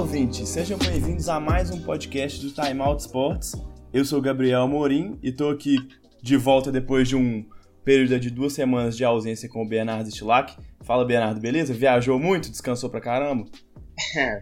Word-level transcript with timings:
Ouvintes! 0.00 0.48
Sejam 0.48 0.78
bem-vindos 0.78 1.28
a 1.28 1.38
mais 1.38 1.70
um 1.70 1.82
podcast 1.82 2.40
do 2.40 2.50
Time 2.50 2.80
Out 2.80 3.02
Sports. 3.02 3.52
Eu 3.92 4.02
sou 4.02 4.18
Gabriel 4.18 4.66
Morim 4.66 5.18
e 5.22 5.28
estou 5.28 5.50
aqui 5.50 5.76
de 6.22 6.38
volta 6.38 6.72
depois 6.72 7.06
de 7.06 7.14
um 7.14 7.46
período 7.84 8.18
de 8.18 8.30
duas 8.30 8.54
semanas 8.54 8.96
de 8.96 9.04
ausência 9.04 9.46
com 9.46 9.62
o 9.62 9.68
Bernardo 9.68 10.10
Stilac. 10.10 10.56
Fala, 10.84 11.04
Bernardo, 11.04 11.38
beleza? 11.38 11.74
Viajou 11.74 12.18
muito? 12.18 12.50
Descansou 12.50 12.88
pra 12.88 12.98
caramba? 12.98 13.44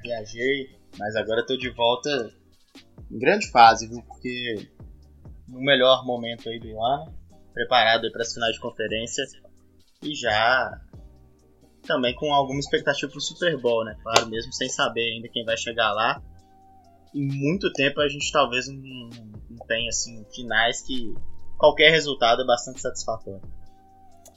Viajei, 0.00 0.78
mas 0.96 1.16
agora 1.16 1.40
estou 1.40 1.58
de 1.58 1.70
volta 1.70 2.30
em 3.10 3.18
grande 3.18 3.50
fase, 3.50 3.88
viu? 3.88 4.00
Porque 4.02 4.68
no 5.48 5.60
melhor 5.60 6.06
momento 6.06 6.48
aí 6.48 6.60
do 6.60 6.80
ano, 6.80 7.12
preparado 7.52 8.08
para 8.12 8.22
as 8.22 8.32
finais 8.32 8.54
de 8.54 8.60
conferência 8.60 9.24
e 10.04 10.14
já 10.14 10.80
também 11.86 12.14
com 12.14 12.32
alguma 12.32 12.58
expectativa 12.58 13.10
pro 13.10 13.20
Super 13.20 13.56
Bowl, 13.58 13.84
né? 13.84 13.96
Claro, 14.02 14.28
mesmo 14.28 14.52
sem 14.52 14.68
saber 14.68 15.12
ainda 15.12 15.28
quem 15.28 15.44
vai 15.44 15.56
chegar 15.56 15.92
lá. 15.92 16.22
Em 17.14 17.26
muito 17.26 17.72
tempo 17.72 18.00
a 18.00 18.08
gente 18.08 18.30
talvez 18.30 18.68
não, 18.68 19.10
não 19.50 19.66
tenha 19.66 19.88
assim 19.88 20.24
finais 20.34 20.82
que 20.82 21.14
qualquer 21.56 21.90
resultado 21.90 22.42
é 22.42 22.46
bastante 22.46 22.80
satisfatório. 22.80 23.42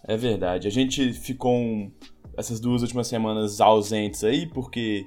É 0.04 0.18
verdade. 0.18 0.68
A 0.68 0.72
gente 0.72 1.14
ficou 1.14 1.54
um, 1.54 1.92
essas 2.38 2.60
duas 2.60 2.82
últimas 2.82 3.08
semanas 3.08 3.62
ausentes 3.62 4.24
aí 4.24 4.48
porque 4.48 5.06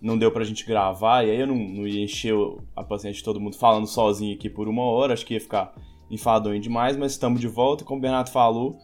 não 0.00 0.18
deu 0.18 0.30
pra 0.30 0.44
gente 0.44 0.66
gravar 0.66 1.24
e 1.24 1.30
aí 1.30 1.40
eu 1.40 1.46
não, 1.46 1.56
não 1.56 1.86
ia 1.86 2.04
encher 2.04 2.34
a 2.76 2.84
paciência 2.84 3.18
de 3.18 3.24
todo 3.24 3.40
mundo 3.40 3.56
falando 3.56 3.86
sozinho 3.86 4.34
aqui 4.34 4.50
por 4.50 4.68
uma 4.68 4.82
hora, 4.82 5.14
acho 5.14 5.24
que 5.24 5.34
ia 5.34 5.40
ficar 5.40 5.72
enfadonho 6.10 6.60
demais, 6.60 6.96
mas 6.96 7.12
estamos 7.12 7.40
de 7.40 7.48
volta, 7.48 7.84
como 7.84 7.98
o 7.98 8.02
Bernardo 8.02 8.30
falou, 8.30 8.78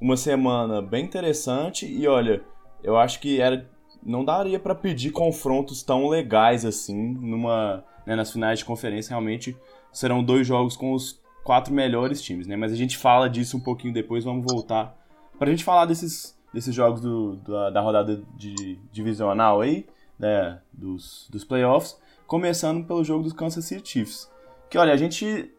uma 0.00 0.16
semana 0.16 0.80
bem 0.82 1.04
interessante 1.04 1.86
e 1.86 2.06
olha, 2.06 2.42
eu 2.82 2.96
acho 2.96 3.20
que 3.20 3.40
era 3.40 3.68
não 4.02 4.24
daria 4.24 4.60
para 4.60 4.74
pedir 4.74 5.10
confrontos 5.10 5.82
tão 5.82 6.08
legais 6.08 6.64
assim 6.64 7.14
numa 7.14 7.82
né, 8.06 8.14
nas 8.14 8.30
finais 8.30 8.58
de 8.58 8.64
conferência 8.64 9.10
realmente 9.10 9.56
serão 9.90 10.22
dois 10.22 10.46
jogos 10.46 10.76
com 10.76 10.92
os 10.92 11.22
quatro 11.42 11.72
melhores 11.72 12.20
times, 12.20 12.46
né? 12.46 12.56
Mas 12.56 12.72
a 12.72 12.76
gente 12.76 12.96
fala 12.96 13.28
disso 13.28 13.56
um 13.56 13.60
pouquinho 13.60 13.92
depois, 13.92 14.24
vamos 14.24 14.44
voltar 14.44 14.96
para 15.38 15.48
a 15.48 15.50
gente 15.50 15.64
falar 15.64 15.84
desses, 15.84 16.36
desses 16.52 16.74
jogos 16.74 17.00
do, 17.00 17.36
da, 17.36 17.70
da 17.70 17.80
rodada 17.80 18.22
de 18.36 18.78
divisional 18.90 19.60
aí, 19.60 19.86
né, 20.18 20.60
dos, 20.72 21.28
dos 21.30 21.44
playoffs, 21.44 21.98
começando 22.26 22.86
pelo 22.86 23.04
jogo 23.04 23.24
dos 23.24 23.32
Kansas 23.32 23.64
City 23.64 23.88
Chiefs. 23.88 24.30
Que 24.70 24.78
olha, 24.78 24.92
a 24.92 24.96
gente 24.96 25.52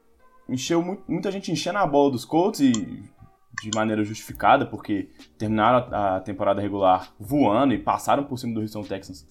encheu 0.49 0.81
muita 1.07 1.31
gente 1.31 1.51
enchendo 1.51 1.77
a 1.77 1.87
bola 1.87 2.11
dos 2.11 2.25
Colts 2.25 2.59
e 2.59 3.03
de 3.61 3.71
maneira 3.73 4.03
justificada, 4.03 4.65
porque 4.65 5.09
terminaram 5.37 5.87
a, 5.93 6.19
temporada 6.19 6.61
regular 6.61 7.13
voando 7.19 7.73
e 7.73 7.79
passaram 7.79 8.23
por 8.23 8.37
cima 8.37 8.53
do 8.53 8.61
Houston 8.61 8.83
Texans, 8.83 9.27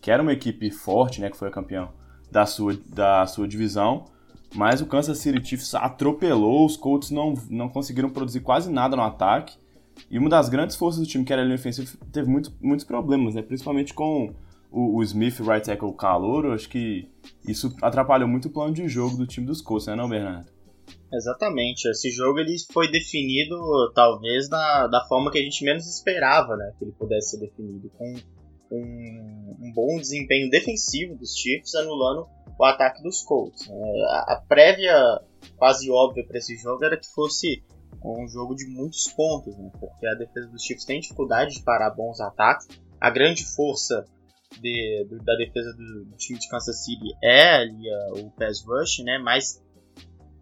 que 0.00 0.10
era 0.10 0.22
uma 0.22 0.32
equipe 0.32 0.70
forte, 0.70 1.20
né, 1.20 1.30
que 1.30 1.36
foi 1.36 1.48
a 1.48 1.50
campeão 1.50 1.90
da 2.30 2.46
sua, 2.46 2.76
da 2.88 3.26
sua 3.26 3.46
divisão. 3.48 4.06
Mas 4.54 4.80
o 4.80 4.86
Kansas 4.86 5.18
City 5.18 5.44
Chiefs 5.44 5.74
atropelou, 5.74 6.64
os 6.64 6.76
Colts 6.76 7.10
não, 7.10 7.34
não 7.50 7.68
conseguiram 7.68 8.08
produzir 8.08 8.40
quase 8.40 8.70
nada 8.70 8.96
no 8.96 9.02
ataque. 9.02 9.56
E 10.10 10.18
uma 10.18 10.30
das 10.30 10.48
grandes 10.48 10.76
forças 10.76 11.00
do 11.00 11.06
time, 11.06 11.24
que 11.24 11.32
era 11.32 11.42
a 11.42 11.44
linha 11.44 11.56
ofensiva, 11.56 11.90
teve 12.12 12.28
muito, 12.28 12.52
muitos 12.60 12.84
problemas, 12.84 13.34
né? 13.34 13.42
principalmente 13.42 13.92
com 13.92 14.32
o, 14.70 14.96
o 14.96 15.02
Smith, 15.02 15.40
right 15.40 15.64
tackle, 15.66 15.92
calor. 15.92 16.46
Acho 16.46 16.68
que 16.68 17.08
isso 17.46 17.74
atrapalhou 17.82 18.28
muito 18.28 18.48
o 18.48 18.50
plano 18.50 18.72
de 18.72 18.88
jogo 18.88 19.16
do 19.16 19.26
time 19.26 19.46
dos 19.46 19.60
Colts, 19.60 19.86
né, 19.86 19.94
não, 19.94 20.08
Bernardo? 20.08 20.57
Exatamente. 21.12 21.88
Esse 21.88 22.10
jogo 22.10 22.38
ele 22.38 22.54
foi 22.72 22.90
definido 22.90 23.56
talvez 23.94 24.48
da, 24.48 24.86
da 24.86 25.04
forma 25.06 25.30
que 25.30 25.38
a 25.38 25.42
gente 25.42 25.64
menos 25.64 25.86
esperava, 25.86 26.56
né? 26.56 26.72
Que 26.78 26.84
ele 26.84 26.92
pudesse 26.92 27.30
ser 27.30 27.38
definido 27.38 27.90
com 27.96 28.14
um, 28.70 29.56
um 29.60 29.72
bom 29.72 29.96
desempenho 29.98 30.50
defensivo 30.50 31.16
dos 31.16 31.34
Chiefs 31.34 31.74
anulando 31.74 32.28
o 32.58 32.64
ataque 32.64 33.02
dos 33.02 33.22
Colts. 33.22 33.68
É, 33.68 34.02
a, 34.10 34.34
a 34.34 34.42
prévia 34.46 35.20
quase 35.56 35.90
óbvia 35.90 36.26
para 36.26 36.38
esse 36.38 36.56
jogo 36.56 36.84
era 36.84 36.96
que 36.96 37.08
fosse 37.08 37.62
um 38.04 38.28
jogo 38.28 38.54
de 38.54 38.66
muitos 38.66 39.08
pontos, 39.08 39.56
né? 39.56 39.70
Porque 39.78 40.06
a 40.06 40.14
defesa 40.14 40.46
dos 40.48 40.62
Chiefs 40.62 40.84
tem 40.84 41.00
dificuldade 41.00 41.54
de 41.54 41.62
parar 41.62 41.90
bons 41.90 42.20
ataques. 42.20 42.68
A 43.00 43.10
grande 43.10 43.44
força 43.44 44.04
de, 44.60 45.06
do, 45.08 45.18
da 45.22 45.34
defesa 45.36 45.72
do, 45.72 46.04
do, 46.04 46.16
time 46.16 46.38
de 46.38 46.48
Kansas 46.48 46.84
City 46.84 47.14
é 47.22 47.56
ali 47.56 47.88
o 48.16 48.30
pass 48.30 48.64
rush, 48.64 48.98
né? 49.04 49.18
Mas 49.18 49.62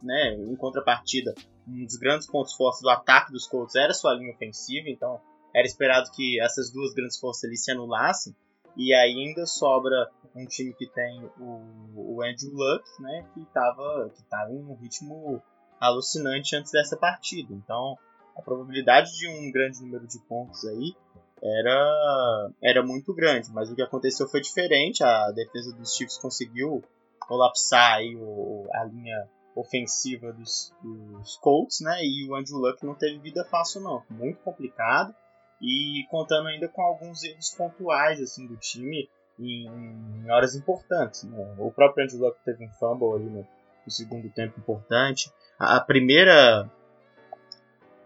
né, 0.07 0.35
em 0.35 0.57
contrapartida, 0.57 1.35
um 1.69 1.85
dos 1.85 1.97
grandes 1.97 2.27
pontos 2.27 2.55
fortes 2.55 2.81
do 2.81 2.89
ataque 2.89 3.33
dos 3.33 3.47
Colts 3.47 3.75
era 3.75 3.93
sua 3.93 4.15
linha 4.15 4.33
ofensiva, 4.33 4.89
então 4.89 5.21
era 5.55 5.67
esperado 5.67 6.11
que 6.13 6.41
essas 6.41 6.71
duas 6.71 6.95
grandes 6.95 7.19
forças 7.19 7.45
ali 7.45 7.57
se 7.57 7.71
anulassem. 7.73 8.35
E 8.77 8.93
ainda 8.93 9.47
sobra 9.47 10.11
um 10.35 10.45
time 10.45 10.75
que 10.75 10.87
tem 10.87 11.31
o, 11.41 12.19
o 12.19 12.23
Andrew 12.23 12.53
Luck, 12.53 12.85
né, 13.01 13.27
que 13.33 13.41
estava 13.41 14.11
que 14.15 14.23
tava 14.25 14.53
em 14.53 14.63
um 14.63 14.75
ritmo 14.75 15.43
alucinante 15.81 16.55
antes 16.55 16.73
dessa 16.73 16.95
partida. 16.97 17.55
Então, 17.55 17.97
a 18.37 18.43
probabilidade 18.43 19.17
de 19.17 19.29
um 19.29 19.51
grande 19.51 19.81
número 19.81 20.07
de 20.07 20.19
pontos 20.29 20.63
aí 20.67 20.95
era, 21.43 22.51
era 22.63 22.83
muito 22.83 23.15
grande, 23.15 23.51
mas 23.51 23.71
o 23.71 23.75
que 23.75 23.83
aconteceu 23.83 24.29
foi 24.29 24.43
diferente. 24.43 25.03
A 25.03 25.31
defesa 25.31 25.75
dos 25.75 25.95
Chiefs 25.95 26.19
conseguiu 26.19 26.85
colapsar 27.21 27.95
aí 27.95 28.15
o, 28.15 28.69
a 28.75 28.85
linha 28.85 29.29
ofensiva 29.57 30.33
dos, 30.33 30.73
dos 30.83 31.37
Colts, 31.39 31.81
né? 31.81 31.99
E 32.03 32.29
o 32.29 32.37
Andrew 32.37 32.59
Luck 32.59 32.85
não 32.85 32.95
teve 32.95 33.19
vida 33.19 33.45
fácil, 33.47 33.81
não. 33.81 34.03
Muito 34.11 34.39
complicado. 34.43 35.15
E 35.61 36.07
contando 36.11 36.49
ainda 36.49 36.69
com 36.69 36.83
alguns 36.83 37.25
erros 37.25 37.51
pontuais 37.51 38.21
assim 38.21 38.47
do 38.47 38.57
time 38.59 39.09
em, 39.41 39.67
em 39.67 40.31
horas 40.31 40.55
importantes. 40.55 41.25
Né? 41.25 41.57
O 41.59 41.73
próprio 41.73 42.05
Andrew 42.05 42.21
Luck 42.21 42.39
teve 42.45 42.65
um 42.65 42.71
fumble 42.73 43.15
ali 43.15 43.31
no, 43.31 43.41
no 43.41 43.91
segundo 43.91 44.29
tempo 44.31 44.61
importante. 44.61 45.33
A, 45.59 45.77
a 45.77 45.81
primeira 45.81 46.71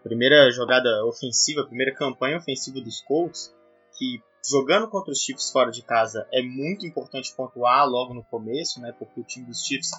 primeira 0.05 0.51
jogada 0.51 1.05
ofensiva, 1.05 1.63
a 1.63 1.67
primeira 1.67 1.93
campanha 1.93 2.39
ofensiva 2.39 2.81
dos 2.81 3.03
Colts, 3.03 3.55
que 3.99 4.23
jogando 4.49 4.89
contra 4.89 5.13
os 5.13 5.19
Chiefs 5.19 5.51
fora 5.51 5.71
de 5.71 5.83
casa 5.83 6.27
é 6.33 6.41
muito 6.41 6.87
importante 6.87 7.35
pontuar 7.35 7.87
logo 7.87 8.15
no 8.15 8.25
começo, 8.25 8.81
né? 8.81 8.95
Porque 8.99 9.21
o 9.21 9.25
time 9.25 9.47
dos 9.47 9.63
Chiefs 9.63 9.91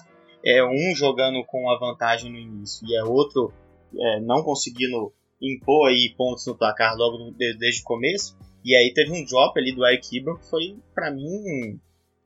é 0.44 0.64
um 0.64 0.94
jogando 0.94 1.44
com 1.44 1.70
a 1.70 1.78
vantagem 1.78 2.30
no 2.30 2.38
início 2.38 2.86
e 2.86 2.96
é 2.96 3.04
outro 3.04 3.52
é, 3.94 4.20
não 4.20 4.42
conseguindo 4.42 5.12
impor 5.40 5.88
aí 5.88 6.14
pontos 6.16 6.46
no 6.46 6.56
placar 6.56 6.96
logo 6.96 7.18
no, 7.18 7.32
desde 7.32 7.80
o 7.82 7.84
começo. 7.84 8.36
E 8.64 8.76
aí 8.76 8.92
teve 8.94 9.10
um 9.10 9.24
drop 9.24 9.58
ali 9.58 9.72
do 9.72 9.84
Eric 9.84 10.16
Ibram 10.16 10.36
que 10.36 10.48
foi, 10.48 10.76
para 10.94 11.10
mim, 11.10 11.80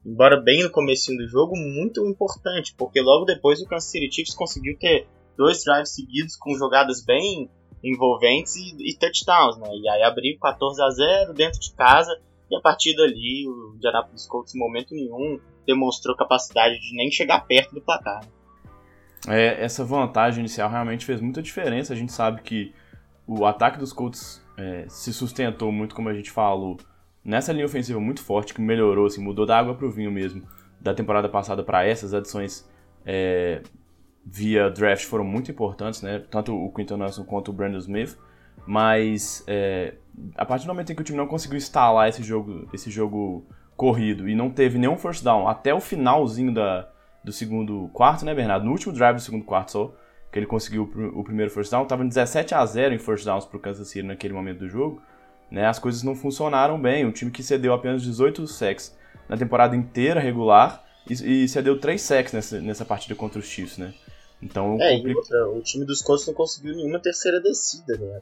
embora 0.04 0.41
bem 0.41 0.62
no 0.62 0.71
começo 0.71 1.15
do 1.16 1.27
jogo, 1.27 1.56
muito 1.56 2.06
importante, 2.06 2.75
porque 2.77 3.00
logo 3.00 3.25
depois 3.25 3.60
o 3.60 3.66
Kansas 3.66 3.91
City 3.91 4.12
Chiefs 4.12 4.34
conseguiu 4.34 4.77
ter 4.78 5.09
dois 5.37 5.65
drives 5.65 5.94
seguidos 5.94 6.37
com 6.37 6.54
jogadas 6.54 7.04
bem 7.04 7.50
envolventes 7.83 8.54
e, 8.56 8.91
e 8.91 8.98
touchdowns, 8.98 9.56
né? 9.59 9.69
E 9.77 9.88
aí 9.88 10.03
abriu 10.03 10.38
14 10.38 10.83
a 10.83 10.91
0 10.91 11.34
dentro 11.34 11.60
de 11.60 11.75
casa 11.75 12.12
e 12.51 12.57
a 12.57 12.61
partir 12.61 12.95
dali 12.95 13.47
o 13.49 13.75
Indianapolis 13.77 14.27
Colts 14.27 14.55
em 14.55 14.59
momento 14.59 14.95
nenhum 14.95 15.41
demonstrou 15.67 16.17
capacidade 16.17 16.79
de 16.81 16.97
nem 16.97 17.11
chegar 17.11 17.41
perto 17.47 17.75
do 17.75 17.81
placar. 17.81 18.21
É, 19.29 19.62
essa 19.65 19.84
vantagem 19.84 20.41
inicial 20.41 20.71
realmente 20.71 21.05
fez 21.05 21.21
muita 21.21 21.43
diferença. 21.43 21.93
A 21.93 21.97
gente 21.97 22.12
sabe 22.12 22.43
que 22.43 22.73
o 23.27 23.45
ataque 23.45 23.79
dos 23.79 23.93
Colts 23.93 24.41
é, 24.57 24.87
se 24.89 25.12
sustentou 25.12 25.73
muito, 25.73 25.95
como 25.95 26.09
a 26.09 26.15
gente 26.15 26.31
falou, 26.31 26.77
nessa 27.25 27.53
linha 27.53 27.67
ofensiva 27.67 27.98
muito 27.98 28.22
forte, 28.22 28.54
que 28.54 28.60
melhorou, 28.60 29.07
assim, 29.07 29.21
mudou 29.21 29.45
da 29.45 29.59
água 29.59 29.75
para 29.75 29.87
o 29.87 29.91
vinho 29.91 30.13
mesmo, 30.13 30.47
da 30.81 30.95
temporada 30.95 31.28
passada 31.28 31.65
para 31.65 31.84
essas 31.84 32.15
adições 32.15 32.69
é, 33.04 33.63
via 34.25 34.69
draft 34.69 35.04
foram 35.04 35.25
muito 35.25 35.51
importantes, 35.51 36.03
né? 36.03 36.19
Tanto 36.31 36.54
o 36.54 36.72
Quinton 36.72 36.97
Nelson 36.97 37.25
quanto 37.25 37.51
o 37.51 37.53
Brandon 37.53 37.78
Smith. 37.78 38.19
Mas 38.67 39.45
é, 39.47 39.95
a 40.37 40.45
partir 40.45 40.67
do 40.67 40.69
momento 40.69 40.93
em 40.93 40.95
que 40.95 41.03
o 41.03 41.05
time 41.05 41.19
não 41.19 41.27
conseguiu 41.27 41.57
instalar 41.57 42.09
esse 42.09 42.23
jogo, 42.23 42.69
esse 42.73 42.91
jogo 42.91 43.47
corrido 43.77 44.29
e 44.29 44.35
não 44.35 44.51
teve 44.51 44.79
nenhum 44.79 44.97
first 44.97 45.23
down 45.23 45.47
até 45.47 45.75
o 45.75 45.81
finalzinho 45.81 46.53
da, 46.53 46.89
do 47.23 47.33
segundo 47.33 47.91
quarto, 47.93 48.25
né, 48.25 48.35
Bernardo? 48.35 48.65
No 48.65 48.73
último 48.73 48.93
drive 48.93 49.17
do 49.17 49.23
segundo 49.23 49.45
quarto 49.45 49.73
só, 49.73 49.95
que 50.33 50.39
ele 50.39 50.47
conseguiu 50.47 50.91
o 51.15 51.25
primeiro 51.25 51.51
first 51.51 51.71
down, 51.71 51.85
tava 51.85 52.05
17 52.05 52.55
a 52.55 52.65
0 52.65 52.95
em 52.95 52.99
first 52.99 53.25
downs 53.25 53.45
pro 53.45 53.59
Kansas 53.59 53.89
City 53.89 54.07
naquele 54.07 54.35
momento 54.35 54.61
do 54.61 54.69
jogo, 54.69 55.01
né? 55.51 55.67
As 55.67 55.79
coisas 55.79 56.03
não 56.03 56.15
funcionaram 56.15 56.81
bem. 56.81 57.05
Um 57.05 57.13
time 57.13 57.31
que 57.31 57.43
cedeu 57.43 57.73
apenas 57.73 58.03
18 58.03 58.47
sacks 58.47 58.97
na 59.29 59.37
temporada 59.37 59.77
inteira 59.77 60.21
regular 60.21 60.85
e, 61.09 61.45
e 61.45 61.49
cedeu 61.49 61.79
3 61.79 62.01
sacks 62.01 62.33
nessa, 62.33 62.61
nessa 62.61 62.85
partida 62.85 63.15
contra 63.15 63.39
os 63.39 63.47
Chiefs, 63.47 63.79
né? 63.79 63.95
Então, 64.42 64.80
é, 64.80 64.97
compli... 64.97 65.15
outra, 65.15 65.48
o 65.50 65.62
time 65.62 65.84
dos 65.84 66.03
Colts 66.03 66.27
não 66.27 66.34
conseguiu 66.34 66.74
nenhuma 66.74 67.00
terceira 67.00 67.41
descida, 67.41 67.97
né? 67.97 68.21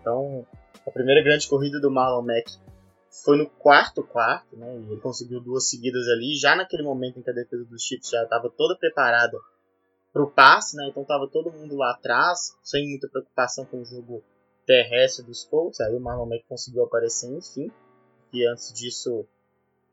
Então, 0.00 0.46
a 0.86 0.90
primeira 0.90 1.22
grande 1.22 1.48
corrida 1.48 1.80
do 1.80 1.90
Marlon 1.90 2.22
Mack 2.22 2.50
foi 3.24 3.36
no 3.36 3.48
quarto 3.48 4.02
quarto, 4.02 4.56
né? 4.56 4.78
E 4.78 4.92
ele 4.92 5.00
conseguiu 5.00 5.40
duas 5.40 5.68
seguidas 5.68 6.08
ali, 6.08 6.34
já 6.36 6.56
naquele 6.56 6.82
momento 6.82 7.18
em 7.18 7.22
que 7.22 7.30
a 7.30 7.34
defesa 7.34 7.64
dos 7.64 7.82
Chiefs 7.82 8.10
já 8.10 8.22
estava 8.24 8.50
toda 8.50 8.76
preparada 8.76 9.38
para 10.12 10.22
o 10.22 10.30
passe, 10.30 10.76
né? 10.76 10.88
Então 10.88 11.02
estava 11.02 11.28
todo 11.28 11.52
mundo 11.52 11.76
lá 11.76 11.92
atrás, 11.92 12.56
sem 12.62 12.88
muita 12.88 13.08
preocupação 13.08 13.64
com 13.64 13.80
o 13.80 13.84
jogo 13.84 14.22
terrestre 14.66 15.24
dos 15.24 15.44
Colts. 15.44 15.80
Aí 15.80 15.94
o 15.94 16.00
Marlon 16.00 16.26
Mack 16.26 16.44
conseguiu 16.48 16.84
aparecer, 16.84 17.30
enfim. 17.30 17.70
E 18.32 18.46
antes 18.46 18.72
disso, 18.72 19.26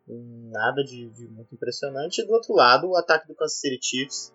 Nada 0.05 0.83
de, 0.83 1.09
de, 1.09 1.27
muito 1.27 1.55
impressionante. 1.55 2.21
E 2.21 2.25
do 2.25 2.33
outro 2.33 2.53
lado, 2.53 2.89
o 2.89 2.97
ataque 2.97 3.27
do 3.27 3.35
Kansas 3.35 3.59
City 3.59 3.79
Chiefs 3.81 4.33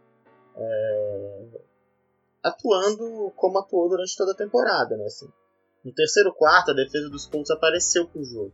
é, 0.58 1.60
atuando 2.43 3.31
como 3.37 3.58
atuou 3.58 3.88
durante 3.88 4.16
toda 4.16 4.32
a 4.32 4.37
temporada. 4.37 4.96
Né? 4.96 5.05
Assim, 5.05 5.28
no 5.84 5.93
terceiro 5.93 6.32
quarto, 6.34 6.72
a 6.72 6.75
defesa 6.75 7.08
dos 7.08 7.26
Colts 7.26 7.50
apareceu 7.50 8.06
pro 8.06 8.25
jogo. 8.25 8.52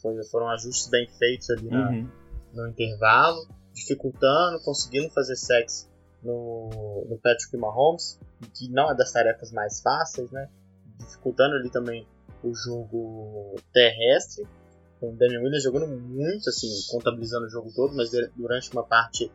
Foi, 0.00 0.22
foram 0.24 0.48
ajustes 0.50 0.88
bem 0.88 1.08
feitos 1.18 1.50
ali 1.50 1.68
na, 1.68 1.90
uhum. 1.90 2.08
no 2.52 2.68
intervalo, 2.68 3.46
dificultando, 3.72 4.60
conseguindo 4.62 5.10
fazer 5.10 5.36
sexo 5.36 5.88
no, 6.22 7.06
no 7.08 7.18
Patrick 7.18 7.56
Mahomes, 7.56 8.18
que 8.54 8.68
não 8.68 8.90
é 8.90 8.94
das 8.94 9.12
tarefas 9.12 9.50
mais 9.52 9.80
fáceis, 9.80 10.30
né? 10.30 10.48
Dificultando 10.98 11.54
ali 11.56 11.70
também 11.70 12.06
o 12.42 12.54
jogo 12.54 13.56
terrestre, 13.72 14.46
com 14.98 15.12
o 15.12 15.16
Daniel 15.16 15.42
Williams 15.42 15.62
jogando 15.62 15.86
muito, 15.88 16.48
assim, 16.48 16.68
contabilizando 16.90 17.46
o 17.46 17.50
jogo 17.50 17.72
todo, 17.74 17.94
mas 17.94 18.10
durante 18.36 18.70
uma 18.72 18.82
parte 18.82 19.30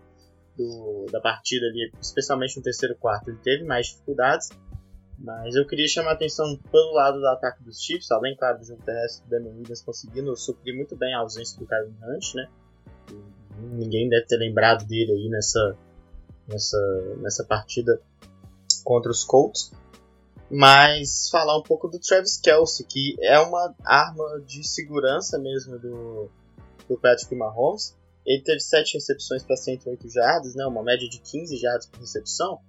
do, 0.57 1.05
da 1.11 1.19
partida 1.19 1.65
ali, 1.65 1.91
especialmente 2.01 2.57
no 2.57 2.63
terceiro 2.63 2.95
quarto, 2.95 3.29
ele 3.29 3.39
teve 3.43 3.63
mais 3.63 3.87
dificuldades. 3.87 4.49
Mas 5.17 5.55
eu 5.55 5.65
queria 5.65 5.87
chamar 5.87 6.11
a 6.11 6.13
atenção 6.13 6.57
pelo 6.71 6.93
lado 6.93 7.19
do 7.19 7.27
ataque 7.27 7.63
dos 7.63 7.81
Chiefs, 7.81 8.11
além, 8.11 8.35
claro, 8.35 8.59
do 8.59 8.65
jogo 8.65 8.83
terrestre 8.83 9.23
do 9.25 9.29
Daniel 9.29 9.53
Williams 9.55 9.81
conseguindo 9.81 10.35
suprir 10.35 10.75
muito 10.75 10.95
bem 10.95 11.13
a 11.13 11.19
ausência 11.19 11.57
do 11.57 11.65
Kevin 11.65 11.95
Hunt, 12.03 12.35
né? 12.35 12.49
ninguém 13.59 14.09
deve 14.09 14.25
ter 14.25 14.37
lembrado 14.37 14.85
dele 14.85 15.11
aí 15.11 15.29
nessa, 15.29 15.77
nessa, 16.47 17.15
nessa 17.17 17.43
partida 17.43 18.01
contra 18.83 19.11
os 19.11 19.23
Colts. 19.23 19.71
Mas 20.49 21.29
falar 21.29 21.57
um 21.57 21.63
pouco 21.63 21.87
do 21.87 21.99
Travis 21.99 22.37
Kelsey, 22.37 22.85
que 22.85 23.15
é 23.19 23.39
uma 23.39 23.73
arma 23.83 24.41
de 24.45 24.63
segurança 24.63 25.39
mesmo 25.39 25.79
do, 25.79 26.29
do 26.87 26.97
Patrick 26.99 27.33
Mahomes. 27.35 27.97
Ele 28.25 28.41
teve 28.43 28.59
7 28.59 28.95
recepções 28.95 29.43
para 29.43 29.55
108 29.55 30.09
jardas, 30.09 30.55
né, 30.55 30.65
uma 30.65 30.83
média 30.83 31.07
de 31.07 31.19
15 31.19 31.57
jardas 31.57 31.85
por 31.85 31.99
recepção, 31.99 32.59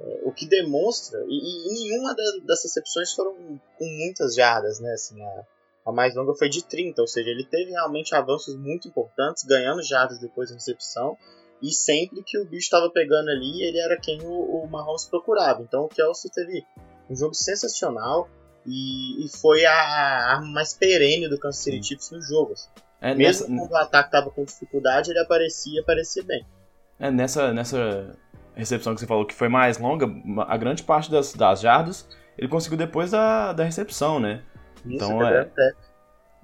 é, 0.00 0.20
o 0.24 0.32
que 0.32 0.46
demonstra, 0.46 1.24
e, 1.28 1.68
e 1.68 1.72
nenhuma 1.74 2.14
das 2.44 2.62
recepções 2.62 3.12
foram 3.12 3.34
com 3.78 3.84
muitas 3.84 4.34
jardas, 4.34 4.80
né, 4.80 4.92
assim, 4.92 5.20
a, 5.22 5.46
a 5.86 5.92
mais 5.92 6.14
longa 6.14 6.34
foi 6.34 6.48
de 6.48 6.62
30, 6.64 7.00
ou 7.00 7.08
seja, 7.08 7.30
ele 7.30 7.44
teve 7.44 7.70
realmente 7.70 8.14
avanços 8.14 8.54
muito 8.56 8.86
importantes, 8.86 9.44
ganhando 9.44 9.82
jardas 9.82 10.18
depois 10.20 10.50
da 10.50 10.56
recepção, 10.56 11.16
e 11.62 11.72
sempre 11.72 12.22
que 12.22 12.38
o 12.38 12.44
bicho 12.44 12.64
estava 12.64 12.90
pegando 12.90 13.30
ali, 13.30 13.62
ele 13.62 13.78
era 13.78 13.98
quem 13.98 14.20
o, 14.22 14.62
o 14.62 14.68
Mahomes 14.68 15.06
procurava. 15.06 15.62
Então 15.62 15.84
o 15.84 15.88
Kelsey 15.88 16.30
teve 16.30 16.64
um 17.10 17.16
jogo 17.16 17.34
sensacional 17.34 18.28
e, 18.64 19.24
e 19.24 19.28
foi 19.28 19.64
a, 19.64 20.34
arma 20.34 20.46
mais 20.46 20.74
perene 20.74 21.28
do 21.28 21.38
Kansas 21.38 21.62
City 21.62 21.82
Chiefs 21.82 22.10
no 22.10 22.20
jogo. 22.22 22.52
Assim. 22.52 22.68
É, 23.00 23.14
Mesmo 23.14 23.48
nessa... 23.48 23.66
quando 23.66 23.70
o 23.70 23.76
ataque 23.76 24.08
estava 24.08 24.30
com 24.30 24.44
dificuldade, 24.44 25.10
ele 25.10 25.20
aparecia 25.20 25.76
e 25.76 25.80
aparecia 25.80 26.22
bem. 26.24 26.44
É, 26.98 27.10
nessa, 27.10 27.52
nessa 27.52 28.16
recepção 28.54 28.94
que 28.94 29.00
você 29.00 29.06
falou 29.06 29.24
que 29.24 29.34
foi 29.34 29.48
mais 29.48 29.78
longa, 29.78 30.06
a 30.48 30.56
grande 30.56 30.82
parte 30.82 31.10
das, 31.10 31.32
das 31.32 31.60
jardas 31.60 32.08
ele 32.38 32.48
conseguiu 32.48 32.78
depois 32.78 33.10
da, 33.10 33.52
da 33.52 33.64
recepção, 33.64 34.20
né? 34.20 34.42
Isso, 34.86 34.94
então 34.94 35.26
é, 35.26 35.48
é, 35.58 35.72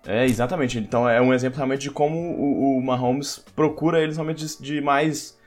é, 0.06 0.24
exatamente. 0.24 0.78
Então 0.78 1.08
é 1.08 1.20
um 1.20 1.32
exemplo 1.32 1.56
realmente 1.56 1.82
de 1.82 1.90
como 1.90 2.18
o, 2.18 2.78
o 2.78 2.82
Mahomes 2.82 3.38
procura 3.54 4.02
eles 4.02 4.16
realmente 4.16 4.44
de, 4.44 4.62
de 4.62 4.80
mais 4.80 5.38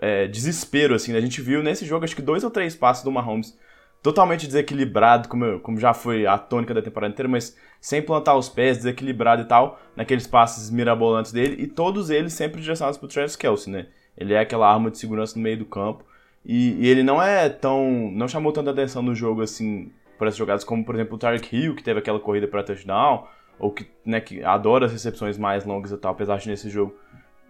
é, 0.00 0.26
desespero, 0.26 0.94
assim. 0.94 1.12
Né? 1.12 1.18
A 1.18 1.22
gente 1.22 1.40
viu 1.40 1.62
nesse 1.62 1.86
jogo, 1.86 2.04
acho 2.04 2.14
que 2.14 2.20
dois 2.20 2.44
ou 2.44 2.50
três 2.50 2.76
passos 2.76 3.02
do 3.02 3.10
Mahomes 3.10 3.56
totalmente 4.02 4.46
desequilibrado, 4.46 5.28
como, 5.28 5.60
como 5.60 5.78
já 5.78 5.92
foi 5.92 6.26
a 6.26 6.38
tônica 6.38 6.72
da 6.72 6.82
temporada 6.82 7.12
inteira, 7.12 7.28
mas 7.28 7.56
sem 7.80 8.00
plantar 8.00 8.36
os 8.36 8.48
pés, 8.48 8.78
desequilibrado 8.78 9.42
e 9.42 9.44
tal, 9.44 9.78
naqueles 9.94 10.26
passes 10.26 10.70
mirabolantes 10.70 11.32
dele, 11.32 11.62
e 11.62 11.66
todos 11.66 12.10
eles 12.10 12.32
sempre 12.32 12.60
direcionados 12.60 12.98
pro 12.98 13.08
Travis 13.08 13.36
Kelsey, 13.36 13.72
né? 13.72 13.86
Ele 14.16 14.34
é 14.34 14.40
aquela 14.40 14.70
arma 14.70 14.90
de 14.90 14.98
segurança 14.98 15.36
no 15.36 15.42
meio 15.42 15.58
do 15.58 15.64
campo, 15.64 16.04
e, 16.44 16.72
e 16.84 16.88
ele 16.88 17.02
não 17.02 17.22
é 17.22 17.48
tão... 17.48 18.10
não 18.12 18.26
chamou 18.26 18.52
tanta 18.52 18.70
atenção 18.70 19.02
no 19.02 19.14
jogo, 19.14 19.42
assim, 19.42 19.92
por 20.18 20.26
essas 20.26 20.38
jogadas, 20.38 20.64
como, 20.64 20.84
por 20.84 20.94
exemplo, 20.94 21.16
o 21.16 21.18
Tarek 21.18 21.54
Hill, 21.54 21.74
que 21.74 21.82
teve 21.82 21.98
aquela 21.98 22.18
corrida 22.18 22.48
para 22.48 22.62
touchdown, 22.62 23.26
ou 23.58 23.70
que, 23.70 23.86
né, 24.04 24.20
que 24.20 24.42
adora 24.42 24.86
as 24.86 24.92
recepções 24.92 25.36
mais 25.36 25.66
longas 25.66 25.92
e 25.92 25.96
tal, 25.98 26.12
apesar 26.12 26.38
de 26.38 26.48
nesse 26.48 26.70
jogo 26.70 26.94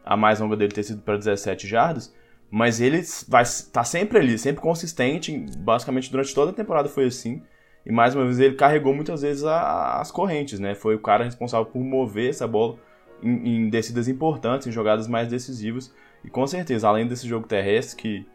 a 0.05 0.17
mais 0.17 0.41
longa 0.41 0.57
dele 0.57 0.73
ter 0.73 0.83
sido 0.83 1.03
para 1.03 1.17
17 1.17 1.69
jardas, 1.69 2.13
mas 2.51 2.81
ele 2.81 3.03
vai 3.29 3.45
tá 3.73 3.85
sempre 3.85 4.19
ali, 4.19 4.39
sempre 4.39 4.61
consistente, 4.61 5.47
basicamente 5.59 6.11
durante 6.11 6.35
toda 6.35 6.51
a 6.51 6.55
temporada 6.55 6.89
foi 6.89 7.07
assim. 7.07 7.43
E 7.87 7.93
mais 7.93 8.15
uma 8.15 8.25
vez 8.25 8.39
ele 8.41 8.57
carregou 8.57 8.93
muitas 8.93 9.23
vezes 9.23 9.45
a, 9.45 10.01
as 10.01 10.11
correntes, 10.11 10.59
né? 10.59 10.75
Foi 10.75 10.95
o 10.95 10.99
cara 10.99 11.25
responsável 11.25 11.67
por 11.67 11.81
mover 11.81 12.31
essa 12.31 12.47
bola 12.47 12.77
em, 13.23 13.67
em 13.67 13.69
descidas 13.71 14.09
importantes, 14.09 14.67
em 14.67 14.73
jogadas 14.73 15.07
mais 15.07 15.29
decisivas. 15.29 15.95
E 16.25 16.29
com 16.29 16.47
certeza, 16.47 16.89
além 16.89 17.07
desse 17.07 17.27
jogo 17.27 17.47
terrestre 17.47 17.97
que 17.97 18.27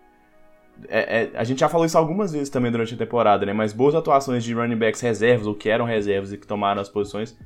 é, 0.87 1.21
é, 1.23 1.31
a 1.35 1.43
gente 1.43 1.59
já 1.59 1.69
falou 1.69 1.85
isso 1.85 1.97
algumas 1.97 2.31
vezes 2.33 2.49
também 2.49 2.71
durante 2.71 2.93
a 2.93 2.97
temporada, 2.97 3.45
né? 3.45 3.53
Mas 3.53 3.73
boas 3.73 3.95
atuações 3.95 4.43
de 4.43 4.53
running 4.53 4.77
backs 4.77 5.01
reservas, 5.01 5.47
ou 5.47 5.55
que 5.55 5.69
eram 5.69 5.85
reservas 5.85 6.33
e 6.33 6.37
que 6.37 6.47
tomaram 6.47 6.81
as 6.81 6.89
posições, 6.89 7.37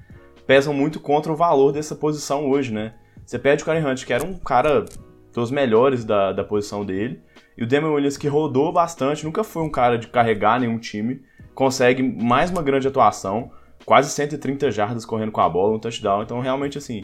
pesam 0.48 0.74
muito 0.74 1.00
contra 1.00 1.32
o 1.32 1.36
valor 1.36 1.72
dessa 1.72 1.96
posição 1.96 2.50
hoje, 2.50 2.74
né? 2.74 2.94
Você 3.26 3.38
perde 3.38 3.62
o 3.62 3.66
Karen 3.66 3.86
Hunt, 3.86 4.06
que 4.06 4.14
era 4.14 4.26
um 4.26 4.38
cara 4.38 4.86
dos 5.34 5.52
melhores 5.52 6.04
da, 6.04 6.32
da 6.32 6.44
posição 6.44 6.86
dele, 6.86 7.22
e 7.58 7.64
o 7.64 7.68
Damian 7.68 7.92
Williams, 7.92 8.18
que 8.18 8.28
rodou 8.28 8.72
bastante, 8.72 9.26
nunca 9.26 9.44
foi 9.44 9.64
um 9.64 9.70
cara 9.70 9.98
de 9.98 10.08
carregar 10.08 10.60
nenhum 10.60 10.80
time, 10.80 11.22
consegue 11.54 12.02
mais 12.02 12.50
uma 12.50 12.62
grande 12.62 12.88
atuação, 12.88 13.52
quase 13.86 14.10
130 14.12 14.72
jardas 14.72 15.06
correndo 15.06 15.32
com 15.32 15.42
a 15.42 15.50
bola, 15.50 15.76
um 15.76 15.80
touchdown, 15.80 16.24
então 16.24 16.40
realmente 16.40 16.78
assim, 16.78 17.04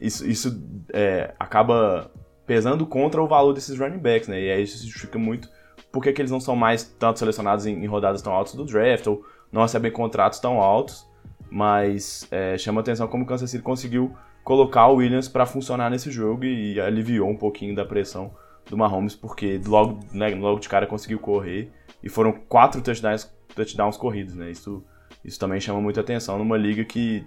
isso, 0.00 0.26
isso 0.28 0.62
é, 0.92 1.34
acaba 1.38 2.10
pesando 2.46 2.86
contra 2.86 3.22
o 3.22 3.28
valor 3.28 3.52
desses 3.52 3.78
running 3.78 3.98
backs, 3.98 4.28
né? 4.28 4.40
E 4.40 4.50
aí 4.50 4.62
isso 4.62 4.84
justifica 4.84 5.18
muito 5.18 5.48
porque 5.92 6.12
que 6.12 6.20
eles 6.20 6.30
não 6.30 6.40
são 6.40 6.54
mais 6.54 6.84
tanto 6.84 7.18
selecionados 7.18 7.66
em, 7.66 7.82
em 7.82 7.86
rodadas 7.86 8.22
tão 8.22 8.32
altas 8.32 8.54
do 8.54 8.64
draft, 8.64 9.06
ou 9.06 9.24
não 9.50 9.62
recebem 9.62 9.90
contratos 9.90 10.38
tão 10.38 10.60
altos, 10.60 11.08
mas 11.50 12.26
é, 12.30 12.56
chama 12.56 12.80
atenção 12.80 13.08
como 13.08 13.24
o 13.24 13.26
Kansas 13.26 13.50
City 13.50 13.62
conseguiu 13.62 14.14
colocar 14.44 14.88
o 14.88 14.96
Williams 14.96 15.28
para 15.28 15.46
funcionar 15.46 15.90
nesse 15.90 16.10
jogo 16.10 16.44
e, 16.44 16.80
aliviou 16.80 17.28
um 17.28 17.36
pouquinho 17.36 17.74
da 17.74 17.84
pressão 17.84 18.34
do 18.66 18.76
Mahomes, 18.76 19.14
porque 19.14 19.60
logo, 19.66 20.00
né, 20.12 20.28
logo 20.34 20.60
de 20.60 20.68
cara 20.68 20.86
conseguiu 20.86 21.18
correr 21.18 21.70
e 22.02 22.08
foram 22.08 22.32
quatro 22.32 22.80
touchdowns, 22.82 23.30
touchdowns 23.54 23.96
corridos, 23.96 24.34
né? 24.34 24.50
Isso, 24.50 24.84
isso 25.24 25.38
também 25.38 25.60
chama 25.60 25.80
muita 25.80 26.00
atenção 26.00 26.38
numa 26.38 26.56
liga 26.56 26.84
que 26.84 27.26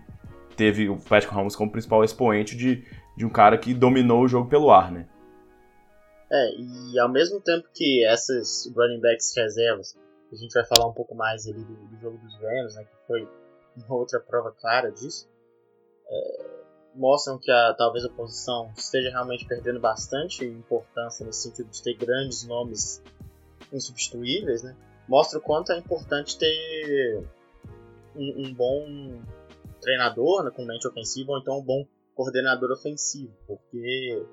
teve 0.55 0.89
o 0.89 0.97
Patrick 0.97 1.33
Mahomes 1.33 1.55
como 1.55 1.71
principal 1.71 2.03
expoente 2.03 2.55
de, 2.55 2.85
de 3.17 3.25
um 3.25 3.29
cara 3.29 3.57
que 3.57 3.73
dominou 3.73 4.23
o 4.23 4.27
jogo 4.27 4.49
pelo 4.49 4.71
ar, 4.71 4.91
né? 4.91 5.07
É, 6.31 6.55
e 6.55 6.99
ao 6.99 7.09
mesmo 7.09 7.39
tempo 7.41 7.67
que 7.73 8.03
essas 8.05 8.71
running 8.75 8.99
backs 8.99 9.33
reservas, 9.37 9.95
a 10.31 10.35
gente 10.35 10.51
vai 10.51 10.65
falar 10.65 10.87
um 10.87 10.93
pouco 10.93 11.13
mais 11.13 11.45
ali 11.45 11.63
do, 11.63 11.75
do 11.75 11.99
jogo 11.99 12.17
dos 12.17 12.33
Rams, 12.41 12.75
né, 12.75 12.83
que 12.85 13.07
foi 13.07 13.27
uma 13.77 13.95
outra 13.95 14.19
prova 14.19 14.51
clara 14.51 14.91
disso, 14.91 15.29
é, 16.09 16.62
mostram 16.95 17.37
que 17.37 17.51
a, 17.51 17.73
talvez 17.73 18.05
a 18.05 18.09
posição 18.09 18.71
esteja 18.75 19.09
realmente 19.09 19.45
perdendo 19.45 19.79
bastante 19.79 20.45
importância 20.45 21.25
nesse 21.25 21.43
sentido 21.43 21.69
de 21.69 21.81
ter 21.81 21.95
grandes 21.95 22.45
nomes 22.45 23.01
insubstituíveis, 23.71 24.63
né? 24.63 24.75
Mostra 25.07 25.39
o 25.39 25.41
quanto 25.41 25.71
é 25.71 25.77
importante 25.77 26.37
ter 26.37 27.23
um, 28.15 28.47
um 28.47 28.53
bom 28.53 29.21
treinador 29.81 30.43
né, 30.43 30.51
com 30.51 30.63
mente 30.63 30.87
ofensiva 30.87 31.33
ou 31.33 31.39
então 31.39 31.59
um 31.59 31.63
bom 31.63 31.85
coordenador 32.15 32.71
ofensivo, 32.71 33.33
porque 33.45 34.23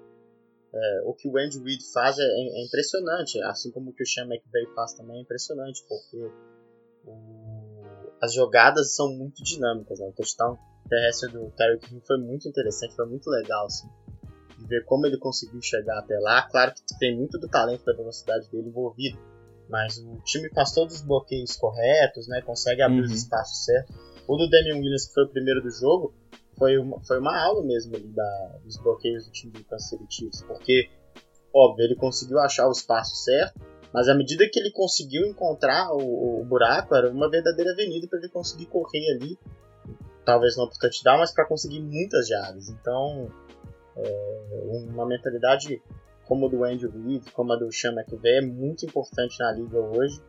é, 0.72 1.02
o 1.04 1.14
que 1.14 1.28
o 1.28 1.36
Andy 1.36 1.58
Reid 1.58 1.82
faz 1.92 2.18
é, 2.18 2.22
é, 2.22 2.64
impressionante, 2.64 3.42
assim 3.42 3.70
como 3.72 3.90
o 3.90 3.92
que 3.92 4.02
o 4.02 4.06
Sean 4.06 4.26
McVay 4.26 4.66
faz 4.74 4.92
também 4.94 5.18
é 5.18 5.22
impressionante, 5.22 5.84
porque 5.88 6.30
o 7.04 7.49
as 8.20 8.34
jogadas 8.34 8.94
são 8.94 9.12
muito 9.12 9.42
dinâmicas. 9.42 9.98
Né? 9.98 10.06
O 10.06 10.12
touchdown 10.12 10.58
terrestre 10.88 11.32
do 11.32 11.50
Terry 11.52 11.78
King 11.78 12.02
foi 12.06 12.18
muito 12.18 12.48
interessante, 12.48 12.94
foi 12.94 13.06
muito 13.06 13.30
legal 13.30 13.66
assim, 13.66 13.88
de 14.58 14.66
ver 14.66 14.84
como 14.84 15.06
ele 15.06 15.16
conseguiu 15.18 15.62
chegar 15.62 15.98
até 15.98 16.18
lá. 16.18 16.42
Claro 16.42 16.74
que 16.74 16.98
tem 16.98 17.16
muito 17.16 17.38
do 17.38 17.48
talento 17.48 17.84
da 17.84 17.94
velocidade 17.94 18.50
dele 18.50 18.68
envolvido, 18.68 19.18
mas 19.68 19.98
o 19.98 20.20
time 20.24 20.50
faz 20.50 20.72
todos 20.72 20.96
os 20.96 21.02
bloqueios 21.02 21.56
corretos, 21.56 22.26
né? 22.28 22.42
consegue 22.42 22.82
abrir 22.82 23.00
uhum. 23.00 23.06
os 23.06 23.12
espaços 23.12 23.64
certos. 23.64 23.94
O 24.26 24.36
do 24.36 24.48
Damian 24.48 24.76
Williams, 24.76 25.06
que 25.06 25.14
foi 25.14 25.24
o 25.24 25.28
primeiro 25.28 25.62
do 25.62 25.70
jogo, 25.70 26.14
foi 26.58 26.76
uma, 26.76 27.02
foi 27.04 27.18
uma 27.18 27.36
aula 27.42 27.64
mesmo 27.64 27.96
ali 27.96 28.08
da, 28.08 28.58
dos 28.62 28.76
bloqueios 28.76 29.26
do 29.26 29.32
time 29.32 29.52
do 29.52 29.64
Kansas 29.64 29.88
City 29.88 30.06
Chiefs, 30.08 30.42
porque, 30.42 30.90
óbvio, 31.54 31.84
ele 31.84 31.96
conseguiu 31.96 32.38
achar 32.38 32.68
o 32.68 32.72
espaço 32.72 33.16
certo, 33.16 33.58
mas 33.92 34.08
à 34.08 34.14
medida 34.14 34.48
que 34.50 34.58
ele 34.58 34.70
conseguiu 34.70 35.26
encontrar 35.26 35.92
o, 35.92 36.40
o 36.40 36.44
buraco, 36.44 36.94
era 36.94 37.10
uma 37.10 37.28
verdadeira 37.28 37.72
avenida 37.72 38.06
para 38.08 38.18
ele 38.18 38.28
conseguir 38.28 38.66
correr 38.66 39.16
ali. 39.16 39.38
Talvez 40.24 40.56
não 40.56 40.68
para 40.68 40.78
touchdown, 40.78 41.18
mas 41.18 41.32
para 41.32 41.46
conseguir 41.46 41.80
muitas 41.80 42.28
jardas. 42.28 42.68
Então, 42.68 43.28
é, 43.96 44.62
uma 44.90 45.06
mentalidade 45.06 45.82
como 46.24 46.46
a 46.46 46.48
do 46.48 46.62
Andy 46.62 46.86
Reid, 46.86 47.32
como 47.32 47.52
a 47.52 47.56
do 47.56 47.72
Sean 47.72 47.92
McVay 47.92 48.38
é 48.38 48.40
muito 48.40 48.86
importante 48.86 49.36
na 49.40 49.50
liga 49.50 49.80
hoje. 49.80 50.20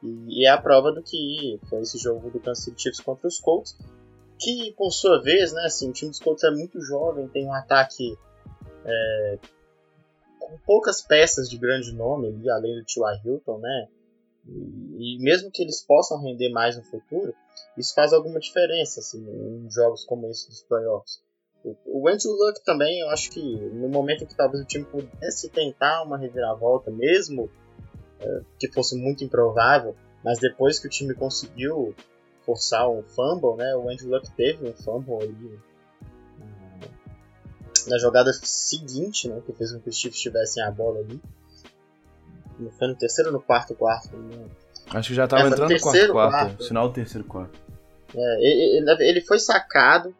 E, 0.00 0.42
e, 0.42 0.46
é 0.46 0.50
a 0.50 0.58
prova 0.58 0.92
do 0.92 1.02
que 1.02 1.58
foi 1.68 1.80
esse 1.80 1.98
jogo 1.98 2.30
do 2.30 2.38
Kansas 2.38 2.62
City 2.64 2.82
Chiefs 2.82 3.00
contra 3.00 3.26
os 3.26 3.40
Colts. 3.40 3.76
que 4.38 4.72
por 4.76 4.92
sua 4.92 5.20
vez, 5.20 5.52
né, 5.52 5.64
assim, 5.64 5.90
o 5.90 5.92
time 5.92 6.10
dos 6.12 6.20
Colts 6.20 6.44
é 6.44 6.50
muito 6.52 6.80
jovem, 6.80 7.26
tem 7.26 7.44
um 7.44 7.52
ataque 7.52 8.16
é, 8.84 9.38
com 10.48 10.58
poucas 10.58 11.02
peças 11.02 11.48
de 11.48 11.58
grande 11.58 11.92
nome 11.92 12.28
ali, 12.28 12.50
além 12.50 12.74
do 12.76 12.84
T.Y. 12.84 13.20
Hilton, 13.24 13.58
né? 13.58 13.88
E, 14.46 15.16
e, 15.16 15.22
mesmo 15.22 15.50
que 15.52 15.62
eles 15.62 15.84
possam 15.84 16.22
render 16.22 16.50
mais 16.50 16.76
no 16.76 16.82
futuro, 16.82 17.34
isso 17.76 17.94
faz 17.94 18.12
alguma 18.12 18.40
diferença 18.40 19.00
assim, 19.00 19.22
em 19.22 19.70
jogos 19.70 20.04
como 20.04 20.28
esse 20.30 20.48
dos 20.48 20.62
playoffs. 20.62 21.20
O, 21.84 22.08
Andrew 22.08 22.32
Luck 22.32 22.64
também, 22.64 23.00
eu 23.00 23.10
acho 23.10 23.30
que 23.30 23.42
no 23.42 23.88
momento 23.88 24.26
que 24.26 24.34
talvez 24.34 24.62
o 24.62 24.66
time 24.66 24.84
pudesse 24.84 25.50
tentar 25.50 26.02
uma 26.02 26.16
reviravolta, 26.16 26.90
mesmo 26.90 27.50
é, 28.20 28.40
que 28.58 28.72
fosse 28.72 28.96
muito 28.96 29.24
improvável, 29.24 29.94
mas 30.24 30.38
depois 30.38 30.78
que 30.78 30.86
o 30.86 30.90
time 30.90 31.14
conseguiu 31.14 31.94
forçar 32.42 32.88
um 32.88 33.02
fumble, 33.02 33.56
né? 33.56 33.76
O 33.76 33.90
Andrew 33.90 34.08
Luck 34.08 34.30
teve 34.34 34.66
um 34.66 34.72
fumble 34.72 35.16
ali 35.16 35.60
na 37.88 37.98
jogada 37.98 38.32
seguinte, 38.32 39.28
né? 39.28 39.40
Que 39.44 39.52
fez 39.52 39.72
com 39.72 39.80
que 39.80 39.88
os 39.88 39.96
Chiefs 39.96 40.20
tivessem 40.20 40.62
a 40.62 40.70
bola 40.70 41.00
ali. 41.00 41.20
Foi 42.78 42.88
no 42.88 42.96
terceiro 42.96 43.30
ou 43.30 43.36
no 43.36 43.42
quarto 43.42 43.74
quarto? 43.74 44.10
Acho 44.90 45.08
que 45.08 45.14
já 45.14 45.24
estava 45.24 45.44
é, 45.44 45.46
entrando 45.48 45.70
no 45.70 45.80
quarto 45.80 46.12
quarto, 46.12 46.32
quarto. 46.32 46.66
Final 46.66 46.88
do 46.88 46.94
terceiro 46.94 47.26
quarto. 47.26 47.58
É, 48.14 48.40
ele, 48.40 48.96
ele 49.00 49.20
foi 49.20 49.38
sacado 49.38 50.14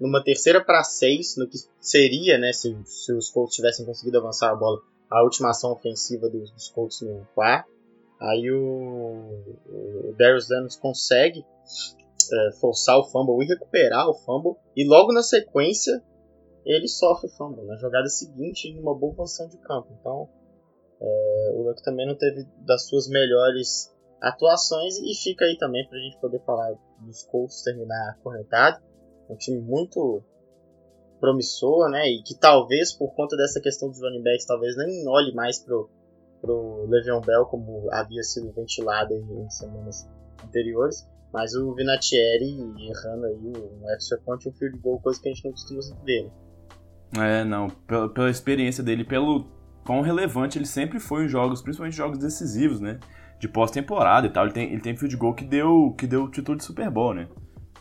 numa 0.00 0.22
terceira 0.22 0.62
para 0.62 0.82
seis, 0.82 1.36
no 1.36 1.48
que 1.48 1.56
seria, 1.80 2.36
né, 2.38 2.52
se, 2.52 2.76
se 2.84 3.12
os 3.12 3.30
Colts 3.30 3.54
tivessem 3.54 3.86
conseguido 3.86 4.18
avançar 4.18 4.50
a 4.50 4.54
bola, 4.54 4.80
a 5.08 5.22
última 5.22 5.50
ação 5.50 5.72
ofensiva 5.72 6.28
dos, 6.28 6.50
dos 6.50 6.68
Colts 6.68 7.00
no 7.02 7.26
quarto. 7.34 7.72
Aí 8.20 8.50
o, 8.50 9.54
o 9.68 10.14
Darius 10.18 10.48
Danos 10.48 10.76
consegue 10.76 11.44
é, 12.32 12.52
forçar 12.60 12.98
o 12.98 13.04
fumble 13.04 13.44
e 13.44 13.48
recuperar 13.48 14.08
o 14.08 14.14
fumble. 14.14 14.56
E 14.76 14.86
logo 14.86 15.12
na 15.12 15.22
sequência 15.22 16.02
ele 16.64 16.88
sofre 16.88 17.26
o 17.26 17.30
fumble 17.30 17.64
na 17.64 17.76
jogada 17.76 18.08
seguinte 18.08 18.68
em 18.68 18.78
uma 18.78 18.94
boa 18.94 19.14
posição 19.14 19.48
de 19.48 19.58
campo. 19.58 19.88
Então 20.00 20.28
é, 21.00 21.52
o 21.54 21.62
Luck 21.62 21.82
também 21.82 22.06
não 22.06 22.16
teve 22.16 22.46
das 22.58 22.86
suas 22.86 23.08
melhores 23.08 23.92
atuações 24.20 24.98
e 24.98 25.14
fica 25.14 25.44
aí 25.44 25.56
também 25.58 25.86
para 25.86 25.98
a 25.98 26.00
gente 26.00 26.18
poder 26.18 26.40
falar 26.44 26.74
dos 27.00 27.22
Colts 27.24 27.62
terminar 27.62 28.18
corretado. 28.22 28.82
Um 29.28 29.36
time 29.36 29.60
muito 29.60 30.22
promissor, 31.20 31.88
né? 31.90 32.06
E 32.06 32.22
que 32.22 32.34
talvez 32.34 32.92
por 32.92 33.14
conta 33.14 33.36
dessa 33.36 33.60
questão 33.60 33.88
dos 33.88 34.00
running 34.00 34.22
backs 34.22 34.46
talvez 34.46 34.76
nem 34.76 35.08
olhe 35.08 35.34
mais 35.34 35.58
pro 35.58 35.88
pro 36.40 36.84
Le'Veon 36.90 37.22
Bell, 37.22 37.46
como 37.46 37.88
havia 37.90 38.22
sido 38.22 38.52
ventilado 38.52 39.14
em 39.14 39.48
semanas 39.48 40.06
anteriores. 40.44 41.08
Mas 41.32 41.54
o 41.54 41.74
Vinatieri 41.74 42.58
errando 42.86 43.26
aí 43.26 43.52
um 43.56 43.90
extra 43.90 44.18
point 44.18 44.46
um 44.46 44.52
field 44.52 44.78
goal, 44.78 45.00
coisa 45.00 45.20
que 45.20 45.28
a 45.28 45.32
gente 45.32 45.44
não 45.44 45.52
costuma 45.52 45.80
ver. 46.04 46.30
É, 47.18 47.44
não. 47.44 47.68
Pela, 47.86 48.08
pela 48.08 48.30
experiência 48.30 48.82
dele, 48.82 49.04
pelo 49.04 49.46
quão 49.84 50.00
relevante 50.00 50.58
ele 50.58 50.66
sempre 50.66 50.98
foi 50.98 51.24
em 51.24 51.28
jogos, 51.28 51.62
principalmente 51.62 51.96
jogos 51.96 52.18
decisivos, 52.18 52.80
né? 52.80 52.98
De 53.38 53.48
pós-temporada 53.48 54.26
e 54.26 54.30
tal. 54.30 54.44
Ele 54.44 54.52
tem, 54.52 54.72
ele 54.72 54.80
tem 54.80 54.96
field 54.96 55.16
goal 55.16 55.34
que 55.34 55.44
deu, 55.44 55.94
que 55.96 56.06
deu 56.06 56.28
título 56.28 56.56
de 56.56 56.64
Super 56.64 56.90
Bowl, 56.90 57.14
né? 57.14 57.28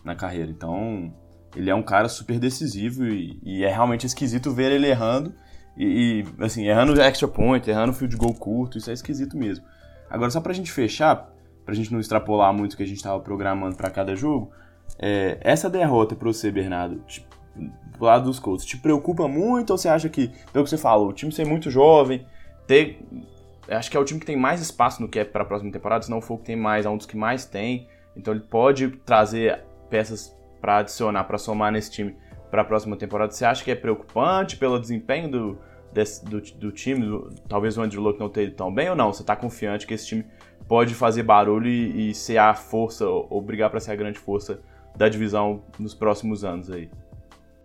Na 0.04 0.16
carreira. 0.16 0.52
Então, 0.52 1.14
ele 1.56 1.70
é 1.70 1.76
um 1.76 1.84
cara 1.84 2.10
super 2.10 2.40
decisivo 2.40 3.06
e, 3.06 3.40
e 3.44 3.64
é 3.64 3.70
realmente 3.70 4.06
esquisito 4.06 4.52
ver 4.52 4.72
ele 4.72 4.88
errando 4.88 5.34
e, 5.78 6.24
e, 6.40 6.44
assim, 6.44 6.68
errando 6.68 7.00
extra 7.02 7.28
point, 7.28 7.68
errando 7.70 7.94
field 7.94 8.16
goal 8.16 8.34
curto, 8.34 8.78
isso 8.78 8.90
é 8.90 8.94
esquisito 8.94 9.38
mesmo. 9.38 9.66
Agora, 10.10 10.30
só 10.30 10.40
pra 10.40 10.54
gente 10.54 10.72
fechar, 10.72 11.32
pra 11.66 11.74
gente 11.74 11.92
não 11.92 12.00
extrapolar 12.00 12.54
muito 12.54 12.74
o 12.74 12.78
que 12.78 12.84
a 12.84 12.88
gente 12.88 13.02
tava 13.02 13.20
programando 13.20 13.76
para 13.76 13.90
cada 13.90 14.16
jogo, 14.16 14.52
é, 15.00 15.40
essa 15.42 15.70
derrota 15.70 16.16
pra 16.16 16.28
você, 16.28 16.52
Bernardo, 16.52 17.00
tipo, 17.08 17.33
do 17.56 18.06
lado 18.06 18.26
dos 18.26 18.40
Colts, 18.40 18.66
te 18.66 18.78
preocupa 18.78 19.28
muito 19.28 19.72
ou 19.72 19.78
você 19.78 19.88
acha 19.88 20.10
que, 20.10 20.32
pelo 20.52 20.64
que 20.64 20.70
você 20.70 20.78
falou, 20.78 21.10
o 21.10 21.14
time 21.14 21.32
ser 21.32 21.46
muito 21.46 21.70
jovem, 21.70 22.26
ter. 22.68 23.00
Acho 23.70 23.90
que 23.90 23.96
é 23.96 24.00
o 24.00 24.04
time 24.04 24.20
que 24.20 24.26
tem 24.26 24.36
mais 24.36 24.62
espaço 24.62 25.02
no 25.02 25.08
cap 25.08 25.32
para 25.32 25.44
a 25.44 25.46
próxima 25.46 25.72
temporada, 25.72 26.04
se 26.04 26.12
não 26.12 26.22
for 26.22 26.36
o 26.36 26.38
que 26.38 26.46
tem 26.46 26.56
mais, 26.56 26.86
é 26.86 26.90
um 26.90 26.98
dos 26.98 27.06
que 27.06 27.16
mais 27.16 27.46
tem. 27.46 27.88
Então 28.16 28.34
ele 28.34 28.44
pode 28.44 28.90
trazer 29.06 29.64
peças 29.90 30.36
para 30.60 30.78
adicionar, 30.78 31.24
para 31.24 31.38
somar 31.38 31.72
nesse 31.72 31.92
time 31.92 32.16
para 32.54 32.62
a 32.62 32.66
próxima 32.66 32.96
temporada, 32.96 33.32
você 33.32 33.46
acha 33.46 33.64
que 33.64 33.72
é 33.72 33.76
preocupante 33.76 34.58
pelo 34.58 34.80
desempenho 34.80 35.28
do, 35.28 35.58
desse, 35.92 36.24
do, 36.24 36.40
do, 36.40 36.72
time? 36.72 37.04
Do, 37.04 37.34
talvez 37.50 37.78
o 37.80 37.82
Andrew 37.82 38.00
Luck 38.00 38.20
não 38.20 38.30
tenha 38.30 38.46
ido 38.46 38.56
tão 38.56 38.72
bem 38.72 38.90
ou 38.92 38.96
não? 38.96 39.12
Você 39.12 39.24
está 39.24 39.36
confiante 39.36 39.88
que 39.88 39.94
esse 39.96 40.06
time 40.06 40.26
pode 40.68 40.94
fazer 40.94 41.24
barulho 41.24 41.68
e, 41.68 42.12
e 42.12 42.14
ser 42.14 42.38
a 42.38 42.54
força, 42.54 43.08
ou, 43.08 43.26
ou 43.28 43.42
brigar 43.42 43.72
para 43.72 43.80
ser 43.80 43.92
a 43.92 43.96
grande 43.96 44.20
força 44.20 44.62
da 44.96 45.10
divisão 45.10 45.64
nos 45.80 45.96
próximos 45.96 46.44
anos 46.44 46.70
aí? 46.70 46.92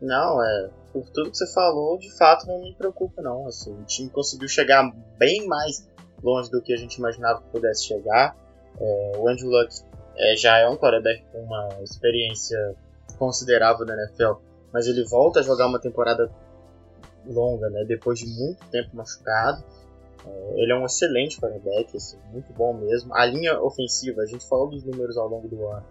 Não, 0.00 0.42
é. 0.42 0.70
Por 0.92 1.08
tudo 1.10 1.30
que 1.30 1.36
você 1.36 1.52
falou, 1.52 1.98
de 1.98 2.10
fato 2.16 2.46
não 2.46 2.60
me 2.60 2.74
preocupa, 2.74 3.20
não. 3.22 3.46
Assim, 3.46 3.72
o 3.72 3.84
time 3.84 4.08
conseguiu 4.10 4.48
chegar 4.48 4.90
bem 5.18 5.46
mais 5.46 5.88
longe 6.22 6.50
do 6.50 6.62
que 6.62 6.72
a 6.72 6.76
gente 6.76 6.96
imaginava 6.96 7.40
que 7.42 7.50
pudesse 7.50 7.84
chegar. 7.84 8.36
É, 8.80 9.12
o 9.16 9.28
Andrew 9.28 9.50
Luck 9.50 9.74
é, 10.16 10.36
já 10.36 10.58
é 10.58 10.68
um 10.68 10.76
quarterback 10.76 11.24
com 11.32 11.42
uma 11.42 11.68
experiência 11.82 12.58
considerável 13.18 13.84
da 13.84 13.94
NFL 13.94 14.48
mas 14.72 14.86
ele 14.86 15.04
volta 15.04 15.40
a 15.40 15.42
jogar 15.42 15.66
uma 15.66 15.80
temporada 15.80 16.30
longa, 17.26 17.68
né? 17.70 17.84
Depois 17.84 18.18
de 18.18 18.26
muito 18.26 18.64
tempo 18.70 18.94
machucado. 18.94 19.62
É, 20.26 20.62
ele 20.62 20.72
é 20.72 20.76
um 20.76 20.84
excelente 20.84 21.40
quarterback, 21.40 21.96
assim, 21.96 22.18
muito 22.32 22.52
bom 22.52 22.74
mesmo. 22.74 23.14
A 23.14 23.24
linha 23.24 23.60
ofensiva, 23.60 24.22
a 24.22 24.26
gente 24.26 24.46
falou 24.46 24.68
dos 24.68 24.84
números 24.84 25.16
ao 25.16 25.28
longo 25.28 25.48
do 25.48 25.66
ano. 25.66 25.84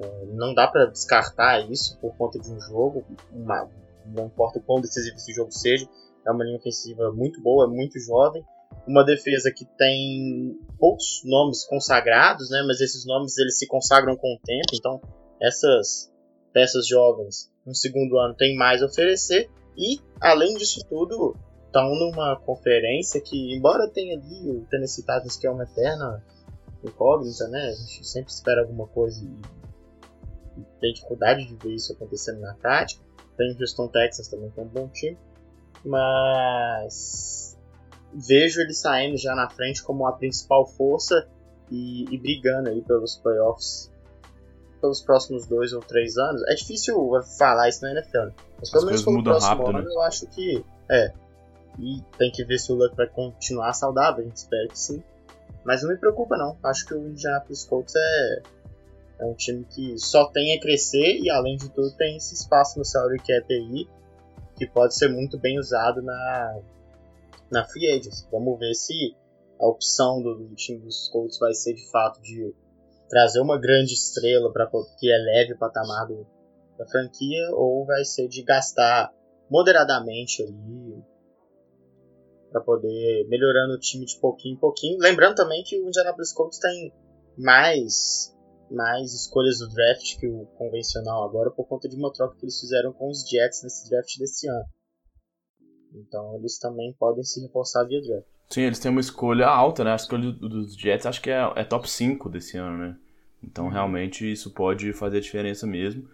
É, 0.00 0.26
não 0.32 0.54
dá 0.54 0.66
para 0.66 0.86
descartar 0.86 1.70
isso 1.70 1.98
por 1.98 2.14
conta 2.16 2.38
de 2.38 2.50
um 2.50 2.60
jogo. 2.60 3.04
Uma, 3.32 3.68
não 4.06 4.26
importa 4.26 4.58
o 4.58 4.62
quão 4.62 4.80
decisivo 4.80 5.16
esse 5.16 5.32
jogo 5.32 5.52
seja, 5.52 5.88
é 6.26 6.30
uma 6.30 6.44
linha 6.44 6.58
ofensiva 6.58 7.12
muito 7.12 7.40
boa, 7.42 7.68
muito 7.68 7.98
jovem. 8.00 8.44
Uma 8.86 9.04
defesa 9.04 9.52
que 9.54 9.64
tem 9.76 10.58
poucos 10.78 11.22
nomes 11.24 11.64
consagrados, 11.64 12.50
né? 12.50 12.62
Mas 12.66 12.80
esses 12.80 13.04
nomes 13.04 13.36
eles 13.36 13.58
se 13.58 13.66
consagram 13.66 14.16
com 14.16 14.34
o 14.34 14.38
tempo. 14.44 14.74
Então 14.74 15.00
essas 15.40 16.10
peças 16.52 16.86
jovens 16.86 17.50
no 17.64 17.74
segundo 17.74 18.18
ano 18.18 18.34
tem 18.34 18.56
mais 18.56 18.82
a 18.82 18.86
oferecer 18.86 19.50
e, 19.76 20.00
além 20.20 20.54
disso 20.56 20.80
tudo, 20.88 21.36
estão 21.66 21.94
numa 21.94 22.36
conferência 22.40 23.20
que, 23.20 23.54
embora 23.54 23.88
tenha 23.88 24.16
ali 24.16 24.50
o 24.50 24.66
Tennessee 24.68 25.02
Titans, 25.02 25.36
que 25.36 25.46
é 25.46 25.50
uma 25.50 25.64
eterna 25.64 26.22
incógnita, 26.84 27.48
né? 27.48 27.68
A 27.68 27.72
gente 27.72 28.06
sempre 28.06 28.32
espera 28.32 28.62
alguma 28.62 28.86
coisa 28.88 29.24
e 29.24 29.59
tem 30.80 30.92
dificuldade 30.92 31.46
de 31.46 31.54
ver 31.56 31.74
isso 31.74 31.92
acontecendo 31.92 32.40
na 32.40 32.54
prática. 32.54 33.02
Tem 33.36 33.52
o 33.52 33.60
Houston 33.60 33.88
Texas 33.88 34.28
também, 34.28 34.50
que 34.50 34.60
é 34.60 34.62
um 34.62 34.68
bom 34.68 34.88
time. 34.88 35.18
Mas 35.84 37.58
vejo 38.12 38.60
ele 38.60 38.74
saindo 38.74 39.16
já 39.16 39.34
na 39.34 39.48
frente 39.48 39.82
como 39.82 40.06
a 40.06 40.12
principal 40.12 40.66
força 40.66 41.26
e, 41.70 42.04
e 42.12 42.18
brigando 42.18 42.68
aí 42.68 42.82
pelos 42.82 43.16
playoffs 43.16 43.90
pelos 44.80 45.02
próximos 45.02 45.46
dois 45.46 45.72
ou 45.72 45.80
três 45.80 46.16
anos, 46.16 46.42
é 46.48 46.54
difícil 46.54 46.96
falar 47.38 47.68
isso 47.68 47.82
na 47.82 47.92
NFL, 47.92 48.18
né? 48.18 48.32
Mas 48.58 48.70
pelo 48.70 48.86
menos 48.86 49.02
pelo 49.02 49.22
próximo 49.22 49.50
rápido, 49.50 49.68
ano, 49.68 49.88
né? 49.88 49.94
eu 49.94 50.00
acho 50.02 50.26
que 50.28 50.64
é. 50.90 51.12
E 51.78 52.02
tem 52.18 52.30
que 52.30 52.44
ver 52.44 52.58
se 52.58 52.72
o 52.72 52.74
Luck 52.74 52.96
vai 52.96 53.06
continuar 53.06 53.72
saudável, 53.74 54.24
a 54.24 54.26
gente 54.26 54.36
espera 54.36 54.66
que 54.68 54.78
sim. 54.78 55.02
Mas 55.64 55.82
não 55.82 55.90
me 55.90 55.96
preocupa 55.98 56.36
não. 56.36 56.56
Acho 56.62 56.86
que 56.86 56.94
o 56.94 57.08
Indianapolis 57.08 57.64
Colts 57.64 57.94
é, 57.94 58.42
é 59.20 59.24
um 59.26 59.34
time 59.34 59.64
que 59.64 59.98
só 59.98 60.26
tem 60.30 60.56
a 60.56 60.60
crescer 60.60 61.18
e 61.20 61.30
além 61.30 61.56
de 61.56 61.68
tudo 61.70 61.94
tem 61.96 62.16
esse 62.16 62.34
espaço 62.34 62.78
no 62.78 62.84
salary 62.84 63.18
cap 63.18 63.52
aí 63.52 63.86
que 64.56 64.66
pode 64.66 64.96
ser 64.96 65.08
muito 65.08 65.38
bem 65.38 65.58
usado 65.58 66.02
na, 66.02 66.60
na 67.50 67.64
free 67.64 67.90
agency. 67.90 68.26
Vamos 68.30 68.58
ver 68.58 68.74
se 68.74 69.14
a 69.58 69.66
opção 69.66 70.22
do, 70.22 70.34
do 70.34 70.54
time 70.54 70.80
dos 70.80 71.08
Colts 71.08 71.38
vai 71.38 71.52
ser 71.52 71.74
de 71.74 71.90
fato 71.90 72.20
de 72.20 72.54
trazer 73.08 73.40
uma 73.40 73.58
grande 73.58 73.92
estrela 73.92 74.52
para 74.52 74.70
que 74.98 75.10
eleve 75.10 75.54
o 75.54 75.58
patamar 75.58 76.06
do, 76.06 76.26
da 76.78 76.86
franquia 76.86 77.50
ou 77.52 77.84
vai 77.84 78.04
ser 78.04 78.28
de 78.28 78.42
gastar 78.42 79.12
moderadamente 79.50 80.42
ali 80.42 81.02
para 82.50 82.60
poder 82.60 83.26
melhorando 83.28 83.74
o 83.74 83.78
time 83.78 84.04
de 84.04 84.18
pouquinho 84.18 84.54
em 84.54 84.58
pouquinho. 84.58 84.98
Lembrando 84.98 85.36
também 85.36 85.62
que 85.62 85.78
o 85.78 85.88
Indianapolis 85.88 86.32
Colts 86.32 86.58
tem 86.58 86.92
mais 87.36 88.34
mais 88.70 89.12
escolhas 89.12 89.58
do 89.58 89.68
draft 89.68 90.18
que 90.18 90.26
o 90.26 90.46
convencional 90.56 91.24
agora 91.24 91.50
por 91.50 91.66
conta 91.66 91.88
de 91.88 91.96
uma 91.96 92.12
troca 92.12 92.36
que 92.36 92.44
eles 92.44 92.58
fizeram 92.58 92.92
com 92.92 93.10
os 93.10 93.28
Jets 93.28 93.62
nesse 93.62 93.90
draft 93.90 94.18
desse 94.18 94.48
ano. 94.48 94.64
Então 95.94 96.36
eles 96.36 96.58
também 96.58 96.94
podem 96.98 97.24
se 97.24 97.40
reforçar 97.40 97.84
via 97.84 98.00
draft. 98.00 98.26
Sim, 98.48 98.62
eles 98.62 98.78
têm 98.78 98.90
uma 98.90 99.00
escolha 99.00 99.46
alta, 99.46 99.84
né? 99.84 99.92
A 99.92 99.96
escolha 99.96 100.32
dos 100.32 100.74
Jets 100.74 101.06
acho 101.06 101.22
que 101.22 101.30
é, 101.30 101.52
é 101.56 101.64
top 101.64 101.88
5 101.88 102.28
desse 102.28 102.56
ano, 102.56 102.78
né? 102.78 102.96
Então 103.42 103.66
uhum. 103.66 103.70
realmente 103.70 104.30
isso 104.30 104.50
pode 104.52 104.92
fazer 104.92 105.18
a 105.18 105.20
diferença 105.20 105.66
mesmo. 105.66 106.08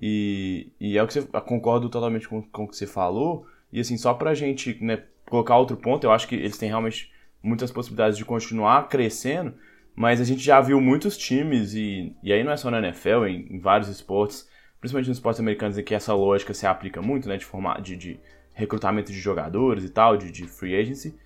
E, 0.00 0.72
e 0.80 0.98
é 0.98 1.02
o 1.02 1.06
que 1.06 1.14
você. 1.14 1.22
Concordo 1.42 1.88
totalmente 1.88 2.28
com, 2.28 2.42
com 2.42 2.64
o 2.64 2.68
que 2.68 2.76
você 2.76 2.86
falou. 2.86 3.46
E 3.72 3.80
assim, 3.80 3.96
só 3.96 4.14
pra 4.14 4.34
gente 4.34 4.82
né, 4.82 5.04
colocar 5.28 5.56
outro 5.56 5.76
ponto, 5.76 6.04
eu 6.04 6.12
acho 6.12 6.28
que 6.28 6.34
eles 6.34 6.58
têm 6.58 6.68
realmente 6.68 7.12
muitas 7.42 7.70
possibilidades 7.70 8.18
de 8.18 8.24
continuar 8.24 8.88
crescendo. 8.88 9.54
Mas 9.96 10.20
a 10.20 10.24
gente 10.24 10.42
já 10.42 10.60
viu 10.60 10.80
muitos 10.80 11.16
times, 11.16 11.74
e, 11.74 12.14
e 12.22 12.32
aí 12.32 12.44
não 12.44 12.52
é 12.52 12.56
só 12.56 12.70
na 12.70 12.78
NFL, 12.78 13.24
em, 13.26 13.46
em 13.50 13.58
vários 13.58 13.88
esportes, 13.88 14.46
principalmente 14.78 15.08
nos 15.08 15.16
esportes 15.16 15.40
americanos 15.40 15.78
em 15.78 15.82
que 15.82 15.94
essa 15.94 16.12
lógica 16.12 16.52
se 16.52 16.66
aplica 16.66 17.00
muito, 17.00 17.28
né, 17.28 17.38
de, 17.38 17.46
formar, 17.46 17.80
de, 17.80 17.96
de 17.96 18.20
recrutamento 18.52 19.10
de 19.10 19.18
jogadores 19.18 19.84
e 19.84 19.88
tal, 19.88 20.16
de, 20.16 20.30
de 20.30 20.46
free 20.46 20.76
agency, 20.76 21.18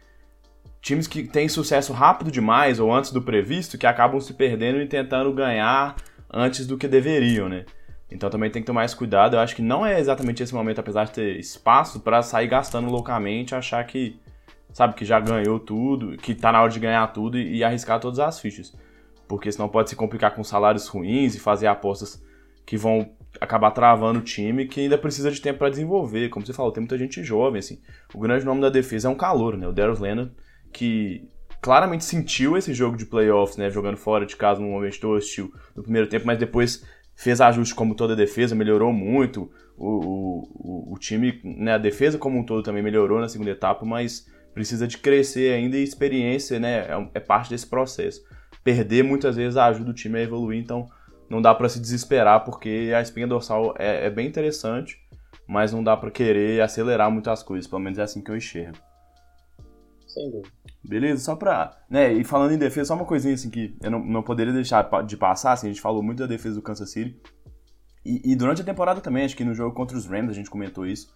times 0.80 1.06
que 1.06 1.24
têm 1.24 1.48
sucesso 1.48 1.92
rápido 1.92 2.30
demais 2.30 2.80
ou 2.80 2.92
antes 2.92 3.12
do 3.12 3.20
previsto 3.20 3.76
que 3.76 3.86
acabam 3.86 4.20
se 4.20 4.34
perdendo 4.34 4.80
e 4.80 4.86
tentando 4.86 5.32
ganhar 5.32 5.96
antes 6.32 6.66
do 6.66 6.78
que 6.78 6.88
deveriam, 6.88 7.48
né? 7.48 7.64
Então 8.10 8.28
também 8.28 8.50
tem 8.50 8.62
que 8.62 8.66
tomar 8.66 8.84
esse 8.84 8.96
cuidado. 8.96 9.36
Eu 9.36 9.40
acho 9.40 9.54
que 9.54 9.62
não 9.62 9.86
é 9.86 10.00
exatamente 10.00 10.42
esse 10.42 10.54
momento, 10.54 10.80
apesar 10.80 11.04
de 11.04 11.12
ter 11.12 11.38
espaço, 11.38 12.00
para 12.00 12.22
sair 12.22 12.48
gastando 12.48 12.90
loucamente, 12.90 13.54
achar 13.54 13.84
que, 13.84 14.18
sabe, 14.72 14.94
que 14.94 15.04
já 15.04 15.18
ganhou 15.20 15.58
tudo, 15.58 16.16
que 16.16 16.34
tá 16.34 16.52
na 16.52 16.62
hora 16.62 16.70
de 16.70 16.80
ganhar 16.80 17.06
tudo 17.08 17.38
e, 17.38 17.58
e 17.58 17.64
arriscar 17.64 18.00
todas 18.00 18.18
as 18.18 18.38
fichas. 18.40 18.76
Porque 19.28 19.50
senão 19.50 19.68
pode 19.68 19.90
se 19.90 19.96
complicar 19.96 20.34
com 20.34 20.42
salários 20.42 20.88
ruins 20.88 21.34
e 21.34 21.40
fazer 21.40 21.66
apostas 21.66 22.22
que 22.66 22.76
vão 22.76 23.12
acabar 23.40 23.70
travando 23.70 24.18
o 24.18 24.22
time 24.22 24.66
que 24.66 24.80
ainda 24.80 24.98
precisa 24.98 25.30
de 25.30 25.40
tempo 25.40 25.60
para 25.60 25.70
desenvolver. 25.70 26.28
Como 26.28 26.44
você 26.44 26.52
falou, 26.52 26.72
tem 26.72 26.80
muita 26.80 26.98
gente 26.98 27.22
jovem, 27.22 27.60
assim. 27.60 27.80
O 28.14 28.18
grande 28.18 28.44
nome 28.44 28.60
da 28.60 28.68
defesa 28.68 29.08
é 29.08 29.10
um 29.10 29.16
calor, 29.16 29.56
né? 29.56 29.68
O 29.68 29.72
Darius 29.72 30.00
Leonard 30.00 30.32
que 30.72 31.28
claramente 31.60 32.04
sentiu 32.04 32.56
esse 32.56 32.72
jogo 32.72 32.96
de 32.96 33.04
playoffs, 33.04 33.56
né, 33.56 33.70
jogando 33.70 33.96
fora 33.96 34.24
de 34.24 34.36
casa 34.36 34.60
num 34.60 34.70
momento 34.70 35.08
hostil 35.08 35.52
no 35.76 35.82
primeiro 35.82 36.08
tempo, 36.08 36.26
mas 36.26 36.38
depois 36.38 36.84
fez 37.14 37.40
ajuste 37.40 37.74
como 37.74 37.94
toda 37.94 38.14
a 38.14 38.16
defesa, 38.16 38.54
melhorou 38.54 38.92
muito. 38.92 39.50
O, 39.76 40.88
o, 40.88 40.94
o 40.94 40.98
time, 40.98 41.40
né, 41.44 41.74
a 41.74 41.78
defesa 41.78 42.18
como 42.18 42.38
um 42.38 42.44
todo 42.44 42.62
também 42.62 42.82
melhorou 42.82 43.20
na 43.20 43.28
segunda 43.28 43.50
etapa, 43.50 43.84
mas 43.84 44.26
precisa 44.54 44.87
de 44.87 44.99
crescer 44.99 45.54
ainda 45.54 45.76
e 45.76 45.83
experiência, 45.83 46.59
né, 46.59 46.80
é, 46.80 47.09
é 47.14 47.21
parte 47.21 47.50
desse 47.50 47.66
processo. 47.66 48.23
Perder 48.62 49.02
muitas 49.02 49.37
vezes 49.37 49.57
ajuda 49.57 49.90
o 49.90 49.95
time 49.95 50.19
a 50.19 50.23
evoluir, 50.23 50.61
então 50.61 50.87
não 51.28 51.40
dá 51.40 51.54
para 51.54 51.69
se 51.69 51.80
desesperar 51.80 52.45
porque 52.45 52.92
a 52.95 53.00
espinha 53.00 53.26
dorsal 53.26 53.75
é, 53.78 54.07
é 54.07 54.11
bem 54.11 54.26
interessante, 54.26 54.99
mas 55.47 55.73
não 55.73 55.83
dá 55.83 55.97
para 55.97 56.11
querer 56.11 56.61
acelerar 56.61 57.11
muitas 57.11 57.42
coisas, 57.42 57.66
pelo 57.66 57.80
menos 57.80 57.99
é 57.99 58.02
assim 58.02 58.21
que 58.21 58.30
eu 58.30 58.37
enxergo. 58.37 58.78
Sem 60.07 60.30
dúvida. 60.30 60.50
Beleza? 60.83 61.23
Só 61.23 61.37
pra. 61.37 61.78
Né, 61.88 62.12
e 62.12 62.25
falando 62.25 62.52
em 62.52 62.59
defesa, 62.59 62.88
só 62.88 62.95
uma 62.95 63.04
coisinha 63.04 63.35
assim 63.35 63.50
que 63.50 63.76
eu 63.83 63.90
não, 63.90 64.04
não 64.04 64.23
poderia 64.23 64.52
deixar 64.52 64.88
de 65.04 65.16
passar, 65.16 65.52
assim, 65.52 65.69
a 65.69 65.71
gente 65.71 65.80
falou 65.80 66.02
muito 66.02 66.19
da 66.19 66.26
defesa 66.26 66.57
do 66.57 66.62
Kansas 66.62 66.90
City. 66.90 67.21
E, 68.04 68.33
e, 68.33 68.35
durante 68.35 68.62
a 68.62 68.64
temporada 68.64 69.00
também, 69.00 69.25
acho 69.25 69.37
que 69.37 69.45
no 69.45 69.54
jogo 69.54 69.75
contra 69.75 69.97
os 69.97 70.07
Rams 70.07 70.30
a 70.30 70.35
gente 70.35 70.49
comentou 70.49 70.87
isso. 70.87 71.12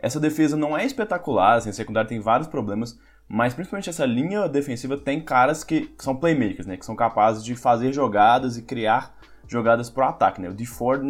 Essa 0.00 0.20
defesa 0.20 0.56
não 0.56 0.76
é 0.76 0.84
espetacular, 0.84 1.56
assim, 1.56 1.70
a 1.70 1.72
secundária 1.72 2.08
tem 2.08 2.20
vários 2.20 2.48
problemas, 2.48 2.98
mas 3.28 3.54
principalmente 3.54 3.90
essa 3.90 4.06
linha 4.06 4.48
defensiva 4.48 4.96
tem 4.96 5.20
caras 5.20 5.64
que, 5.64 5.86
que 5.86 6.04
são 6.04 6.14
playmakers, 6.14 6.66
né? 6.66 6.76
Que 6.76 6.86
são 6.86 6.94
capazes 6.94 7.44
de 7.44 7.56
fazer 7.56 7.92
jogadas 7.92 8.56
e 8.56 8.62
criar 8.62 9.16
jogadas 9.48 9.90
pro 9.90 10.04
ataque, 10.04 10.40
né? 10.40 10.48
O 10.48 10.54
DeFord, 10.54 11.04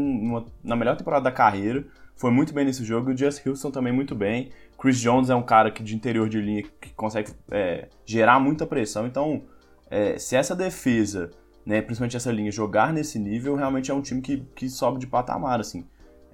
na 0.62 0.76
melhor 0.76 0.96
temporada 0.96 1.24
da 1.24 1.32
carreira, 1.32 1.84
foi 2.14 2.30
muito 2.30 2.54
bem 2.54 2.64
nesse 2.64 2.84
jogo, 2.84 3.10
o 3.10 3.16
Just 3.16 3.46
Houston 3.46 3.70
também 3.70 3.92
muito 3.92 4.14
bem. 4.14 4.50
Chris 4.78 4.98
Jones 4.98 5.30
é 5.30 5.34
um 5.34 5.42
cara 5.42 5.70
que 5.70 5.82
de 5.82 5.94
interior 5.94 6.28
de 6.28 6.40
linha 6.40 6.62
que 6.80 6.90
consegue 6.94 7.32
é, 7.50 7.88
gerar 8.04 8.40
muita 8.40 8.66
pressão. 8.66 9.06
Então, 9.06 9.42
é, 9.90 10.18
se 10.18 10.36
essa 10.36 10.54
defesa, 10.54 11.30
né, 11.64 11.82
principalmente 11.82 12.16
essa 12.16 12.32
linha, 12.32 12.50
jogar 12.50 12.92
nesse 12.92 13.18
nível, 13.18 13.54
realmente 13.54 13.90
é 13.90 13.94
um 13.94 14.00
time 14.00 14.22
que, 14.22 14.38
que 14.54 14.68
sobe 14.68 14.98
de 14.98 15.06
patamar, 15.06 15.60
assim. 15.60 15.86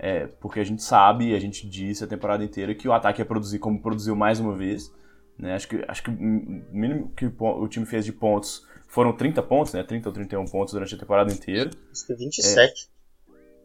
É, 0.03 0.27
porque 0.27 0.59
a 0.59 0.65
gente 0.65 0.83
sabe, 0.83 1.33
a 1.33 1.39
gente 1.39 1.65
disse 1.69 2.03
a 2.03 2.09
temporada 2.09 2.43
inteira 2.43 2.75
que 2.75 2.89
o 2.89 2.93
ataque 2.93 3.21
ia 3.21 3.25
produzir 3.25 3.61
como 3.61 3.81
produziu 3.81 4.17
mais 4.17 4.41
uma 4.41 4.53
vez. 4.53 4.93
Né? 5.38 5.55
Acho 5.55 5.69
que, 5.69 5.85
acho 5.87 6.03
que 6.03 6.11
o 6.11 6.12
mínimo 6.12 7.12
que 7.17 7.33
o 7.38 7.69
time 7.69 7.87
fez 7.87 8.05
de 8.05 8.12
pontos 8.12 8.67
foram 8.88 9.12
30 9.12 9.41
pontos, 9.45 9.73
né? 9.73 9.85
30 9.85 10.09
ou 10.09 10.12
31 10.12 10.45
pontos 10.47 10.75
durante 10.75 10.95
a 10.97 10.99
temporada 10.99 11.33
inteira. 11.33 11.71
Acho 11.93 12.07
que 12.07 12.15
27. 12.17 12.91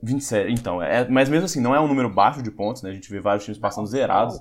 27, 0.02 0.52
então, 0.54 0.80
é, 0.80 1.10
mas 1.10 1.28
mesmo 1.28 1.46
assim, 1.46 1.60
não 1.60 1.74
é 1.74 1.80
um 1.80 1.88
número 1.88 2.08
baixo 2.08 2.44
de 2.44 2.52
pontos, 2.52 2.84
né? 2.84 2.92
A 2.92 2.94
gente 2.94 3.10
vê 3.10 3.20
vários 3.20 3.44
times 3.44 3.58
passando 3.58 3.88
zerados. 3.88 4.40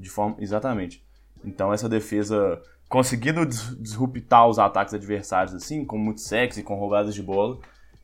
De 0.00 0.10
forma. 0.10 0.34
Exatamente. 0.40 1.04
Então 1.44 1.72
essa 1.72 1.88
defesa 1.88 2.60
conseguindo 2.88 3.46
disruptar 3.46 4.48
os 4.48 4.58
ataques 4.58 4.92
adversários, 4.92 5.54
assim, 5.54 5.84
com 5.84 5.96
muito 5.96 6.20
sexo 6.20 6.58
e 6.58 6.62
com 6.64 6.74
roubadas 6.74 7.14
de 7.14 7.22
bola, 7.22 7.60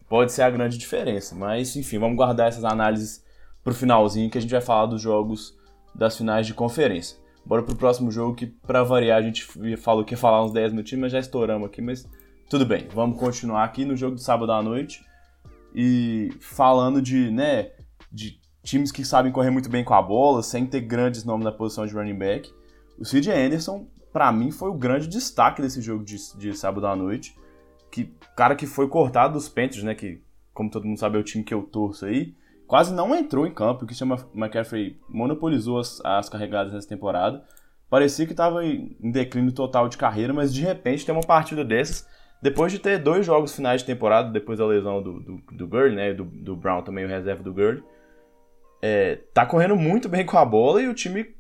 pode 0.09 0.33
ser 0.33 0.42
a 0.42 0.51
grande 0.51 0.79
diferença. 0.79 1.35
Mas, 1.35 1.75
enfim, 1.77 1.99
vamos 1.99 2.16
guardar 2.16 2.49
essas 2.49 2.64
análises 2.64 3.25
pro 3.62 3.75
finalzinho 3.75 4.31
que 4.31 4.38
a 4.38 4.40
gente 4.40 4.51
vai 4.51 4.61
falar 4.61 4.87
dos 4.87 5.03
jogos 5.03 5.57
das 5.95 6.16
finais 6.16 6.47
de 6.47 6.55
conferência. 6.55 7.19
Bora 7.45 7.62
pro 7.62 7.77
próximo 7.77 8.11
jogo 8.11 8.35
que, 8.35 8.47
pra 8.47 8.83
variar, 8.83 9.19
a 9.19 9.23
gente 9.23 9.47
falou 9.77 10.05
que 10.05 10.14
ia 10.14 10.19
falar 10.19 10.45
uns 10.45 10.53
10 10.53 10.73
minutinhos, 10.73 11.03
mas 11.03 11.12
já 11.12 11.19
estouramos 11.19 11.69
aqui, 11.69 11.81
mas 11.81 12.09
tudo 12.51 12.66
bem. 12.66 12.88
Vamos 12.92 13.19
continuar 13.19 13.64
aqui 13.64 13.85
no 13.85 13.97
jogo 13.97 14.16
de 14.16 14.23
sábado 14.23 14.53
à 14.53 14.62
noite 14.62 15.05
e 15.75 16.31
falando 16.40 17.01
de, 17.01 17.31
né, 17.31 17.71
de 18.11 18.40
times 18.64 18.90
que 18.90 19.05
sabem 19.05 19.31
correr 19.31 19.51
muito 19.51 19.69
bem 19.69 19.85
com 19.85 19.95
a 19.95 20.03
bola, 20.03 20.42
sem 20.42 20.66
ter 20.66 20.81
grandes 20.81 21.25
nomes 21.25 21.45
na 21.45 21.53
posição 21.53 21.87
de 21.87 21.95
running 21.95 22.19
back. 22.19 22.53
O 22.99 23.05
CJ 23.05 23.33
Anderson, 23.33 23.87
para 24.12 24.33
mim, 24.33 24.51
foi 24.51 24.69
o 24.71 24.75
grande 24.75 25.07
destaque 25.07 25.62
desse 25.62 25.81
jogo 25.81 26.05
de, 26.05 26.16
de 26.37 26.57
sábado 26.57 26.87
à 26.87 26.97
noite. 26.97 27.37
Que 27.97 28.13
cara 28.37 28.55
que 28.55 28.67
foi 28.67 28.89
cortado 28.89 29.33
dos 29.33 29.49
Panthers, 29.49 29.83
né, 29.83 29.95
que 29.95 30.21
como 30.53 30.71
todo 30.71 30.87
mundo 30.87 30.99
sabe 30.99 31.17
é 31.17 31.21
o 31.21 31.25
time 31.25 31.43
que 31.43 31.55
eu 31.55 31.63
torço 31.63 32.05
aí, 32.05 32.35
quase 32.67 32.93
não 32.93 33.17
entrou 33.17 33.47
em 33.47 33.55
campo. 33.55 33.85
O 33.85 33.87
Christian 33.87 34.09
McCaffrey 34.35 35.01
monopolizou 35.09 35.79
as, 35.79 35.99
as 36.05 36.29
carregadas 36.29 36.75
nessa 36.75 36.87
temporada. 36.87 37.43
Parecia 37.89 38.27
que 38.27 38.33
estava 38.33 38.63
em 38.67 38.97
declínio 39.01 39.51
total 39.51 39.89
de 39.89 39.97
carreira, 39.97 40.35
mas 40.35 40.53
de 40.53 40.61
repente 40.61 41.07
tem 41.07 41.15
uma 41.15 41.25
partida 41.25 41.65
dessas 41.65 42.07
depois 42.43 42.71
de 42.71 42.79
ter 42.79 42.99
dois 42.99 43.25
jogos 43.25 43.57
finais 43.57 43.81
de 43.81 43.87
temporada, 43.87 44.31
depois 44.31 44.59
da 44.59 44.67
lesão 44.67 45.03
do, 45.03 45.21
do, 45.21 45.67
do 45.67 45.95
né? 45.95 46.13
Do, 46.13 46.25
do 46.25 46.55
Brown 46.55 46.83
também, 46.83 47.07
o 47.07 47.09
reserva 47.09 47.43
do 47.43 47.55
Gurley. 47.55 47.83
É, 48.83 49.17
tá 49.33 49.47
correndo 49.47 49.75
muito 49.75 50.07
bem 50.07 50.27
com 50.27 50.37
a 50.37 50.45
bola 50.45 50.83
e 50.83 50.89
o 50.89 50.93
time 50.93 51.35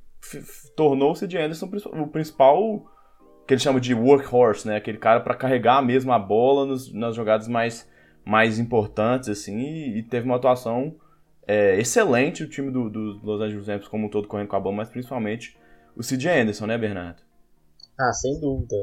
tornou-se 0.74 1.26
de 1.26 1.36
Anderson 1.36 1.68
o 1.92 2.06
principal 2.08 2.86
que 3.46 3.54
ele 3.54 3.60
chama 3.60 3.80
de 3.80 3.94
workhorse, 3.94 4.66
né? 4.66 4.76
Aquele 4.76 4.98
cara 4.98 5.20
para 5.20 5.34
carregar 5.34 5.82
mesmo 5.82 6.12
a 6.12 6.18
bola 6.18 6.66
nos, 6.66 6.92
nas 6.92 7.14
jogadas 7.14 7.46
mais, 7.46 7.88
mais 8.24 8.58
importantes, 8.58 9.28
assim, 9.28 9.58
e, 9.58 9.98
e 9.98 10.02
teve 10.02 10.26
uma 10.26 10.36
atuação 10.36 10.96
é, 11.46 11.78
excelente 11.78 12.42
o 12.42 12.48
time 12.48 12.70
do, 12.70 12.90
do, 12.90 13.20
Los 13.22 13.40
Angeles 13.40 13.68
Rams 13.68 13.88
como 13.88 14.06
um 14.06 14.10
todo 14.10 14.26
correndo 14.26 14.48
com 14.48 14.56
a 14.56 14.60
bola, 14.60 14.76
mas 14.76 14.88
principalmente 14.88 15.56
o 15.96 16.00
CJ 16.00 16.40
Anderson, 16.40 16.66
né, 16.66 16.76
Bernardo? 16.76 17.22
Ah, 17.98 18.12
sem 18.12 18.38
dúvida. 18.40 18.76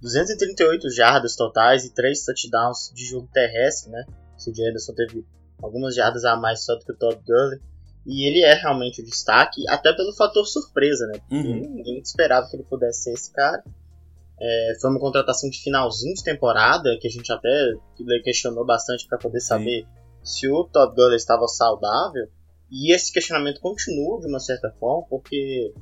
238 0.00 0.90
jardas 0.90 1.36
totais 1.36 1.84
e 1.84 1.94
3 1.94 2.24
touchdowns 2.24 2.92
de 2.92 3.04
jogo 3.04 3.28
terrestre, 3.32 3.90
né? 3.92 4.04
O 4.36 4.40
C.J. 4.40 4.68
Anderson 4.68 4.94
teve 4.94 5.24
algumas 5.62 5.94
jardas 5.94 6.24
a 6.24 6.36
mais 6.36 6.64
só 6.64 6.74
do 6.74 6.84
que 6.84 6.92
o 6.92 6.96
Todd 6.96 7.22
Gurley. 7.24 7.60
E 8.04 8.26
ele 8.26 8.42
é 8.42 8.54
realmente 8.54 9.00
o 9.00 9.04
destaque, 9.04 9.62
até 9.68 9.92
pelo 9.92 10.12
fator 10.16 10.44
surpresa, 10.44 11.06
né? 11.06 11.20
Uhum. 11.30 11.74
Ninguém 11.76 12.00
esperava 12.00 12.48
que 12.48 12.56
ele 12.56 12.64
pudesse 12.64 13.04
ser 13.04 13.12
esse 13.12 13.32
cara. 13.32 13.62
É, 14.44 14.74
foi 14.80 14.90
uma 14.90 14.98
contratação 14.98 15.48
de 15.48 15.62
finalzinho 15.62 16.14
de 16.14 16.24
temporada, 16.24 16.98
que 17.00 17.06
a 17.06 17.10
gente 17.10 17.32
até 17.32 17.74
questionou 18.24 18.66
bastante 18.66 19.06
para 19.06 19.16
poder 19.18 19.40
saber 19.40 19.84
Sim. 19.84 19.86
se 20.24 20.48
o 20.48 20.64
Todd 20.64 20.94
Gurley 20.96 21.16
estava 21.16 21.46
saudável. 21.46 22.26
E 22.68 22.92
esse 22.92 23.12
questionamento 23.12 23.60
continua 23.60 24.18
de 24.18 24.26
uma 24.26 24.40
certa 24.40 24.70
forma, 24.80 25.06
porque 25.08 25.72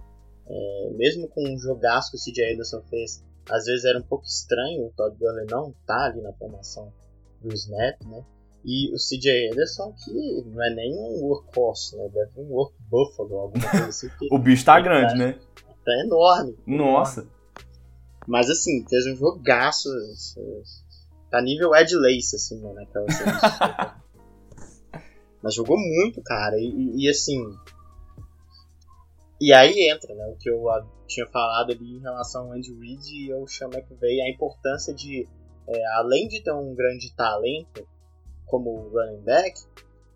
é, 0.46 0.90
mesmo 0.92 1.28
com 1.28 1.42
o 1.54 1.58
jogaço 1.58 2.10
que 2.10 2.16
o 2.16 2.20
CJ 2.20 2.54
Anderson 2.54 2.82
fez 2.90 3.24
às 3.48 3.64
vezes 3.64 3.84
era 3.84 3.98
um 3.98 4.02
pouco 4.02 4.24
estranho 4.24 4.86
o 4.86 4.92
Todd 4.96 5.16
Gurley 5.16 5.46
não 5.50 5.74
tá 5.86 6.06
ali 6.06 6.20
na 6.20 6.32
formação 6.32 6.92
do 7.40 7.52
snap, 7.54 8.00
né? 8.04 8.24
E 8.64 8.92
o 8.92 8.96
CJ 8.96 9.52
Anderson, 9.52 9.94
que 10.04 10.44
não 10.46 10.62
é 10.62 10.74
nem 10.74 10.94
um 10.94 11.24
workhorse, 11.24 11.96
né? 11.96 12.08
Deve 12.12 12.32
um 12.36 12.52
work 12.52 12.74
buffalo, 12.90 13.38
alguma 13.38 13.70
coisa 13.70 13.86
assim. 13.86 14.08
o 14.30 14.38
bicho 14.38 14.64
tá 14.64 14.78
grande, 14.80 15.12
tá, 15.12 15.18
né? 15.18 15.38
Tá 15.84 15.92
enorme. 16.04 16.56
Nossa. 16.66 17.20
Enorme. 17.20 17.39
Mas 18.30 18.48
assim, 18.48 18.86
fez 18.88 19.06
um 19.08 19.16
jogaço. 19.16 19.88
Tá 21.32 21.42
nível 21.42 21.74
Ed 21.74 21.92
Lace, 21.96 22.36
assim, 22.36 22.60
né? 22.60 22.72
Naquela 22.72 23.06
Mas 25.42 25.54
jogou 25.54 25.76
muito, 25.76 26.22
cara. 26.22 26.56
E, 26.56 26.92
e, 26.96 27.10
assim, 27.10 27.42
e 29.40 29.52
aí 29.52 29.90
entra, 29.90 30.14
né, 30.14 30.26
o 30.28 30.36
que 30.36 30.48
eu 30.48 30.64
tinha 31.08 31.26
falado 31.26 31.72
ali 31.72 31.96
em 31.96 32.00
relação 32.00 32.44
ao 32.46 32.52
Andy 32.52 32.72
Reid 32.72 33.26
e 33.26 33.32
ao 33.32 33.48
Sean 33.48 33.68
McVay, 33.68 34.20
a 34.20 34.30
importância 34.30 34.94
de, 34.94 35.26
é, 35.66 35.86
além 35.96 36.28
de 36.28 36.40
ter 36.40 36.52
um 36.52 36.72
grande 36.72 37.12
talento 37.16 37.84
como 38.46 38.90
running 38.90 39.22
back, 39.22 39.60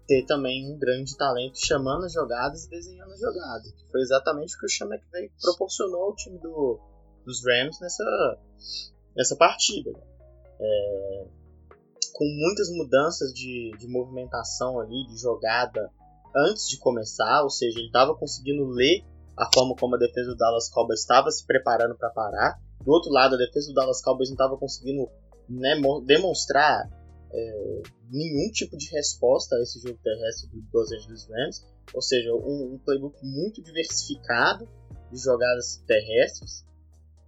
ter 0.06 0.24
também 0.24 0.70
um 0.70 0.78
grande 0.78 1.16
talento 1.16 1.58
chamando 1.58 2.04
as 2.04 2.12
jogadas 2.12 2.66
e 2.66 2.70
desenhando 2.70 3.12
as 3.12 3.18
jogadas. 3.18 3.74
Foi 3.90 4.00
exatamente 4.02 4.54
o 4.54 4.60
que 4.60 4.66
o 4.66 4.68
Sean 4.68 4.86
McVay 4.86 5.32
proporcionou 5.40 6.02
ao 6.04 6.14
time 6.14 6.38
do, 6.38 6.78
dos 7.24 7.44
Rams 7.44 7.80
nessa, 7.80 8.38
nessa 9.16 9.36
partida. 9.36 9.90
É, 10.60 11.26
com 12.12 12.24
muitas 12.24 12.70
mudanças 12.70 13.32
de, 13.32 13.72
de 13.78 13.88
movimentação 13.88 14.78
ali, 14.78 15.06
de 15.06 15.16
jogada 15.16 15.90
antes 16.34 16.68
de 16.68 16.78
começar, 16.78 17.42
ou 17.42 17.50
seja, 17.50 17.78
ele 17.78 17.88
estava 17.88 18.14
conseguindo 18.14 18.66
ler 18.66 19.04
a 19.36 19.48
forma 19.52 19.74
como 19.74 19.96
a 19.96 19.98
defesa 19.98 20.30
do 20.30 20.36
Dallas 20.36 20.68
Cowboys 20.68 21.00
estava 21.00 21.30
se 21.30 21.44
preparando 21.44 21.96
para 21.96 22.10
parar. 22.10 22.60
Do 22.84 22.92
outro 22.92 23.10
lado, 23.10 23.34
a 23.34 23.38
defesa 23.38 23.68
do 23.68 23.74
Dallas 23.74 24.00
Cowboys 24.00 24.28
não 24.28 24.34
estava 24.34 24.56
conseguindo 24.56 25.08
né, 25.48 25.74
demonstrar 26.04 26.88
é, 27.32 27.82
nenhum 28.10 28.50
tipo 28.52 28.76
de 28.76 28.90
resposta 28.90 29.56
a 29.56 29.62
esse 29.62 29.80
jogo 29.80 29.98
terrestre 30.02 30.48
do 30.48 30.62
Los 30.72 30.92
Angeles 30.92 31.28
Rams, 31.28 31.66
ou 31.92 32.00
seja, 32.00 32.32
um, 32.32 32.74
um 32.74 32.78
playbook 32.78 33.16
muito 33.24 33.62
diversificado 33.62 34.68
de 35.10 35.18
jogadas 35.18 35.82
terrestres 35.86 36.64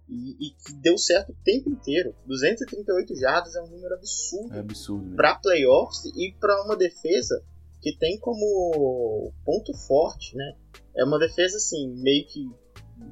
e, 0.09 0.47
e, 0.47 0.51
que 0.51 0.73
deu 0.73 0.97
certo 0.97 1.31
o 1.31 1.35
tempo 1.43 1.69
inteiro. 1.69 2.15
238 2.25 3.15
jardas 3.15 3.55
é 3.55 3.61
um 3.61 3.67
número 3.67 3.95
absurdo, 3.95 4.53
é 4.53 4.59
absurdo 4.59 5.15
para 5.15 5.35
playoffs 5.35 6.05
e 6.15 6.33
para 6.39 6.63
uma 6.63 6.75
defesa 6.75 7.43
que 7.81 7.95
tem 7.97 8.19
como 8.19 9.31
ponto 9.45 9.73
forte, 9.87 10.35
né? 10.35 10.53
É 10.95 11.03
uma 11.03 11.19
defesa 11.19 11.57
assim, 11.57 11.89
meio 12.01 12.25
que, 12.25 12.49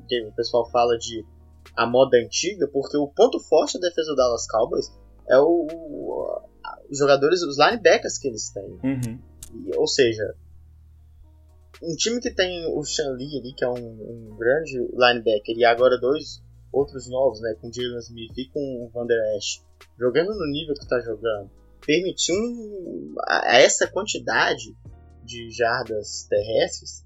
que 0.07 0.23
o 0.23 0.33
pessoal 0.33 0.69
fala 0.71 0.97
de 0.97 1.25
a 1.75 1.85
moda 1.85 2.17
antiga, 2.17 2.67
porque 2.67 2.97
o 2.97 3.07
ponto 3.07 3.39
forte 3.39 3.79
da 3.79 3.89
defesa 3.89 4.11
do 4.11 4.15
Dallas 4.15 4.47
Cowboys 4.47 4.91
é 5.27 5.37
o, 5.37 5.67
o 5.69 6.41
os 6.89 6.97
jogadores, 6.97 7.41
os 7.41 7.57
linebackers 7.57 8.17
que 8.17 8.27
eles 8.27 8.49
têm. 8.49 8.79
Uhum. 8.83 9.19
E, 9.53 9.75
ou 9.77 9.87
seja, 9.87 10.35
um 11.81 11.95
time 11.95 12.19
que 12.19 12.33
tem 12.33 12.65
o 12.73 12.83
Sean 12.83 13.11
Lee 13.11 13.39
ali, 13.39 13.53
que 13.53 13.63
é 13.63 13.69
um, 13.69 13.73
um, 13.73 14.35
grande 14.37 14.77
linebacker, 14.93 15.57
e 15.57 15.65
agora 15.65 15.99
dois 15.99 16.41
outros 16.75 17.09
novos, 17.09 17.39
né, 17.41 17.55
com 17.61 17.71
Jalen 17.71 17.99
Smith 17.99 18.37
e 18.37 18.49
com 18.49 18.85
o 18.85 18.89
Van 18.89 19.05
Der 19.05 19.37
Esch, 19.37 19.63
jogando 19.97 20.33
no 20.33 20.45
nível 20.51 20.75
que 20.75 20.83
está 20.83 20.99
jogando, 20.99 21.49
permitiu 21.85 22.35
a, 23.27 23.53
a 23.53 23.61
essa 23.61 23.87
quantidade 23.87 24.75
de 25.23 25.49
jardas 25.51 26.27
terrestres, 26.29 27.05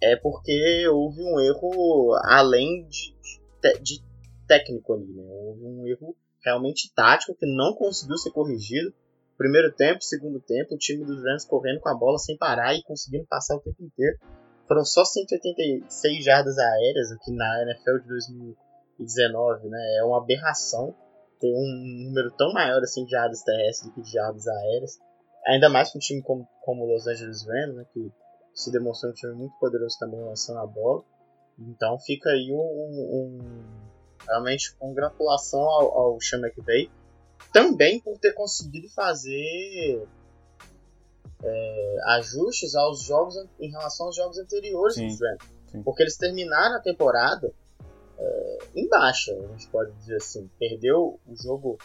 é 0.00 0.16
porque 0.16 0.86
houve 0.88 1.22
um 1.22 1.40
erro 1.40 2.14
além 2.24 2.86
de, 2.88 3.14
de, 3.62 3.80
de 3.80 4.04
técnico 4.46 4.94
ali, 4.94 5.12
né? 5.12 5.24
Houve 5.28 5.64
um 5.64 5.86
erro 5.86 6.16
realmente 6.44 6.92
tático 6.94 7.34
que 7.34 7.46
não 7.46 7.74
conseguiu 7.74 8.16
ser 8.16 8.30
corrigido. 8.30 8.92
Primeiro 9.36 9.72
tempo, 9.72 10.02
segundo 10.02 10.40
tempo, 10.40 10.74
o 10.74 10.78
time 10.78 11.04
dos 11.04 11.22
Rams 11.22 11.44
correndo 11.44 11.80
com 11.80 11.88
a 11.88 11.94
bola 11.94 12.18
sem 12.18 12.36
parar 12.36 12.74
e 12.74 12.82
conseguindo 12.82 13.26
passar 13.26 13.56
o 13.56 13.60
tempo 13.60 13.82
inteiro. 13.82 14.18
Foram 14.68 14.84
só 14.84 15.04
186 15.04 16.24
jardas 16.24 16.58
aéreas 16.58 17.10
aqui 17.10 17.32
na 17.32 17.62
NFL 17.62 18.02
de 18.02 18.08
2019, 18.08 19.68
né? 19.68 19.96
É 19.98 20.04
uma 20.04 20.18
aberração 20.18 20.94
ter 21.40 21.52
um 21.52 22.04
número 22.04 22.30
tão 22.32 22.52
maior 22.52 22.82
assim 22.82 23.04
de 23.04 23.10
jardas 23.10 23.42
terrestres 23.42 23.88
do 23.88 23.94
que 23.94 24.02
de 24.02 24.12
jardas 24.12 24.46
aéreas. 24.46 24.98
Ainda 25.46 25.70
mais 25.70 25.90
com 25.90 25.98
um 25.98 26.00
time 26.00 26.22
como, 26.22 26.46
como 26.64 26.84
Los 26.84 27.06
Angeles 27.06 27.46
Rams, 27.46 27.76
né? 27.76 27.86
Que 27.92 28.12
se 28.54 28.70
demonstrou 28.70 29.10
um 29.10 29.14
time 29.14 29.32
muito 29.32 29.58
poderoso 29.58 29.96
também 29.98 30.20
lançando 30.20 30.58
a 30.58 30.66
bola. 30.66 31.02
Então 31.58 31.98
fica 31.98 32.30
aí 32.30 32.52
um, 32.52 32.58
um 32.58 33.88
Realmente, 34.28 34.74
congratulação 34.76 35.60
ao, 35.60 35.98
ao 35.98 36.20
Sean 36.20 36.40
McVay. 36.40 36.90
Também 37.52 38.00
por 38.00 38.18
ter 38.18 38.32
conseguido 38.32 38.88
fazer 38.90 40.06
é, 41.42 41.96
ajustes 42.06 42.74
aos 42.74 43.02
jogos 43.04 43.36
em 43.60 43.70
relação 43.70 44.06
aos 44.06 44.16
jogos 44.16 44.38
anteriores 44.38 44.94
sim, 44.94 45.06
dos 45.06 45.20
Rams. 45.20 45.84
Porque 45.84 46.02
eles 46.02 46.16
terminaram 46.16 46.76
a 46.76 46.80
temporada 46.80 47.52
é, 48.18 48.58
em 48.74 48.88
baixa, 48.88 49.32
a 49.32 49.46
gente 49.52 49.68
pode 49.68 49.92
dizer 49.92 50.16
assim. 50.16 50.50
Perdeu 50.58 51.20
o 51.26 51.36
jogo 51.36 51.78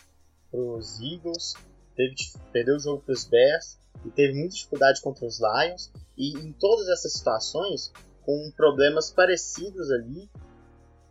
para 0.49 0.59
os 0.59 0.99
Eagles, 0.99 1.53
teve, 1.95 2.15
perdeu 2.51 2.75
o 2.75 2.79
jogo 2.79 3.01
para 3.03 3.13
os 3.13 3.25
Bears 3.25 3.77
e 4.05 4.09
teve 4.09 4.33
muita 4.33 4.55
dificuldade 4.55 5.01
contra 5.01 5.25
os 5.25 5.39
Lions. 5.39 5.91
E 6.17 6.37
em 6.37 6.51
todas 6.53 6.87
essas 6.89 7.13
situações, 7.13 7.91
com 8.23 8.51
problemas 8.55 9.11
parecidos 9.11 9.91
ali, 9.91 10.29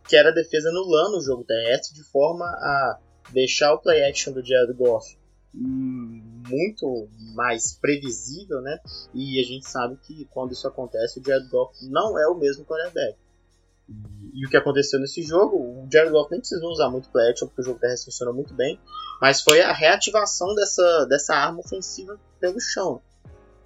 que 0.07 0.15
era 0.15 0.29
a 0.29 0.33
defesa 0.33 0.69
anulando 0.69 1.17
o 1.17 1.21
jogo 1.21 1.43
terrestre 1.43 1.93
de 1.93 2.03
forma 2.03 2.45
a 2.45 2.99
deixar 3.31 3.73
o 3.73 3.79
play 3.79 4.03
action 4.03 4.33
do 4.33 4.45
Jared 4.45 4.73
Goff 4.73 5.17
muito 6.47 7.07
mais 7.33 7.73
previsível, 7.73 8.61
né? 8.61 8.79
E 9.13 9.39
a 9.39 9.43
gente 9.43 9.67
sabe 9.67 9.97
que 9.97 10.25
quando 10.31 10.51
isso 10.51 10.67
acontece, 10.67 11.19
o 11.19 11.23
Jared 11.25 11.49
Goff 11.49 11.73
não 11.89 12.17
é 12.19 12.27
o 12.27 12.35
mesmo 12.35 12.65
quarterback. 12.65 13.17
E, 13.89 14.41
e 14.41 14.45
o 14.45 14.49
que 14.49 14.57
aconteceu 14.57 14.99
nesse 14.99 15.21
jogo, 15.23 15.57
o 15.57 15.87
Jared 15.91 16.11
Goff 16.11 16.31
nem 16.31 16.39
precisou 16.39 16.71
usar 16.71 16.89
muito 16.89 17.09
play 17.09 17.29
action, 17.29 17.47
porque 17.47 17.61
o 17.61 17.65
jogo 17.65 17.79
terrestre 17.79 18.05
funcionou 18.05 18.33
muito 18.33 18.53
bem, 18.53 18.79
mas 19.21 19.41
foi 19.41 19.61
a 19.61 19.73
reativação 19.73 20.53
dessa, 20.55 21.05
dessa 21.05 21.35
arma 21.35 21.59
ofensiva 21.59 22.19
pelo 22.39 22.59
chão. 22.59 23.01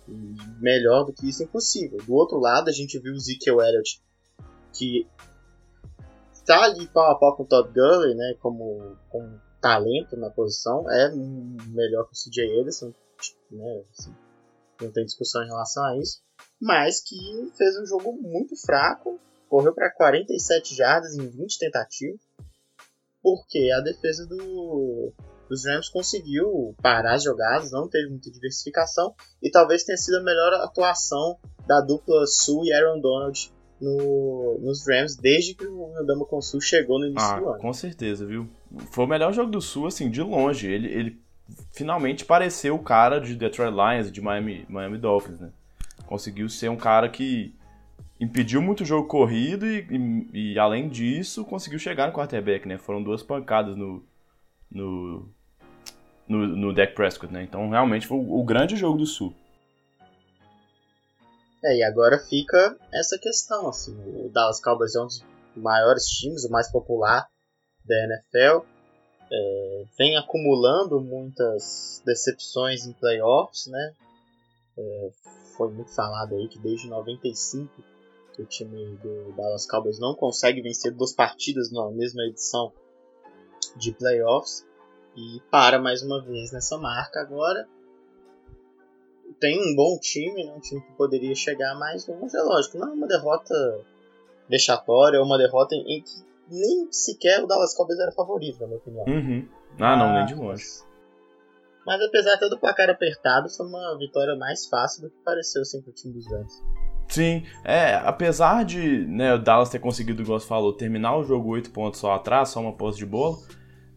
E 0.07 0.35
melhor 0.59 1.03
do 1.03 1.13
que 1.13 1.27
isso, 1.27 1.43
impossível. 1.43 1.99
Do 2.05 2.13
outro 2.13 2.39
lado, 2.39 2.69
a 2.69 2.73
gente 2.73 2.97
viu 2.99 3.13
o 3.13 3.17
Ezekiel 3.17 3.61
Elliott, 3.61 4.01
que 4.73 5.07
tá 6.45 6.63
ali 6.63 6.87
pau 6.87 7.11
a 7.11 7.15
pau 7.15 7.35
com 7.35 7.43
o 7.43 7.45
Todd 7.45 7.69
Gurley, 7.73 8.15
né, 8.15 8.35
como, 8.39 8.95
como 9.09 9.39
talento 9.67 10.15
na 10.15 10.29
posição, 10.29 10.89
é 10.89 11.13
melhor 11.67 12.05
que 12.05 12.13
o 12.13 12.31
CJ 12.31 12.61
Ederson, 12.61 12.93
né, 13.51 13.83
assim, 13.91 14.15
não 14.81 14.89
tem 14.91 15.03
discussão 15.03 15.43
em 15.43 15.47
relação 15.47 15.83
a 15.83 15.97
isso, 15.97 16.21
mas 16.61 17.01
que 17.01 17.51
fez 17.57 17.77
um 17.77 17.85
jogo 17.85 18.13
muito 18.13 18.55
fraco, 18.55 19.19
correu 19.49 19.73
para 19.73 19.91
47 19.91 20.73
jardas 20.73 21.15
em 21.15 21.27
20 21.27 21.59
tentativas, 21.59 22.21
porque 23.21 23.69
a 23.77 23.81
defesa 23.81 24.25
do, 24.25 25.11
dos 25.49 25.65
Rams 25.65 25.89
conseguiu 25.89 26.73
parar 26.81 27.15
as 27.15 27.23
jogadas, 27.23 27.69
não 27.69 27.89
teve 27.89 28.09
muita 28.09 28.31
diversificação, 28.31 29.13
e 29.43 29.51
talvez 29.51 29.83
tenha 29.83 29.97
sido 29.97 30.15
a 30.15 30.23
melhor 30.23 30.53
atuação 30.53 31.37
da 31.67 31.81
dupla 31.81 32.25
Sue 32.25 32.69
e 32.69 32.73
Aaron 32.73 33.01
Donald 33.01 33.51
no, 33.81 34.59
nos 34.61 34.87
Rams 34.87 35.17
desde 35.17 35.55
que 35.55 35.67
o 35.67 35.97
Andama 35.97 36.25
com 36.25 36.41
Sul 36.41 36.61
chegou 36.61 36.99
no 36.99 37.07
início 37.07 37.27
ah, 37.27 37.39
do 37.39 37.49
ano. 37.49 37.59
Com 37.59 37.73
certeza, 37.73 38.25
viu? 38.25 38.49
Foi 38.91 39.05
o 39.05 39.07
melhor 39.07 39.33
jogo 39.33 39.51
do 39.51 39.61
Sul, 39.61 39.87
assim, 39.87 40.09
de 40.09 40.21
longe. 40.21 40.67
Ele, 40.67 40.87
ele 40.87 41.21
finalmente 41.71 42.25
pareceu 42.25 42.75
o 42.75 42.83
cara 42.83 43.19
de 43.19 43.35
Detroit 43.35 43.71
Lions, 43.71 44.11
de 44.11 44.21
Miami, 44.21 44.65
Miami 44.67 44.97
Dolphins, 44.97 45.39
né? 45.39 45.51
Conseguiu 46.05 46.49
ser 46.49 46.69
um 46.69 46.77
cara 46.77 47.09
que 47.09 47.55
impediu 48.19 48.61
muito 48.61 48.81
o 48.81 48.85
jogo 48.85 49.07
corrido 49.07 49.65
e, 49.65 49.87
e, 49.89 50.53
e, 50.53 50.59
além 50.59 50.89
disso, 50.89 51.45
conseguiu 51.45 51.79
chegar 51.79 52.07
no 52.07 52.13
quarterback, 52.13 52.67
né? 52.67 52.77
Foram 52.77 53.03
duas 53.03 53.23
pancadas 53.23 53.75
no, 53.75 54.03
no, 54.71 55.29
no, 56.27 56.47
no 56.47 56.73
Dak 56.73 56.93
Prescott, 56.93 57.31
né? 57.31 57.43
Então, 57.43 57.69
realmente 57.69 58.07
foi 58.07 58.17
o, 58.17 58.39
o 58.39 58.43
grande 58.43 58.75
jogo 58.75 58.97
do 58.97 59.05
Sul. 59.05 59.33
É, 61.63 61.77
e 61.77 61.83
agora 61.83 62.19
fica 62.19 62.77
essa 62.93 63.17
questão, 63.19 63.67
assim, 63.67 63.95
o 64.07 64.29
Dallas 64.29 64.61
Cowboys 64.61 64.95
é 64.95 65.01
um 65.01 65.05
dos 65.05 65.25
maiores 65.55 66.03
times, 66.05 66.45
o 66.45 66.51
mais 66.51 66.71
popular 66.71 67.27
da 67.87 67.95
NFL, 68.03 68.65
é, 69.31 69.85
vem 69.97 70.17
acumulando 70.17 71.01
muitas 71.01 72.01
decepções 72.05 72.85
em 72.85 72.93
playoffs, 72.93 73.67
né? 73.67 73.93
É, 74.77 75.09
foi 75.55 75.69
muito 75.71 75.93
falado 75.93 76.35
aí 76.35 76.47
que 76.47 76.59
desde 76.59 76.87
95 76.87 77.83
que 78.33 78.41
o 78.41 78.45
time 78.45 78.95
do 78.97 79.33
Dallas 79.33 79.65
Cowboys 79.65 79.99
não 79.99 80.13
consegue 80.13 80.61
vencer 80.61 80.93
duas 80.93 81.11
partidas 81.11 81.71
na 81.71 81.89
mesma 81.89 82.23
edição 82.23 82.71
de 83.75 83.91
playoffs 83.91 84.65
e 85.15 85.41
para 85.49 85.79
mais 85.79 86.03
uma 86.03 86.21
vez 86.21 86.51
nessa 86.51 86.77
marca 86.77 87.19
agora 87.19 87.67
tem 89.39 89.59
um 89.59 89.75
bom 89.75 89.97
time, 89.99 90.45
né? 90.45 90.53
um 90.53 90.59
time 90.59 90.81
que 90.81 90.91
poderia 90.93 91.33
chegar 91.35 91.75
mais 91.75 92.07
longe, 92.07 92.35
é 92.35 92.41
lógico, 92.41 92.77
não 92.77 92.89
é 92.89 92.91
uma 92.91 93.07
derrota 93.07 93.53
vexatória, 94.47 95.17
é 95.17 95.21
uma 95.21 95.37
derrota 95.37 95.75
em 95.75 96.01
que 96.01 96.26
nem 96.49 96.91
sequer 96.91 97.43
o 97.43 97.47
Dallas 97.47 97.75
Cowboys 97.75 97.99
era 97.99 98.11
favorito, 98.11 98.59
na 98.61 98.67
minha 98.67 98.79
opinião. 98.79 99.05
Uhum. 99.07 99.47
Ah, 99.79 99.95
não, 99.95 100.13
nem 100.13 100.25
de 100.25 100.35
longe. 100.35 100.65
Mas 101.85 102.01
apesar 102.01 102.33
até 102.33 102.49
do 102.49 102.59
placar 102.59 102.89
apertado, 102.89 103.49
foi 103.49 103.65
uma 103.65 103.97
vitória 103.97 104.35
mais 104.35 104.67
fácil 104.67 105.03
do 105.03 105.09
que 105.09 105.17
pareceu 105.23 105.63
sempre 105.63 105.91
o 105.91 105.93
time 105.93 106.13
dos 106.13 106.29
Rams. 106.29 106.63
Sim, 107.07 107.43
é, 107.63 107.95
apesar 107.95 108.65
de 108.65 109.05
né, 109.07 109.33
o 109.33 109.41
Dallas 109.41 109.69
ter 109.69 109.79
conseguido, 109.79 110.21
igual 110.21 110.39
você 110.39 110.47
falou, 110.47 110.73
terminar 110.73 111.15
o 111.15 111.23
jogo 111.23 111.49
8 111.49 111.71
pontos 111.71 112.01
só 112.01 112.13
atrás, 112.13 112.49
só 112.49 112.59
uma 112.59 112.75
posse 112.75 112.97
de 112.97 113.05
bola, 113.05 113.37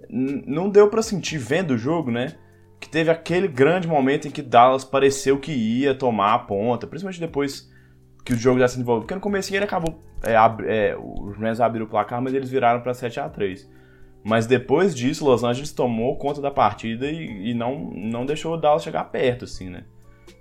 não 0.09 0.71
deu 0.71 0.89
para 0.89 1.03
sentir 1.03 1.39
vendo 1.39 1.73
o 1.73 1.79
jogo, 1.79 2.11
né? 2.11 2.37
que 2.81 2.89
teve 2.89 3.11
aquele 3.11 3.47
grande 3.47 3.87
momento 3.87 4.27
em 4.27 4.31
que 4.31 4.41
Dallas 4.41 4.85
pareceu 4.85 5.39
que 5.39 5.53
ia 5.53 5.95
tomar 5.95 6.35
a 6.35 6.39
ponta, 6.39 6.87
principalmente 6.87 7.21
depois 7.21 7.71
que 8.25 8.33
o 8.33 8.37
jogo 8.37 8.59
já 8.59 8.67
se 8.67 8.77
desenvolveu. 8.77 9.03
Porque 9.03 9.15
no 9.15 9.21
começo 9.21 9.55
ele 9.55 9.65
acabou. 9.65 10.01
É, 10.23 10.35
é, 10.67 10.97
os 10.97 11.37
Rams 11.37 11.61
abriram 11.61 11.87
o 11.87 11.89
placar, 11.89 12.21
mas 12.21 12.35
eles 12.35 12.51
viraram 12.51 12.81
para 12.81 12.93
7 12.93 13.21
a 13.21 13.29
3 13.29 13.71
Mas 14.23 14.47
depois 14.47 14.95
disso, 14.95 15.25
Los 15.25 15.43
Angeles 15.43 15.73
tomou 15.73 16.17
conta 16.17 16.41
da 16.41 16.51
partida 16.51 17.07
e, 17.07 17.51
e, 17.51 17.55
não, 17.55 17.91
não 17.95 18.27
deixou 18.27 18.55
o 18.55 18.57
Dallas 18.57 18.83
chegar 18.83 19.05
perto, 19.05 19.45
assim, 19.45 19.71
né? 19.71 19.85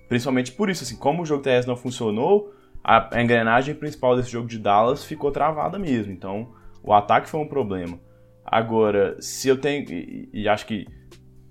Principalmente 0.07 0.51
por 0.51 0.69
isso, 0.69 0.83
assim, 0.83 0.97
como 0.97 1.21
o 1.21 1.25
jogo 1.25 1.43
terrestre 1.43 1.69
não 1.69 1.77
funcionou, 1.77 2.53
a, 2.83 3.09
engrenagem 3.21 3.75
principal 3.75 4.15
desse 4.15 4.31
jogo 4.31 4.47
de 4.47 4.59
Dallas 4.59 5.05
ficou 5.05 5.31
travada 5.31 5.77
mesmo. 5.79 6.11
Então, 6.11 6.49
o 6.83 6.93
ataque 6.93 7.29
foi 7.29 7.39
um 7.39 7.47
problema. 7.47 7.99
Agora, 8.43 9.15
se 9.21 9.47
eu 9.47 9.59
tenho. 9.59 9.89
E, 9.89 10.29
e 10.33 10.49
acho 10.49 10.65
que 10.65 10.87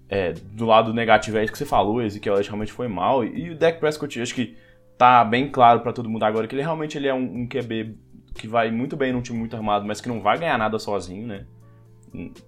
é, 0.09 0.33
do 0.33 0.65
lado 0.65 0.93
negativo 0.93 1.39
é 1.39 1.45
isso 1.45 1.53
que 1.53 1.59
você 1.59 1.67
falou, 1.67 2.03
Ezequiel 2.03 2.37
realmente 2.37 2.73
foi 2.73 2.89
mal. 2.89 3.25
E 3.25 3.51
o 3.51 3.57
Dak 3.57 3.79
Prescott, 3.79 4.21
acho 4.21 4.35
que 4.35 4.57
tá 4.97 5.25
bem 5.25 5.51
claro 5.51 5.81
para 5.81 5.93
todo 5.93 6.09
mundo 6.09 6.25
agora 6.25 6.49
que 6.49 6.55
ele 6.55 6.63
realmente 6.63 6.99
ele 6.99 7.07
é 7.07 7.15
um, 7.15 7.43
um, 7.43 7.49
QB 7.49 7.97
que 8.39 8.49
vai 8.49 8.71
muito 8.71 8.97
bem 8.97 9.13
num 9.13 9.21
time 9.21 9.39
muito 9.39 9.57
armado, 9.57 9.85
mas 9.85 10.01
que 10.01 10.09
não 10.09 10.23
vai 10.23 10.39
ganhar 10.39 10.57
nada 10.57 10.79
sozinho, 10.79 11.27
né? 11.27 11.45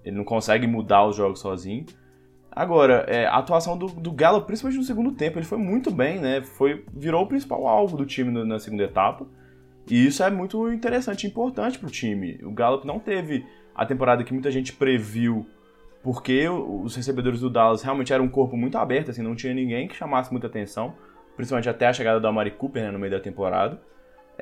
Ele 0.05 0.16
não 0.16 0.24
consegue 0.24 0.66
mudar 0.66 1.05
os 1.07 1.16
jogos 1.16 1.40
sozinho. 1.40 1.85
Agora, 2.50 3.05
é, 3.07 3.26
a 3.26 3.37
atuação 3.37 3.76
do, 3.76 3.87
do 3.87 4.11
Gallup, 4.11 4.46
principalmente 4.46 4.79
no 4.79 4.85
segundo 4.85 5.12
tempo, 5.12 5.38
ele 5.38 5.46
foi 5.46 5.59
muito 5.59 5.90
bem, 5.90 6.18
né? 6.18 6.42
Foi, 6.42 6.85
virou 6.92 7.22
o 7.22 7.26
principal 7.26 7.66
alvo 7.66 7.96
do 7.96 8.07
time 8.07 8.44
na, 8.44 8.59
segunda 8.59 8.85
etapa. 8.85 9.26
E 9.88 10.07
isso 10.07 10.22
é 10.22 10.31
muito 10.31 10.72
interessante 10.72 11.24
e 11.24 11.26
importante 11.29 11.79
para 11.79 11.88
o 11.88 11.90
time. 11.90 12.38
O 12.42 12.50
Gallup 12.50 12.87
não 12.87 12.98
teve 12.98 13.46
a 13.74 13.87
temporada 13.87 14.24
que 14.24 14.33
muita 14.33 14.50
gente 14.50 14.72
previu, 14.72 15.46
porque 16.03 16.48
os 16.48 16.96
recebedores 16.96 17.40
do 17.40 17.50
Dallas 17.50 17.83
realmente 17.83 18.12
eram 18.12 18.24
um 18.24 18.29
corpo 18.29 18.57
muito 18.57 18.79
aberto, 18.79 19.11
assim, 19.11 19.22
não 19.22 19.35
tinha 19.35 19.55
ninguém 19.55 19.87
que 19.87 19.96
chamasse 19.96 20.31
muita 20.31 20.46
atenção, 20.46 20.94
principalmente 21.37 21.68
até 21.68 21.87
a 21.87 21.92
chegada 21.92 22.20
do 22.20 22.26
Amari 22.26 22.50
Cooper 22.50 22.83
né, 22.83 22.90
no 22.90 22.98
meio 22.98 23.12
da 23.12 23.20
temporada. 23.20 23.81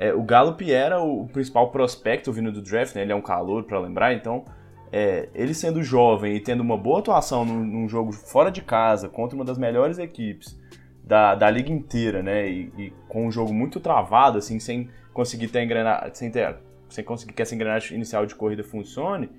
É, 0.01 0.13
o 0.13 0.23
Gallup 0.23 0.61
era 0.71 1.01
o 1.01 1.27
principal 1.27 1.71
prospecto 1.71 2.31
vindo 2.31 2.53
do 2.53 2.61
draft, 2.61 2.95
né? 2.95 3.01
Ele 3.01 3.11
é 3.11 3.15
um 3.15 3.21
calor 3.21 3.65
para 3.65 3.77
lembrar, 3.77 4.13
então 4.13 4.45
é, 4.93 5.27
ele 5.35 5.53
sendo 5.53 5.83
jovem 5.83 6.37
e 6.37 6.39
tendo 6.39 6.61
uma 6.61 6.77
boa 6.77 6.99
atuação 6.99 7.43
num, 7.43 7.65
num, 7.65 7.89
jogo 7.89 8.13
fora 8.13 8.49
de 8.49 8.61
casa 8.61 9.09
contra 9.09 9.35
uma 9.35 9.43
das 9.43 9.57
melhores 9.57 9.99
equipes 9.99 10.57
da, 11.03 11.35
da 11.35 11.49
liga 11.49 11.69
inteira, 11.69 12.23
né? 12.23 12.49
E, 12.49 12.71
e, 12.77 12.93
com 13.09 13.27
um 13.27 13.31
jogo 13.31 13.53
muito 13.53 13.81
travado, 13.81 14.37
assim, 14.37 14.57
sem 14.57 14.89
conseguir 15.13 15.49
ter 15.49 15.63
engrenagem, 15.63 16.11
sem, 16.13 16.31
ter, 16.31 16.55
sem 16.87 17.03
conseguir 17.03 17.33
que 17.33 17.41
essa 17.41 17.53
engrenagem 17.53 17.97
inicial 17.97 18.25
de 18.25 18.35
corrida 18.35 18.63
funcione. 18.63 19.29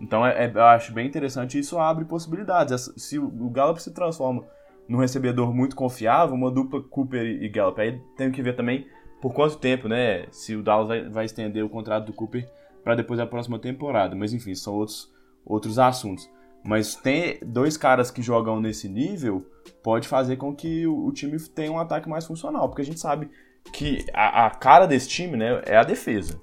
Então 0.00 0.26
é, 0.26 0.46
é, 0.46 0.52
eu 0.52 0.64
acho 0.64 0.92
bem 0.92 1.06
interessante 1.06 1.56
e 1.56 1.60
isso 1.60 1.78
abre 1.78 2.04
possibilidades. 2.04 2.92
Se 2.96 3.20
o, 3.20 3.26
o 3.26 3.50
Gallup 3.50 3.80
se 3.80 3.94
transforma 3.94 4.44
num 4.88 4.98
recebedor 4.98 5.54
muito 5.54 5.76
confiável, 5.76 6.34
uma 6.34 6.50
dupla 6.50 6.82
Cooper 6.82 7.24
e 7.24 7.48
Gallup, 7.48 7.80
aí 7.80 8.00
tem 8.16 8.32
que 8.32 8.42
ver 8.42 8.56
também 8.56 8.84
por 9.20 9.32
quanto 9.34 9.56
tempo, 9.56 9.88
né? 9.88 10.26
Se 10.30 10.54
o 10.54 10.62
Dallas 10.62 10.88
vai, 10.88 11.08
vai 11.08 11.24
estender 11.24 11.64
o 11.64 11.68
contrato 11.68 12.06
do 12.06 12.12
Cooper 12.12 12.48
para 12.84 12.94
depois 12.94 13.18
da 13.18 13.26
próxima 13.26 13.58
temporada. 13.58 14.14
Mas 14.14 14.32
enfim, 14.32 14.54
são 14.54 14.74
outros, 14.74 15.12
outros 15.44 15.78
assuntos. 15.78 16.28
Mas 16.64 16.94
ter 16.94 17.38
dois 17.44 17.76
caras 17.76 18.10
que 18.10 18.22
jogam 18.22 18.60
nesse 18.60 18.88
nível 18.88 19.46
pode 19.82 20.08
fazer 20.08 20.36
com 20.36 20.54
que 20.54 20.86
o, 20.86 21.06
o 21.06 21.12
time 21.12 21.38
tenha 21.48 21.70
um 21.70 21.78
ataque 21.78 22.08
mais 22.08 22.26
funcional, 22.26 22.68
porque 22.68 22.82
a 22.82 22.84
gente 22.84 23.00
sabe 23.00 23.30
que 23.72 24.04
a, 24.12 24.46
a, 24.46 24.50
cara 24.50 24.86
desse 24.86 25.08
time 25.08 25.36
né, 25.36 25.62
é 25.66 25.76
a 25.76 25.84
defesa. 25.84 26.40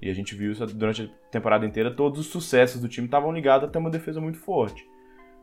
E 0.00 0.08
a 0.08 0.14
gente 0.14 0.34
viu 0.34 0.52
isso 0.52 0.64
durante 0.66 1.02
a 1.02 1.30
temporada 1.30 1.66
inteira, 1.66 1.94
todos 1.94 2.18
os 2.18 2.26
sucessos 2.26 2.80
do 2.80 2.88
time 2.88 3.06
estavam 3.06 3.32
ligados 3.32 3.68
a 3.68 3.70
ter 3.70 3.78
uma 3.78 3.90
defesa 3.90 4.20
muito 4.20 4.38
forte. 4.38 4.88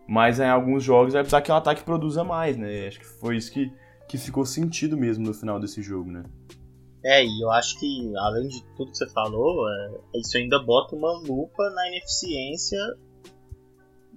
Mas 0.08 0.40
em 0.40 0.50
alguns 0.50 0.84
jogos 0.84 1.14
vai 1.14 1.22
precisar 1.22 1.42
que 1.42 1.52
o 1.52 1.56
ataque 1.56 1.84
produza 1.84 2.24
mais, 2.24 2.58
né? 2.58 2.88
Acho 2.88 3.00
que 3.00 3.06
foi 3.06 3.38
isso 3.38 3.52
que, 3.52 3.72
que 4.08 4.18
ficou 4.18 4.46
sentido 4.46 4.98
mesmo 4.98 5.26
no 5.26 5.34
final 5.34 5.60
desse 5.60 5.82
jogo, 5.82 6.10
né? 6.10 6.24
É, 7.04 7.24
e 7.24 7.42
eu 7.42 7.52
acho 7.52 7.80
que, 7.80 8.12
além 8.18 8.48
de 8.48 8.64
tudo 8.76 8.92
que 8.92 8.98
você 8.98 9.10
falou, 9.10 9.70
é, 9.70 10.20
isso 10.20 10.38
ainda 10.38 10.60
bota 10.60 10.96
uma 10.96 11.12
lupa 11.20 11.70
na 11.70 11.88
ineficiência 11.90 12.80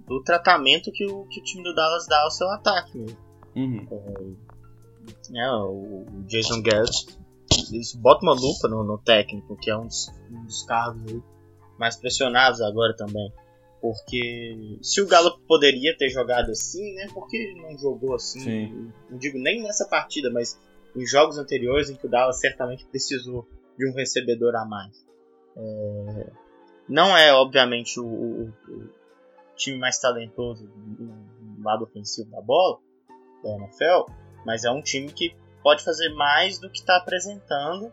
do 0.06 0.22
tratamento 0.22 0.90
que 0.92 1.06
o, 1.06 1.24
que 1.26 1.40
o 1.40 1.44
time 1.44 1.62
do 1.62 1.74
Dallas 1.74 2.06
dá 2.06 2.20
ao 2.22 2.30
seu 2.30 2.48
ataque 2.50 2.98
mesmo. 2.98 3.18
Uhum. 3.54 3.86
É, 5.34 5.40
é, 5.40 5.52
o 5.52 6.04
Jason 6.26 6.62
Garrett, 6.62 7.06
isso 7.72 7.98
bota 7.98 8.24
uma 8.24 8.34
lupa 8.34 8.68
no, 8.68 8.82
no 8.82 8.98
técnico, 8.98 9.56
que 9.56 9.70
é 9.70 9.76
um 9.76 9.86
dos, 9.86 10.08
um 10.30 10.44
dos 10.44 10.62
cargos 10.64 11.22
mais 11.78 11.96
pressionados 11.96 12.60
agora 12.60 12.94
também. 12.96 13.32
Porque 13.80 14.78
se 14.82 15.00
o 15.00 15.06
Galo 15.06 15.38
poderia 15.48 15.96
ter 15.96 16.10
jogado 16.10 16.50
assim, 16.50 16.94
né? 16.94 17.06
Porque 17.14 17.36
ele 17.36 17.62
não 17.62 17.78
jogou 17.78 18.14
assim? 18.14 18.40
Sim. 18.40 18.92
Não 19.08 19.16
digo 19.16 19.38
nem 19.38 19.62
nessa 19.62 19.88
partida, 19.88 20.30
mas 20.30 20.60
em 20.94 21.06
jogos 21.06 21.38
anteriores 21.38 21.90
em 21.90 21.96
que 21.96 22.06
o 22.06 22.10
Dallas 22.10 22.40
certamente 22.40 22.86
precisou 22.86 23.46
de 23.76 23.88
um 23.88 23.94
recebedor 23.94 24.54
a 24.56 24.64
mais. 24.64 25.06
É... 25.56 26.30
Não 26.88 27.16
é, 27.16 27.32
obviamente, 27.32 28.00
o, 28.00 28.04
o, 28.04 28.54
o, 28.68 28.90
time 29.56 29.78
mais 29.78 29.98
talentoso 29.98 30.66
no 30.66 31.62
lado 31.62 31.84
ofensivo 31.84 32.30
da 32.30 32.40
bola, 32.40 32.78
da 33.44 33.50
NFL, 33.50 34.10
mas 34.44 34.64
é 34.64 34.70
um 34.70 34.82
time 34.82 35.12
que 35.12 35.36
pode 35.62 35.84
fazer 35.84 36.08
mais 36.14 36.58
do 36.58 36.70
que 36.70 36.78
está 36.78 36.96
apresentando. 36.96 37.92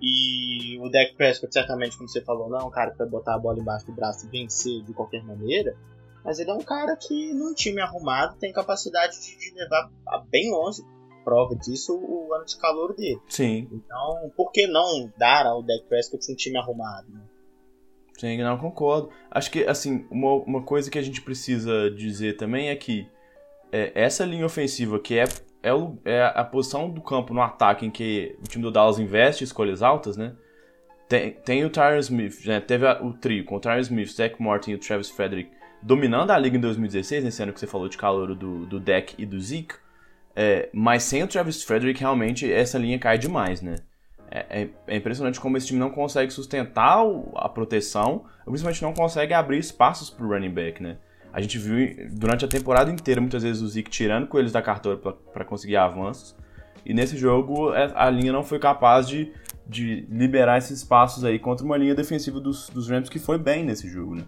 E 0.00 0.78
o 0.80 0.90
Dak 0.90 1.14
Prescott, 1.14 1.52
certamente, 1.52 1.96
como 1.96 2.08
você 2.08 2.20
falou, 2.22 2.48
não 2.48 2.58
é 2.58 2.64
um 2.64 2.70
cara 2.70 2.90
que 2.90 2.98
vai 2.98 3.06
botar 3.06 3.34
a 3.34 3.38
bola 3.38 3.60
embaixo 3.60 3.86
do 3.86 3.92
braço 3.92 4.26
e 4.26 4.30
vencer 4.30 4.82
de 4.82 4.92
qualquer 4.92 5.22
maneira. 5.22 5.76
Mas 6.24 6.40
ele 6.40 6.50
é 6.50 6.54
um 6.54 6.62
cara 6.62 6.96
que, 6.96 7.32
num 7.32 7.54
time 7.54 7.80
arrumado, 7.80 8.36
tem 8.38 8.52
capacidade 8.52 9.20
de, 9.20 9.38
de 9.38 9.54
levar 9.54 9.90
bem 10.30 10.50
longe 10.50 10.82
prova 11.22 11.54
disso 11.56 11.96
o 11.96 12.32
ano 12.34 12.44
de 12.44 12.56
calor 12.56 12.94
dele. 12.94 13.20
Sim. 13.28 13.68
Então, 13.72 14.30
por 14.36 14.50
que 14.52 14.66
não 14.66 15.10
dar 15.16 15.46
ao 15.46 15.62
Dak 15.62 15.84
Prescott 15.88 16.30
um 16.30 16.34
time 16.34 16.58
arrumado? 16.58 17.06
Né? 17.10 17.20
Sim, 18.18 18.38
não 18.38 18.58
concordo. 18.58 19.10
Acho 19.30 19.50
que, 19.50 19.64
assim, 19.64 20.06
uma, 20.10 20.34
uma 20.34 20.62
coisa 20.62 20.90
que 20.90 20.98
a 20.98 21.02
gente 21.02 21.20
precisa 21.20 21.90
dizer 21.90 22.36
também 22.36 22.68
é 22.68 22.76
que 22.76 23.08
é, 23.72 23.92
essa 23.94 24.24
linha 24.24 24.46
ofensiva, 24.46 24.98
que 24.98 25.18
é, 25.18 25.24
é, 25.62 25.72
o, 25.72 25.96
é, 26.04 26.22
a 26.34 26.44
posição 26.44 26.90
do 26.90 27.00
campo 27.00 27.32
no 27.32 27.40
ataque 27.40 27.86
em 27.86 27.90
que 27.90 28.36
o 28.40 28.48
time 28.48 28.62
do 28.62 28.70
Dallas 28.70 28.98
investe 28.98 29.44
escolhas 29.44 29.82
altas, 29.82 30.16
né? 30.16 30.34
Tem, 31.08 31.32
tem 31.32 31.64
o 31.64 31.70
Tyron 31.70 31.98
Smith, 31.98 32.46
né? 32.46 32.60
Teve 32.60 32.86
a, 32.86 33.02
o 33.02 33.12
trio 33.12 33.44
com 33.44 33.56
o 33.56 33.60
Tyron 33.60 33.80
Smith, 33.80 34.10
Zach 34.10 34.40
Martin 34.40 34.72
e 34.72 34.74
o 34.74 34.78
Travis 34.78 35.10
Frederick 35.10 35.50
dominando 35.82 36.30
a 36.30 36.38
liga 36.38 36.56
em 36.56 36.60
2016, 36.60 37.24
nesse 37.24 37.42
ano 37.42 37.52
que 37.52 37.58
você 37.58 37.66
falou 37.66 37.88
de 37.88 37.98
calor 37.98 38.34
do, 38.34 38.64
do 38.66 38.78
Deck 38.78 39.14
e 39.18 39.26
do 39.26 39.40
Zeke. 39.40 39.74
É, 40.34 40.68
mas 40.72 41.02
sem 41.02 41.22
o 41.22 41.26
Travis 41.26 41.62
Frederick, 41.62 42.00
realmente, 42.00 42.50
essa 42.50 42.78
linha 42.78 42.98
cai 42.98 43.18
demais, 43.18 43.60
né? 43.60 43.76
É, 44.30 44.62
é, 44.62 44.68
é, 44.86 44.96
impressionante 44.96 45.38
como 45.38 45.58
esse 45.58 45.66
time 45.66 45.78
não 45.78 45.90
consegue 45.90 46.32
sustentar 46.32 47.04
a 47.36 47.48
proteção, 47.50 48.24
principalmente 48.46 48.82
não 48.82 48.94
consegue 48.94 49.34
abrir 49.34 49.58
espaços 49.58 50.08
pro 50.08 50.26
running 50.26 50.50
back, 50.50 50.82
né? 50.82 50.96
A 51.32 51.40
gente 51.40 51.58
viu 51.58 52.08
durante 52.12 52.44
a 52.44 52.48
temporada 52.48 52.90
inteira, 52.90 53.20
muitas 53.20 53.42
vezes, 53.42 53.62
o 53.62 53.68
Zeke 53.68 53.90
tirando 53.90 54.26
coelhos 54.26 54.52
da 54.52 54.62
cartola 54.62 54.96
para 54.96 55.44
conseguir 55.44 55.76
avanços. 55.76 56.34
E 56.84 56.94
nesse 56.94 57.16
jogo, 57.16 57.74
é, 57.74 57.90
a 57.94 58.08
linha 58.08 58.32
não 58.32 58.42
foi 58.42 58.58
capaz 58.58 59.06
de, 59.06 59.32
de 59.66 60.06
liberar 60.10 60.58
esses 60.58 60.78
espaços 60.78 61.24
aí 61.24 61.38
contra 61.38 61.64
uma 61.64 61.76
linha 61.76 61.94
defensiva 61.94 62.40
dos, 62.40 62.68
dos 62.70 62.88
Rams 62.88 63.08
que 63.08 63.18
foi 63.18 63.38
bem 63.38 63.64
nesse 63.64 63.88
jogo, 63.88 64.14
né? 64.14 64.24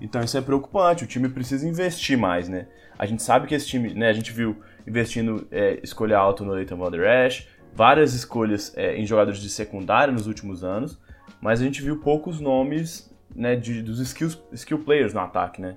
Então 0.00 0.22
isso 0.22 0.38
é 0.38 0.40
preocupante, 0.40 1.02
o 1.02 1.06
time 1.06 1.28
precisa 1.28 1.68
investir 1.68 2.16
mais, 2.16 2.48
né? 2.48 2.68
A 2.98 3.06
gente 3.06 3.22
sabe 3.22 3.46
que 3.46 3.54
esse 3.54 3.66
time, 3.66 3.92
né, 3.94 4.08
a 4.08 4.12
gente 4.12 4.32
viu 4.32 4.56
investindo 4.88 5.46
é, 5.50 5.78
escolha 5.82 6.18
alta 6.18 6.42
no 6.44 6.52
Leighton 6.52 6.76
Van 6.76 6.90
Der 6.90 7.26
Esch, 7.26 7.46
várias 7.74 8.14
escolhas 8.14 8.72
é, 8.76 8.96
em 8.96 9.06
jogadores 9.06 9.40
de 9.40 9.50
secundária 9.50 10.12
nos 10.12 10.26
últimos 10.26 10.64
anos, 10.64 10.98
mas 11.40 11.60
a 11.60 11.64
gente 11.64 11.82
viu 11.82 12.00
poucos 12.00 12.40
nomes 12.40 13.14
né, 13.34 13.54
de, 13.54 13.82
dos 13.82 14.00
skills, 14.00 14.42
skill 14.52 14.80
players 14.80 15.14
no 15.14 15.20
ataque, 15.20 15.60
né? 15.60 15.76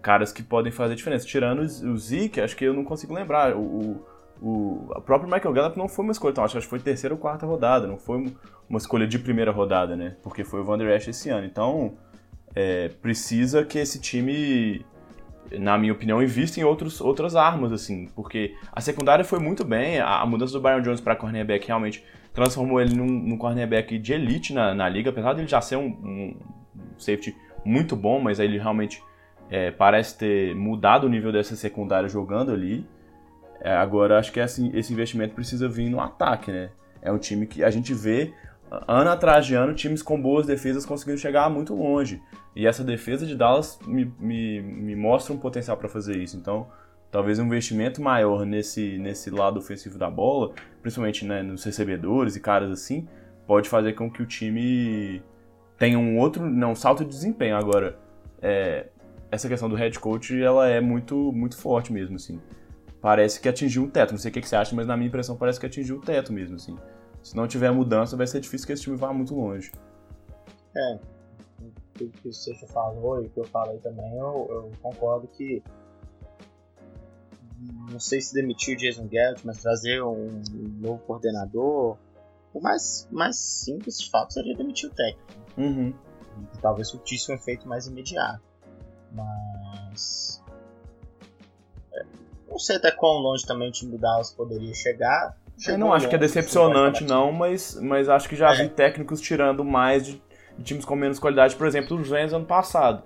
Caras 0.00 0.32
que 0.32 0.42
podem 0.42 0.72
fazer 0.72 0.94
diferença. 0.94 1.26
Tirando 1.26 1.60
o 1.60 1.96
Zeke, 1.96 2.40
acho 2.40 2.56
que 2.56 2.64
eu 2.64 2.74
não 2.74 2.84
consigo 2.84 3.14
lembrar. 3.14 3.56
O, 3.56 4.04
o, 4.40 4.90
o 4.96 5.00
próprio 5.00 5.30
Michael 5.30 5.54
Gallup 5.54 5.78
não 5.78 5.88
foi 5.88 6.04
uma 6.04 6.12
escolha, 6.12 6.32
então, 6.32 6.44
acho 6.44 6.58
que 6.58 6.66
foi 6.66 6.80
terceira 6.80 7.14
ou 7.14 7.20
quarta 7.20 7.46
rodada, 7.46 7.86
não 7.86 7.98
foi 7.98 8.32
uma 8.68 8.78
escolha 8.78 9.06
de 9.06 9.18
primeira 9.18 9.52
rodada, 9.52 9.94
né? 9.94 10.16
Porque 10.22 10.42
foi 10.44 10.60
o 10.60 10.64
Van 10.64 10.76
Der 10.76 10.96
Esch 10.96 11.08
esse 11.08 11.30
ano. 11.30 11.46
Então, 11.46 11.96
é, 12.54 12.88
precisa 12.88 13.64
que 13.64 13.78
esse 13.78 14.00
time, 14.00 14.84
na 15.58 15.78
minha 15.78 15.92
opinião, 15.92 16.22
invista 16.22 16.60
em 16.60 16.64
outros, 16.64 17.00
outras 17.00 17.36
armas, 17.36 17.72
assim, 17.72 18.08
porque 18.14 18.54
a 18.72 18.80
secundária 18.80 19.24
foi 19.24 19.38
muito 19.38 19.64
bem, 19.64 19.98
a, 20.00 20.20
a 20.20 20.26
mudança 20.26 20.52
do 20.52 20.60
Byron 20.60 20.82
Jones 20.82 21.00
para 21.00 21.16
cornerback 21.16 21.66
realmente 21.66 22.04
transformou 22.32 22.80
ele 22.80 22.94
num, 22.94 23.06
num 23.06 23.36
cornerback 23.36 23.98
de 23.98 24.12
elite 24.12 24.52
na, 24.52 24.74
na 24.74 24.88
liga, 24.88 25.10
apesar 25.10 25.34
de 25.34 25.40
ele 25.40 25.48
já 25.48 25.60
ser 25.60 25.76
um, 25.76 25.86
um 25.86 26.36
safety 26.98 27.36
muito 27.64 27.94
bom, 27.94 28.20
mas 28.20 28.40
ele 28.40 28.58
realmente 28.58 29.02
é, 29.50 29.70
parece 29.70 30.16
ter 30.16 30.54
mudado 30.54 31.04
o 31.04 31.08
nível 31.08 31.30
dessa 31.30 31.54
secundária 31.56 32.08
jogando 32.08 32.52
ali. 32.52 32.86
É, 33.60 33.72
agora, 33.74 34.18
acho 34.18 34.32
que 34.32 34.40
esse, 34.40 34.70
esse 34.76 34.92
investimento 34.92 35.34
precisa 35.34 35.68
vir 35.68 35.88
no 35.88 36.00
ataque, 36.00 36.50
né? 36.50 36.70
É 37.00 37.12
um 37.12 37.18
time 37.18 37.46
que 37.46 37.62
a 37.62 37.70
gente 37.70 37.92
vê 37.92 38.32
ano 38.88 39.10
atrás 39.10 39.44
de 39.44 39.54
ano, 39.54 39.74
times 39.74 40.02
com 40.02 40.20
boas 40.20 40.46
defesas 40.46 40.86
conseguindo 40.86 41.18
chegar 41.18 41.50
muito 41.50 41.74
longe. 41.74 42.22
E 42.54 42.66
essa 42.66 42.82
defesa 42.82 43.26
de 43.26 43.34
Dallas 43.34 43.78
me, 43.86 44.12
me, 44.18 44.62
me 44.62 44.96
mostra 44.96 45.34
um 45.34 45.38
potencial 45.38 45.76
para 45.76 45.88
fazer 45.88 46.16
isso. 46.16 46.36
Então, 46.36 46.68
talvez 47.10 47.38
um 47.38 47.46
investimento 47.46 48.00
maior 48.00 48.46
nesse, 48.46 48.98
nesse 48.98 49.30
lado 49.30 49.58
ofensivo 49.58 49.98
da 49.98 50.10
bola, 50.10 50.52
principalmente 50.80 51.24
né, 51.24 51.42
nos 51.42 51.64
recebedores 51.64 52.36
e 52.36 52.40
caras 52.40 52.70
assim, 52.70 53.06
pode 53.46 53.68
fazer 53.68 53.92
com 53.94 54.10
que 54.10 54.22
o 54.22 54.26
time 54.26 55.22
tenha 55.78 55.98
um 55.98 56.18
outro, 56.18 56.48
não, 56.48 56.74
salto 56.74 57.04
de 57.04 57.10
desempenho. 57.10 57.56
Agora, 57.56 57.98
é, 58.40 58.86
essa 59.30 59.48
questão 59.48 59.68
do 59.68 59.76
head 59.76 59.98
coach, 59.98 60.40
ela 60.40 60.68
é 60.68 60.80
muito, 60.80 61.32
muito 61.32 61.56
forte 61.56 61.92
mesmo, 61.92 62.16
assim. 62.16 62.40
Parece 63.00 63.40
que 63.40 63.48
atingiu 63.48 63.84
o 63.84 63.88
teto. 63.88 64.12
Não 64.12 64.18
sei 64.18 64.30
o 64.30 64.34
que 64.34 64.46
você 64.46 64.54
acha, 64.54 64.76
mas 64.76 64.86
na 64.86 64.96
minha 64.96 65.08
impressão 65.08 65.36
parece 65.36 65.58
que 65.58 65.66
atingiu 65.66 65.96
o 65.96 66.00
teto 66.00 66.32
mesmo, 66.32 66.56
assim 66.56 66.76
se 67.22 67.36
não 67.36 67.46
tiver 67.46 67.70
mudança, 67.70 68.16
vai 68.16 68.26
ser 68.26 68.40
difícil 68.40 68.66
que 68.66 68.72
esse 68.72 68.82
time 68.82 68.96
vá 68.96 69.12
muito 69.12 69.34
longe. 69.34 69.72
É, 70.76 70.98
o 72.00 72.10
que 72.10 72.28
o 72.28 72.68
falou 72.68 73.22
e 73.22 73.26
o 73.26 73.30
que 73.30 73.40
eu 73.40 73.44
falei 73.44 73.78
também, 73.78 74.16
eu, 74.16 74.46
eu, 74.50 74.72
concordo 74.82 75.28
que 75.28 75.62
não 77.90 78.00
sei 78.00 78.20
se 78.20 78.34
demitir 78.34 78.76
o 78.76 78.80
Jason 78.80 79.06
Garrett, 79.06 79.46
mas 79.46 79.62
trazer 79.62 80.02
um, 80.02 80.42
novo 80.80 80.98
coordenador, 81.04 81.96
o 82.52 82.60
mais, 82.60 83.06
mais 83.10 83.36
simples 83.36 83.98
de 83.98 84.10
fato 84.10 84.32
seria 84.32 84.56
demitir 84.56 84.90
o 84.90 84.94
técnico. 84.94 85.32
Uhum. 85.56 85.94
Talvez 86.60 86.88
surtisse 86.88 87.30
um 87.30 87.34
efeito 87.34 87.68
mais 87.68 87.86
imediato. 87.86 88.42
Mas 89.12 90.42
Não 92.48 92.58
sei 92.58 92.76
até 92.76 92.90
quão 92.90 93.18
longe 93.18 93.46
também 93.46 93.68
o 93.68 93.72
time 93.72 93.92
do 93.92 93.98
Dallas 93.98 94.32
poderia 94.32 94.74
chegar. 94.74 95.38
Eu 95.68 95.78
não 95.78 95.92
acho 95.92 96.08
que 96.08 96.14
é 96.14 96.18
decepcionante, 96.18 97.04
não, 97.04 97.30
mas, 97.32 97.78
mas 97.80 98.08
acho 98.08 98.28
que 98.28 98.36
já 98.36 98.52
é. 98.52 98.62
vi 98.62 98.68
técnicos 98.68 99.20
tirando 99.20 99.64
mais 99.64 100.06
de, 100.06 100.22
de, 100.58 100.64
times 100.64 100.84
com 100.84 100.96
menos 100.96 101.18
qualidade, 101.18 101.54
por 101.56 101.66
exemplo, 101.66 101.96
os 101.96 102.08
Rams 102.08 102.32
ano 102.32 102.46
passado. 102.46 103.02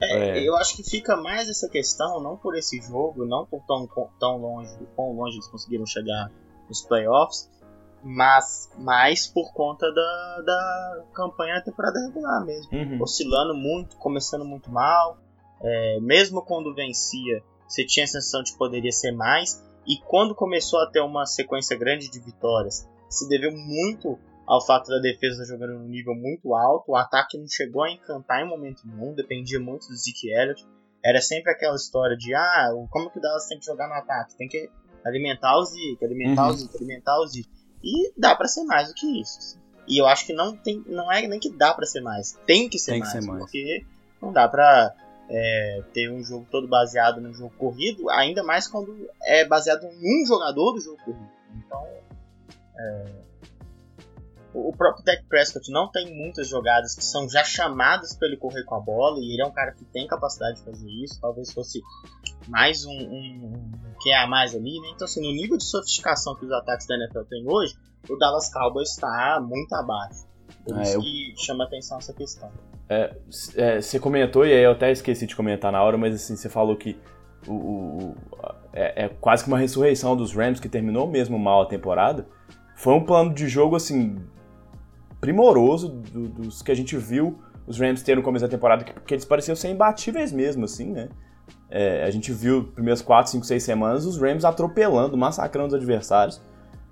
É, 0.00 0.38
é. 0.38 0.48
Eu 0.48 0.56
acho 0.56 0.76
que 0.76 0.82
fica 0.82 1.16
mais 1.16 1.48
essa 1.48 1.68
questão, 1.68 2.22
não 2.22 2.36
por 2.36 2.56
esse 2.56 2.80
jogo, 2.80 3.26
não 3.26 3.44
por 3.44 3.62
tão, 3.66 3.88
tão 4.18 4.38
longe, 4.38 4.72
quão 4.96 5.12
longe 5.12 5.36
eles 5.36 5.48
conseguiram 5.48 5.84
chegar 5.84 6.30
nos 6.68 6.80
playoffs, 6.82 7.50
mas 8.02 8.70
mais 8.78 9.26
por 9.26 9.52
conta 9.52 9.92
da, 9.92 10.42
da 10.42 11.04
campanha 11.12 11.56
da 11.56 11.62
temporada 11.62 12.00
regular 12.00 12.44
mesmo. 12.46 12.72
Uhum. 12.72 13.02
Oscilando 13.02 13.54
muito, 13.54 13.96
começando 13.96 14.44
muito 14.44 14.70
mal. 14.70 15.18
É, 15.62 15.98
mesmo 16.00 16.42
quando 16.42 16.74
vencia, 16.74 17.42
você 17.68 17.84
tinha 17.84 18.04
a 18.04 18.06
sensação 18.06 18.42
de 18.42 18.52
que 18.52 18.58
poderia 18.58 18.92
ser 18.92 19.12
mais. 19.12 19.62
E 19.86 19.98
quando 20.06 20.34
começou 20.34 20.80
a 20.80 20.90
ter 20.90 21.00
uma 21.00 21.26
sequência 21.26 21.76
grande 21.76 22.10
de 22.10 22.20
vitórias, 22.20 22.88
se 23.08 23.28
deveu 23.28 23.52
muito 23.52 24.18
ao 24.46 24.64
fato 24.64 24.88
da 24.88 24.98
defesa 24.98 25.44
jogando 25.44 25.78
num 25.78 25.88
nível 25.88 26.14
muito 26.14 26.54
alto. 26.54 26.90
O 26.90 26.96
ataque 26.96 27.38
não 27.38 27.46
chegou 27.48 27.84
a 27.84 27.90
encantar 27.90 28.42
em 28.42 28.48
momento 28.48 28.82
nenhum, 28.84 29.14
dependia 29.14 29.60
muito 29.60 29.86
do 29.86 29.96
Zeke 29.96 30.28
Elliott. 30.28 30.66
Era 31.04 31.20
sempre 31.20 31.52
aquela 31.52 31.76
história 31.76 32.16
de 32.16 32.34
ah, 32.34 32.70
como 32.90 33.10
que 33.10 33.18
o 33.18 33.20
Dallas 33.20 33.46
tem 33.46 33.58
que 33.58 33.64
jogar 33.64 33.88
no 33.88 33.94
ataque? 33.94 34.36
Tem 34.36 34.48
que 34.48 34.68
alimentar 35.04 35.56
o 35.56 35.64
Zeke, 35.64 36.04
alimentar 36.04 36.48
uhum. 36.48 36.50
o 36.50 36.56
Zeke, 36.56 36.76
alimentar 36.76 37.20
o 37.20 37.26
Zeke. 37.26 37.48
E 37.82 38.12
dá 38.18 38.34
para 38.34 38.48
ser 38.48 38.64
mais 38.64 38.88
do 38.88 38.94
que 38.94 39.20
isso. 39.20 39.38
Assim. 39.38 39.60
E 39.86 39.98
eu 39.98 40.06
acho 40.06 40.26
que 40.26 40.32
não 40.32 40.56
tem, 40.56 40.82
não 40.86 41.10
é 41.10 41.26
nem 41.26 41.40
que 41.40 41.50
dá 41.50 41.72
para 41.72 41.86
ser 41.86 42.00
mais, 42.00 42.38
tem 42.46 42.68
que 42.68 42.78
ser, 42.78 42.92
tem 42.92 43.00
mais, 43.00 43.12
que 43.12 43.20
ser 43.20 43.26
mais, 43.26 43.40
porque 43.40 43.84
não 44.20 44.32
dá 44.32 44.48
pra 44.48 44.94
é, 45.30 45.82
ter 45.94 46.10
um 46.10 46.22
jogo 46.22 46.46
todo 46.50 46.66
baseado 46.66 47.20
no 47.20 47.32
jogo 47.32 47.54
corrido, 47.56 48.10
ainda 48.10 48.42
mais 48.42 48.66
quando 48.66 49.08
é 49.22 49.44
baseado 49.44 49.84
em 49.84 50.22
um 50.22 50.26
jogador 50.26 50.72
do 50.72 50.80
jogo 50.80 50.98
corrido. 51.04 51.30
Então, 51.54 51.86
é, 52.76 53.04
o 54.52 54.72
próprio 54.76 55.04
Dak 55.04 55.24
Prescott 55.26 55.70
não 55.70 55.88
tem 55.88 56.12
muitas 56.12 56.48
jogadas 56.48 56.96
que 56.96 57.04
são 57.04 57.28
já 57.28 57.44
chamadas 57.44 58.16
para 58.16 58.26
ele 58.26 58.36
correr 58.36 58.64
com 58.64 58.74
a 58.74 58.80
bola, 58.80 59.18
e 59.20 59.32
ele 59.32 59.42
é 59.42 59.46
um 59.46 59.52
cara 59.52 59.72
que 59.72 59.84
tem 59.84 60.08
capacidade 60.08 60.56
de 60.56 60.64
fazer 60.64 60.90
isso. 60.90 61.20
Talvez 61.20 61.52
fosse 61.52 61.80
mais 62.48 62.84
um, 62.84 62.90
um, 62.90 63.54
um 63.54 63.94
que 64.00 64.10
é 64.10 64.18
a 64.18 64.26
mais 64.26 64.54
ali, 64.54 64.80
né? 64.80 64.88
Então, 64.92 65.04
assim, 65.04 65.20
no 65.20 65.32
nível 65.32 65.56
de 65.56 65.64
sofisticação 65.64 66.34
que 66.34 66.44
os 66.44 66.52
ataques 66.52 66.86
da 66.88 66.96
NFL 66.96 67.22
têm 67.28 67.48
hoje, 67.48 67.76
o 68.08 68.16
Dallas 68.16 68.52
Cowboys 68.52 68.90
está 68.90 69.40
muito 69.40 69.72
abaixo. 69.74 70.26
Por 70.64 70.76
é, 70.76 70.82
isso 70.82 70.96
eu... 70.96 71.00
que 71.00 71.34
chama 71.36 71.64
atenção 71.64 71.98
essa 71.98 72.12
questão. 72.12 72.50
É, 72.90 73.14
é, 73.54 73.80
você 73.80 74.00
comentou, 74.00 74.44
e 74.44 74.52
aí 74.52 74.64
eu 74.64 74.72
até 74.72 74.90
esqueci 74.90 75.24
de 75.24 75.36
comentar 75.36 75.70
na 75.70 75.80
hora, 75.80 75.96
mas 75.96 76.12
assim, 76.12 76.34
você 76.34 76.48
falou 76.48 76.76
que 76.76 76.98
o, 77.46 77.52
o 77.54 78.14
é, 78.72 79.04
é, 79.04 79.08
quase 79.08 79.44
que 79.44 79.48
uma 79.48 79.58
ressurreição 79.58 80.16
dos 80.16 80.34
Rams, 80.34 80.58
que 80.58 80.68
terminou 80.68 81.06
mesmo 81.06 81.38
mal 81.38 81.62
a 81.62 81.66
temporada. 81.66 82.26
Foi 82.74 82.92
um 82.94 83.04
plano 83.04 83.32
de 83.32 83.48
jogo, 83.48 83.76
assim, 83.76 84.16
primoroso 85.20 85.88
do, 85.88 86.28
dos 86.28 86.62
que 86.62 86.72
a 86.72 86.74
gente 86.74 86.96
viu 86.96 87.38
os 87.64 87.78
Rams 87.78 88.02
ter 88.02 88.16
no 88.16 88.22
começo 88.22 88.44
da 88.44 88.50
temporada, 88.50 88.82
que, 88.82 88.92
que 88.92 89.14
eles 89.14 89.24
pareciam 89.24 89.54
ser 89.54 89.68
imbatíveis 89.68 90.32
mesmo, 90.32 90.64
assim, 90.64 90.90
né? 90.90 91.08
É, 91.70 92.02
a 92.04 92.10
gente 92.10 92.32
viu 92.32 92.64
primeiras 92.64 93.00
4, 93.02 93.30
5, 93.30 93.44
6 93.44 93.62
semanas 93.62 94.04
os 94.04 94.20
Rams 94.20 94.44
atropelando, 94.44 95.16
massacrando 95.16 95.68
os 95.68 95.74
adversários. 95.74 96.42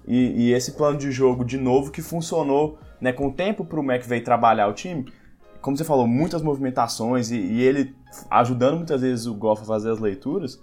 E, 0.07 0.47
e 0.47 0.53
esse 0.53 0.73
plano 0.73 0.97
de 0.97 1.11
jogo, 1.11 1.45
de 1.45 1.59
novo, 1.59 1.91
que 1.91 2.01
funcionou 2.01 2.79
né, 3.01 3.13
com 3.13 3.29
o 3.29 3.33
tempo 3.33 3.65
para 3.65 3.81
o 3.81 3.83
McVay 3.83 4.21
trabalhar 4.21 4.69
o 4.69 4.73
time. 4.73 5.07
Como 5.61 5.77
você 5.77 5.85
falou, 5.85 6.07
muitas 6.07 6.43
movimentações 6.43 7.31
e, 7.31 7.37
e 7.37 7.63
ele 7.63 7.97
ajudando 8.31 8.77
muitas 8.77 9.01
vezes 9.01 9.27
o 9.27 9.35
Goff 9.35 9.63
a 9.63 9.65
fazer 9.65 9.91
as 9.91 9.99
leituras. 9.99 10.61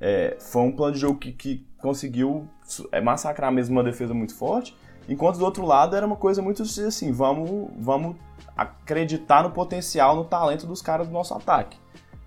É, 0.00 0.36
foi 0.38 0.62
um 0.62 0.72
plano 0.72 0.94
de 0.94 1.00
jogo 1.00 1.18
que, 1.18 1.32
que 1.32 1.66
conseguiu 1.78 2.48
é, 2.92 3.00
massacrar 3.00 3.50
mesmo 3.50 3.76
uma 3.76 3.84
defesa 3.84 4.12
muito 4.12 4.34
forte. 4.34 4.76
Enquanto 5.08 5.38
do 5.38 5.44
outro 5.44 5.64
lado 5.64 5.94
era 5.94 6.04
uma 6.04 6.16
coisa 6.16 6.42
muito 6.42 6.62
assim, 6.62 7.12
vamos, 7.12 7.70
vamos 7.78 8.16
acreditar 8.56 9.42
no 9.42 9.50
potencial, 9.50 10.16
no 10.16 10.24
talento 10.24 10.66
dos 10.66 10.82
caras 10.82 11.06
do 11.06 11.12
nosso 11.12 11.34
ataque. 11.34 11.78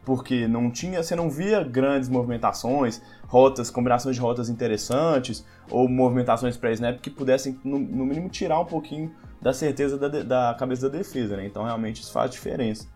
Porque 0.05 0.47
não 0.47 0.71
tinha, 0.71 1.03
você 1.03 1.15
não 1.15 1.29
via 1.29 1.61
grandes 1.63 2.09
movimentações, 2.09 3.01
rotas, 3.27 3.69
combinações 3.69 4.15
de 4.15 4.21
rotas 4.21 4.49
interessantes, 4.49 5.45
ou 5.69 5.89
movimentações 5.89 6.55
pré-snap 6.55 6.99
que 6.99 7.09
pudessem, 7.09 7.59
no, 7.63 7.77
no, 7.77 8.05
mínimo, 8.05 8.29
tirar 8.29 8.59
um 8.59 8.65
pouquinho 8.65 9.11
da 9.41 9.53
certeza 9.53 9.97
da, 9.97 10.07
da 10.07 10.55
cabeça 10.57 10.89
da 10.89 10.97
defesa, 10.97 11.37
né? 11.37 11.45
Então 11.45 11.63
realmente 11.63 12.01
isso 12.01 12.11
faz 12.11 12.31
diferença. 12.31 12.87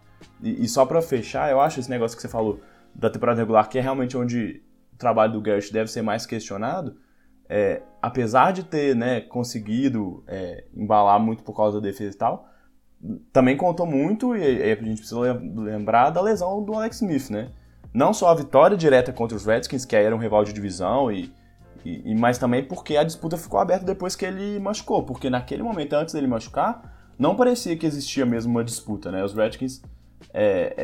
E, 0.41 0.63
e 0.63 0.67
só 0.67 0.85
para 0.85 1.01
fechar, 1.01 1.49
eu 1.51 1.59
acho 1.59 1.79
esse 1.79 1.89
negócio 1.89 2.15
que 2.15 2.21
você 2.21 2.29
falou 2.29 2.59
da 2.93 3.09
temporada 3.09 3.39
regular, 3.39 3.67
que 3.69 3.77
é 3.77 3.81
realmente 3.81 4.17
onde 4.17 4.61
o 4.93 4.97
trabalho 4.97 5.33
do 5.33 5.41
Garrett 5.41 5.71
deve 5.71 5.89
ser 5.89 6.01
mais 6.01 6.25
questionado, 6.25 6.95
é, 7.49 7.81
apesar 8.01 8.51
de 8.51 8.63
ter 8.63 8.95
né, 8.95 9.21
conseguido 9.21 10.23
é, 10.27 10.65
embalar 10.75 11.19
muito 11.19 11.43
por 11.43 11.55
causa 11.55 11.79
da 11.79 11.87
defesa 11.87 12.15
e 12.15 12.17
tal, 12.17 12.47
também 13.31 13.57
contou 13.57 13.85
muito, 13.85 14.35
e, 14.35 14.39
e 14.39 14.71
a 14.71 14.75
gente 14.75 14.99
precisa 14.99 15.33
lembrar 15.55 16.09
da 16.09 16.21
lesão 16.21 16.63
do 16.63 16.73
Alex 16.73 16.97
Smith, 17.01 17.29
né? 17.29 17.51
Não 17.93 18.13
só 18.13 18.29
a 18.29 18.35
vitória 18.35 18.77
direta 18.77 19.11
contra 19.11 19.35
os 19.35 19.45
Redskins, 19.45 19.85
que 19.85 19.95
era 19.95 20.15
um 20.15 20.19
rival 20.19 20.43
de 20.43 20.53
divisão, 20.53 21.11
e, 21.11 21.31
e, 21.85 22.11
e, 22.11 22.15
mas 22.15 22.37
também 22.37 22.63
porque 22.63 22.95
a 22.95 23.03
disputa 23.03 23.37
ficou 23.37 23.59
aberta 23.59 23.85
depois 23.85 24.15
que 24.15 24.25
ele 24.25 24.59
machucou, 24.59 25.03
porque 25.03 25.29
naquele 25.29 25.63
momento, 25.63 25.93
antes 25.93 26.13
dele 26.13 26.27
machucar, 26.27 26.93
não 27.17 27.35
parecia 27.35 27.75
que 27.75 27.85
existia 27.85 28.25
mesmo 28.25 28.51
uma 28.51 28.63
disputa, 28.63 29.11
né? 29.11 29.23
Os 29.23 29.33
Redskins 29.33 29.81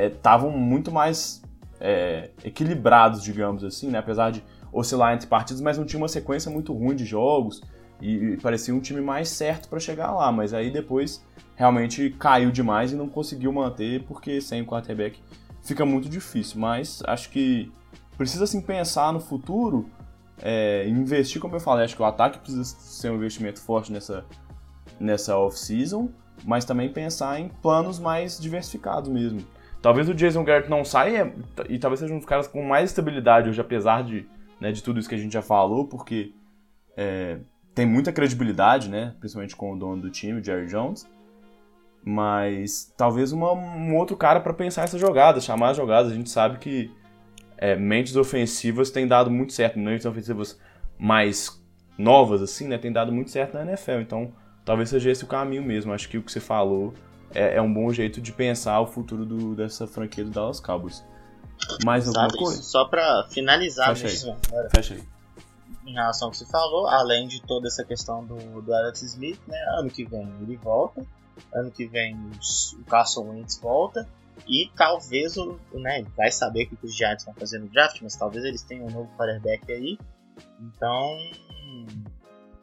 estavam 0.04 0.52
é, 0.52 0.54
é, 0.54 0.58
muito 0.58 0.92
mais 0.92 1.42
é, 1.80 2.30
equilibrados, 2.44 3.24
digamos 3.24 3.64
assim, 3.64 3.90
né? 3.90 4.00
Apesar 4.00 4.32
de 4.32 4.44
oscilar 4.72 5.14
entre 5.14 5.28
partidos, 5.28 5.62
mas 5.62 5.78
não 5.78 5.86
tinha 5.86 6.00
uma 6.00 6.08
sequência 6.08 6.52
muito 6.52 6.74
ruim 6.74 6.96
de 6.96 7.06
jogos 7.06 7.62
e, 8.02 8.34
e 8.34 8.38
parecia 8.38 8.74
um 8.74 8.80
time 8.80 9.02
mais 9.02 9.30
certo 9.30 9.68
para 9.70 9.80
chegar 9.80 10.12
lá. 10.12 10.32
Mas 10.32 10.54
aí 10.54 10.70
depois 10.70 11.24
realmente 11.56 12.10
caiu 12.12 12.52
demais 12.52 12.92
e 12.92 12.96
não 12.96 13.08
conseguiu 13.08 13.52
manter 13.52 14.04
porque 14.04 14.40
sem 14.42 14.62
o 14.62 14.66
quarterback 14.66 15.20
fica 15.64 15.86
muito 15.86 16.08
difícil. 16.10 16.60
Mas 16.60 17.02
acho 17.06 17.30
que 17.30 17.72
precisa 18.18 18.44
assim 18.44 18.62
pensar 18.62 19.12
no 19.14 19.20
futuro, 19.20 19.90
é, 20.42 20.88
investir, 20.88 21.42
como 21.42 21.56
eu 21.56 21.60
falei, 21.60 21.86
acho 21.86 21.96
que 21.96 22.02
o 22.02 22.06
ataque 22.06 22.40
precisa 22.40 22.64
ser 22.64 23.12
um 23.12 23.16
investimento 23.16 23.60
forte 23.62 23.92
nessa 23.92 24.26
nessa 25.00 25.38
off-season, 25.38 26.10
mas 26.44 26.66
também 26.66 26.92
pensar 26.92 27.40
em 27.40 27.48
planos 27.48 28.00
mais 28.00 28.40
diversificados 28.40 29.10
mesmo. 29.10 29.42
Talvez 29.82 30.10
o 30.10 30.14
Jason 30.14 30.44
Garrett 30.44 30.70
não 30.70 30.84
saia 30.84 31.34
e 31.70 31.80
talvez 31.80 32.02
seja 32.02 32.14
um 32.14 32.18
dos 32.18 32.26
caras 32.26 32.48
com 32.48 32.62
mais 32.62 32.90
estabilidade 32.90 33.50
hoje, 33.50 33.62
apesar 33.62 34.04
de 34.04 34.28
né, 34.60 34.74
de 34.74 34.84
tudo 34.84 35.00
isso 35.00 35.08
que 35.08 35.16
a 35.16 35.18
gente 35.18 35.32
já 35.32 35.42
falou, 35.42 35.88
porque 35.88 36.34
é, 36.98 37.40
tem 37.74 37.86
muita 37.86 38.12
credibilidade, 38.12 38.90
né, 38.90 39.16
principalmente 39.20 39.56
com 39.56 39.74
o 39.74 39.78
dono 39.78 40.02
do 40.02 40.10
time, 40.10 40.42
o 40.42 40.44
Jerry 40.44 40.68
Jones, 40.68 41.08
mas 42.04 42.94
talvez 42.98 43.32
uma, 43.32 43.54
um 43.54 43.96
outro 43.96 44.18
cara 44.18 44.42
para 44.42 44.54
pensar 44.54 44.84
essa 44.84 44.98
jogada, 44.98 45.40
chamar 45.40 45.70
as 45.70 45.78
jogadas. 45.78 46.12
A 46.12 46.16
gente 46.16 46.30
sabe 46.30 46.58
que 46.58 46.92
é, 47.62 47.76
mentes 47.76 48.16
ofensivas 48.16 48.90
têm 48.90 49.06
dado 49.06 49.30
muito 49.30 49.52
certo, 49.52 49.78
mentes 49.78 50.06
ofensivas 50.06 50.58
mais 50.98 51.62
novas, 51.98 52.42
assim, 52.42 52.68
né, 52.68 52.78
tem 52.78 52.92
dado 52.92 53.12
muito 53.12 53.30
certo 53.30 53.54
na 53.54 53.64
NFL, 53.64 54.00
então 54.00 54.34
talvez 54.64 54.90
seja 54.90 55.12
esse 55.12 55.26
o 55.26 55.28
caminho 55.28 55.62
mesmo. 55.62 55.92
Acho 55.92 56.08
que 56.08 56.18
o 56.18 56.24
que 56.24 56.32
você 56.32 56.40
falou 56.40 56.94
é, 57.34 57.56
é 57.56 57.62
um 57.62 57.72
bom 57.72 57.92
jeito 57.92 58.22
de 58.22 58.32
pensar 58.32 58.80
o 58.80 58.88
futuro 58.88 59.26
do, 59.26 59.56
dessa 59.56 59.86
franquia 59.86 60.24
do 60.24 60.32
Dallas 60.32 60.62
Cowboys. 60.62 61.04
Mais 61.84 62.08
alguma 62.08 62.30
Sabe, 62.30 62.38
coisa? 62.38 62.64
Só 62.64 62.86
pra 62.86 63.28
finalizar 63.30 63.90
Fecha 63.90 64.08
mesmo. 64.08 64.38
Aí. 64.54 64.70
Fecha 64.74 64.94
aí. 64.94 65.04
Em 65.86 65.94
relação 65.94 66.28
ao 66.28 66.32
que 66.32 66.38
você 66.38 66.46
falou, 66.46 66.88
além 66.88 67.28
de 67.28 67.42
toda 67.42 67.68
essa 67.68 67.84
questão 67.84 68.24
do, 68.24 68.62
do 68.62 68.74
Alex 68.74 69.02
Smith, 69.02 69.40
né? 69.46 69.58
Ano 69.78 69.90
que 69.90 70.06
vem 70.06 70.32
ele 70.42 70.56
volta. 70.56 71.06
Ano 71.54 71.72
que 71.72 71.86
vem 71.88 72.16
o 72.16 72.84
Carson 72.86 73.30
Wentz 73.30 73.60
volta. 73.60 74.08
E 74.48 74.72
talvez 74.76 75.38
o. 75.38 75.60
Né, 75.74 76.04
vai 76.16 76.32
saber 76.32 76.66
o 76.66 76.70
que 76.70 76.86
os 76.86 76.96
Giants 76.96 77.26
vão 77.26 77.34
fazer 77.36 77.60
no 77.60 77.70
draft, 77.70 78.02
mas 78.02 78.16
talvez 78.16 78.44
eles 78.44 78.64
tenham 78.64 78.88
um 78.88 78.92
novo 78.92 79.10
quarterback 79.18 79.72
aí. 79.72 79.98
Então. 80.60 81.18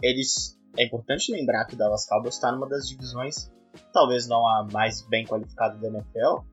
Eles. 0.02 0.56
É 0.78 0.84
importante 0.84 1.32
lembrar 1.32 1.64
que 1.64 1.74
o 1.74 1.78
Dallas 1.78 2.06
Cowboys 2.06 2.34
está 2.34 2.52
numa 2.52 2.68
das 2.68 2.86
divisões, 2.86 3.50
talvez 3.94 4.28
não 4.28 4.46
a 4.46 4.68
mais 4.70 5.00
bem 5.08 5.24
qualificada 5.24 5.78
da 5.78 5.88
NFL, 5.88 6.44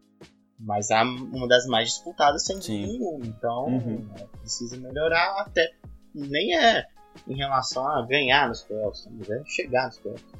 mas 0.57 0.89
é 0.89 1.01
uma 1.01 1.45
das 1.45 1.65
mais 1.65 1.89
disputadas 1.89 2.45
sem 2.45 2.57
nenhuma. 2.57 3.25
Então 3.25 3.65
uhum. 3.65 4.05
né, 4.05 4.27
precisa 4.39 4.77
melhorar 4.77 5.41
até. 5.41 5.73
Nem 6.15 6.55
é 6.55 6.85
em 7.27 7.35
relação 7.35 7.85
a 7.87 8.05
ganhar 8.05 8.47
nos 8.47 8.63
playoffs, 8.63 9.07
mas 9.11 9.29
é 9.29 9.43
chegar 9.45 9.87
nos 9.87 9.99
playoffs. 9.99 10.33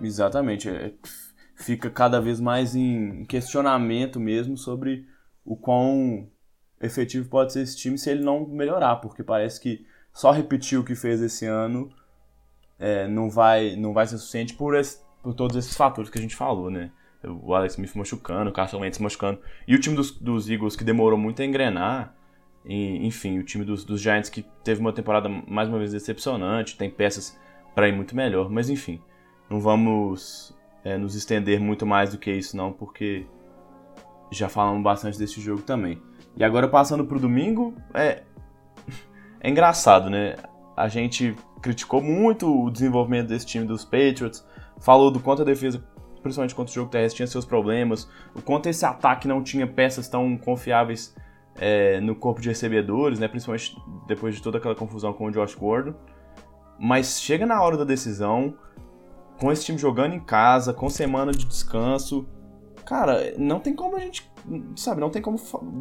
Exatamente. 0.00 0.68
Fica 1.56 1.90
cada 1.90 2.20
vez 2.20 2.38
mais 2.38 2.76
em 2.76 3.24
questionamento 3.24 4.20
mesmo 4.20 4.56
sobre 4.56 5.08
o 5.44 5.56
quão 5.56 6.28
efetivo 6.80 7.28
pode 7.28 7.52
ser 7.52 7.62
esse 7.62 7.76
time 7.76 7.98
se 7.98 8.10
ele 8.10 8.22
não 8.22 8.46
melhorar, 8.46 8.96
porque 8.96 9.22
parece 9.22 9.60
que 9.60 9.86
só 10.12 10.30
repetir 10.30 10.78
o 10.78 10.84
que 10.84 10.94
fez 10.94 11.20
esse 11.20 11.46
ano 11.46 11.90
é, 12.78 13.08
não, 13.08 13.28
vai, 13.28 13.74
não 13.74 13.92
vai 13.92 14.06
ser 14.06 14.18
suficiente 14.18 14.54
por, 14.54 14.76
esse, 14.76 15.00
por 15.22 15.34
todos 15.34 15.56
esses 15.56 15.76
fatores 15.76 16.10
que 16.10 16.18
a 16.18 16.22
gente 16.22 16.36
falou, 16.36 16.70
né? 16.70 16.90
o 17.24 17.54
Alex 17.54 17.74
Smith 17.74 17.94
machucando, 17.94 18.50
o 18.50 18.52
Carson 18.52 18.80
Wentz 18.80 18.98
machucando. 18.98 19.40
E 19.66 19.74
o 19.74 19.80
time 19.80 19.96
dos, 19.96 20.12
dos 20.12 20.48
Eagles 20.48 20.76
que 20.76 20.84
demorou 20.84 21.18
muito 21.18 21.42
a 21.42 21.44
engrenar. 21.44 22.14
E, 22.64 23.06
enfim, 23.06 23.38
o 23.38 23.44
time 23.44 23.64
dos, 23.64 23.84
dos 23.84 24.00
Giants 24.00 24.28
que 24.28 24.44
teve 24.64 24.80
uma 24.80 24.92
temporada 24.92 25.28
mais 25.28 25.68
uma 25.68 25.78
vez 25.78 25.92
decepcionante, 25.92 26.76
tem 26.76 26.90
peças 26.90 27.38
para 27.74 27.88
ir 27.88 27.92
muito 27.92 28.14
melhor. 28.14 28.50
Mas 28.50 28.68
enfim, 28.68 29.00
não 29.48 29.60
vamos 29.60 30.55
é, 30.86 30.96
nos 30.96 31.16
estender 31.16 31.58
muito 31.58 31.84
mais 31.84 32.12
do 32.12 32.18
que 32.18 32.30
isso 32.30 32.56
não, 32.56 32.72
porque 32.72 33.26
já 34.30 34.48
falamos 34.48 34.84
bastante 34.84 35.18
desse 35.18 35.40
jogo 35.40 35.62
também. 35.62 36.00
E 36.36 36.44
agora 36.44 36.68
passando 36.68 37.04
pro 37.04 37.18
domingo, 37.18 37.74
é, 37.92 38.22
é 39.40 39.50
engraçado, 39.50 40.08
né? 40.08 40.36
A 40.76 40.86
gente 40.86 41.34
criticou 41.60 42.00
muito 42.00 42.66
o 42.66 42.70
desenvolvimento 42.70 43.26
desse 43.26 43.44
time 43.44 43.66
dos 43.66 43.84
Patriots, 43.84 44.46
falou 44.78 45.10
do 45.10 45.18
quanto 45.18 45.42
a 45.42 45.44
defesa, 45.44 45.84
principalmente 46.22 46.54
contra 46.54 46.70
o 46.70 46.74
jogo 46.74 46.88
terrestre, 46.88 47.16
tinha 47.16 47.26
seus 47.26 47.44
problemas, 47.44 48.08
o 48.32 48.40
quanto 48.40 48.68
esse 48.68 48.86
ataque 48.86 49.26
não 49.26 49.42
tinha 49.42 49.66
peças 49.66 50.06
tão 50.06 50.36
confiáveis 50.38 51.16
é, 51.56 52.00
no 52.00 52.14
corpo 52.14 52.40
de 52.40 52.48
recebedores, 52.48 53.18
né? 53.18 53.26
Principalmente 53.26 53.76
depois 54.06 54.36
de 54.36 54.42
toda 54.42 54.58
aquela 54.58 54.76
confusão 54.76 55.12
com 55.12 55.26
o 55.26 55.32
Josh 55.32 55.56
Gordon. 55.56 55.94
Mas 56.78 57.20
chega 57.20 57.44
na 57.44 57.60
hora 57.60 57.76
da 57.76 57.84
decisão, 57.84 58.54
com 59.38 59.50
esse 59.52 59.64
time 59.64 59.78
jogando 59.78 60.14
em 60.14 60.20
casa, 60.20 60.72
com 60.72 60.88
semana 60.88 61.32
de 61.32 61.44
descanso, 61.44 62.26
cara, 62.84 63.34
não 63.36 63.60
tem 63.60 63.74
como 63.74 63.96
a 63.96 64.00
gente, 64.00 64.30
sabe, 64.76 65.00
não 65.00 65.10
tem 65.10 65.20
como 65.20 65.38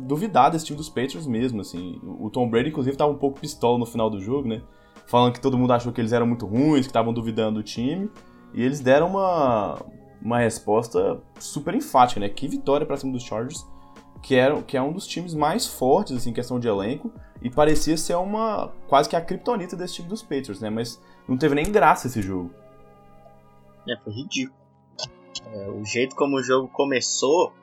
duvidar 0.08 0.52
desse 0.52 0.66
time 0.66 0.78
dos 0.78 0.90
Patriots 0.90 1.28
mesmo, 1.28 1.62
assim. 1.62 2.00
O 2.04 2.30
Tom 2.30 2.50
Brady, 2.50 2.70
inclusive, 2.70 2.98
tava 2.98 3.12
um 3.12 3.18
pouco 3.18 3.40
pistola 3.40 3.78
no 3.78 3.86
final 3.86 4.10
do 4.10 4.20
jogo, 4.20 4.48
né? 4.48 4.62
Falando 5.08 5.34
que 5.34 5.42
todo 5.42 5.58
mundo 5.58 5.72
achou 5.72 5.94
que 5.94 6.02
eles 6.02 6.12
eram 6.12 6.26
muito 6.26 6.46
ruins, 6.46 6.82
que 6.82 6.88
estavam 6.88 7.14
duvidando 7.14 7.60
do 7.60 7.64
time. 7.64 8.10
E 8.54 8.64
eles 8.64 8.80
deram 8.80 9.08
uma, 9.08 9.80
uma 10.22 10.40
resposta 10.40 11.22
super 11.40 11.76
enfática, 11.76 12.20
né? 12.20 12.28
Que 12.28 12.48
vitória 12.48 12.86
para 12.86 12.98
cima 12.98 13.14
dos 13.14 13.24
Chargers 13.24 13.66
que, 14.26 14.34
era, 14.34 14.60
que 14.64 14.76
é 14.76 14.82
um 14.82 14.92
dos 14.92 15.06
times 15.06 15.36
mais 15.36 15.68
fortes 15.68 16.18
assim, 16.18 16.32
em 16.32 16.34
questão 16.34 16.60
de 16.60 16.68
elenco, 16.68 17.12
e 17.44 17.50
parecia 17.50 17.96
ser 17.96 18.16
uma 18.16 18.72
quase 18.88 19.08
que 19.08 19.16
a 19.16 19.22
criptonita 19.22 19.76
desse 19.76 19.96
time 19.96 20.08
dos 20.08 20.24
Patriots, 20.24 20.60
né? 20.60 20.72
Mas 20.72 21.00
não 21.28 21.38
teve 21.38 21.54
nem 21.54 21.72
graça 21.72 22.08
esse 22.08 22.24
jogo. 22.24 22.50
É, 23.88 23.98
foi 23.98 24.14
ridículo. 24.14 24.58
É, 25.54 25.70
o 25.70 25.84
jeito 25.86 26.16
como 26.16 26.38
o 26.38 26.44
jogo 26.44 26.68
começou, 26.70 27.54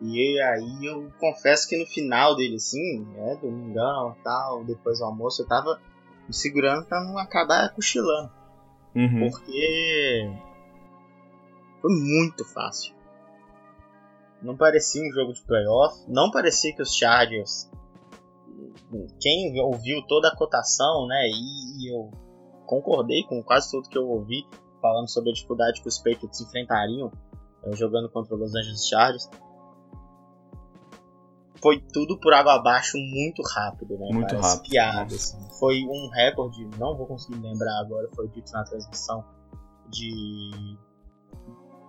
e 0.00 0.40
aí 0.40 0.86
eu 0.86 1.10
confesso 1.18 1.68
que 1.68 1.76
no 1.76 1.86
final 1.86 2.34
dele, 2.36 2.56
assim, 2.56 3.06
é, 3.16 3.36
domingão 3.36 4.16
tal, 4.22 4.64
depois 4.64 4.98
do 4.98 5.04
almoço, 5.04 5.42
eu 5.42 5.46
tava 5.46 5.80
me 6.26 6.34
segurando 6.34 6.86
pra 6.86 7.02
não 7.04 7.18
acabar 7.18 7.72
cochilando. 7.74 8.30
Uhum. 8.94 9.30
Porque 9.30 10.30
foi 11.80 11.90
muito 11.92 12.44
fácil. 12.44 12.94
Não 14.42 14.56
parecia 14.56 15.02
um 15.02 15.12
jogo 15.12 15.32
de 15.32 15.42
playoff. 15.42 16.04
Não 16.08 16.30
parecia 16.30 16.74
que 16.74 16.82
os 16.82 16.94
Chargers. 16.94 17.70
Quem 19.20 19.58
ouviu 19.60 20.02
toda 20.06 20.28
a 20.28 20.36
cotação, 20.36 21.06
né? 21.06 21.28
E 21.28 21.92
eu 21.92 22.10
concordei 22.66 23.22
com 23.24 23.42
quase 23.42 23.70
tudo 23.70 23.88
que 23.88 23.96
eu 23.96 24.06
ouvi 24.06 24.44
falando 24.82 25.08
sobre 25.08 25.30
a 25.30 25.32
dificuldade 25.32 25.80
que 25.80 25.88
os 25.88 25.98
Patriots 25.98 26.40
enfrentariam 26.40 27.10
eh, 27.64 27.76
jogando 27.76 28.10
contra 28.10 28.34
os 28.34 28.40
Los 28.40 28.54
Angeles 28.54 28.86
Chargers. 28.86 29.30
Foi 31.62 31.78
tudo 31.92 32.18
por 32.18 32.34
água 32.34 32.54
abaixo 32.54 32.98
muito 32.98 33.40
rápido, 33.54 33.96
né? 33.96 34.08
Muito 34.12 34.34
Parece 34.34 34.56
rápido. 34.56 34.70
Piada, 34.70 35.14
assim. 35.14 35.38
Foi 35.60 35.84
um 35.84 36.10
recorde, 36.12 36.68
não 36.76 36.96
vou 36.96 37.06
conseguir 37.06 37.38
lembrar 37.38 37.78
agora, 37.78 38.10
foi 38.16 38.28
dito 38.28 38.50
na 38.52 38.64
transmissão, 38.64 39.24
de 39.88 40.76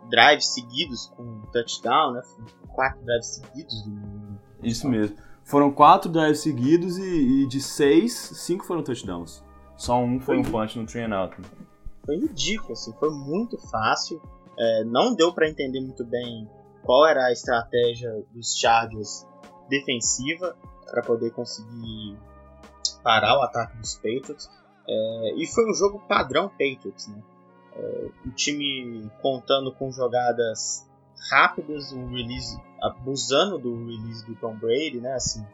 drives 0.10 0.54
seguidos 0.54 1.08
com 1.18 1.42
touchdown, 1.52 2.14
né? 2.14 2.22
Quatro 2.68 3.04
drives 3.04 3.26
seguidos. 3.26 3.90
Isso 4.62 4.88
mesmo. 4.88 5.18
Foram 5.44 5.72
quatro 5.72 6.10
drives 6.10 6.40
seguidos 6.40 6.98
e, 7.00 7.44
e, 7.44 7.48
de 7.48 7.60
seis, 7.60 8.14
cinco 8.14 8.64
foram 8.64 8.84
touchdowns. 8.84 9.44
Só 9.76 10.00
um 10.00 10.20
foi, 10.20 10.36
foi 10.36 10.38
um 10.38 10.44
punch 10.44 10.78
no 10.78 10.86
train 10.86 11.12
out. 11.12 11.36
Né? 11.42 11.48
Foi 12.06 12.18
ridículo, 12.18 12.74
assim, 12.74 12.94
foi 12.94 13.10
muito 13.10 13.58
fácil. 13.70 14.22
É, 14.58 14.84
não 14.84 15.16
deu 15.16 15.34
para 15.34 15.50
entender 15.50 15.82
muito 15.82 16.04
bem 16.06 16.50
qual 16.84 17.08
era 17.08 17.26
a 17.28 17.32
estratégia 17.32 18.12
dos 18.32 18.56
Chargers 18.56 19.26
defensiva 19.70 20.56
para 20.86 21.02
poder 21.02 21.32
conseguir 21.32 22.18
parar 23.02 23.40
o 23.40 23.42
ataque 23.42 23.78
dos 23.78 23.96
Patriots. 23.96 24.50
É, 24.88 25.34
e 25.36 25.48
foi 25.48 25.70
um 25.70 25.74
jogo 25.74 26.00
padrão 26.08 26.50
Patriots, 26.50 27.08
né? 27.08 27.22
o 28.24 28.30
time 28.30 29.10
contando 29.20 29.72
com 29.74 29.92
jogadas 29.92 30.88
rápidas, 31.32 31.92
o 31.92 32.06
release, 32.08 32.60
abusando 32.82 33.58
do 33.58 33.86
release 33.86 34.26
do 34.26 34.36
Tom 34.36 34.56
Brady, 34.56 35.00
né? 35.00 35.14
Assim, 35.14 35.46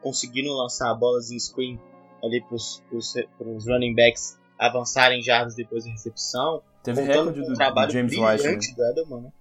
conseguindo 0.00 0.52
lançar 0.52 0.94
bolas 0.94 1.30
em 1.30 1.38
screen 1.38 1.80
ali 2.22 2.40
para 2.42 2.54
os 2.54 3.66
running 3.66 3.94
backs 3.94 4.38
avançarem 4.58 5.22
jardas 5.22 5.54
depois 5.54 5.84
da 5.84 5.90
recepção. 5.90 6.62
Teve 6.82 7.02
recorde 7.02 7.40
do, 7.40 7.54
trabalho 7.54 7.88
do 7.88 7.92
James 7.92 8.12
White. 8.12 8.48
Né? 8.48 8.74
Do 8.76 8.84
Edelman, 8.84 9.20
né? 9.22 9.32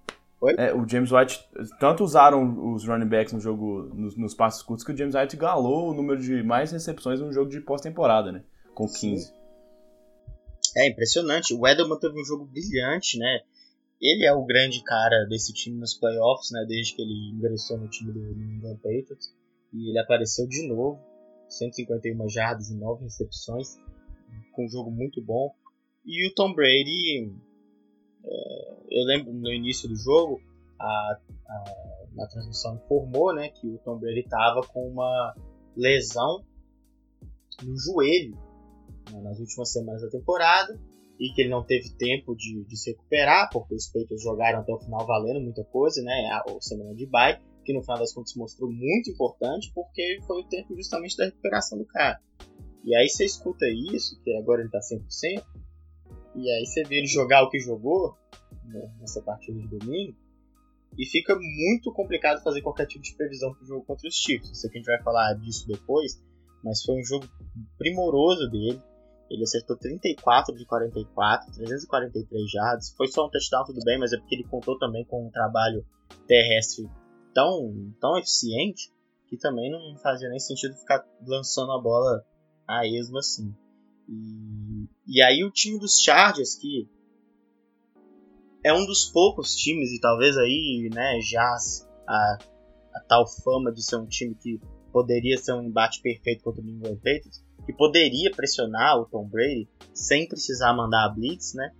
É, 0.58 0.74
o 0.74 0.88
James 0.88 1.12
White, 1.12 1.40
tanto 1.80 2.04
usaram 2.04 2.74
os 2.74 2.88
running 2.88 3.08
backs 3.08 3.32
no 3.32 3.40
jogo, 3.40 3.92
nos, 3.94 4.18
nos 4.18 4.34
passos 4.34 4.64
curtos, 4.64 4.84
que 4.84 4.92
o 4.92 4.98
James 4.98 5.14
White 5.14 5.38
galou 5.38 5.92
o 5.92 5.94
número 5.94 6.20
de 6.20 6.42
mais 6.42 6.72
recepções 6.72 7.20
no 7.20 7.32
jogo 7.32 7.50
de 7.50 7.62
pós-temporada, 7.62 8.32
né? 8.32 8.44
Com 8.74 8.88
15. 8.88 9.26
Sim. 9.26 9.34
É 10.76 10.88
impressionante. 10.88 11.54
O 11.54 11.68
Edelman 11.68 12.00
teve 12.00 12.20
um 12.20 12.26
jogo 12.26 12.46
brilhante, 12.46 13.20
né? 13.20 13.42
Ele 14.02 14.26
é 14.26 14.34
o 14.34 14.44
grande 14.44 14.84
cara 14.84 15.26
desse 15.30 15.54
time 15.54 15.78
nos 15.78 15.94
playoffs, 15.94 16.50
né? 16.52 16.66
Desde 16.68 16.96
que 16.96 17.02
ele 17.04 17.36
ingressou 17.36 17.78
no 17.78 17.88
time 17.88 18.12
do 18.12 18.20
New 18.20 18.58
England 18.58 18.78
Patriots. 18.78 19.32
E 19.72 19.90
ele 19.90 20.00
apareceu 20.00 20.48
de 20.48 20.68
novo. 20.68 21.00
151 21.50 22.30
jardas 22.30 22.70
e 22.70 22.76
9 22.76 23.04
recepções. 23.04 23.78
Com 24.52 24.66
um 24.66 24.70
jogo 24.70 24.92
muito 24.92 25.22
bom. 25.22 25.54
E 26.06 26.28
o 26.28 26.34
Tom 26.34 26.54
Brady. 26.54 27.32
É, 28.24 28.78
eu 28.92 29.04
lembro 29.06 29.34
no 29.34 29.52
início 29.52 29.90
do 29.90 29.96
jogo, 29.96 30.40
a, 30.80 31.18
a, 31.48 32.06
na 32.14 32.28
transmissão 32.28 32.76
informou 32.76 33.34
né, 33.34 33.50
que 33.50 33.68
o 33.68 33.80
Tom 33.80 33.98
Brady 33.98 34.20
estava 34.20 34.62
com 34.62 34.88
uma 34.88 35.36
lesão 35.76 36.44
no 37.64 37.76
joelho 37.78 38.38
né, 39.12 39.22
nas 39.22 39.40
últimas 39.40 39.72
semanas 39.72 40.02
da 40.02 40.10
temporada 40.10 40.80
e 41.20 41.32
que 41.34 41.42
ele 41.42 41.50
não 41.50 41.64
teve 41.64 41.92
tempo 41.92 42.36
de, 42.36 42.64
de 42.66 42.78
se 42.78 42.92
recuperar, 42.92 43.50
porque 43.52 43.76
os 43.76 43.88
Patriots 43.88 44.24
jogaram 44.24 44.60
até 44.60 44.74
o 44.74 44.80
final 44.80 45.06
valendo 45.06 45.40
muita 45.40 45.64
coisa, 45.66 46.02
né? 46.02 46.30
A, 46.32 46.52
a 46.52 46.62
semana 46.62 46.96
de 46.96 47.06
bye, 47.06 47.40
que 47.64 47.74
no 47.74 47.84
final 47.84 48.00
das 48.00 48.12
contas 48.12 48.34
mostrou 48.36 48.72
muito 48.72 49.12
importante, 49.12 49.72
porque 49.74 50.20
foi 50.26 50.42
o 50.42 50.48
tempo 50.48 50.76
justamente 50.76 51.16
da 51.16 51.26
recuperação 51.26 51.78
do 51.78 51.86
cara. 51.86 52.20
E 52.84 52.96
aí 52.96 53.08
você 53.08 53.26
escuta 53.26 53.66
isso, 53.68 54.20
que 54.24 54.36
agora 54.36 54.62
ele 54.62 54.70
tá 54.70 54.80
100%, 54.80 55.44
e 56.36 56.50
aí 56.50 56.66
você 56.66 56.84
vê 56.84 56.98
ele 56.98 57.08
jogar 57.08 57.44
o 57.44 57.50
que 57.50 57.60
jogou 57.60 58.18
né, 58.66 58.92
nessa 59.00 59.22
partida 59.22 59.60
de 59.60 59.68
domingo, 59.68 60.16
e 60.98 61.06
fica 61.06 61.36
muito 61.36 61.92
complicado 61.94 62.44
fazer 62.44 62.62
qualquer 62.62 62.86
tipo 62.86 63.04
de 63.04 63.16
previsão 63.16 63.54
pro 63.54 63.66
jogo 63.66 63.86
contra 63.86 64.08
os 64.08 64.16
Chiefs. 64.16 64.60
Sei 64.60 64.70
que 64.70 64.78
a 64.78 64.80
gente 64.82 64.88
vai 64.88 65.02
falar 65.02 65.34
disso 65.36 65.66
depois, 65.68 66.22
mas 66.64 66.84
foi 66.84 67.00
um 67.00 67.04
jogo 67.04 67.26
primoroso 67.78 68.50
dele. 68.50 68.82
Ele 69.30 69.44
acertou 69.44 69.78
34 69.78 70.54
de 70.54 70.66
44, 70.66 71.54
343 71.54 72.52
jardas. 72.52 72.94
Foi 72.98 73.08
só 73.08 73.26
um 73.26 73.30
touchdown, 73.30 73.64
tudo 73.66 73.80
bem, 73.86 73.98
mas 73.98 74.12
é 74.12 74.18
porque 74.18 74.36
ele 74.36 74.44
contou 74.44 74.78
também 74.78 75.06
com 75.06 75.26
um 75.26 75.32
trabalho 75.32 75.86
terrestre 76.28 76.90
tão, 77.34 77.94
tão 78.02 78.18
eficiente 78.18 78.92
que 79.28 79.38
também 79.38 79.72
não 79.72 79.98
fazia 80.00 80.28
nem 80.28 80.40
sentido 80.40 80.76
ficar 80.76 81.06
lançando 81.26 81.72
a 81.72 81.82
bola 81.82 82.26
a 82.80 82.88
esmo 82.88 83.18
assim. 83.18 83.54
E, 84.08 84.88
e 85.08 85.22
aí 85.22 85.44
o 85.44 85.52
time 85.52 85.80
dos 85.80 86.00
Chargers, 86.02 86.56
que 86.56 86.88
é 88.64 88.74
um 88.74 88.86
dos 88.86 89.06
poucos 89.06 89.56
times, 89.56 89.92
e 89.92 90.00
talvez 90.00 90.38
aí, 90.38 90.90
né, 90.94 91.20
já 91.22 91.58
a, 92.08 92.38
a 92.94 93.00
tal 93.08 93.28
fama 93.28 93.72
de 93.72 93.84
ser 93.84 93.98
um 93.98 94.06
time 94.06 94.36
que 94.36 94.60
poderia 94.92 95.38
ser 95.38 95.54
um 95.54 95.64
embate 95.64 96.02
perfeito 96.02 96.44
contra 96.44 96.62
o 96.62 96.64
New 96.64 96.76
England 96.76 96.98
Patriots, 96.98 97.44
que 97.66 97.74
poderia 97.74 98.32
pressionar 98.32 99.00
o 99.00 99.06
Tom 99.06 99.28
Brady 99.28 99.68
sem 99.94 100.28
precisar 100.28 100.74
mandar 100.74 101.06
a 101.06 101.10
blitz, 101.10 101.54
né? 101.54 101.72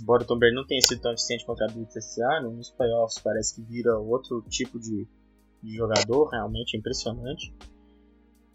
Embora 0.00 0.24
o 0.24 0.26
Tom 0.26 0.38
Brady 0.38 0.56
não 0.56 0.66
tenha 0.66 0.80
sido 0.80 1.00
tão 1.00 1.12
eficiente 1.12 1.46
contra 1.46 1.66
a 1.66 1.72
blitz 1.72 1.94
esse 1.94 2.20
ano, 2.22 2.50
nos 2.50 2.70
playoffs 2.70 3.20
parece 3.22 3.54
que 3.54 3.62
vira 3.62 3.96
outro 3.98 4.42
tipo 4.48 4.78
de, 4.78 5.06
de 5.62 5.76
jogador, 5.76 6.28
realmente 6.30 6.76
é 6.76 6.80
impressionante. 6.80 7.54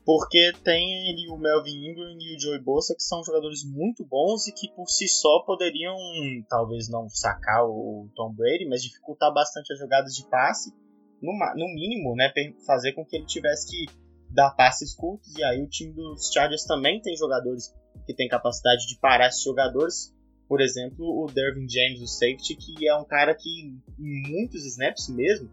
Porque 0.06 0.52
tem 0.64 1.10
ele 1.10 1.30
o 1.30 1.38
Melvin 1.38 1.92
Ingram 1.92 2.18
e 2.20 2.36
o 2.36 2.40
Joey 2.40 2.60
Bosa, 2.60 2.96
que 2.96 3.04
são 3.04 3.24
jogadores 3.24 3.64
muito 3.64 4.04
bons 4.04 4.48
e 4.48 4.52
que 4.52 4.70
por 4.74 4.88
si 4.88 5.08
só 5.08 5.44
poderiam, 5.46 5.96
talvez 6.50 6.90
não 6.90 7.08
sacar 7.10 7.66
o 7.66 8.10
Tom 8.16 8.34
Brady, 8.34 8.66
mas 8.68 8.82
dificultar 8.82 9.34
bastante 9.34 9.72
as 9.72 9.80
jogadas 9.80 10.16
de 10.16 10.28
passe, 10.28 10.74
no, 11.22 11.32
no 11.56 11.74
mínimo, 11.74 12.16
né, 12.16 12.32
fazer 12.66 12.94
com 12.94 13.06
que 13.06 13.18
ele 13.18 13.26
tivesse 13.26 13.70
que 13.70 13.86
dar 14.30 14.52
passes 14.52 14.96
curtos, 14.96 15.36
e 15.38 15.44
aí 15.44 15.62
o 15.62 15.68
time 15.68 15.94
dos 15.94 16.32
Chargers 16.32 16.64
também 16.64 17.02
tem 17.02 17.16
jogadores 17.16 17.74
que 18.06 18.14
têm 18.14 18.28
capacidade 18.28 18.88
de 18.88 18.98
parar 19.00 19.28
esses 19.28 19.44
jogadores. 19.44 20.14
Por 20.48 20.62
exemplo, 20.62 21.06
o 21.06 21.28
Dervin 21.28 21.68
James, 21.70 22.02
o 22.02 22.08
safety, 22.08 22.56
que 22.56 22.88
é 22.88 22.96
um 22.96 23.06
cara 23.06 23.36
que 23.36 23.50
em 24.00 24.30
muitos 24.30 24.66
snaps 24.66 25.08
mesmo, 25.10 25.50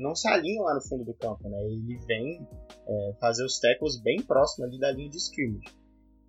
não 0.00 0.14
se 0.14 0.28
alinha 0.28 0.62
lá 0.62 0.74
no 0.74 0.80
fundo 0.80 1.04
do 1.04 1.14
campo, 1.14 1.48
né? 1.48 1.62
Ele 1.64 1.96
vem 2.06 2.46
é, 2.86 3.14
fazer 3.20 3.44
os 3.44 3.58
tackles 3.58 4.00
bem 4.00 4.22
próximo 4.22 4.64
ali 4.66 4.78
da 4.78 4.90
linha 4.90 5.10
de 5.10 5.18
scrimmage. 5.18 5.68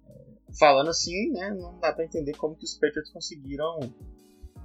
É, 0.08 0.14
falando 0.60 0.90
assim, 0.90 1.32
né, 1.32 1.52
não 1.52 1.80
dá 1.80 1.94
para 1.94 2.06
entender 2.06 2.34
como 2.34 2.56
que 2.56 2.66
os 2.66 2.74
Patriots 2.76 3.12
conseguiram 3.12 3.80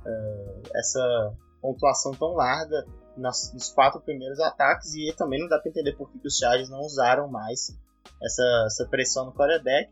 é, 0.05 0.63
essa 0.75 1.35
pontuação 1.61 2.13
tão 2.13 2.35
larga 2.35 2.85
nas, 3.17 3.53
nos 3.53 3.71
quatro 3.71 4.01
primeiros 4.01 4.39
ataques 4.41 4.95
e 4.95 5.13
também 5.17 5.41
não 5.41 5.49
dá 5.49 5.59
para 5.59 5.71
entender 5.71 5.95
por 5.95 6.11
que 6.11 6.27
os 6.27 6.37
Chargers 6.37 6.69
não 6.69 6.81
usaram 6.81 7.29
mais 7.29 7.77
essa, 8.23 8.65
essa 8.67 8.87
pressão 8.87 9.27
no 9.27 9.33
quarterback. 9.33 9.91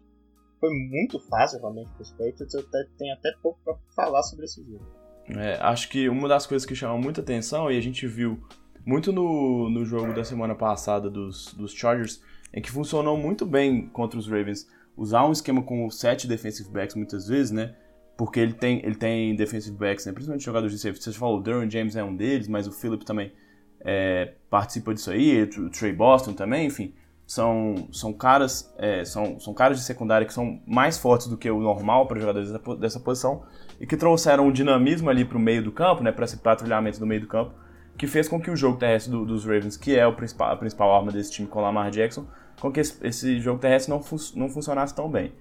Foi 0.61 0.71
muito 0.71 1.19
fácil 1.29 1.59
realmente 1.59 1.91
para 1.93 2.03
os 2.03 2.11
Patriots, 2.12 2.55
eu 2.55 2.61
até, 2.61 2.85
tenho 2.97 3.15
até 3.15 3.33
pouco 3.43 3.59
para 3.65 3.77
falar 3.95 4.23
sobre 4.23 4.45
esse 4.45 4.62
jogo. 4.65 4.85
É, 5.27 5.55
acho 5.61 5.89
que 5.89 6.09
uma 6.09 6.29
das 6.29 6.47
coisas 6.47 6.67
que 6.67 6.75
chama 6.75 6.99
muita 6.99 7.21
atenção, 7.21 7.71
e 7.71 7.79
a 7.79 7.81
gente 7.81 8.07
viu 8.07 8.43
muito 8.85 9.12
no, 9.12 9.70
no 9.70 9.85
jogo 9.85 10.12
da 10.12 10.24
semana 10.24 10.55
passada 10.55 11.09
dos, 11.09 11.55
dos 11.55 11.72
Chargers, 11.72 12.20
é 12.53 12.61
que 12.61 12.70
funcionou 12.70 13.16
muito 13.16 13.45
bem 13.45 13.87
contra 13.89 14.18
os 14.18 14.28
Ravens 14.28 14.68
usar 14.97 15.26
um 15.26 15.32
esquema 15.32 15.62
com 15.62 15.91
sete 15.91 16.26
defensive 16.26 16.68
backs 16.70 16.95
muitas 16.95 17.26
vezes, 17.26 17.51
né? 17.51 17.74
Porque 18.16 18.39
ele 18.39 18.53
tem, 18.53 18.78
ele 18.85 18.95
tem 18.95 19.35
defensive 19.35 19.76
backs, 19.76 20.07
né? 20.07 20.12
principalmente 20.12 20.45
jogadores 20.45 20.72
de 20.72 20.80
safety. 20.80 21.03
Você 21.03 21.12
falou, 21.12 21.39
o 21.39 21.43
Derwin 21.43 21.68
James 21.68 21.97
é 21.97 22.05
um 22.05 22.14
deles, 22.14 22.47
mas 22.47 22.68
o 22.68 22.72
Philip 22.72 23.05
também 23.05 23.32
é, 23.80 24.35
participa 24.49 24.95
disso 24.95 25.11
aí, 25.11 25.43
o 25.43 25.68
Trey 25.68 25.93
Boston 25.93 26.32
também, 26.32 26.66
enfim. 26.66 26.95
São, 27.26 27.89
são, 27.91 28.12
caras, 28.12 28.72
é, 28.78 29.05
são, 29.05 29.41
são 29.41 29.55
caras 29.55 29.78
de 29.78 29.85
secundária 29.85 30.26
que 30.26 30.32
são 30.32 30.61
mais 30.66 30.99
fortes 30.99 31.26
do 31.26 31.39
que 31.39 31.51
o 31.51 31.59
normal 31.59 32.07
para 32.07 32.20
jogadores 32.20 32.53
dessa, 32.53 32.76
dessa 32.76 33.01
posição 33.01 33.43
e 33.80 33.87
que 33.87 33.97
trouxeram 33.97 34.47
um 34.47 34.53
dinamismo 34.53 35.09
ali 35.09 35.24
para 35.24 35.39
o 35.39 35.41
meio 35.41 35.62
do 35.62 35.72
campo, 35.72 36.03
né, 36.03 36.12
para 36.12 36.26
esse 36.26 36.37
patrulhamento 36.37 37.01
do 37.01 37.07
meio 37.07 37.22
do 37.22 37.26
campo, 37.26 37.55
que 37.97 38.07
fez 38.07 38.28
com 38.28 38.40
que 38.40 38.51
o 38.51 38.57
jogo 38.57 38.78
terrestre 38.78 39.11
do, 39.12 39.24
dos 39.24 39.45
Ravens, 39.45 39.76
que 39.76 39.97
é 39.97 40.07
o 40.07 40.14
principal, 40.14 40.53
a 40.53 40.57
principal 40.57 40.95
arma 40.95 41.12
desse 41.12 41.32
time 41.32 41.49
com 41.49 41.59
o 41.59 41.62
Lamar 41.62 41.90
Jackson, 41.90 42.26
com 42.61 42.72
que 42.72 42.80
esse, 42.80 43.07
esse 43.07 43.40
jogo 43.40 43.61
terrestre 43.61 43.92
não, 43.92 44.03
fun 44.03 44.16
não 44.34 44.49
funcionasse 44.49 44.95
tão 44.95 45.09
bem. 45.11 45.32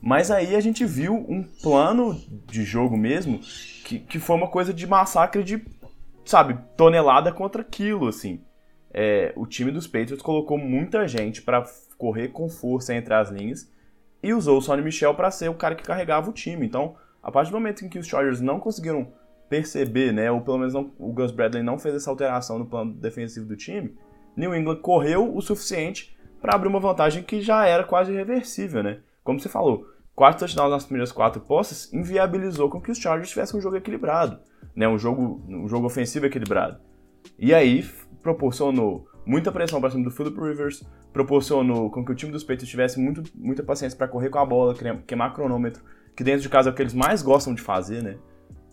Mas 0.00 0.30
aí 0.30 0.56
a 0.56 0.60
gente 0.60 0.84
viu 0.84 1.14
um 1.14 1.44
plano 1.62 2.20
de 2.46 2.64
jogo 2.64 2.96
mesmo 2.96 3.38
que, 3.84 4.00
que 4.00 4.18
foi 4.18 4.36
uma 4.36 4.48
coisa 4.48 4.74
de 4.74 4.86
massacre 4.86 5.44
de, 5.44 5.64
sabe, 6.24 6.58
tonelada 6.76 7.30
contra 7.30 7.62
quilo, 7.62 8.08
assim. 8.08 8.40
É, 8.92 9.32
o 9.36 9.46
time 9.46 9.70
dos 9.70 9.86
Patriots 9.86 10.20
colocou 10.20 10.58
muita 10.58 11.06
gente 11.06 11.40
para 11.40 11.64
correr 11.96 12.28
com 12.28 12.48
força 12.48 12.94
entre 12.94 13.14
as 13.14 13.30
linhas 13.30 13.70
e 14.22 14.34
usou 14.34 14.58
o 14.58 14.60
Sonny 14.60 14.82
Michel 14.82 15.14
para 15.14 15.30
ser 15.30 15.48
o 15.48 15.54
cara 15.54 15.74
que 15.74 15.84
carregava 15.84 16.28
o 16.28 16.32
time. 16.32 16.66
Então, 16.66 16.96
a 17.22 17.30
partir 17.30 17.50
do 17.50 17.58
momento 17.58 17.84
em 17.84 17.88
que 17.88 17.98
os 17.98 18.06
Chargers 18.06 18.40
não 18.40 18.58
conseguiram 18.58 19.12
perceber, 19.52 20.14
né, 20.14 20.30
ou 20.30 20.40
pelo 20.40 20.56
menos 20.56 20.72
não, 20.72 20.94
o 20.98 21.12
Gus 21.12 21.30
Bradley 21.30 21.62
não 21.62 21.78
fez 21.78 21.94
essa 21.94 22.08
alteração 22.08 22.58
no 22.58 22.64
plano 22.64 22.94
defensivo 22.94 23.44
do 23.44 23.54
time, 23.54 23.94
New 24.34 24.54
England 24.54 24.76
correu 24.76 25.36
o 25.36 25.42
suficiente 25.42 26.16
para 26.40 26.54
abrir 26.54 26.68
uma 26.68 26.80
vantagem 26.80 27.22
que 27.22 27.42
já 27.42 27.66
era 27.66 27.84
quase 27.84 28.10
irreversível, 28.10 28.82
né? 28.82 29.00
Como 29.22 29.38
você 29.38 29.50
falou, 29.50 29.86
quatro 30.14 30.38
touchdowns 30.38 30.70
nas 30.70 30.84
primeiras 30.86 31.12
quatro 31.12 31.42
posses 31.42 31.92
inviabilizou 31.92 32.70
com 32.70 32.80
que 32.80 32.90
os 32.90 32.96
Chargers 32.96 33.28
tivessem 33.28 33.58
um 33.58 33.62
jogo 33.62 33.76
equilibrado, 33.76 34.40
né? 34.74 34.88
Um 34.88 34.98
jogo, 34.98 35.44
um 35.46 35.68
jogo 35.68 35.84
ofensivo 35.84 36.24
equilibrado. 36.24 36.80
E 37.38 37.52
aí 37.52 37.86
proporcionou 38.22 39.06
muita 39.26 39.52
pressão 39.52 39.82
para 39.82 39.90
cima 39.90 40.04
do 40.04 40.10
Philip 40.10 40.40
Rivers, 40.40 40.82
proporcionou 41.12 41.90
com 41.90 42.02
que 42.02 42.10
o 42.10 42.14
time 42.14 42.32
dos 42.32 42.42
Patriots 42.42 42.70
tivesse 42.70 42.98
muito, 42.98 43.22
muita 43.34 43.62
paciência 43.62 43.98
para 43.98 44.08
correr 44.08 44.30
com 44.30 44.38
a 44.38 44.46
bola, 44.46 44.74
queimar 45.06 45.34
cronômetro, 45.34 45.84
que 46.16 46.24
dentro 46.24 46.40
de 46.40 46.48
casa 46.48 46.70
é 46.70 46.72
o 46.72 46.74
que 46.74 46.80
eles 46.80 46.94
mais 46.94 47.20
gostam 47.20 47.52
de 47.52 47.60
fazer, 47.60 48.02
né? 48.02 48.16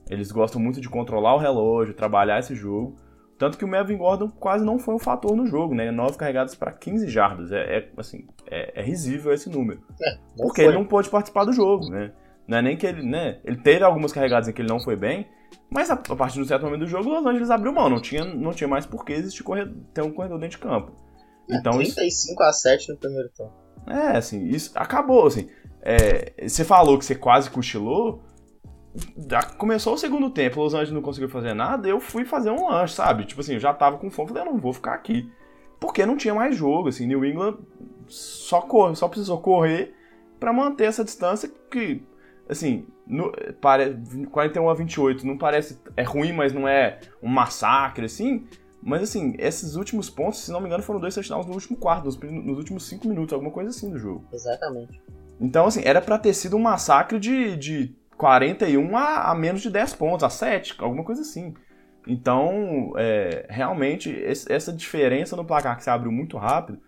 Eles 0.10 0.32
gostam 0.32 0.60
muito 0.60 0.82
de 0.82 0.90
controlar 0.90 1.36
o 1.36 1.38
relógio, 1.38 1.94
trabalhar 1.94 2.40
esse 2.40 2.56
jogo. 2.56 2.98
Tanto 3.38 3.58
que 3.58 3.64
o 3.64 3.68
Melvin 3.68 3.96
Gordon 3.96 4.28
quase 4.28 4.66
não 4.66 4.78
foi 4.78 4.96
um 4.96 5.00
fator 5.00 5.36
no 5.36 5.46
jogo, 5.46 5.74
né? 5.74 5.92
9 5.92 6.18
carregadas 6.18 6.56
para 6.56 6.74
15 6.74 7.08
jardas. 7.08 7.52
É, 7.52 7.78
é 7.78 7.90
assim, 7.96 8.28
é, 8.48 8.82
é, 8.82 8.84
risível 8.84 9.32
esse 9.32 9.50
número. 9.50 9.82
É, 10.02 10.18
porque 10.36 10.64
foi. 10.64 10.72
ele 10.72 10.78
não 10.78 10.86
pôde 10.86 11.10
participar 11.10 11.46
do 11.46 11.54
jogo, 11.54 11.90
né? 11.90 12.12
Não 12.48 12.58
é 12.58 12.62
nem 12.62 12.76
que 12.76 12.86
ele, 12.86 13.04
né? 13.04 13.40
Ele 13.46 13.58
teve 13.58 13.84
algumas 13.84 14.12
carregadas 14.12 14.50
em 14.50 14.52
que 14.52 14.62
ele 14.62 14.68
não 14.68 14.80
foi 14.80 14.96
bem, 14.96 15.28
mas 15.70 15.90
a, 15.90 15.94
a 15.94 16.16
partir 16.16 16.36
de 16.36 16.42
um 16.42 16.46
certo 16.46 16.64
momento 16.64 16.82
do 16.82 16.88
jogo, 16.88 17.08
o 17.08 17.14
Los 17.14 17.26
Angeles 17.26 17.52
abriu 17.52 17.72
mão. 17.72 17.90
Não 17.90 18.02
tinha, 18.02 18.26
não 18.26 18.52
tinha 18.52 18.68
mais 18.68 18.86
por 18.86 19.06
que 19.06 19.14
existir 19.14 19.44
correr, 19.44 19.72
ter 19.94 20.02
um 20.02 20.12
corredor 20.12 20.40
dentro 20.40 20.58
de 20.58 20.64
campo. 20.64 20.92
É, 21.50 21.56
então, 21.56 21.74
35 21.74 22.10
isso... 22.10 22.44
a 22.44 22.52
7 22.52 22.90
no 22.90 22.98
primeiro 22.98 23.30
tempo. 23.30 23.54
É, 23.88 24.18
assim, 24.18 24.48
isso 24.48 24.72
acabou, 24.76 25.28
assim. 25.28 25.48
É, 25.82 26.48
você 26.48 26.66
falou 26.66 26.98
que 26.98 27.06
você 27.06 27.16
quase 27.16 27.50
cochilou. 27.50 28.22
Começou 29.58 29.94
o 29.94 29.98
segundo 29.98 30.30
tempo, 30.30 30.62
Los 30.62 30.74
Angeles 30.74 30.92
não 30.92 31.02
conseguiu 31.02 31.30
fazer 31.30 31.54
nada, 31.54 31.88
eu 31.88 32.00
fui 32.00 32.26
fazer 32.26 32.50
um 32.50 32.70
lanche, 32.70 32.96
sabe? 32.96 33.26
Tipo 33.26 33.42
assim, 33.42 33.54
eu 33.54 33.60
já 33.60 33.74
tava 33.74 33.98
com 33.98 34.10
fome, 34.10 34.30
falei, 34.30 34.44
eu 34.44 34.52
não 34.52 34.58
vou 34.58 34.74
ficar 34.74 34.94
aqui. 34.94 35.32
Porque 35.80 36.06
não 36.06 36.18
tinha 36.18 36.34
mais 36.34 36.56
jogo, 36.56 36.90
assim, 36.90 37.06
New 37.06 37.24
England 37.24 37.58
só, 38.08 38.62
corre, 38.62 38.96
só 38.96 39.08
precisou 39.08 39.40
correr 39.40 39.94
para 40.40 40.52
manter 40.52 40.86
essa 40.86 41.04
distância 41.04 41.50
que, 41.70 42.04
assim, 42.50 42.88
no, 43.06 43.32
pare, 43.62 43.98
41 44.32 44.70
a 44.70 44.74
28 44.74 45.26
não 45.26 45.38
parece, 45.38 45.80
é 45.96 46.04
ruim, 46.04 46.34
mas 46.34 46.52
não 46.52 46.68
é 46.68 47.00
um 47.22 47.30
massacre, 47.30 48.06
assim, 48.06 48.46
mas 48.82 49.02
assim, 49.02 49.36
esses 49.38 49.76
últimos 49.76 50.10
pontos, 50.10 50.40
se 50.40 50.52
não 50.52 50.60
me 50.60 50.68
engano, 50.68 50.84
foram 50.84 51.00
dois 51.00 51.14
touchdowns 51.14 51.46
no 51.46 51.54
último 51.54 51.78
quarto, 51.78 52.06
nos, 52.06 52.18
nos 52.18 52.58
últimos 52.58 52.88
cinco 52.88 53.08
minutos, 53.08 53.34
alguma 53.34 53.52
coisa 53.52 53.70
assim 53.70 53.90
do 53.90 54.00
jogo. 54.00 54.26
Exatamente. 54.32 55.02
Então, 55.40 55.66
assim, 55.66 55.82
era 55.84 56.02
para 56.02 56.18
ter 56.18 56.34
sido 56.34 56.56
um 56.56 56.60
massacre 56.60 57.20
de, 57.20 57.56
de 57.56 57.96
41 58.20 58.98
a, 58.98 59.32
a 59.32 59.34
menos 59.34 59.62
de 59.62 59.70
10 59.70 59.94
pontos, 59.94 60.26
a 60.26 60.30
7, 60.30 60.76
alguma 60.80 61.06
coisa 61.06 61.22
assim. 61.22 61.54
Então, 62.06 62.92
é, 62.98 63.46
realmente, 63.50 64.10
esse, 64.10 64.52
essa 64.52 64.74
diferença 64.74 65.38
no 65.38 65.46
placar 65.46 65.78
que 65.78 65.86
se 65.86 65.90
abriu 65.90 66.12
muito 66.12 66.38
rápido 66.38 66.80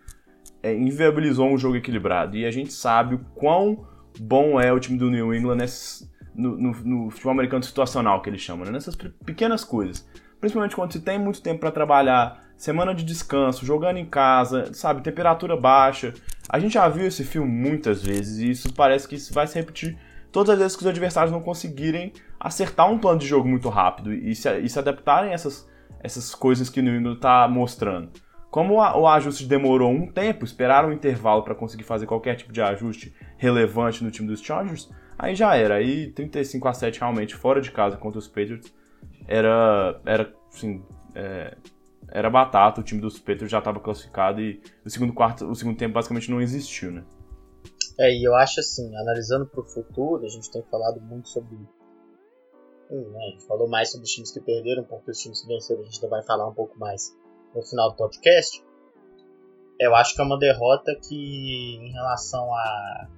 é, 0.62 0.74
inviabilizou 0.74 1.48
um 1.48 1.56
jogo 1.56 1.76
equilibrado. 1.76 2.36
E 2.36 2.44
a 2.44 2.50
gente 2.50 2.70
sabe 2.70 3.14
o 3.14 3.20
quão 3.34 3.86
bom 4.20 4.60
é 4.60 4.70
o 4.70 4.78
time 4.78 4.98
do 4.98 5.10
New 5.10 5.34
England 5.34 5.56
nesse, 5.56 6.06
no, 6.34 6.54
no, 6.54 6.70
no 6.84 7.10
futebol 7.10 7.32
americano 7.32 7.62
situacional, 7.64 8.20
que 8.20 8.28
eles 8.28 8.42
chamam, 8.42 8.66
né? 8.66 8.72
nessas 8.72 8.94
pequenas 9.24 9.64
coisas. 9.64 10.06
Principalmente 10.38 10.76
quando 10.76 10.92
se 10.92 11.00
tem 11.00 11.18
muito 11.18 11.40
tempo 11.40 11.60
para 11.60 11.70
trabalhar, 11.70 12.44
semana 12.58 12.94
de 12.94 13.02
descanso, 13.02 13.64
jogando 13.64 13.96
em 13.96 14.04
casa, 14.04 14.74
sabe, 14.74 15.00
temperatura 15.00 15.56
baixa. 15.56 16.12
A 16.46 16.58
gente 16.58 16.74
já 16.74 16.86
viu 16.90 17.06
esse 17.06 17.24
filme 17.24 17.50
muitas 17.50 18.02
vezes 18.02 18.38
e 18.38 18.50
isso 18.50 18.74
parece 18.74 19.08
que 19.08 19.14
isso 19.14 19.32
vai 19.32 19.46
se 19.46 19.54
repetir 19.54 19.96
todas 20.32 20.54
as 20.54 20.58
vezes 20.58 20.76
que 20.76 20.82
os 20.82 20.88
adversários 20.88 21.30
não 21.30 21.42
conseguirem 21.42 22.12
acertar 22.40 22.90
um 22.90 22.98
plano 22.98 23.20
de 23.20 23.26
jogo 23.26 23.46
muito 23.46 23.68
rápido 23.68 24.12
e 24.12 24.34
se, 24.34 24.50
e 24.58 24.68
se 24.68 24.78
adaptarem 24.78 25.30
a 25.30 25.34
essas, 25.34 25.68
essas 26.00 26.34
coisas 26.34 26.68
que 26.68 26.80
o 26.80 26.82
New 26.82 26.96
England 26.96 27.16
está 27.16 27.46
mostrando. 27.46 28.10
Como 28.50 28.74
o 28.74 29.08
ajuste 29.08 29.46
demorou 29.46 29.90
um 29.90 30.06
tempo, 30.06 30.44
esperaram 30.44 30.90
um 30.90 30.92
intervalo 30.92 31.42
para 31.42 31.54
conseguir 31.54 31.84
fazer 31.84 32.06
qualquer 32.06 32.34
tipo 32.34 32.52
de 32.52 32.60
ajuste 32.60 33.14
relevante 33.38 34.04
no 34.04 34.10
time 34.10 34.28
dos 34.28 34.42
Chargers, 34.42 34.90
aí 35.18 35.34
já 35.34 35.54
era. 35.54 35.76
Aí 35.76 36.08
35 36.08 36.68
a 36.68 36.74
7 36.74 37.00
realmente 37.00 37.34
fora 37.34 37.60
de 37.60 37.70
casa 37.70 37.96
contra 37.96 38.18
os 38.18 38.28
Patriots 38.28 38.72
era, 39.26 40.00
era 40.04 40.34
assim, 40.52 40.84
é, 41.14 41.56
era 42.08 42.28
batata, 42.28 42.80
o 42.80 42.84
time 42.84 43.00
dos 43.00 43.18
Patriots 43.18 43.50
já 43.50 43.58
estava 43.58 43.80
classificado 43.80 44.40
e 44.40 44.60
o 44.84 44.90
segundo 44.90 45.14
quarto, 45.14 45.46
o 45.46 45.54
segundo 45.54 45.78
tempo 45.78 45.94
basicamente 45.94 46.30
não 46.30 46.40
existiu, 46.40 46.90
né? 46.90 47.04
É, 47.98 48.10
e 48.10 48.24
eu 48.24 48.34
acho 48.34 48.60
assim, 48.60 48.94
analisando 48.96 49.46
para 49.46 49.60
o 49.60 49.64
futuro, 49.64 50.24
a 50.24 50.28
gente 50.28 50.50
tem 50.50 50.62
falado 50.62 51.00
muito 51.00 51.28
sobre 51.28 51.56
hum, 52.90 53.10
né, 53.10 53.18
a 53.18 53.30
gente 53.30 53.46
falou 53.46 53.68
mais 53.68 53.90
sobre 53.90 54.04
os 54.04 54.10
times 54.10 54.30
que 54.30 54.40
perderam, 54.40 54.84
porque 54.84 55.10
os 55.10 55.18
times 55.18 55.42
que 55.42 55.48
venceram 55.48 55.80
a 55.80 55.84
gente 55.84 56.06
vai 56.06 56.22
falar 56.22 56.48
um 56.48 56.54
pouco 56.54 56.78
mais 56.78 57.16
no 57.54 57.62
final 57.62 57.90
do 57.90 57.96
podcast. 57.96 58.62
Eu 59.78 59.94
acho 59.94 60.14
que 60.14 60.20
é 60.20 60.24
uma 60.24 60.38
derrota 60.38 60.94
que, 61.08 61.76
em 61.76 61.92
relação 61.92 62.54
a 62.54 63.08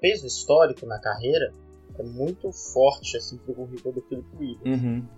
peso 0.00 0.26
histórico 0.26 0.86
na 0.86 1.00
carreira, 1.00 1.52
é 1.98 2.02
muito 2.02 2.52
forte 2.52 3.16
assim 3.16 3.38
pro 3.38 3.54
currículo 3.54 3.94
do 3.94 4.02
Philip 4.02 4.36
Rivers. 4.36 4.82
Uhum. 4.82 5.08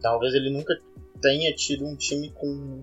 Talvez 0.00 0.34
ele 0.34 0.50
nunca 0.50 0.74
tenha 1.20 1.54
tido 1.54 1.86
um 1.86 1.96
time 1.96 2.30
com 2.32 2.82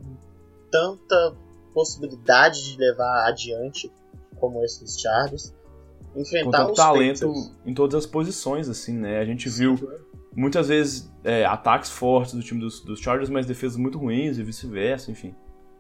tanta 0.71 1.35
possibilidade 1.73 2.71
de 2.71 2.77
levar 2.77 3.27
adiante 3.27 3.91
como 4.39 4.63
esse 4.63 4.83
dos 4.83 4.99
Chargers. 4.99 5.53
Enfrentar 6.15 6.65
com 6.65 6.71
os 6.71 6.77
talento 6.77 7.27
Patriots. 7.27 7.55
em 7.65 7.73
todas 7.73 7.95
as 7.95 8.05
posições, 8.05 8.69
assim, 8.69 8.97
né? 8.97 9.19
A 9.19 9.25
gente 9.25 9.49
viu 9.49 9.75
muitas 10.35 10.67
vezes 10.67 11.11
é, 11.23 11.45
ataques 11.45 11.89
fortes 11.89 12.33
do 12.33 12.41
time 12.41 12.59
dos, 12.59 12.81
dos, 12.81 12.99
Chargers, 12.99 13.29
mas 13.29 13.45
defesas 13.45 13.77
muito 13.77 13.97
ruins 13.97 14.37
e 14.37 14.43
vice-versa, 14.43 15.11
enfim. 15.11 15.35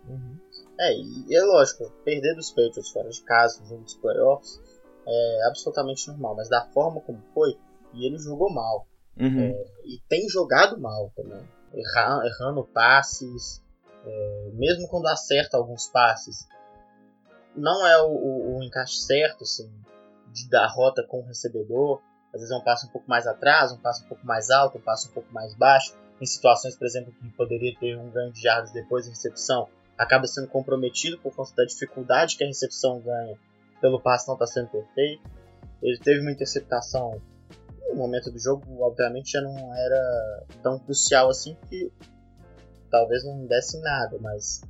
Uhum. 0.07 0.37
É, 0.79 0.97
e 0.97 1.35
é 1.35 1.43
lógico, 1.43 1.91
perder 2.03 2.35
dos 2.35 2.49
Patriots 2.49 2.89
fora 2.89 3.09
de 3.09 3.21
casa, 3.23 3.61
no 3.61 3.67
jogo 3.67 3.83
dos 3.83 3.95
playoffs, 3.95 4.61
é 5.05 5.47
absolutamente 5.47 6.07
normal, 6.07 6.35
mas 6.35 6.49
da 6.49 6.65
forma 6.73 7.01
como 7.01 7.21
foi, 7.33 7.55
e 7.93 8.05
ele 8.05 8.17
jogou 8.17 8.51
mal. 8.51 8.87
Uhum. 9.19 9.39
É, 9.39 9.65
e 9.85 9.99
tem 10.09 10.27
jogado 10.29 10.79
mal 10.79 11.11
também. 11.15 11.43
Erra, 11.73 12.23
errando 12.25 12.63
passes, 12.73 13.61
é, 14.05 14.49
mesmo 14.53 14.87
quando 14.87 15.07
acerta 15.07 15.57
alguns 15.57 15.87
passes. 15.87 16.47
Não 17.55 17.85
é 17.85 18.01
o, 18.01 18.07
o, 18.07 18.57
o, 18.57 18.63
encaixe 18.63 18.97
certo, 18.97 19.43
assim, 19.43 19.71
de 20.31 20.49
dar 20.49 20.67
rota 20.67 21.03
com 21.03 21.19
o 21.19 21.25
recebedor. 21.25 22.01
Às 22.33 22.41
vezes 22.41 22.51
é 22.51 22.57
um 22.57 22.63
passe 22.63 22.87
um 22.87 22.89
pouco 22.89 23.07
mais 23.07 23.27
atrás, 23.27 23.71
um 23.71 23.77
passe 23.77 24.03
um 24.03 24.07
pouco 24.07 24.25
mais 24.25 24.49
alto, 24.49 24.77
um 24.77 24.81
passe 24.81 25.07
um 25.07 25.11
pouco 25.11 25.31
mais 25.31 25.53
baixo. 25.53 25.95
Em 26.19 26.25
situações, 26.25 26.75
por 26.75 26.85
exemplo, 26.85 27.13
que 27.13 27.29
poderia 27.31 27.75
ter 27.79 27.97
um 27.97 28.09
ganho 28.09 28.31
de 28.31 28.41
jardas 28.41 28.71
depois 28.71 29.05
da 29.05 29.11
recepção, 29.11 29.67
acaba 29.97 30.25
sendo 30.25 30.47
comprometido 30.47 31.19
por 31.19 31.35
conta 31.35 31.53
da 31.55 31.65
dificuldade 31.65 32.35
que 32.35 32.43
a 32.43 32.47
recepção 32.47 32.99
ganha 33.01 33.37
pelo 33.79 33.99
passe 33.99 34.27
não 34.27 34.35
estar 34.35 34.45
tá 34.45 34.51
sendo 34.51 34.69
perfeito. 34.69 35.21
Ele 35.81 35.99
teve 35.99 36.21
uma 36.21 36.31
interceptação 36.31 37.21
no 37.89 37.95
momento 37.95 38.31
do 38.31 38.39
jogo, 38.39 38.63
obviamente 38.81 39.31
já 39.31 39.41
não 39.41 39.75
era 39.75 40.43
tão 40.63 40.79
crucial 40.79 41.29
assim, 41.29 41.55
que 41.69 41.91
talvez 42.93 43.23
não 43.23 43.47
desse 43.47 43.81
nada, 43.81 44.19
mas, 44.21 44.61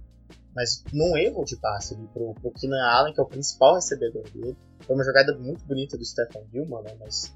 mas 0.56 0.82
num 0.94 1.18
erro 1.18 1.44
de 1.44 1.58
passe 1.58 1.94
ali 1.94 2.08
pro, 2.08 2.34
pro 2.36 2.52
Keenan 2.52 2.82
Allen, 2.82 3.14
que 3.14 3.20
é 3.20 3.24
o 3.24 3.28
principal 3.28 3.76
recebedor 3.76 4.24
dele. 4.32 4.56
Foi 4.80 4.96
uma 4.96 5.04
jogada 5.04 5.38
muito 5.38 5.66
bonita 5.66 5.98
do 5.98 6.06
Stephen 6.06 6.48
Gilman, 6.50 6.82
né, 6.84 6.96
mas 7.02 7.36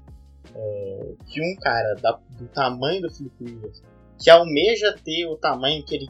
é, 0.54 1.14
que 1.26 1.42
um 1.42 1.54
cara 1.60 1.94
da, 1.96 2.18
do 2.30 2.48
tamanho 2.48 3.02
do 3.02 3.10
Philip 3.10 3.44
Rivers, 3.44 3.82
que 4.18 4.30
almeja 4.30 4.96
ter 5.04 5.26
o 5.26 5.36
tamanho 5.36 5.84
que 5.84 5.94
ele, 5.94 6.08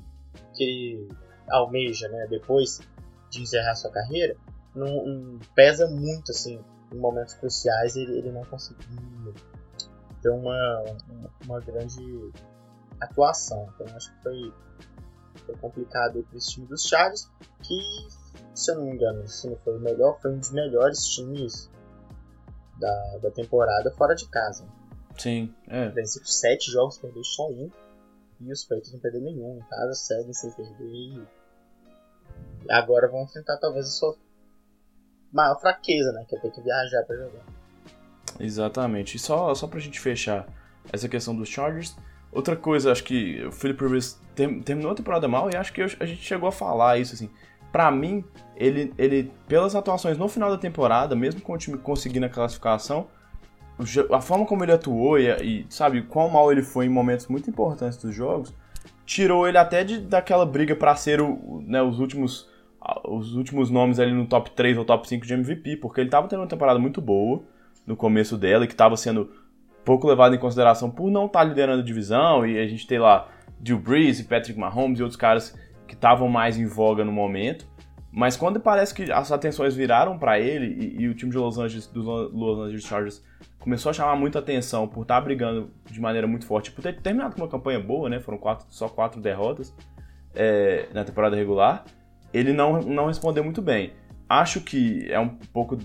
que 0.54 0.62
ele 0.62 1.08
almeja, 1.50 2.08
né, 2.08 2.28
depois 2.30 2.78
de 3.32 3.42
encerrar 3.42 3.74
sua 3.74 3.90
carreira, 3.90 4.36
não, 4.76 5.04
não 5.04 5.38
pesa 5.56 5.88
muito, 5.88 6.30
assim, 6.30 6.60
em 6.92 6.98
momentos 6.98 7.34
cruciais 7.34 7.96
ele, 7.96 8.16
ele 8.16 8.30
não 8.30 8.44
conseguiu 8.44 9.34
ter 10.22 10.30
uma, 10.30 10.84
uma, 11.10 11.30
uma 11.44 11.60
grande 11.60 12.00
atuação. 13.00 13.68
Então 13.74 13.96
acho 13.96 14.14
que 14.14 14.22
foi, 14.22 14.52
foi 15.46 15.56
complicado 15.56 16.22
para 16.24 16.38
esse 16.38 16.50
time 16.50 16.66
dos 16.66 16.82
Chargers, 16.82 17.30
que, 17.62 17.80
se 18.54 18.70
eu 18.70 18.76
não 18.76 18.84
me 18.86 18.92
engano, 18.92 19.26
se 19.26 19.48
não 19.48 19.56
foi 19.58 19.76
o 19.76 19.80
melhor, 19.80 20.20
foi 20.20 20.32
um 20.32 20.38
dos 20.38 20.50
melhores 20.50 21.04
times 21.06 21.70
da, 22.78 23.18
da 23.22 23.30
temporada 23.30 23.90
fora 23.92 24.14
de 24.14 24.28
casa. 24.28 24.66
Sim, 25.16 25.52
é. 25.66 25.88
Venceu 25.88 26.24
sete 26.24 26.70
jogos, 26.70 26.98
perdeu 26.98 27.24
só 27.24 27.48
um. 27.48 27.70
E 28.40 28.52
os 28.52 28.62
Patriots 28.62 28.92
não 28.92 29.00
perderam 29.00 29.24
nenhum. 29.24 29.58
Em 29.58 29.68
casa 29.68 29.94
seguem 29.94 30.32
sem 30.32 30.50
perder. 30.52 30.86
E 30.86 31.26
agora 32.70 33.08
vão 33.08 33.24
enfrentar 33.24 33.56
talvez 33.58 33.86
a 33.86 33.90
sua 33.90 34.16
maior 35.32 35.60
fraqueza, 35.60 36.12
né? 36.12 36.24
Que 36.28 36.36
é 36.36 36.40
ter 36.40 36.52
que 36.52 36.60
viajar 36.62 37.02
para 37.04 37.16
jogar. 37.16 37.44
Exatamente. 38.38 39.16
E 39.16 39.18
só, 39.18 39.52
só 39.54 39.66
pra 39.66 39.80
gente 39.80 39.98
fechar 39.98 40.46
essa 40.92 41.08
questão 41.08 41.34
dos 41.34 41.48
Chargers, 41.48 41.96
outra 42.32 42.56
coisa, 42.56 42.92
acho 42.92 43.04
que 43.04 43.44
o 43.44 43.52
Philip 43.52 43.82
Rivers 43.82 44.20
terminou 44.64 44.92
a 44.92 44.94
temporada 44.94 45.26
mal 45.26 45.50
e 45.50 45.56
acho 45.56 45.72
que 45.72 45.82
a 45.82 46.06
gente 46.06 46.22
chegou 46.22 46.48
a 46.48 46.52
falar 46.52 46.98
isso, 46.98 47.14
assim. 47.14 47.30
Pra 47.72 47.90
mim, 47.90 48.24
ele, 48.56 48.92
ele, 48.96 49.30
pelas 49.46 49.74
atuações 49.74 50.16
no 50.16 50.28
final 50.28 50.50
da 50.50 50.56
temporada, 50.56 51.14
mesmo 51.14 51.40
com 51.40 51.52
o 51.52 51.58
time 51.58 51.76
conseguindo 51.76 52.26
a 52.26 52.28
classificação, 52.28 53.08
a 54.12 54.20
forma 54.20 54.46
como 54.46 54.64
ele 54.64 54.72
atuou 54.72 55.18
e, 55.18 55.28
e 55.42 55.66
sabe, 55.68 56.02
quão 56.02 56.28
mal 56.28 56.50
ele 56.50 56.62
foi 56.62 56.86
em 56.86 56.88
momentos 56.88 57.26
muito 57.26 57.48
importantes 57.48 57.98
dos 57.98 58.14
jogos, 58.14 58.52
tirou 59.04 59.46
ele 59.46 59.58
até 59.58 59.84
de, 59.84 59.98
daquela 60.00 60.44
briga 60.44 60.74
para 60.74 60.96
ser 60.96 61.20
o, 61.20 61.62
né, 61.66 61.82
os 61.82 61.98
últimos 62.00 62.48
os 63.04 63.34
últimos 63.34 63.70
nomes 63.70 63.98
ali 63.98 64.12
no 64.12 64.26
top 64.26 64.50
3 64.52 64.78
ou 64.78 64.84
top 64.84 65.06
5 65.06 65.26
de 65.26 65.34
MVP, 65.34 65.76
porque 65.76 66.00
ele 66.00 66.08
tava 66.08 66.28
tendo 66.28 66.40
uma 66.40 66.46
temporada 66.46 66.78
muito 66.78 67.00
boa 67.00 67.42
no 67.86 67.96
começo 67.96 68.36
dela 68.36 68.66
que 68.66 68.72
estava 68.72 68.96
sendo 68.96 69.30
pouco 69.88 70.06
levado 70.06 70.34
em 70.34 70.38
consideração 70.38 70.90
por 70.90 71.10
não 71.10 71.24
estar 71.24 71.38
tá 71.38 71.44
liderando 71.46 71.80
a 71.80 71.84
divisão 71.84 72.46
e 72.46 72.58
a 72.58 72.68
gente 72.68 72.86
tem 72.86 72.98
lá 72.98 73.26
Drew 73.58 73.78
Brees 73.78 74.20
e 74.20 74.24
Patrick 74.24 74.60
Mahomes 74.60 75.00
e 75.00 75.02
outros 75.02 75.18
caras 75.18 75.58
que 75.86 75.94
estavam 75.94 76.28
mais 76.28 76.58
em 76.58 76.66
voga 76.66 77.06
no 77.06 77.10
momento. 77.10 77.66
Mas 78.12 78.36
quando 78.36 78.60
parece 78.60 78.92
que 78.92 79.10
as 79.10 79.32
atenções 79.32 79.74
viraram 79.74 80.18
para 80.18 80.38
ele 80.38 80.66
e, 80.66 81.02
e, 81.04 81.08
o 81.08 81.14
time 81.14 81.30
de 81.30 81.38
Los 81.38 81.58
Angeles, 81.58 81.86
dos 81.86 82.04
Los 82.04 82.58
Angeles 82.58 82.84
Chargers 82.84 83.24
começou 83.58 83.88
a 83.88 83.92
chamar 83.94 84.14
muita 84.14 84.40
atenção 84.40 84.86
por 84.86 85.02
estar 85.02 85.14
tá 85.14 85.20
brigando 85.22 85.70
de 85.90 85.98
maneira 85.98 86.26
muito 86.26 86.44
forte, 86.44 86.70
por 86.70 86.82
ter 86.82 87.00
terminado 87.00 87.34
com 87.34 87.40
uma 87.40 87.48
campanha 87.48 87.80
boa, 87.80 88.10
né? 88.10 88.20
Foram 88.20 88.36
quatro, 88.36 88.66
só 88.68 88.90
quatro 88.90 89.22
derrotas 89.22 89.74
é, 90.34 90.86
na 90.92 91.02
temporada 91.02 91.34
regular. 91.34 91.86
Ele 92.34 92.52
não, 92.52 92.82
não 92.82 93.06
respondeu 93.06 93.42
muito 93.42 93.62
bem. 93.62 93.94
Acho 94.28 94.60
que 94.60 95.10
é 95.10 95.18
um 95.18 95.28
pouco 95.28 95.78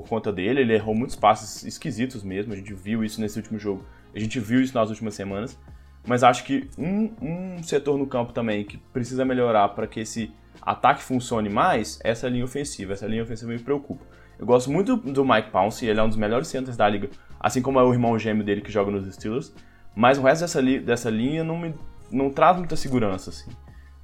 por 0.00 0.08
conta 0.08 0.32
dele. 0.32 0.60
Ele 0.60 0.74
errou 0.74 0.94
muitos 0.94 1.16
passes 1.16 1.64
esquisitos 1.64 2.22
mesmo. 2.22 2.52
A 2.52 2.56
gente 2.56 2.72
viu 2.72 3.04
isso 3.04 3.20
nesse 3.20 3.38
último 3.38 3.58
jogo. 3.58 3.84
A 4.14 4.18
gente 4.18 4.38
viu 4.38 4.60
isso 4.60 4.74
nas 4.74 4.90
últimas 4.90 5.14
semanas. 5.14 5.58
Mas 6.06 6.22
acho 6.22 6.44
que 6.44 6.68
um, 6.78 7.12
um 7.20 7.62
setor 7.62 7.98
no 7.98 8.06
campo 8.06 8.32
também 8.32 8.64
que 8.64 8.78
precisa 8.78 9.24
melhorar 9.24 9.68
para 9.70 9.86
que 9.86 10.00
esse 10.00 10.32
ataque 10.62 11.02
funcione 11.02 11.48
mais 11.48 11.98
é 12.04 12.10
essa 12.10 12.28
linha 12.28 12.44
ofensiva. 12.44 12.92
Essa 12.92 13.06
linha 13.06 13.22
ofensiva 13.22 13.50
me 13.50 13.58
preocupa. 13.58 14.04
Eu 14.38 14.46
gosto 14.46 14.70
muito 14.70 14.96
do 14.96 15.24
Mike 15.24 15.50
Pounce, 15.50 15.84
ele 15.84 15.98
é 15.98 16.02
um 16.02 16.08
dos 16.08 16.16
melhores 16.16 16.46
centers 16.46 16.76
da 16.76 16.88
liga, 16.88 17.10
assim 17.40 17.60
como 17.60 17.80
é 17.80 17.82
o 17.82 17.92
irmão 17.92 18.16
gêmeo 18.16 18.44
dele 18.44 18.60
que 18.60 18.70
joga 18.70 18.88
nos 18.88 19.12
Steelers. 19.12 19.52
Mas 19.96 20.16
o 20.16 20.22
resto 20.22 20.42
dessa, 20.42 20.60
li 20.60 20.78
dessa 20.78 21.10
linha 21.10 21.42
não, 21.42 21.58
me, 21.58 21.74
não 22.08 22.30
traz 22.30 22.56
muita 22.56 22.76
segurança. 22.76 23.30
Assim. 23.30 23.50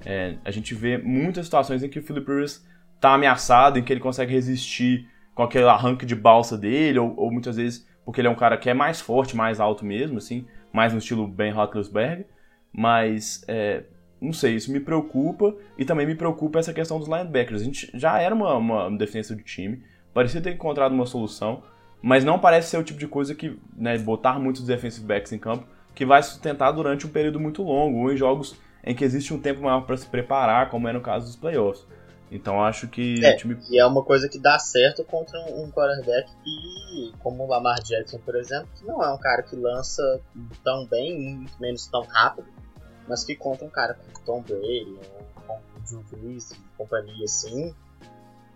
É, 0.04 0.36
a 0.44 0.50
gente 0.50 0.74
vê 0.74 0.98
muitas 0.98 1.46
situações 1.46 1.84
em 1.84 1.88
que 1.88 2.00
o 2.00 2.02
Philip 2.02 2.26
Rivers 2.26 2.66
está 2.96 3.14
ameaçado, 3.14 3.78
em 3.78 3.82
que 3.82 3.92
ele 3.92 4.00
consegue 4.00 4.32
resistir 4.32 5.08
com 5.34 5.42
aquele 5.42 5.64
arranque 5.64 6.06
de 6.06 6.14
balsa 6.14 6.56
dele, 6.56 6.98
ou, 6.98 7.14
ou, 7.16 7.30
muitas 7.30 7.56
vezes 7.56 7.86
porque 8.04 8.20
ele 8.20 8.28
é 8.28 8.30
um 8.30 8.36
cara 8.36 8.56
que 8.56 8.68
é 8.68 8.74
mais 8.74 9.00
forte, 9.00 9.34
mais 9.34 9.58
alto 9.60 9.84
mesmo, 9.84 10.18
assim, 10.18 10.46
mais 10.72 10.92
no 10.92 10.98
estilo 10.98 11.26
Ben 11.26 11.50
Roethlisberger, 11.50 12.26
mas 12.72 13.44
é, 13.48 13.84
não 14.20 14.32
sei, 14.32 14.54
isso 14.54 14.70
me 14.70 14.80
preocupa 14.80 15.54
e 15.78 15.84
também 15.84 16.06
me 16.06 16.14
preocupa 16.14 16.58
essa 16.58 16.72
questão 16.72 16.98
dos 16.98 17.08
linebackers. 17.08 17.62
A 17.62 17.64
gente 17.64 17.90
já 17.94 18.18
era 18.20 18.34
uma, 18.34 18.54
uma 18.54 18.90
defesa 18.96 19.34
do 19.34 19.42
time, 19.42 19.82
parecia 20.12 20.40
ter 20.40 20.52
encontrado 20.52 20.92
uma 20.92 21.06
solução, 21.06 21.62
mas 22.02 22.24
não 22.24 22.38
parece 22.38 22.68
ser 22.68 22.76
o 22.76 22.84
tipo 22.84 22.98
de 22.98 23.08
coisa 23.08 23.34
que, 23.34 23.58
né, 23.76 23.96
botar 23.96 24.38
muitos 24.38 24.66
defensive 24.66 25.06
backs 25.06 25.32
em 25.32 25.38
campo, 25.38 25.66
que 25.94 26.04
vai 26.04 26.22
sustentar 26.22 26.72
durante 26.72 27.06
um 27.06 27.10
período 27.10 27.40
muito 27.40 27.62
longo, 27.62 28.00
ou 28.00 28.12
em 28.12 28.16
jogos 28.16 28.60
em 28.84 28.94
que 28.94 29.04
existe 29.04 29.32
um 29.32 29.40
tempo 29.40 29.62
maior 29.62 29.80
para 29.82 29.96
se 29.96 30.06
preparar, 30.06 30.68
como 30.68 30.86
é 30.86 30.92
no 30.92 31.00
caso 31.00 31.26
dos 31.26 31.36
playoffs. 31.36 31.86
Então 32.30 32.62
acho 32.64 32.88
que 32.88 33.24
é, 33.24 33.36
time... 33.36 33.56
E 33.70 33.78
é 33.78 33.86
uma 33.86 34.02
coisa 34.02 34.28
que 34.28 34.38
dá 34.38 34.58
certo 34.58 35.04
contra 35.04 35.38
um 35.52 35.70
quarterback 35.70 36.30
que, 36.42 37.12
como 37.20 37.44
o 37.44 37.46
Lamar 37.46 37.80
Jackson, 37.82 38.18
por 38.18 38.34
exemplo, 38.36 38.68
que 38.76 38.84
não 38.84 39.02
é 39.02 39.12
um 39.12 39.18
cara 39.18 39.42
que 39.42 39.54
lança 39.54 40.20
tão 40.64 40.86
bem, 40.86 41.36
muito 41.36 41.60
menos 41.60 41.86
tão 41.86 42.02
rápido, 42.02 42.48
mas 43.08 43.24
que 43.24 43.36
contra 43.36 43.64
um 43.66 43.70
cara 43.70 43.94
como 43.94 44.24
Tom 44.24 44.42
Brady, 44.42 44.98
ou 45.46 45.46
com 45.46 45.80
Drew 45.86 46.02
Brees 46.10 46.50
e 46.52 46.58
companhia 46.76 47.24
assim, 47.24 47.74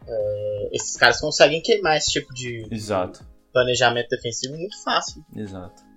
é, 0.07 0.69
esses 0.73 0.97
caras 0.97 1.21
conseguem 1.21 1.61
queimar 1.63 1.97
esse 1.97 2.11
tipo 2.11 2.33
de, 2.33 2.67
Exato. 2.71 3.25
planejamento 3.53 4.09
defensivo 4.09 4.57
muito 4.57 4.83
fácil. 4.83 5.25
Exato. 5.37 5.89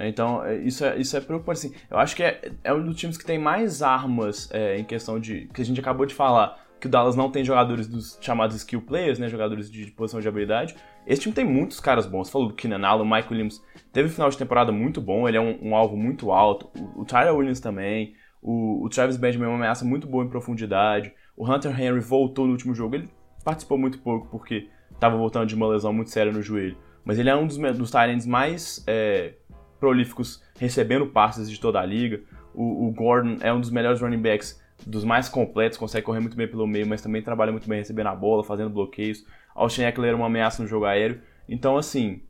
Então, 0.00 0.44
é, 0.44 0.56
isso 0.56 0.84
é, 0.84 0.96
isso 0.98 1.16
é 1.16 1.20
preocupante. 1.20 1.58
Assim, 1.66 1.74
eu 1.90 1.98
acho 1.98 2.14
que 2.14 2.22
é, 2.22 2.52
é 2.62 2.72
um 2.72 2.84
dos 2.84 2.96
times 2.96 3.16
que 3.16 3.24
tem 3.24 3.38
mais 3.38 3.82
armas 3.82 4.48
é, 4.52 4.78
em 4.78 4.84
questão 4.84 5.18
de. 5.18 5.48
que 5.48 5.60
a 5.60 5.64
gente 5.64 5.80
acabou 5.80 6.06
de 6.06 6.14
falar 6.14 6.67
que 6.80 6.86
o 6.86 6.90
Dallas 6.90 7.16
não 7.16 7.30
tem 7.30 7.44
jogadores 7.44 7.88
dos 7.88 8.18
chamados 8.20 8.56
skill 8.56 8.80
players, 8.82 9.18
né, 9.18 9.28
jogadores 9.28 9.70
de, 9.70 9.90
posição 9.90 10.20
de 10.20 10.28
habilidade. 10.28 10.76
Esse 11.06 11.22
time 11.22 11.34
tem 11.34 11.44
muitos 11.44 11.80
caras 11.80 12.06
bons. 12.06 12.28
Você 12.28 12.32
falou 12.32 12.48
do 12.48 12.54
Keenan 12.54 12.86
Allen, 12.86 13.06
o 13.06 13.10
Mike 13.10 13.28
Williams 13.32 13.62
teve 13.92 14.08
um 14.08 14.12
final 14.12 14.30
de 14.30 14.38
temporada 14.38 14.70
muito 14.70 15.00
bom, 15.00 15.28
ele 15.28 15.36
é 15.36 15.40
um, 15.40 15.58
um 15.60 15.76
alvo 15.76 15.96
muito 15.96 16.30
alto. 16.30 16.70
O, 16.78 17.02
o 17.02 17.04
Tyler 17.04 17.34
Williams 17.34 17.60
também. 17.60 18.14
O, 18.40 18.84
o, 18.84 18.88
Travis 18.88 19.16
Benjamin 19.16 19.46
é 19.46 19.48
uma 19.48 19.56
ameaça 19.56 19.84
muito 19.84 20.06
boa 20.06 20.24
em 20.24 20.28
profundidade. 20.28 21.12
O 21.36 21.50
Hunter 21.50 21.78
Henry 21.78 22.00
voltou 22.00 22.46
no 22.46 22.52
último 22.52 22.74
jogo. 22.74 22.94
Ele 22.94 23.08
participou 23.44 23.76
muito 23.76 23.98
pouco 23.98 24.28
porque 24.28 24.68
estava 24.92 25.16
voltando 25.16 25.46
de 25.46 25.54
uma 25.54 25.66
lesão 25.66 25.92
muito 25.92 26.10
séria 26.10 26.32
no 26.32 26.42
joelho. 26.42 26.76
Mas 27.04 27.18
ele 27.18 27.30
é 27.30 27.34
um 27.34 27.46
dos, 27.46 27.56
dos 27.56 27.90
Tyrants 27.90 28.26
mais 28.26 28.84
é, 28.86 29.34
prolíficos 29.80 30.42
recebendo 30.58 31.06
passes 31.06 31.50
de 31.50 31.58
toda 31.58 31.80
a 31.80 31.86
liga. 31.86 32.20
O, 32.54 32.88
o 32.88 32.92
Gordon 32.92 33.38
é 33.40 33.52
um 33.52 33.60
dos 33.60 33.70
melhores 33.70 34.00
running 34.00 34.20
backs 34.20 34.60
dos 34.86 35.04
mais 35.04 35.28
completos, 35.28 35.78
consegue 35.78 36.04
correr 36.04 36.20
muito 36.20 36.36
bem 36.36 36.48
pelo 36.48 36.66
meio, 36.66 36.86
mas 36.86 37.02
também 37.02 37.22
trabalha 37.22 37.52
muito 37.52 37.68
bem 37.68 37.78
recebendo 37.78 38.08
a 38.08 38.14
bola, 38.14 38.44
fazendo 38.44 38.70
bloqueios. 38.70 39.24
Austin 39.54 39.82
Eckler 39.82 40.12
é 40.12 40.14
uma 40.14 40.26
ameaça 40.26 40.62
no 40.62 40.68
jogo 40.68 40.84
aéreo. 40.84 41.20
Então, 41.48 41.76
assim, 41.76 42.22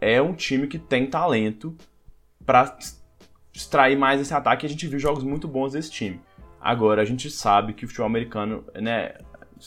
é 0.00 0.20
um 0.22 0.32
time 0.32 0.66
que 0.66 0.78
tem 0.78 1.06
talento 1.06 1.76
para 2.46 2.76
extrair 3.52 3.96
mais 3.96 4.20
esse 4.20 4.32
ataque. 4.32 4.66
A 4.66 4.68
gente 4.68 4.86
viu 4.86 4.98
jogos 4.98 5.24
muito 5.24 5.48
bons 5.48 5.72
desse 5.72 5.90
time. 5.90 6.20
Agora, 6.60 7.02
a 7.02 7.04
gente 7.04 7.30
sabe 7.30 7.72
que 7.72 7.84
o 7.84 7.88
futebol 7.88 8.06
americano 8.06 8.64
né, 8.74 9.14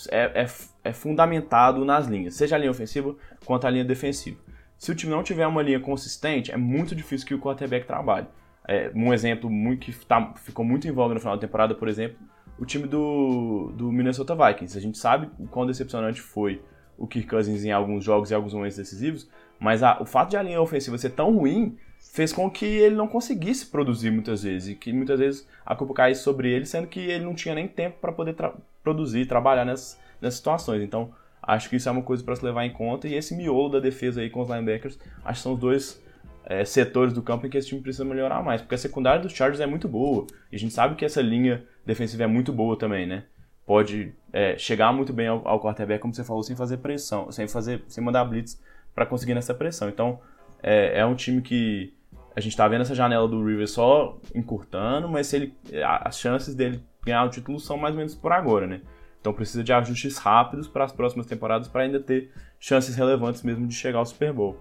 é, 0.09 0.43
é, 0.43 0.47
é 0.83 0.93
fundamentado 0.93 1.83
nas 1.83 2.07
linhas, 2.07 2.35
seja 2.35 2.55
a 2.55 2.59
linha 2.59 2.71
ofensiva 2.71 3.15
quanto 3.45 3.65
a 3.65 3.69
linha 3.69 3.85
defensiva. 3.85 4.37
Se 4.77 4.91
o 4.91 4.95
time 4.95 5.11
não 5.11 5.23
tiver 5.23 5.47
uma 5.47 5.61
linha 5.61 5.79
consistente, 5.79 6.51
é 6.51 6.57
muito 6.57 6.95
difícil 6.95 7.27
que 7.27 7.33
o 7.33 7.39
quarterback 7.39 7.87
trabalhe. 7.87 8.27
É, 8.67 8.91
um 8.95 9.13
exemplo 9.13 9.49
muito 9.49 9.85
que 9.85 10.05
tá, 10.05 10.33
ficou 10.35 10.63
muito 10.63 10.87
em 10.87 10.91
voga 10.91 11.13
no 11.13 11.19
final 11.19 11.35
da 11.35 11.41
temporada, 11.41 11.75
por 11.75 11.87
exemplo, 11.87 12.17
o 12.57 12.65
time 12.65 12.87
do, 12.87 13.71
do 13.75 13.91
Minnesota 13.91 14.35
Vikings. 14.35 14.77
A 14.77 14.81
gente 14.81 14.97
sabe 14.97 15.29
o 15.37 15.47
quão 15.47 15.65
decepcionante 15.65 16.21
foi 16.21 16.61
o 16.97 17.07
Kirk 17.07 17.27
Cousins 17.27 17.65
em 17.65 17.71
alguns 17.71 18.03
jogos 18.03 18.31
e 18.31 18.35
alguns 18.35 18.53
momentos 18.53 18.77
decisivos, 18.77 19.29
mas 19.59 19.83
a, 19.83 20.01
o 20.01 20.05
fato 20.05 20.29
de 20.29 20.37
a 20.37 20.43
linha 20.43 20.61
ofensiva 20.61 20.97
ser 20.97 21.09
tão 21.09 21.35
ruim 21.35 21.77
fez 21.99 22.31
com 22.31 22.49
que 22.49 22.65
ele 22.65 22.95
não 22.95 23.07
conseguisse 23.07 23.65
produzir 23.65 24.11
muitas 24.11 24.43
vezes, 24.43 24.69
e 24.69 24.75
que 24.75 24.93
muitas 24.93 25.19
vezes 25.19 25.47
a 25.65 25.75
culpa 25.75 25.93
caísse 25.93 26.21
sobre 26.21 26.51
ele, 26.51 26.65
sendo 26.65 26.87
que 26.87 26.99
ele 26.99 27.25
não 27.25 27.33
tinha 27.33 27.55
nem 27.55 27.67
tempo 27.67 27.97
para 27.99 28.11
poder 28.11 28.33
tra 28.33 28.53
produzir, 28.83 29.25
trabalhar 29.25 29.65
nessas, 29.65 29.97
nessas 30.21 30.37
situações. 30.37 30.83
Então, 30.83 31.11
Acho 31.45 31.69
que 31.69 31.75
isso 31.75 31.89
é 31.89 31.91
uma 31.91 32.01
coisa 32.01 32.23
para 32.23 32.35
se 32.37 32.45
levar 32.45 32.65
em 32.65 32.71
conta. 32.71 33.07
E 33.07 33.15
esse 33.15 33.35
miolo 33.35 33.69
da 33.69 33.79
defesa 33.79 34.21
aí 34.21 34.29
com 34.29 34.41
os 34.41 34.49
linebackers, 34.49 34.97
acho 35.25 35.39
que 35.39 35.43
são 35.43 35.53
os 35.53 35.59
dois 35.59 36.01
é, 36.45 36.65
setores 36.65 37.13
do 37.13 37.21
campo 37.21 37.45
em 37.45 37.49
que 37.49 37.57
esse 37.57 37.67
time 37.67 37.81
precisa 37.81 38.05
melhorar 38.05 38.43
mais. 38.43 38.61
Porque 38.61 38.75
a 38.75 38.77
secundária 38.77 39.21
dos 39.21 39.33
Chargers 39.33 39.59
é 39.59 39.65
muito 39.65 39.87
boa. 39.87 40.27
E 40.51 40.55
a 40.55 40.59
gente 40.59 40.73
sabe 40.73 40.95
que 40.95 41.05
essa 41.05 41.21
linha 41.21 41.63
defensiva 41.85 42.23
é 42.23 42.27
muito 42.27 42.51
boa 42.51 42.77
também, 42.77 43.05
né? 43.05 43.25
Pode 43.65 44.13
é, 44.31 44.57
chegar 44.57 44.91
muito 44.91 45.13
bem 45.13 45.27
ao, 45.27 45.47
ao 45.47 45.61
quarterback, 45.61 46.01
como 46.01 46.13
você 46.13 46.23
falou, 46.23 46.43
sem 46.43 46.55
fazer 46.55 46.77
pressão, 46.77 47.31
sem 47.31 47.47
fazer, 47.47 47.83
sem 47.87 48.03
mandar 48.03 48.25
blitz 48.25 48.61
para 48.93 49.05
conseguir 49.05 49.33
nessa 49.33 49.53
pressão. 49.53 49.87
Então, 49.87 50.19
é, 50.61 50.99
é 50.99 51.05
um 51.05 51.15
time 51.15 51.41
que 51.41 51.93
a 52.35 52.39
gente 52.39 52.57
tá 52.57 52.67
vendo 52.67 52.81
essa 52.81 52.95
janela 52.95 53.27
do 53.27 53.43
Rivers 53.45 53.71
só 53.71 54.19
encurtando, 54.33 55.07
mas 55.07 55.27
se 55.27 55.35
ele, 55.35 55.55
as 56.01 56.19
chances 56.19 56.55
dele 56.55 56.83
ganhar 57.05 57.23
o 57.23 57.29
título 57.29 57.59
são 57.59 57.77
mais 57.77 57.93
ou 57.93 57.97
menos 57.97 58.15
por 58.15 58.31
agora, 58.31 58.65
né? 58.65 58.81
Então 59.21 59.33
precisa 59.33 59.63
de 59.63 59.71
ajustes 59.71 60.17
rápidos 60.17 60.67
para 60.67 60.83
as 60.83 60.91
próximas 60.91 61.25
temporadas 61.25 61.67
para 61.67 61.83
ainda 61.83 61.99
ter 61.99 62.31
chances 62.59 62.95
relevantes 62.95 63.43
mesmo 63.43 63.67
de 63.67 63.73
chegar 63.73 63.99
ao 63.99 64.05
Super 64.05 64.33
Bowl. 64.33 64.57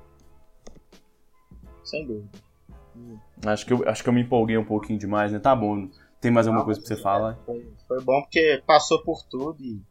Sem 1.85 2.07
dúvida. 2.07 2.29
Acho 3.47 3.67
que 3.67 3.73
eu, 3.73 3.89
acho 3.89 4.03
que 4.03 4.09
eu 4.09 4.13
me 4.13 4.23
empolguei 4.23 4.57
um 4.57 4.65
pouquinho 4.65 4.99
demais, 4.99 5.33
né? 5.33 5.39
Tá 5.39 5.55
bom. 5.55 5.89
Tem 6.21 6.31
mais 6.31 6.47
alguma 6.47 6.61
Não, 6.61 6.67
coisa 6.67 6.81
pra 6.81 6.87
você 6.87 6.95
é, 6.95 7.03
falar? 7.03 7.39
Foi, 7.45 7.73
foi, 7.89 8.01
bom 8.03 8.21
porque 8.23 8.63
passou 8.67 9.03
por 9.03 9.23
tudo 9.25 9.61
e, 9.61 9.83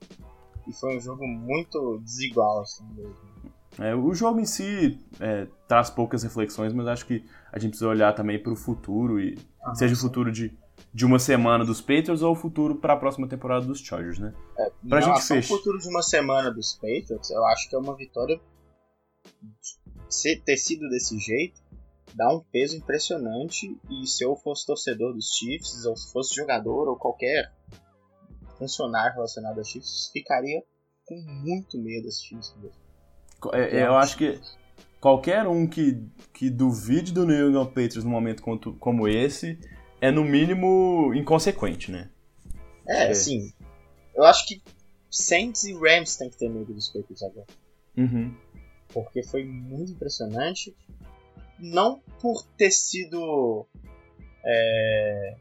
e 0.67 0.73
foi 0.73 0.95
um 0.95 0.99
jogo 0.99 1.27
muito 1.27 1.99
desigual, 1.99 2.61
assim 2.61 2.85
mesmo. 2.95 3.31
É, 3.79 3.95
o 3.95 4.13
jogo 4.13 4.39
em 4.39 4.45
si 4.45 4.99
é, 5.19 5.47
traz 5.67 5.89
poucas 5.89 6.23
reflexões, 6.23 6.73
mas 6.73 6.87
acho 6.87 7.05
que 7.05 7.25
a 7.51 7.59
gente 7.59 7.71
precisa 7.71 7.89
olhar 7.89 8.13
também 8.13 8.41
para 8.41 8.51
o 8.51 8.55
futuro, 8.55 9.19
e 9.19 9.37
ah, 9.61 9.73
seja 9.75 9.93
o 9.93 9.97
futuro 9.97 10.31
de, 10.31 10.57
de 10.93 11.05
uma 11.05 11.19
semana 11.19 11.65
dos 11.65 11.79
Patriots 11.79 12.21
ou 12.21 12.33
o 12.33 12.35
futuro 12.35 12.75
para 12.75 12.93
a 12.93 12.97
próxima 12.97 13.27
temporada 13.27 13.65
dos 13.65 13.79
Chargers, 13.79 14.19
né? 14.19 14.33
É, 14.57 14.71
pra 14.87 15.01
gente 15.01 15.21
fechar. 15.21 15.53
o 15.53 15.57
futuro 15.57 15.79
de 15.79 15.87
uma 15.87 16.01
semana 16.01 16.51
dos 16.51 16.73
Patriots, 16.73 17.29
eu 17.29 17.45
acho 17.45 17.69
que 17.69 17.75
é 17.75 17.79
uma 17.79 17.95
vitória 17.95 18.39
ter 20.45 20.57
sido 20.57 20.89
desse 20.89 21.17
jeito 21.17 21.61
dá 22.14 22.34
um 22.34 22.39
peso 22.51 22.76
impressionante 22.76 23.78
e 23.89 24.07
se 24.07 24.24
eu 24.24 24.36
fosse 24.36 24.66
torcedor 24.66 25.14
dos 25.14 25.30
Chiefs 25.38 25.86
ou 25.86 25.95
se 25.95 26.12
fosse 26.12 26.36
jogador 26.36 26.89
ou 26.89 26.97
qualquer 26.97 27.51
funcionário 28.57 29.14
relacionado 29.16 29.57
aos 29.57 29.68
Chiefs 29.68 30.09
ficaria 30.12 30.62
com 31.05 31.16
muito 31.16 31.78
medo 31.82 32.07
assistindo 32.07 32.41
isso 32.41 32.57
mesmo. 32.59 32.82
É, 33.53 33.80
é, 33.80 33.88
eu 33.88 33.95
acho 33.95 34.18
que 34.18 34.39
qualquer 34.99 35.47
um 35.47 35.68
que, 35.68 36.05
que 36.34 36.49
duvide 36.49 37.12
do 37.12 37.26
New 37.26 37.49
England 37.49 37.68
Patriots 37.68 38.03
num 38.03 38.12
momento 38.12 38.43
como 38.80 39.07
esse 39.07 39.59
é 39.99 40.12
no 40.12 40.24
mínimo 40.24 41.14
inconsequente, 41.14 41.91
né? 41.91 42.09
É, 42.88 43.09
é. 43.09 43.14
sim. 43.14 43.51
Eu 44.16 44.24
acho 44.24 44.45
que 44.47 44.62
Saints 45.09 45.64
e 45.64 45.74
Rams 45.74 46.16
tem 46.18 46.30
que 46.30 46.38
ter 46.38 46.49
medo 46.49 46.74
dos 46.74 46.88
Patriots 46.88 47.24
agora. 47.24 47.47
Uhum. 47.97 48.36
Porque 48.93 49.24
foi 49.24 49.43
muito 49.43 49.91
impressionante. 49.91 50.76
Não 51.62 52.01
por 52.20 52.43
ter 52.57 52.72
sido 52.72 53.68
é, 54.43 55.38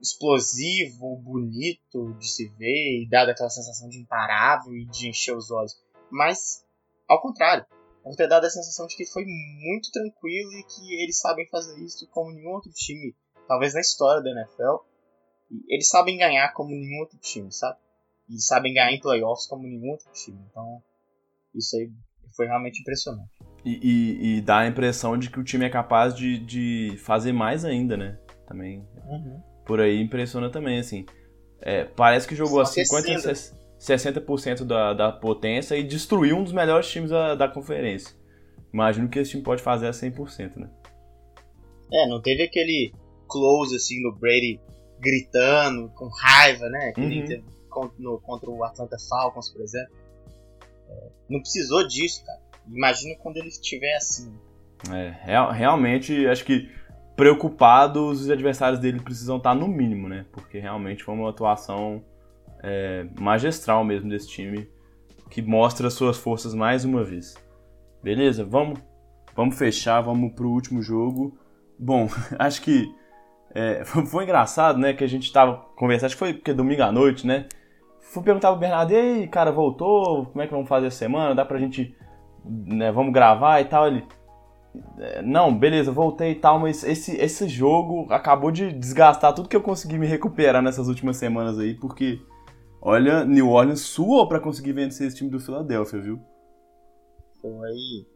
explosivo, 0.00 1.16
bonito 1.16 2.14
de 2.14 2.28
se 2.28 2.48
ver 2.58 3.02
e 3.02 3.08
dado 3.08 3.30
aquela 3.30 3.50
sensação 3.50 3.88
de 3.88 4.00
imparável 4.00 4.74
e 4.74 4.86
de 4.86 5.10
encher 5.10 5.36
os 5.36 5.50
olhos 5.50 5.78
mas 6.10 6.64
ao 7.08 7.20
contrário, 7.20 7.64
por 8.02 8.14
ter 8.16 8.28
dado 8.28 8.44
a 8.44 8.50
sensação 8.50 8.86
de 8.86 8.96
que 8.96 9.06
foi 9.06 9.24
muito 9.24 9.90
tranquilo 9.92 10.52
e 10.52 10.64
que 10.64 11.02
eles 11.02 11.20
sabem 11.20 11.48
fazer 11.48 11.78
isso 11.82 12.06
como 12.08 12.32
nenhum 12.32 12.50
outro 12.50 12.70
time, 12.72 13.14
talvez 13.46 13.74
na 13.74 13.80
história 13.80 14.22
da 14.22 14.30
NFL. 14.30 14.84
Eles 15.68 15.88
sabem 15.88 16.16
ganhar 16.16 16.52
como 16.52 16.70
nenhum 16.70 17.00
outro 17.00 17.18
time, 17.18 17.52
sabe? 17.52 17.78
E 18.28 18.40
sabem 18.40 18.74
ganhar 18.74 18.92
em 18.92 19.00
playoffs 19.00 19.46
como 19.46 19.62
nenhum 19.62 19.90
outro 19.90 20.10
time. 20.12 20.38
Então, 20.50 20.82
isso 21.54 21.76
aí 21.76 21.90
foi 22.34 22.46
realmente 22.46 22.80
impressionante. 22.80 23.30
E, 23.64 23.80
e, 23.82 24.38
e 24.38 24.40
dá 24.40 24.60
a 24.60 24.66
impressão 24.66 25.18
de 25.18 25.30
que 25.30 25.40
o 25.40 25.44
time 25.44 25.64
é 25.64 25.68
capaz 25.68 26.14
de, 26.14 26.38
de 26.38 26.96
fazer 26.98 27.32
mais 27.32 27.64
ainda, 27.64 27.96
né? 27.96 28.18
Também. 28.46 28.86
Uhum. 29.08 29.42
Por 29.64 29.80
aí 29.80 30.00
impressiona 30.00 30.48
também, 30.50 30.78
assim. 30.78 31.04
É, 31.60 31.84
parece 31.84 32.28
que 32.28 32.34
jogou 32.34 32.64
Só 32.64 32.80
a 32.80 32.84
50 32.84 33.32
60% 33.78 34.64
da, 34.64 34.94
da 34.94 35.12
potência 35.12 35.76
e 35.76 35.82
destruir 35.82 36.34
um 36.34 36.42
dos 36.42 36.52
melhores 36.52 36.88
times 36.88 37.10
da, 37.10 37.34
da 37.34 37.48
conferência. 37.48 38.16
Imagino 38.72 39.08
que 39.08 39.18
esse 39.18 39.32
time 39.32 39.42
pode 39.42 39.62
fazer 39.62 39.86
a 39.86 39.90
100%, 39.90 40.56
né? 40.56 40.70
É, 41.92 42.08
não 42.08 42.20
teve 42.20 42.42
aquele 42.42 42.92
close 43.28 43.76
assim 43.76 44.02
no 44.02 44.14
Brady 44.14 44.60
gritando, 44.98 45.88
com 45.90 46.08
raiva, 46.08 46.68
né? 46.68 46.92
Que 46.92 47.00
uhum. 47.00 47.26
teve 47.26 47.44
no, 47.98 48.18
contra 48.20 48.50
o 48.50 48.64
Atlanta 48.64 48.96
Falcons, 49.08 49.50
por 49.50 49.62
exemplo. 49.62 49.94
Não 51.28 51.40
precisou 51.40 51.86
disso, 51.86 52.24
cara. 52.24 52.40
Imagina 52.68 53.14
quando 53.22 53.36
ele 53.36 53.48
estiver 53.48 53.96
assim. 53.96 54.32
É, 54.92 55.14
real, 55.22 55.50
realmente, 55.50 56.26
acho 56.26 56.44
que 56.44 56.68
preocupados, 57.16 58.22
os 58.22 58.30
adversários 58.30 58.78
dele 58.78 59.00
precisam 59.00 59.38
estar 59.38 59.54
no 59.54 59.66
mínimo, 59.66 60.08
né? 60.08 60.26
Porque 60.32 60.58
realmente 60.58 61.02
foi 61.02 61.14
uma 61.14 61.30
atuação 61.30 62.04
é, 62.62 63.06
magistral 63.18 63.84
mesmo 63.84 64.10
desse 64.10 64.28
time, 64.28 64.68
que 65.30 65.40
mostra 65.40 65.88
suas 65.88 66.18
forças 66.18 66.54
mais 66.54 66.84
uma 66.84 67.02
vez. 67.02 67.34
Beleza? 68.02 68.44
Vamos, 68.44 68.78
vamos 69.34 69.56
fechar, 69.56 70.00
vamos 70.02 70.34
pro 70.34 70.50
último 70.50 70.82
jogo. 70.82 71.38
Bom, 71.78 72.08
acho 72.38 72.60
que 72.60 72.86
é, 73.54 73.82
foi 74.06 74.24
engraçado, 74.24 74.78
né, 74.78 74.92
que 74.92 75.02
a 75.02 75.08
gente 75.08 75.32
tava 75.32 75.56
conversando, 75.74 76.06
acho 76.06 76.16
que 76.16 76.20
foi 76.20 76.34
porque 76.34 76.52
domingo 76.52 76.82
à 76.82 76.92
noite, 76.92 77.26
né? 77.26 77.48
Fui 78.12 78.22
perguntar 78.22 78.50
pro 78.50 78.60
Bernardo, 78.60 78.92
e 78.92 78.96
aí, 78.96 79.28
cara, 79.28 79.52
voltou? 79.52 80.26
Como 80.26 80.42
é 80.42 80.46
que 80.46 80.52
vamos 80.52 80.68
fazer 80.68 80.86
a 80.86 80.90
semana? 80.90 81.34
Dá 81.34 81.44
pra 81.44 81.58
gente, 81.58 81.94
né, 82.44 82.90
vamos 82.90 83.12
gravar 83.12 83.60
e 83.60 83.64
tal? 83.66 83.86
Ele, 83.86 84.04
é, 84.98 85.22
não, 85.22 85.56
beleza, 85.56 85.92
voltei 85.92 86.32
e 86.32 86.36
tal, 86.36 86.58
mas 86.58 86.82
esse, 86.84 87.16
esse 87.16 87.48
jogo 87.48 88.06
acabou 88.10 88.50
de 88.50 88.72
desgastar 88.72 89.34
tudo 89.34 89.48
que 89.48 89.56
eu 89.56 89.62
consegui 89.62 89.98
me 89.98 90.06
recuperar 90.06 90.62
nessas 90.62 90.88
últimas 90.88 91.16
semanas 91.16 91.58
aí, 91.58 91.74
porque 91.74 92.20
Olha, 92.88 93.24
New 93.24 93.50
Orleans 93.50 93.80
suou 93.80 94.28
para 94.28 94.38
conseguir 94.38 94.72
vencer 94.72 95.08
esse 95.08 95.16
time 95.16 95.28
do 95.28 95.40
Philadelphia, 95.40 96.00
viu? 96.00 96.20
Foi. 97.40 98.06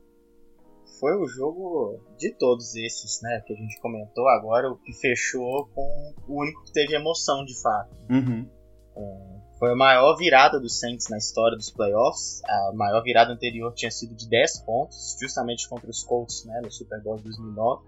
Foi 1.01 1.16
o 1.16 1.26
jogo 1.26 1.99
de 2.16 2.32
todos 2.38 2.76
esses, 2.76 3.20
né? 3.20 3.43
Que 3.45 3.53
a 3.53 3.57
gente 3.57 3.80
comentou 3.80 4.28
agora, 4.28 4.70
o 4.70 4.76
que 4.76 4.93
fechou 4.93 5.66
com 5.74 6.14
o 6.28 6.41
único 6.43 6.62
que 6.62 6.72
teve 6.72 6.95
emoção 6.95 7.45
de 7.45 7.61
fato. 7.61 7.97
Uhum. 8.09 8.49
É, 8.97 9.39
foi 9.61 9.72
a 9.72 9.76
maior 9.76 10.16
virada 10.16 10.58
dos 10.58 10.80
Saints 10.80 11.08
na 11.11 11.18
história 11.18 11.54
dos 11.54 11.70
playoffs. 11.70 12.42
A 12.48 12.72
maior 12.74 13.02
virada 13.02 13.30
anterior 13.30 13.74
tinha 13.74 13.90
sido 13.90 14.14
de 14.14 14.26
10 14.26 14.61
pontos, 14.61 15.18
justamente 15.20 15.68
contra 15.68 15.90
os 15.90 16.02
Colts, 16.02 16.46
né? 16.46 16.62
No 16.64 16.72
Super 16.72 16.98
Bowl 17.02 17.18
de 17.18 17.24
2009. 17.24 17.82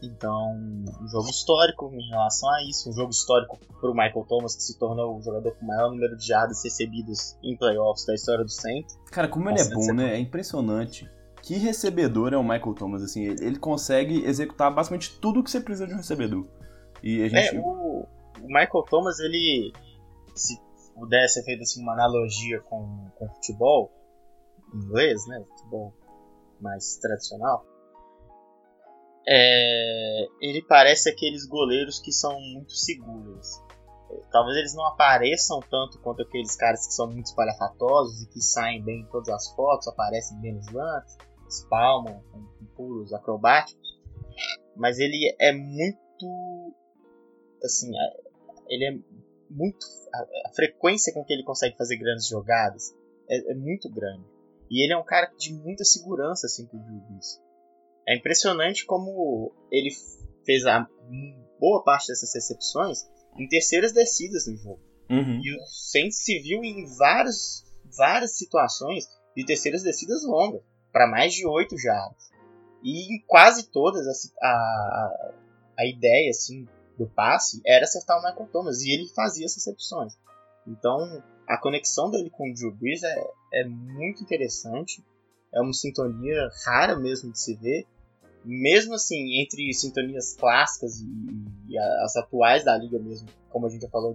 Então, 0.00 0.54
um 1.02 1.08
jogo 1.08 1.28
histórico 1.28 1.90
em 1.92 2.08
relação 2.10 2.48
a 2.50 2.62
isso, 2.62 2.88
um 2.88 2.92
jogo 2.92 3.10
histórico 3.10 3.58
para 3.80 3.90
o 3.90 3.92
Michael 3.92 4.24
Thomas, 4.28 4.54
que 4.54 4.62
se 4.62 4.78
tornou 4.78 5.18
o 5.18 5.20
jogador 5.20 5.50
com 5.56 5.64
o 5.64 5.68
maior 5.68 5.90
número 5.90 6.16
de 6.16 6.24
jardas 6.24 6.62
recebidas 6.62 7.36
em 7.42 7.56
playoffs 7.56 8.06
da 8.06 8.14
história 8.14 8.44
do 8.44 8.50
Saints. 8.50 8.96
Cara, 9.10 9.26
como 9.26 9.50
ele 9.50 9.60
é 9.60 9.68
bom, 9.68 9.92
né? 9.92 10.14
É 10.14 10.18
impressionante. 10.20 11.10
Que 11.42 11.56
recebedor 11.56 12.32
é 12.32 12.36
o 12.36 12.44
Michael 12.44 12.74
Thomas, 12.74 13.02
assim, 13.02 13.24
ele 13.24 13.58
consegue 13.58 14.24
executar 14.24 14.72
basicamente 14.72 15.18
tudo 15.18 15.42
que 15.42 15.50
você 15.50 15.60
precisa 15.60 15.88
de 15.88 15.94
um 15.94 15.96
recebedor. 15.96 16.46
E 17.02 17.22
a 17.24 17.28
gente... 17.28 17.56
É, 17.56 17.60
o, 17.60 18.06
o 18.40 18.46
Michael 18.46 18.84
Thomas, 18.88 19.18
ele, 19.18 19.72
se 20.38 20.60
pudesse 20.94 21.34
ser 21.34 21.44
feito 21.44 21.62
assim, 21.62 21.82
uma 21.82 21.92
analogia 21.92 22.60
com, 22.62 23.10
com 23.16 23.28
futebol 23.34 23.92
inglês, 24.74 25.26
né? 25.26 25.44
Futebol 25.56 25.94
mais 26.60 26.96
tradicional, 26.96 27.64
é, 29.30 30.26
ele 30.40 30.62
parece 30.62 31.10
aqueles 31.10 31.46
goleiros 31.46 32.00
que 32.00 32.10
são 32.10 32.40
muito 32.40 32.72
seguros. 32.72 33.62
Talvez 34.32 34.56
eles 34.56 34.74
não 34.74 34.86
apareçam 34.86 35.60
tanto 35.60 36.00
quanto 36.00 36.22
aqueles 36.22 36.56
caras 36.56 36.86
que 36.86 36.94
são 36.94 37.10
muito 37.10 37.26
espalhafatosos 37.26 38.22
e 38.22 38.28
que 38.30 38.40
saem 38.40 38.82
bem 38.82 39.02
em 39.02 39.06
todas 39.06 39.28
as 39.28 39.54
fotos, 39.54 39.86
aparecem 39.86 40.40
bem 40.40 40.54
nos 40.54 40.66
lances, 40.72 41.18
espalmam 41.46 42.22
com, 42.32 42.42
com 42.42 42.64
pulos 42.74 43.12
acrobáticos. 43.12 44.00
Mas 44.74 44.98
ele 44.98 45.36
é 45.38 45.52
muito. 45.52 46.74
Assim, 47.62 47.90
ele 48.68 48.84
é 48.84 49.17
muito. 49.50 49.86
A, 50.12 50.48
a 50.48 50.52
frequência 50.54 51.12
com 51.12 51.24
que 51.24 51.32
ele 51.32 51.44
consegue 51.44 51.76
fazer 51.76 51.96
grandes 51.96 52.26
jogadas 52.28 52.94
é, 53.28 53.52
é 53.52 53.54
muito 53.54 53.90
grande. 53.90 54.24
E 54.70 54.84
ele 54.84 54.92
é 54.92 54.96
um 54.96 55.04
cara 55.04 55.32
de 55.38 55.52
muita 55.52 55.84
segurança, 55.84 56.46
assim, 56.46 56.66
pro 56.66 56.78
isso. 57.18 57.40
É 58.06 58.16
impressionante 58.16 58.84
como 58.84 59.52
ele 59.70 59.90
fez 60.44 60.64
a 60.66 60.86
boa 61.58 61.82
parte 61.82 62.08
dessas 62.08 62.32
recepções 62.34 63.08
em 63.38 63.48
terceiras 63.48 63.92
descidas 63.92 64.46
no 64.46 64.56
jogo. 64.56 64.80
Uhum. 65.10 65.40
E 65.42 65.56
o 65.56 65.66
Saints 65.66 66.22
se 66.22 66.38
viu 66.40 66.62
em 66.62 66.86
vários, 66.96 67.64
várias 67.96 68.36
situações 68.36 69.06
de 69.36 69.44
terceiras 69.44 69.82
descidas 69.82 70.24
longas, 70.24 70.62
para 70.92 71.06
mais 71.06 71.32
de 71.32 71.46
8 71.46 71.76
jardas. 71.78 72.30
E 72.82 73.14
em 73.14 73.24
quase 73.26 73.70
todas 73.70 74.06
a, 74.06 74.46
a, 74.46 75.32
a 75.78 75.86
ideia 75.86 76.30
assim, 76.30 76.66
do 76.98 77.06
passe 77.06 77.60
era 77.64 77.84
acertar 77.84 78.18
o 78.18 78.22
Michael 78.22 78.48
Thomas, 78.52 78.82
e 78.82 78.92
ele 78.92 79.08
fazia 79.14 79.46
essas 79.46 79.64
recepções. 79.64 80.18
Então, 80.66 81.22
a 81.46 81.56
conexão 81.56 82.10
dele 82.10 82.28
com 82.28 82.50
o 82.50 82.54
Drew 82.54 82.74
Brees 82.74 83.02
é, 83.02 83.26
é 83.54 83.64
muito 83.64 84.22
interessante. 84.22 85.02
É 85.54 85.60
uma 85.60 85.72
sintonia 85.72 86.50
rara 86.66 86.98
mesmo 86.98 87.32
de 87.32 87.40
se 87.40 87.54
ver. 87.54 87.86
Mesmo 88.44 88.94
assim, 88.94 89.40
entre 89.42 89.72
sintonias 89.72 90.34
clássicas 90.34 91.00
e, 91.00 91.06
e 91.68 91.78
as 91.78 92.16
atuais 92.16 92.64
da 92.64 92.76
liga 92.76 92.98
mesmo, 92.98 93.28
como 93.48 93.66
a 93.66 93.68
gente 93.68 93.82
já 93.82 93.88
falou 93.88 94.14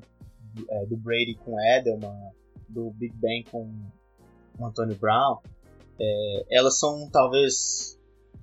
do, 0.54 0.72
é, 0.72 0.86
do 0.86 0.98
Brady 0.98 1.36
com 1.36 1.60
Edelman, 1.60 2.32
do 2.70 2.92
Big 2.92 3.16
Ben 3.18 3.44
com 3.52 3.70
o 4.60 4.66
Antonio 4.66 4.96
Brown, 4.96 5.40
é, 6.00 6.46
elas 6.52 6.80
são 6.80 7.10
talvez 7.12 8.00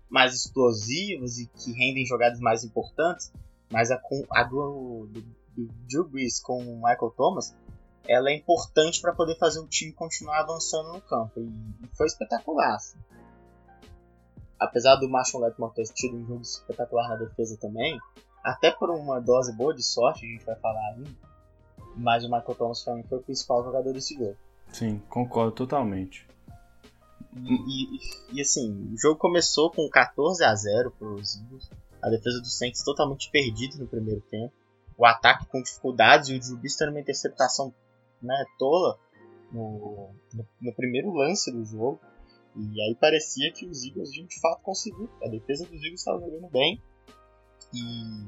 mais 0.09 0.35
explosivas 0.35 1.39
e 1.39 1.47
que 1.47 1.73
rendem 1.73 2.05
jogadas 2.05 2.41
mais 2.41 2.65
importantes, 2.65 3.33
mas 3.71 3.91
a, 3.91 4.01
a 4.33 4.45
do, 4.45 5.09
do, 5.11 5.23
do 5.57 5.73
Drew 5.89 6.09
Brees 6.09 6.41
com 6.41 6.59
o 6.59 6.77
Michael 6.77 7.13
Thomas 7.17 7.55
ela 8.11 8.31
é 8.31 8.35
importante 8.35 9.01
para 9.01 9.15
poder 9.15 9.37
fazer 9.37 9.61
o 9.61 9.69
time 9.69 9.93
continuar 9.93 10.41
avançando 10.41 10.93
no 10.93 11.01
campo. 11.01 11.41
E, 11.41 11.89
foi 11.97 12.07
espetacular. 12.07 12.75
Assim. 12.75 12.99
Apesar 14.59 14.97
do 14.97 15.09
Marshall 15.09 15.45
Letmore 15.45 15.75
ter 15.75 15.85
tido 15.85 16.17
um 16.17 16.27
jogo 16.27 16.43
espetacular 16.43 17.09
na 17.09 17.17
defesa 17.17 17.57
também, 17.59 17.99
até 18.43 18.71
por 18.71 18.91
uma 18.91 19.21
dose 19.21 19.55
boa 19.55 19.75
de 19.75 19.83
sorte, 19.83 20.27
a 20.27 20.29
gente 20.29 20.45
vai 20.45 20.57
falar 20.57 20.95
ainda, 20.95 21.11
mas 21.97 22.25
o 22.25 22.31
Michael 22.31 22.55
Thomas 22.57 22.83
foi 22.83 23.01
o 23.01 23.23
principal 23.23 23.63
jogador 23.63 23.93
desse 23.93 24.15
jogo. 24.15 24.37
Sim, 24.73 25.01
concordo 25.09 25.53
totalmente. 25.53 26.27
E, 27.37 27.55
e, 27.55 28.01
e, 28.33 28.41
assim, 28.41 28.93
o 28.93 28.99
jogo 28.99 29.19
começou 29.19 29.71
com 29.71 29.89
14 29.89 30.43
a 30.45 30.55
0 30.55 30.91
para 30.91 31.09
os 31.09 31.37
Eagles. 31.37 31.71
A 32.03 32.09
defesa 32.09 32.41
do 32.41 32.47
Saints 32.47 32.83
totalmente 32.83 33.31
perdida 33.31 33.77
no 33.79 33.87
primeiro 33.87 34.21
tempo. 34.23 34.53
O 34.97 35.05
ataque 35.05 35.47
com 35.47 35.63
dificuldades 35.63 36.49
e 36.49 36.55
o 36.55 36.57
Brees 36.57 36.77
tendo 36.77 36.91
uma 36.91 37.01
interceptação 37.01 37.75
né, 38.23 38.45
tola 38.59 38.99
no, 39.53 40.11
no, 40.33 40.47
no, 40.61 40.75
primeiro 40.75 41.13
lance 41.13 41.51
do 41.51 41.65
jogo. 41.65 42.01
E 42.57 42.81
aí 42.83 42.95
parecia 42.95 43.53
que 43.53 43.67
os 43.67 43.85
Eagles 43.85 44.11
de 44.11 44.41
fato 44.41 44.63
conseguiram. 44.63 45.09
A 45.23 45.29
defesa 45.29 45.65
dos 45.65 45.83
Eagles 45.83 46.01
estava 46.01 46.21
jogando 46.21 46.51
bem. 46.51 46.83
E 47.73 48.27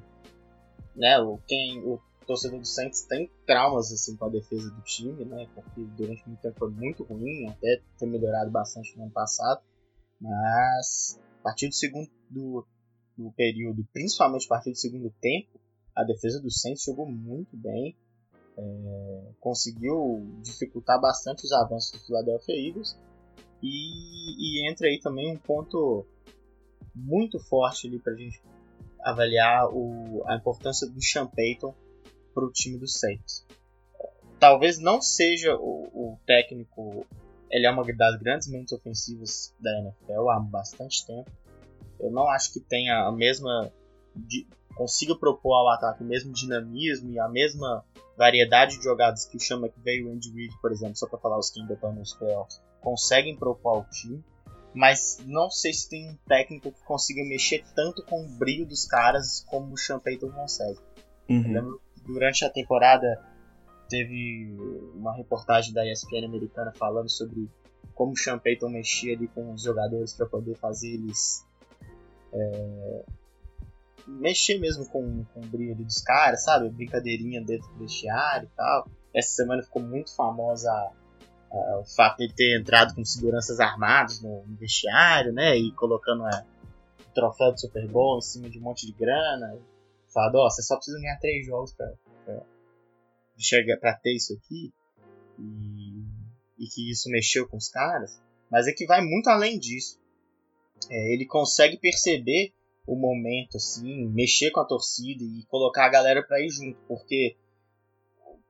né, 0.96 1.18
o, 1.20 1.38
quem, 1.46 1.80
o 1.84 2.00
torcedor 2.26 2.60
do 2.60 2.66
Saints 2.66 3.02
tem 3.02 3.30
traumas 3.46 3.92
assim 3.92 4.16
com 4.16 4.26
a 4.26 4.28
defesa 4.28 4.70
do 4.70 4.80
time, 4.82 5.24
né? 5.24 5.48
Porque 5.54 5.82
durante 5.96 6.26
muito 6.26 6.40
tempo 6.40 6.58
foi 6.58 6.70
muito 6.70 7.02
ruim, 7.04 7.48
até 7.48 7.80
ter 7.98 8.06
melhorado 8.06 8.50
bastante 8.50 8.96
no 8.96 9.04
ano 9.04 9.12
passado. 9.12 9.60
Mas 10.20 11.18
a 11.40 11.42
partir 11.42 11.68
do 11.68 11.74
segundo 11.74 12.08
do, 12.30 12.66
do 13.16 13.30
período, 13.32 13.86
principalmente 13.92 14.46
a 14.46 14.48
partir 14.48 14.70
do 14.70 14.76
segundo 14.76 15.10
tempo, 15.20 15.60
a 15.94 16.04
defesa 16.04 16.40
do 16.40 16.50
Saints 16.50 16.84
jogou 16.84 17.06
muito 17.06 17.56
bem 17.56 17.96
é, 18.56 19.32
conseguiu 19.40 20.26
dificultar 20.42 21.00
bastante 21.00 21.44
os 21.44 21.52
avanços 21.52 21.92
do 21.92 22.06
Philadelphia 22.06 22.54
Eagles. 22.54 22.98
E, 23.62 24.64
e 24.64 24.68
entra 24.68 24.88
aí 24.88 25.00
também 25.00 25.32
um 25.32 25.38
ponto 25.38 26.06
muito 26.94 27.38
forte 27.38 27.86
ali 27.86 27.98
para 27.98 28.12
a 28.12 28.16
gente 28.16 28.42
avaliar 29.00 29.68
o, 29.72 30.22
a 30.26 30.36
importância 30.36 30.88
do 30.88 31.02
Sean 31.02 31.26
Payton 31.26 31.74
para 32.34 32.44
o 32.44 32.52
time 32.52 32.78
do 32.78 32.88
Saints. 32.88 33.46
Talvez 34.38 34.78
não 34.78 35.00
seja 35.00 35.54
o, 35.56 35.84
o, 35.94 36.18
técnico, 36.26 37.06
ele 37.50 37.66
é 37.66 37.70
uma 37.70 37.84
das 37.84 38.18
grandes 38.18 38.48
mentes 38.48 38.72
ofensivas 38.72 39.54
da 39.60 39.70
NFL 39.78 40.28
há 40.30 40.40
bastante 40.40 41.06
tempo. 41.06 41.30
Eu 42.02 42.10
não 42.10 42.28
acho 42.28 42.52
que 42.52 42.60
tenha 42.60 43.06
a 43.06 43.12
mesma 43.12 43.72
consiga 44.74 45.14
propor 45.16 45.54
ao 45.54 45.68
ataque 45.70 46.02
o 46.02 46.06
mesmo 46.06 46.32
dinamismo 46.32 47.10
e 47.10 47.18
a 47.18 47.28
mesma 47.28 47.84
variedade 48.16 48.78
de 48.78 48.84
jogadas 48.84 49.24
que 49.24 49.36
o 49.36 49.40
Sean 49.40 49.58
McVay 49.58 50.00
e 50.00 50.04
o 50.04 50.12
Andy 50.12 50.30
Reid, 50.32 50.54
por 50.60 50.72
exemplo, 50.72 50.96
só 50.96 51.06
para 51.06 51.18
falar 51.18 51.38
os 51.38 51.50
que 51.50 51.60
ainda 51.60 51.74
estão 51.74 51.92
nos 51.92 52.14
playoffs, 52.14 52.60
conseguem 52.80 53.36
propor 53.36 53.76
ao 53.76 53.84
time. 53.90 54.22
Mas 54.74 55.18
não 55.26 55.50
sei 55.50 55.72
se 55.72 55.88
tem 55.88 56.10
um 56.10 56.16
técnico 56.26 56.72
que 56.72 56.82
consiga 56.84 57.22
mexer 57.24 57.62
tanto 57.74 58.02
com 58.04 58.24
o 58.24 58.28
brilho 58.28 58.66
dos 58.66 58.86
caras 58.86 59.44
como 59.46 59.74
o 59.74 59.76
Sean 59.76 59.98
Payton 59.98 60.30
consegue. 60.30 60.78
Uhum. 61.28 61.52
lembro 61.52 61.80
durante 62.04 62.44
a 62.44 62.50
temporada 62.50 63.22
teve 63.88 64.56
uma 64.94 65.14
reportagem 65.14 65.72
da 65.72 65.86
ESPN 65.86 66.24
americana 66.24 66.72
falando 66.72 67.10
sobre 67.10 67.48
como 67.94 68.12
o 68.12 68.16
Sean 68.16 68.38
Payton 68.38 68.70
mexia 68.70 69.14
ali 69.14 69.28
com 69.28 69.52
os 69.52 69.62
jogadores 69.62 70.14
para 70.14 70.26
poder 70.26 70.56
fazer 70.56 70.94
eles 70.94 71.46
é, 72.32 73.04
mexer 74.06 74.58
mesmo 74.58 74.86
com, 74.86 75.24
com 75.24 75.40
o 75.40 75.46
brilho 75.46 75.74
dos 75.76 76.00
caras, 76.02 76.44
sabe? 76.44 76.68
Brincadeirinha 76.70 77.42
dentro 77.42 77.68
do 77.68 77.78
vestiário 77.80 78.48
e 78.52 78.56
tal. 78.56 78.88
Essa 79.14 79.36
semana 79.36 79.62
ficou 79.62 79.82
muito 79.82 80.14
famosa 80.14 80.70
o 81.80 81.84
fato 81.84 82.18
de 82.18 82.32
ter 82.34 82.58
entrado 82.58 82.94
com 82.94 83.04
seguranças 83.04 83.60
armados 83.60 84.22
no, 84.22 84.44
no 84.46 84.56
vestiário, 84.56 85.32
né? 85.32 85.56
E 85.56 85.70
colocando 85.72 86.24
a, 86.24 86.44
o 87.00 87.14
troféu 87.14 87.52
do 87.52 87.60
Super 87.60 87.86
Bowl 87.88 88.18
em 88.18 88.22
cima 88.22 88.48
de 88.48 88.58
um 88.58 88.62
monte 88.62 88.86
de 88.86 88.92
grana. 88.92 89.58
Falando, 90.12 90.36
ó, 90.36 90.46
oh, 90.46 90.50
você 90.50 90.62
só 90.62 90.76
precisa 90.76 90.98
ganhar 90.98 91.18
três 91.18 91.46
jogos 91.46 91.74
pra, 91.74 91.92
pra, 92.24 92.42
chegar, 93.38 93.76
pra 93.78 93.94
ter 93.94 94.14
isso 94.14 94.32
aqui. 94.34 94.72
E, 95.38 96.04
e 96.58 96.66
que 96.66 96.90
isso 96.90 97.10
mexeu 97.10 97.46
com 97.46 97.56
os 97.56 97.68
caras. 97.68 98.20
Mas 98.50 98.66
é 98.66 98.72
que 98.72 98.86
vai 98.86 99.02
muito 99.02 99.28
além 99.28 99.58
disso. 99.58 100.00
É, 100.90 101.12
ele 101.12 101.26
consegue 101.26 101.76
perceber 101.76 102.52
o 102.86 102.96
momento, 102.96 103.56
assim, 103.56 104.08
mexer 104.08 104.50
com 104.50 104.60
a 104.60 104.64
torcida 104.64 105.22
e 105.22 105.44
colocar 105.46 105.86
a 105.86 105.90
galera 105.90 106.22
para 106.22 106.40
ir 106.40 106.50
junto, 106.50 106.78
porque 106.88 107.36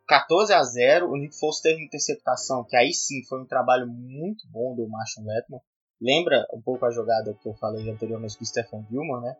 14 0.06 0.52
a 0.52 0.62
0 0.62 1.10
o 1.10 1.16
Nick 1.16 1.38
Foles 1.38 1.60
teve 1.60 1.76
uma 1.76 1.86
interceptação, 1.86 2.64
que 2.64 2.76
aí 2.76 2.92
sim 2.92 3.22
foi 3.24 3.40
um 3.40 3.46
trabalho 3.46 3.86
muito 3.86 4.46
bom 4.48 4.74
do 4.74 4.88
Marshall 4.88 5.26
Letman. 5.26 5.60
Lembra 6.00 6.46
um 6.52 6.60
pouco 6.60 6.84
a 6.84 6.90
jogada 6.90 7.34
que 7.40 7.48
eu 7.48 7.54
falei 7.54 7.88
anteriormente 7.88 8.38
do 8.38 8.44
Stephen 8.44 8.84
Gilmore, 8.90 9.22
né? 9.22 9.36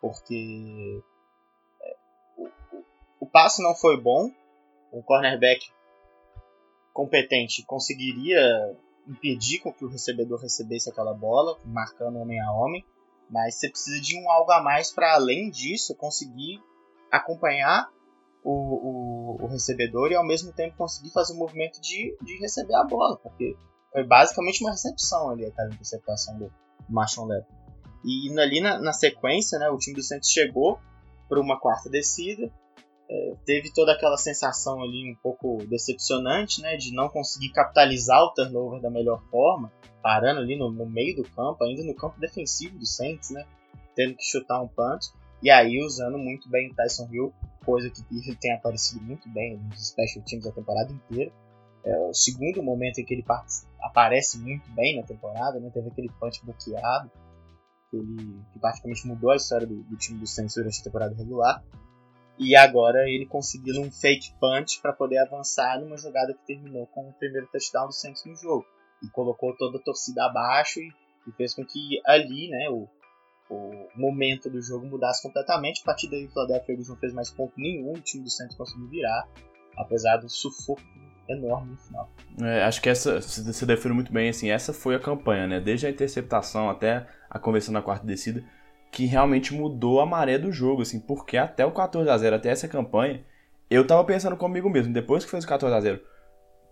Porque 0.00 1.02
é, 1.82 1.96
o, 2.36 2.48
o 3.20 3.26
passe 3.26 3.62
não 3.62 3.74
foi 3.74 4.00
bom, 4.00 4.30
o 4.90 5.02
cornerback 5.02 5.70
competente 6.94 7.62
conseguiria 7.64 8.76
impedir 9.08 9.60
com 9.60 9.72
que 9.72 9.84
o 9.84 9.88
recebedor 9.88 10.40
recebesse 10.40 10.90
aquela 10.90 11.14
bola, 11.14 11.58
marcando 11.64 12.18
homem 12.18 12.40
a 12.40 12.52
homem. 12.52 12.84
Mas 13.30 13.56
você 13.56 13.68
precisa 13.68 14.00
de 14.00 14.18
um 14.18 14.30
algo 14.30 14.50
a 14.52 14.62
mais 14.62 14.92
para 14.92 15.14
além 15.14 15.50
disso 15.50 15.94
conseguir 15.94 16.62
acompanhar 17.10 17.90
o, 18.44 18.52
o, 18.52 19.44
o, 19.44 19.46
recebedor 19.46 20.10
e 20.10 20.14
ao 20.14 20.26
mesmo 20.26 20.52
tempo 20.52 20.76
conseguir 20.76 21.10
fazer 21.10 21.34
o 21.34 21.36
movimento 21.36 21.80
de, 21.80 22.16
de 22.22 22.38
receber 22.38 22.74
a 22.74 22.84
bola, 22.84 23.18
porque 23.18 23.56
foi 23.92 24.04
basicamente 24.04 24.62
uma 24.62 24.70
recepção 24.70 25.30
ali, 25.30 25.44
aquela 25.44 25.68
interceptação 25.68 26.38
do 26.38 26.52
Marshall 26.88 27.26
Levy. 27.26 27.46
E 28.04 28.38
ali 28.38 28.60
na, 28.60 28.78
na, 28.78 28.92
sequência, 28.92 29.58
né, 29.58 29.68
o 29.68 29.76
time 29.76 29.96
do 29.96 30.02
Santos 30.02 30.30
chegou 30.30 30.78
para 31.28 31.40
uma 31.40 31.58
quarta 31.58 31.90
descida, 31.90 32.50
teve 33.44 33.72
toda 33.72 33.92
aquela 33.92 34.18
sensação 34.18 34.82
ali 34.82 35.10
um 35.10 35.14
pouco 35.22 35.64
decepcionante, 35.66 36.60
né, 36.60 36.76
de 36.76 36.92
não 36.92 37.08
conseguir 37.08 37.50
capitalizar 37.50 38.20
o 38.22 38.34
turnover 38.34 38.80
da 38.80 38.90
melhor 38.90 39.22
forma, 39.30 39.72
parando 40.02 40.40
ali 40.40 40.56
no, 40.56 40.70
no, 40.70 40.86
meio 40.86 41.16
do 41.16 41.22
campo, 41.30 41.64
ainda 41.64 41.82
no 41.82 41.94
campo 41.94 42.20
defensivo 42.20 42.78
do 42.78 42.86
Saints, 42.86 43.30
né? 43.30 43.46
Tendo 43.94 44.14
que 44.14 44.24
chutar 44.24 44.62
um 44.62 44.68
punch. 44.68 45.10
E 45.42 45.50
aí 45.50 45.82
usando 45.82 46.18
muito 46.18 46.48
bem 46.50 46.70
o 46.70 46.74
Tyson 46.74 47.08
Hill, 47.10 47.32
coisa 47.64 47.90
que 47.90 48.02
ele 48.10 48.36
tem 48.36 48.52
aparecido 48.52 49.02
muito 49.02 49.28
bem 49.30 49.56
nos 49.56 49.88
special 49.88 50.24
teams 50.24 50.44
da 50.44 50.52
temporada 50.52 50.92
inteira. 50.92 51.32
É 51.84 51.96
o 52.08 52.12
segundo 52.12 52.62
momento 52.62 52.98
em 52.98 53.04
que 53.04 53.14
ele 53.14 53.24
aparece 53.80 54.38
muito 54.38 54.70
bem 54.72 54.96
na 54.96 55.02
temporada, 55.02 55.58
né? 55.58 55.70
Teve 55.72 55.88
aquele 55.88 56.10
punch 56.20 56.44
bloqueado, 56.44 57.10
que, 57.90 57.96
ele, 57.96 58.40
que 58.52 58.58
praticamente 58.58 59.06
mudou 59.06 59.30
a 59.30 59.36
história 59.36 59.66
do, 59.66 59.82
do 59.82 59.96
time 59.96 60.18
do 60.18 60.26
Saints 60.26 60.54
durante 60.54 60.80
a 60.80 60.84
temporada 60.84 61.14
regular. 61.14 61.64
E 62.38 62.54
agora 62.54 63.08
ele 63.08 63.26
conseguiu 63.26 63.80
um 63.80 63.90
fake 63.90 64.32
punch 64.38 64.80
para 64.80 64.92
poder 64.92 65.18
avançar 65.18 65.80
numa 65.80 65.96
jogada 65.96 66.32
que 66.32 66.46
terminou 66.46 66.86
com 66.86 67.08
o 67.08 67.12
primeiro 67.12 67.48
touchdown 67.48 67.86
do 67.86 67.92
Saints 67.92 68.24
no 68.24 68.36
jogo 68.36 68.64
e 69.02 69.08
colocou 69.08 69.56
toda 69.56 69.78
a 69.78 69.82
torcida 69.82 70.24
abaixo 70.24 70.80
e, 70.80 70.88
e 71.26 71.32
fez 71.32 71.54
com 71.54 71.64
que 71.64 72.00
ali, 72.06 72.48
né, 72.48 72.68
o, 72.70 72.88
o 73.50 73.88
momento 73.96 74.48
do 74.48 74.62
jogo 74.62 74.86
mudasse 74.86 75.22
completamente. 75.22 75.80
A 75.82 75.84
partir 75.84 76.08
daí 76.08 76.26
o 76.26 76.30
Philadelphia 76.30 76.72
Eagles 76.72 76.88
não 76.88 76.96
fez 76.96 77.12
mais 77.12 77.30
ponto 77.30 77.52
nenhum, 77.56 77.92
o 77.92 78.00
time 78.00 78.22
do 78.22 78.30
Santos 78.30 78.56
conseguiu 78.56 78.88
virar, 78.88 79.28
apesar 79.76 80.18
do 80.18 80.28
sufoco 80.28 80.82
enorme 81.28 81.72
no 81.72 81.76
final. 81.76 82.10
É, 82.40 82.62
acho 82.62 82.80
que 82.80 82.88
essa, 82.88 83.20
você 83.20 83.66
definiu 83.66 83.94
muito 83.94 84.12
bem, 84.12 84.28
assim, 84.28 84.50
essa 84.50 84.72
foi 84.72 84.94
a 84.94 85.00
campanha, 85.00 85.46
né, 85.46 85.60
desde 85.60 85.86
a 85.86 85.90
interceptação 85.90 86.70
até 86.70 87.06
a 87.28 87.38
conversão 87.38 87.72
na 87.74 87.82
quarta 87.82 88.06
descida, 88.06 88.44
que 88.90 89.06
realmente 89.06 89.54
mudou 89.54 90.00
a 90.00 90.06
maré 90.06 90.38
do 90.38 90.52
jogo, 90.52 90.82
assim, 90.82 90.98
porque 90.98 91.36
até 91.36 91.64
o 91.64 91.72
14 91.72 92.08
a 92.08 92.18
0 92.18 92.36
até 92.36 92.50
essa 92.50 92.68
campanha, 92.68 93.22
eu 93.70 93.86
tava 93.86 94.02
pensando 94.04 94.36
comigo 94.36 94.70
mesmo, 94.70 94.92
depois 94.92 95.24
que 95.24 95.30
fez 95.30 95.44
o 95.44 95.48
14 95.48 95.74
a 95.74 95.80
0 95.80 96.00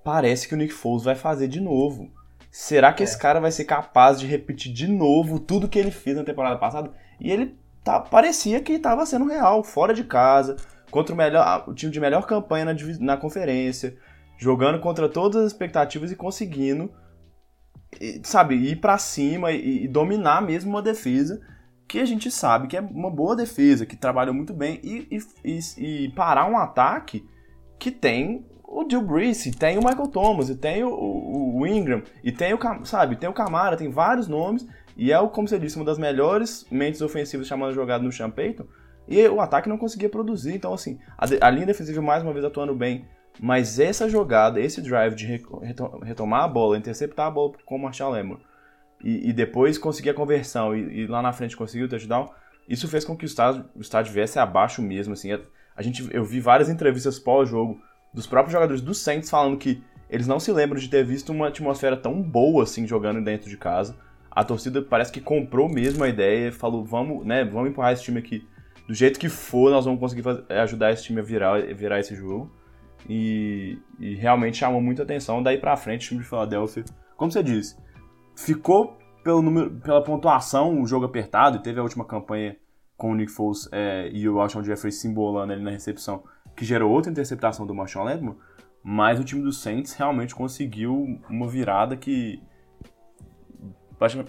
parece 0.07 0.47
que 0.47 0.55
o 0.55 0.57
Nick 0.57 0.73
Foles 0.73 1.03
vai 1.03 1.17
fazer 1.17 1.49
de 1.49 1.61
novo. 1.61 2.09
Será 2.49 2.93
que 2.93 3.03
é. 3.03 3.05
esse 3.05 3.19
cara 3.19 3.41
vai 3.41 3.51
ser 3.51 3.65
capaz 3.65 4.21
de 4.21 4.27
repetir 4.27 4.73
de 4.73 4.87
novo 4.87 5.41
tudo 5.41 5.69
que 5.69 5.77
ele 5.77 5.91
fez 5.91 6.17
na 6.17 6.23
temporada 6.23 6.57
passada? 6.59 6.93
E 7.19 7.29
ele 7.29 7.59
tá, 7.83 7.99
parecia 7.99 8.61
que 8.61 8.75
estava 8.75 9.05
sendo 9.05 9.27
real, 9.27 9.65
fora 9.65 9.93
de 9.93 10.05
casa, 10.05 10.57
contra 10.93 11.13
o, 11.13 11.19
melhor, 11.19 11.65
o 11.69 11.75
time 11.75 11.91
de 11.91 11.99
melhor 11.99 12.25
campanha 12.25 12.65
na, 12.65 12.75
na 13.01 13.17
conferência. 13.17 13.97
jogando 14.39 14.79
contra 14.79 15.09
todas 15.09 15.43
as 15.43 15.53
expectativas 15.53 16.13
e 16.13 16.17
conseguindo, 16.17 16.89
sabe, 18.23 18.55
ir 18.55 18.77
para 18.77 18.99
cima 18.99 19.51
e, 19.51 19.85
e, 19.85 19.89
dominar 19.89 20.41
mesmo 20.41 20.71
uma 20.71 20.83
defesa 20.83 21.41
que 21.89 22.01
a 22.01 22.05
gente 22.05 22.31
sabe 22.31 22.67
que 22.67 22.77
é 22.77 22.81
uma 22.81 23.11
boa 23.11 23.37
defesa, 23.37 23.87
que 23.87 23.97
trabalhou 23.97 24.35
muito 24.35 24.53
bem 24.53 24.81
e, 24.83 25.21
e, 25.45 25.61
e 25.79 26.09
parar 26.11 26.47
um 26.47 26.59
ataque 26.59 27.25
que 27.79 27.91
tem 27.91 28.45
o 28.65 28.85
Jill 28.89 29.03
Brees, 29.03 29.45
tem 29.57 29.79
o 29.79 29.85
Michael 29.85 30.09
Thomas, 30.09 30.49
e 30.49 30.57
tem 30.57 30.83
o, 30.83 30.89
o, 30.89 31.61
o, 31.61 31.67
Ingram, 31.67 32.03
e 32.25 32.33
tem 32.33 32.53
o, 32.53 32.59
sabe, 32.85 33.17
tem 33.17 33.29
o 33.29 33.33
Camara, 33.33 33.77
tem 33.77 33.89
vários 33.89 34.27
nomes, 34.27 34.67
e 34.97 35.13
é, 35.13 35.29
como 35.29 35.47
você 35.47 35.59
disse, 35.59 35.77
uma 35.77 35.85
das 35.85 35.99
melhores 35.99 36.67
mentes 36.71 37.01
ofensivas 37.01 37.47
chamando 37.47 37.75
jogada 37.75 38.03
no 38.03 38.11
Sean 38.11 38.33
e 39.07 39.27
o 39.29 39.41
ataque 39.41 39.69
não 39.69 39.79
conseguia 39.79 40.09
produzir, 40.09 40.55
então 40.55 40.75
assim, 40.75 40.99
a, 41.17 41.47
a 41.47 41.51
linha 41.51 41.67
defensiva 41.67 42.03
mais 42.03 42.25
uma 42.25 42.33
vez 42.33 42.45
atuando 42.45 42.75
bem, 42.75 43.07
mas 43.39 43.79
essa 43.79 44.09
jogada, 44.09 44.59
esse 44.59 44.83
drive 44.83 45.15
de 45.15 45.41
retomar 46.03 46.43
a 46.43 46.49
bola, 46.49 46.77
interceptar 46.77 47.27
a 47.27 47.31
bola 47.31 47.53
com 47.65 47.77
o 47.77 47.79
Marshall 47.79 48.11
Lemon 48.11 48.39
e, 49.03 49.31
e, 49.31 49.33
depois 49.33 49.79
conseguir 49.79 50.11
a 50.11 50.15
conversão 50.15 50.75
e, 50.75 51.01
e, 51.01 51.07
lá 51.07 51.21
na 51.21 51.33
frente 51.33 51.57
conseguir 51.57 51.85
o 51.85 51.89
touchdown, 51.89 52.31
isso 52.69 52.89
fez 52.89 53.05
com 53.05 53.17
que 53.17 53.25
o 53.25 53.27
estádio, 53.27 53.65
o 53.75 53.81
estádio 53.81 54.13
viesse 54.13 54.39
abaixo 54.39 54.83
mesmo. 54.83 55.13
Assim, 55.13 55.33
a, 55.33 55.41
a 55.77 55.83
gente, 55.83 56.09
eu 56.13 56.25
vi 56.25 56.41
várias 56.41 56.69
entrevistas 56.69 57.19
pós-jogo 57.19 57.81
dos 58.13 58.27
próprios 58.27 58.53
jogadores 58.53 58.81
do 58.81 58.95
Saints 58.95 59.29
falando 59.29 59.59
que 59.59 59.83
eles 60.09 60.27
não 60.27 60.41
se 60.41 60.51
lembram 60.53 60.81
de 60.81 60.89
ter 60.89 61.05
visto 61.05 61.31
uma 61.31 61.49
atmosfera 61.49 61.97
tão 61.97 62.23
boa 62.23 62.63
assim 62.63 62.87
jogando 62.87 63.23
dentro 63.23 63.51
de 63.51 63.57
casa. 63.57 63.97
A 64.31 64.45
torcida 64.45 64.83
parece 64.83 65.13
que 65.13 65.21
comprou 65.21 65.69
mesmo 65.69 66.05
a 66.05 66.09
ideia, 66.09 66.53
falou 66.53 66.85
vamos, 66.85 67.27
né, 67.27 67.45
vamos 67.45 67.71
empurrar 67.71 67.93
esse 67.93 68.03
time 68.03 68.19
aqui 68.19 68.47
do 68.87 68.95
jeito 68.95 69.19
que 69.19 69.29
for, 69.29 69.71
nós 69.71 69.85
vamos 69.85 69.99
conseguir 69.99 70.23
fazer, 70.23 70.45
ajudar 70.53 70.93
esse 70.93 71.03
time 71.03 71.21
a 71.21 71.23
virar, 71.23 71.61
virar 71.75 71.99
esse 71.99 72.15
jogo. 72.15 72.51
E, 73.09 73.79
e 74.01 74.15
realmente 74.15 74.59
chamou 74.59 74.81
muita 74.81 75.03
atenção. 75.03 75.43
Daí 75.43 75.59
pra 75.59 75.77
frente, 75.77 76.07
o 76.07 76.09
time 76.09 76.21
de 76.21 76.29
Philadelphia, 76.29 76.85
como 77.17 77.31
você 77.31 77.43
disse, 77.43 77.77
ficou 78.37 78.99
pelo 79.25 79.43
número, 79.43 79.71
pela 79.81 80.03
pontuação 80.03 80.81
o 80.81 80.87
jogo 80.87 81.05
apertado. 81.05 81.57
E 81.57 81.63
teve 81.63 81.81
a 81.81 81.83
última 81.83 82.05
campanha 82.05 82.57
com 82.97 83.11
o 83.11 83.15
Nick 83.15 83.33
Foles 83.33 83.69
é, 83.73 84.09
e 84.13 84.29
o 84.29 84.41
Alshon 84.41 84.63
Jeffrey 84.63 84.93
simbolando 84.93 85.53
ali 85.53 85.63
na 85.63 85.71
recepção, 85.71 86.23
que 86.55 86.65
gerou 86.65 86.91
outra 86.93 87.11
interceptação 87.11 87.67
do 87.67 87.75
Marshawn 87.75 88.05
Lattimore. 88.05 88.39
Mas 88.83 89.19
o 89.19 89.25
time 89.25 89.43
do 89.43 89.53
Saints 89.53 89.95
realmente 89.95 90.35
conseguiu 90.35 91.21
uma 91.29 91.49
virada 91.49 91.97
que 91.97 92.41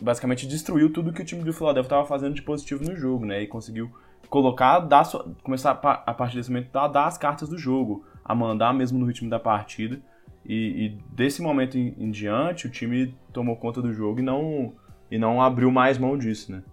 basicamente 0.01 0.47
destruiu 0.47 0.91
tudo 0.91 1.13
que 1.13 1.21
o 1.21 1.25
time 1.25 1.43
do 1.43 1.53
Philadelphia 1.53 1.87
estava 1.87 2.05
fazendo 2.07 2.33
de 2.33 2.41
positivo 2.41 2.83
no 2.83 2.95
jogo, 2.95 3.25
né? 3.25 3.43
E 3.43 3.47
conseguiu 3.47 3.91
colocar, 4.29 4.79
dar, 4.79 5.05
começar 5.43 5.71
a 5.71 6.13
partir 6.13 6.37
desse 6.37 6.49
momento 6.49 6.75
a 6.75 6.87
dar 6.87 7.05
as 7.05 7.17
cartas 7.17 7.49
do 7.49 7.57
jogo, 7.57 8.05
a 8.23 8.33
mandar 8.33 8.73
mesmo 8.73 8.97
no 8.97 9.05
ritmo 9.05 9.29
da 9.29 9.39
partida. 9.39 10.01
E, 10.45 10.85
e 10.85 10.89
desse 11.13 11.41
momento 11.41 11.77
em, 11.77 11.93
em, 11.97 12.09
diante, 12.09 12.67
o 12.67 12.69
time 12.69 13.13
tomou 13.37 13.55
conta 13.55 13.83
do 13.83 13.93
jogo 13.93 14.19
e 14.19 14.23
não, 14.23 14.73
e 15.11 15.19
não 15.19 15.39
abriu 15.39 15.69
mais 15.69 15.99
mão 15.99 16.17
disso, 16.17 16.51
né? 16.51 16.63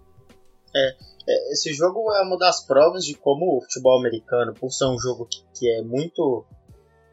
É, 0.75 0.95
é, 1.27 1.51
esse 1.53 1.71
jogo 1.73 2.11
é 2.11 2.23
uma 2.23 2.39
das 2.39 2.65
provas 2.65 3.05
de 3.05 3.13
como 3.13 3.55
o 3.55 3.61
futebol 3.61 3.99
americano, 3.99 4.51
por 4.51 4.71
ser 4.71 4.85
um 4.85 4.97
jogo 4.97 5.27
que, 5.27 5.43
que 5.53 5.69
é 5.69 5.83
muito 5.83 6.43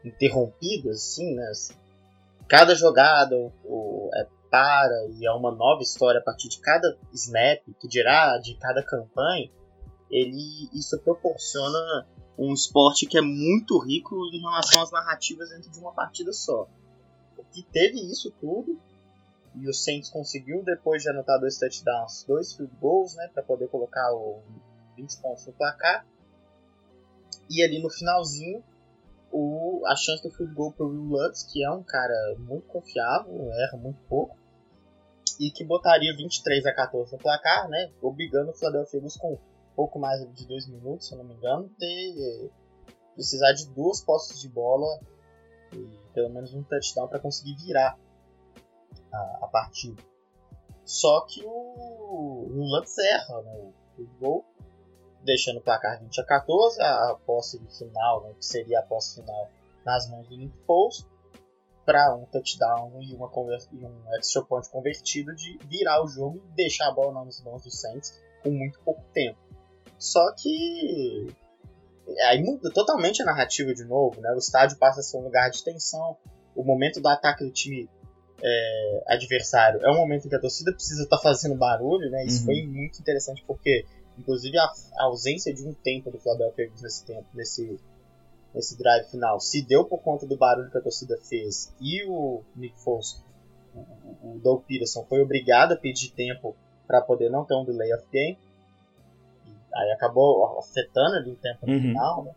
interrompido, 0.03 0.89
assim, 0.89 1.35
né? 1.35 1.51
Cada 2.47 2.73
jogada 2.73 3.35
o, 3.63 4.09
é 4.15 4.27
para 4.49 5.07
e 5.11 5.25
é 5.25 5.31
uma 5.31 5.51
nova 5.51 5.83
história 5.83 6.19
a 6.19 6.23
partir 6.23 6.49
de 6.49 6.59
cada 6.59 6.97
snap, 7.13 7.61
que 7.79 7.87
dirá 7.87 8.39
de 8.39 8.55
cada 8.55 8.81
campanha, 8.81 9.51
ele 10.09 10.67
isso 10.73 10.99
proporciona 10.99 12.07
um 12.39 12.51
esporte 12.53 13.05
que 13.05 13.19
é 13.19 13.21
muito 13.21 13.77
rico 13.77 14.15
em 14.33 14.41
relação 14.41 14.81
às 14.81 14.91
narrativas 14.91 15.49
dentro 15.51 15.71
de 15.71 15.79
uma 15.79 15.93
partida 15.93 16.33
só. 16.33 16.67
Porque 17.35 17.63
teve 17.71 17.99
isso 18.11 18.31
tudo, 18.41 18.79
e 19.55 19.67
o 19.67 19.73
Saints 19.73 20.09
conseguiu, 20.09 20.63
depois 20.63 21.03
de 21.03 21.09
anotar 21.09 21.39
dois 21.39 21.57
touchdowns, 21.57 22.23
dois 22.27 22.53
field 22.53 22.75
goals, 22.77 23.15
né, 23.15 23.29
para 23.33 23.43
poder 23.43 23.67
colocar 23.67 24.11
o 24.13 24.41
20 24.95 25.21
pontos 25.21 25.45
no 25.45 25.53
placar. 25.53 26.05
E 27.49 27.63
ali 27.63 27.81
no 27.81 27.89
finalzinho, 27.89 28.63
o, 29.31 29.83
a 29.85 29.95
chance 29.95 30.23
do 30.23 30.31
field 30.31 30.53
goal 30.53 30.71
pro 30.71 30.87
Will 30.87 31.03
Lutz, 31.03 31.43
que 31.43 31.63
é 31.63 31.69
um 31.69 31.83
cara 31.83 32.35
muito 32.39 32.67
confiável, 32.67 33.51
erra 33.53 33.77
muito 33.77 33.99
pouco, 34.07 34.37
e 35.39 35.51
que 35.51 35.63
botaria 35.63 36.15
23 36.15 36.65
a 36.65 36.73
14 36.73 37.13
no 37.13 37.17
placar, 37.17 37.67
né, 37.69 37.91
obrigando 38.01 38.51
o 38.51 38.53
Philadelphia 38.53 38.97
Eagles 38.97 39.17
com 39.17 39.37
pouco 39.75 39.99
mais 39.99 40.19
de 40.33 40.47
dois 40.47 40.67
minutos, 40.67 41.07
se 41.07 41.13
eu 41.13 41.17
não 41.17 41.25
me 41.25 41.33
engano, 41.33 41.69
ter 41.79 42.51
precisar 43.13 43.53
de 43.53 43.67
duas 43.69 44.01
posses 44.01 44.39
de 44.39 44.49
bola 44.49 44.99
e 45.71 45.99
pelo 46.13 46.29
menos 46.29 46.53
um 46.53 46.63
touchdown 46.63 47.07
para 47.07 47.19
conseguir 47.19 47.55
virar 47.55 47.97
a, 49.13 49.39
a, 49.41 49.47
partida. 49.47 50.01
Só 50.83 51.21
que 51.21 51.43
o, 51.45 51.49
o 51.49 52.75
Lutz 52.75 52.97
erra 52.97 53.41
né, 53.41 53.71
o, 53.97 54.05
gol, 54.19 54.45
deixando 55.21 55.59
o 55.59 55.61
placar 55.61 56.01
20 56.01 56.19
a 56.19 56.25
14, 56.25 56.81
a, 56.81 57.11
a 57.11 57.15
posse 57.15 57.59
final, 57.77 58.23
né, 58.23 58.33
que 58.37 58.45
seria 58.45 58.79
a 58.79 58.83
posse 58.83 59.15
final 59.15 59.49
nas 59.85 60.09
mãos 60.09 60.27
do 60.27 60.37
Nick 60.37 60.57
Foles, 60.65 61.07
para 61.85 62.15
um 62.15 62.25
touchdown 62.25 63.01
e, 63.01 63.13
uma 63.13 63.29
e 63.71 63.85
um 63.85 64.15
extra 64.17 64.41
point 64.41 64.69
convertido 64.69 65.35
de 65.35 65.57
virar 65.65 66.03
o 66.03 66.07
jogo 66.07 66.41
e 66.51 66.55
deixar 66.55 66.87
a 66.87 66.91
bola 66.91 67.25
nas 67.25 67.41
mãos 67.41 67.63
do 67.63 67.71
Saints 67.71 68.21
com 68.41 68.51
muito 68.51 68.79
pouco 68.79 69.03
tempo. 69.13 69.37
Só 69.97 70.33
que 70.33 71.27
aí 72.27 72.41
muda 72.43 72.71
totalmente 72.71 73.21
a 73.21 73.25
narrativa 73.25 73.73
de 73.73 73.83
novo, 73.83 74.19
né? 74.21 74.31
O 74.31 74.37
estádio 74.37 74.77
passa 74.77 74.99
a 74.99 75.03
ser 75.03 75.17
um 75.17 75.23
lugar 75.23 75.49
de 75.49 75.63
tensão. 75.63 76.17
O 76.55 76.63
momento 76.63 77.01
do 77.01 77.07
ataque 77.07 77.43
do 77.43 77.51
time 77.51 77.89
é, 78.43 79.03
adversário 79.07 79.79
é 79.83 79.89
um 79.89 79.95
momento 79.95 80.25
em 80.25 80.29
que 80.29 80.35
a 80.35 80.39
torcida 80.39 80.73
precisa 80.73 81.03
estar 81.03 81.17
tá 81.17 81.23
fazendo 81.23 81.55
barulho, 81.55 82.09
né? 82.09 82.25
Isso 82.25 82.39
uhum. 82.39 82.45
foi 82.45 82.67
muito 82.67 82.99
interessante 82.99 83.43
porque, 83.47 83.85
inclusive, 84.17 84.57
a, 84.57 84.63
a, 84.65 85.03
ausência 85.05 85.53
de 85.53 85.65
um 85.65 85.73
tempo 85.73 86.11
do 86.11 86.19
Philadelphia 86.19 86.65
Eagles 86.65 86.81
nesse 86.81 87.05
tempo, 87.05 87.25
nesse 87.33 87.79
nesse 88.53 88.77
drive 88.77 89.09
final, 89.09 89.39
se 89.39 89.65
deu 89.65 89.83
por 89.83 89.99
conta 89.99 90.27
do 90.27 90.37
barulho 90.37 90.69
que 90.69 90.77
a 90.77 90.81
torcida 90.81 91.17
fez 91.27 91.73
e 91.81 92.03
o 92.07 92.43
Nick 92.55 92.79
Foles, 92.79 93.19
o, 93.73 93.79
o 94.35 94.39
Doug 94.43 94.63
Peterson, 94.67 95.03
foi 95.09 95.21
obrigado 95.21 95.71
a 95.71 95.75
pedir 95.75 96.11
tempo 96.11 96.55
para 96.85 97.01
poder 97.01 97.31
não 97.31 97.43
ter 97.45 97.55
um 97.55 97.65
delay 97.65 97.91
of 97.93 98.05
game. 98.11 98.37
Aí 99.73 99.91
acabou 99.91 100.59
afetando 100.59 101.15
ali 101.15 101.31
o 101.31 101.35
tempo 101.35 101.65
no 101.65 101.73
uhum. 101.73 101.81
final, 101.81 102.23
né? 102.25 102.31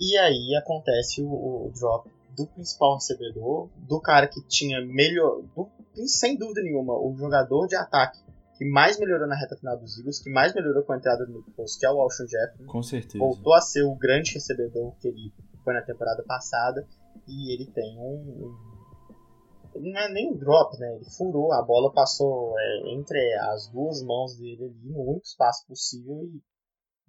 E 0.00 0.18
aí 0.18 0.56
acontece 0.56 1.22
o, 1.22 1.28
o, 1.28 1.72
drop 1.78 2.10
do 2.36 2.46
principal 2.46 2.94
recebedor, 2.94 3.68
do 3.76 4.00
cara 4.00 4.26
que 4.26 4.40
tinha 4.46 4.80
melhor. 4.84 5.42
Do, 5.42 5.70
sem 6.06 6.36
dúvida 6.36 6.62
nenhuma, 6.62 6.94
o 6.94 7.14
jogador 7.16 7.66
de 7.66 7.76
ataque 7.76 8.18
que 8.56 8.64
mais 8.64 8.98
melhorou 8.98 9.26
na 9.26 9.34
reta 9.34 9.56
final 9.56 9.78
dos 9.78 9.98
Eagles, 9.98 10.22
que 10.22 10.30
mais 10.30 10.54
melhorou 10.54 10.82
com 10.84 10.92
a 10.92 10.96
entrada 10.96 11.26
do 11.26 11.32
Nick 11.32 11.50
Foles, 11.52 11.76
que 11.76 11.86
é 11.86 11.90
o 11.90 12.00
Alshon 12.00 12.26
Jeffrey. 12.26 12.66
Com 12.66 12.82
certeza. 12.82 13.18
Voltou 13.18 13.54
a 13.54 13.60
ser 13.60 13.82
o 13.82 13.94
grande 13.96 14.34
recebedor 14.34 14.94
que 15.00 15.08
ele 15.08 15.32
foi 15.64 15.74
na 15.74 15.82
temporada 15.82 16.22
passada. 16.24 16.86
E 17.26 17.54
ele 17.54 17.70
tem 17.70 17.98
um, 17.98 18.14
um 18.14 18.72
não 19.80 20.00
é 20.00 20.12
nem 20.12 20.30
um 20.30 20.36
drop, 20.36 20.78
né? 20.78 20.96
Ele 20.96 21.04
furou, 21.16 21.52
a 21.52 21.62
bola 21.62 21.92
passou 21.92 22.54
é, 22.58 22.92
entre 22.94 23.18
as 23.52 23.68
duas 23.68 24.02
mãos 24.02 24.36
dele 24.36 24.64
ali 24.64 24.92
no 24.92 25.00
único 25.00 25.24
espaço 25.24 25.66
possível 25.66 26.22
e, 26.24 26.42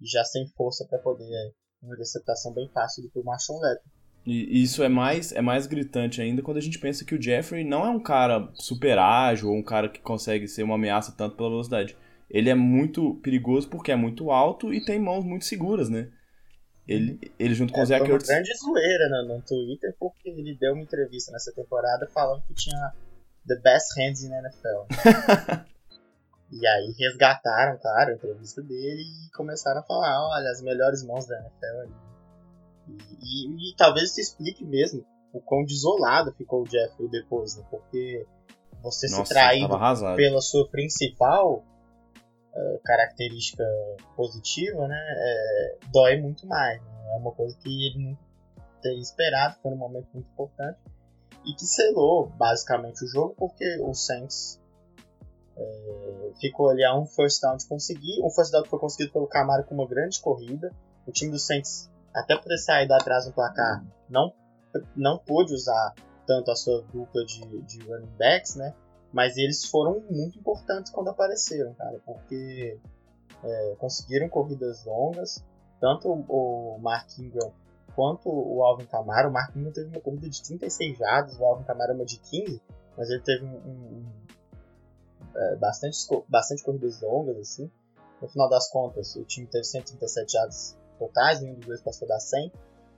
e 0.00 0.06
já 0.06 0.24
sem 0.24 0.48
força 0.56 0.86
para 0.88 0.98
poder 1.00 1.24
é, 1.24 1.52
uma 1.82 1.94
interceptação 1.94 2.52
bem 2.54 2.68
fácil 2.72 3.02
do 3.02 3.10
que 3.10 3.18
o 3.18 3.24
Marshall 3.24 3.60
Leto. 3.60 3.82
E 4.26 4.62
isso 4.62 4.82
é 4.82 4.88
mais, 4.88 5.32
é 5.32 5.42
mais 5.42 5.66
gritante 5.66 6.22
ainda 6.22 6.40
quando 6.40 6.56
a 6.56 6.60
gente 6.60 6.78
pensa 6.78 7.04
que 7.04 7.14
o 7.14 7.20
Jeffrey 7.20 7.62
não 7.62 7.84
é 7.84 7.90
um 7.90 8.00
cara 8.00 8.48
super 8.54 8.98
ágil 8.98 9.50
ou 9.50 9.56
um 9.56 9.62
cara 9.62 9.88
que 9.88 10.00
consegue 10.00 10.48
ser 10.48 10.62
uma 10.62 10.76
ameaça 10.76 11.12
tanto 11.12 11.36
pela 11.36 11.50
velocidade. 11.50 11.94
Ele 12.30 12.48
é 12.48 12.54
muito 12.54 13.16
perigoso 13.16 13.68
porque 13.68 13.92
é 13.92 13.96
muito 13.96 14.30
alto 14.30 14.72
e 14.72 14.82
tem 14.82 14.98
mãos 14.98 15.24
muito 15.24 15.44
seguras, 15.44 15.90
né? 15.90 16.08
Ele, 16.88 17.18
ele 17.38 17.54
junto 17.54 17.72
com 17.72 17.80
é, 17.80 17.82
o 17.82 17.86
Zach 17.86 18.02
Ertz... 18.02 18.28
uma 18.28 18.34
grande 18.34 18.56
zoeira 18.56 19.08
no, 19.10 19.36
no 19.36 19.42
Twitter 19.42 19.94
porque 19.98 20.30
ele 20.30 20.56
deu 20.58 20.72
uma 20.72 20.82
entrevista 20.82 21.30
nessa 21.30 21.52
temporada 21.52 22.06
falando 22.08 22.42
que 22.46 22.54
tinha 22.54 22.92
the 23.46 23.56
best 23.56 23.98
hands 23.98 24.22
in 24.22 24.32
NFL. 24.32 24.86
e 26.50 26.66
aí 26.66 26.94
resgataram, 26.98 27.78
claro, 27.78 28.12
a 28.12 28.14
entrevista 28.14 28.62
dele 28.62 29.02
e 29.02 29.30
começaram 29.36 29.80
a 29.80 29.84
falar, 29.84 30.28
olha, 30.28 30.50
as 30.50 30.62
melhores 30.62 31.04
mãos 31.04 31.26
da 31.26 31.38
NFL 31.38 31.80
ali. 31.82 32.13
E, 32.88 33.48
e, 33.48 33.70
e, 33.70 33.76
talvez 33.76 34.10
isso 34.10 34.20
explique 34.20 34.64
mesmo 34.64 35.04
o 35.32 35.40
quão 35.40 35.64
desolado 35.64 36.32
ficou 36.32 36.62
o 36.62 36.66
Jeffrey 36.66 37.08
depois, 37.08 37.56
né? 37.56 37.64
Porque 37.70 38.26
você 38.82 39.08
Nossa, 39.08 39.24
se 39.24 39.30
traído 39.30 39.76
pela 40.16 40.40
sua 40.40 40.68
principal 40.68 41.64
uh, 42.54 42.80
característica 42.84 43.64
positiva, 44.14 44.86
né, 44.86 44.96
é, 44.96 45.78
dói 45.90 46.20
muito 46.20 46.46
mais. 46.46 46.80
Né? 46.80 47.14
É 47.14 47.18
uma 47.18 47.32
coisa 47.32 47.56
que 47.58 47.86
ele 47.86 48.10
não 48.10 48.18
teria 48.82 49.00
esperado, 49.00 49.56
foi 49.62 49.72
um 49.72 49.76
momento 49.76 50.08
muito 50.12 50.28
importante 50.30 50.78
e 51.44 51.54
que 51.54 51.64
selou 51.64 52.28
basicamente 52.28 53.04
o 53.04 53.08
jogo, 53.08 53.34
porque 53.38 53.78
o 53.80 53.92
Saints 53.94 54.60
é, 55.56 56.30
ficou 56.40 56.70
ali 56.70 56.84
a 56.84 56.96
um 56.96 57.06
first 57.06 57.40
down 57.40 57.56
de 57.56 57.66
conseguir. 57.66 58.22
Um 58.22 58.30
first 58.30 58.50
down 58.50 58.62
que 58.62 58.70
foi 58.70 58.78
conseguido 58.78 59.12
pelo 59.12 59.26
Camaro 59.26 59.64
com 59.64 59.74
uma 59.74 59.86
grande 59.86 60.20
corrida. 60.20 60.72
O 61.06 61.12
time 61.12 61.30
do 61.30 61.38
Saints, 61.38 61.90
até 62.14 62.36
por 62.36 62.44
ter 62.44 62.58
saído 62.58 62.94
atrás 62.94 63.26
no 63.26 63.32
placar, 63.32 63.84
não 64.08 64.32
não 64.96 65.18
pôde 65.18 65.54
usar 65.54 65.94
tanto 66.26 66.50
a 66.50 66.56
sua 66.56 66.82
dupla 66.92 67.24
de, 67.24 67.62
de 67.62 67.78
running 67.84 68.12
backs, 68.18 68.56
né? 68.56 68.74
Mas 69.12 69.36
eles 69.36 69.64
foram 69.66 70.00
muito 70.10 70.38
importantes 70.38 70.90
quando 70.90 71.08
apareceram, 71.08 71.72
cara, 71.74 72.00
porque 72.04 72.78
é, 73.42 73.76
conseguiram 73.78 74.28
corridas 74.28 74.84
longas, 74.84 75.44
tanto 75.80 76.08
o 76.10 76.78
Mark 76.80 77.08
Ingram 77.18 77.52
quanto 77.94 78.28
o 78.28 78.64
Alvin 78.64 78.86
Kamara. 78.86 79.28
O 79.28 79.32
Mark 79.32 79.54
Ingram 79.54 79.72
teve 79.72 79.88
uma 79.88 80.00
corrida 80.00 80.28
de 80.28 80.42
36 80.42 80.98
jardas, 80.98 81.38
o 81.38 81.44
Alvin 81.44 81.64
Kamara 81.64 81.94
uma 81.94 82.04
de 82.04 82.18
15, 82.18 82.60
mas 82.96 83.10
ele 83.10 83.20
teve 83.20 83.44
um, 83.44 83.54
um, 83.54 84.04
é, 85.36 85.56
bastante, 85.56 85.96
bastante 86.28 86.64
corridas 86.64 87.00
longas, 87.00 87.36
assim. 87.36 87.70
No 88.20 88.28
final 88.28 88.48
das 88.48 88.68
contas, 88.70 89.14
o 89.14 89.24
time 89.24 89.46
teve 89.46 89.64
137 89.64 90.32
jardas 90.32 90.76
totais, 90.98 91.40
nenhum 91.40 91.54
dos 91.54 91.66
dois 91.66 91.80
passou 91.82 92.06
da 92.06 92.18
100, 92.18 92.52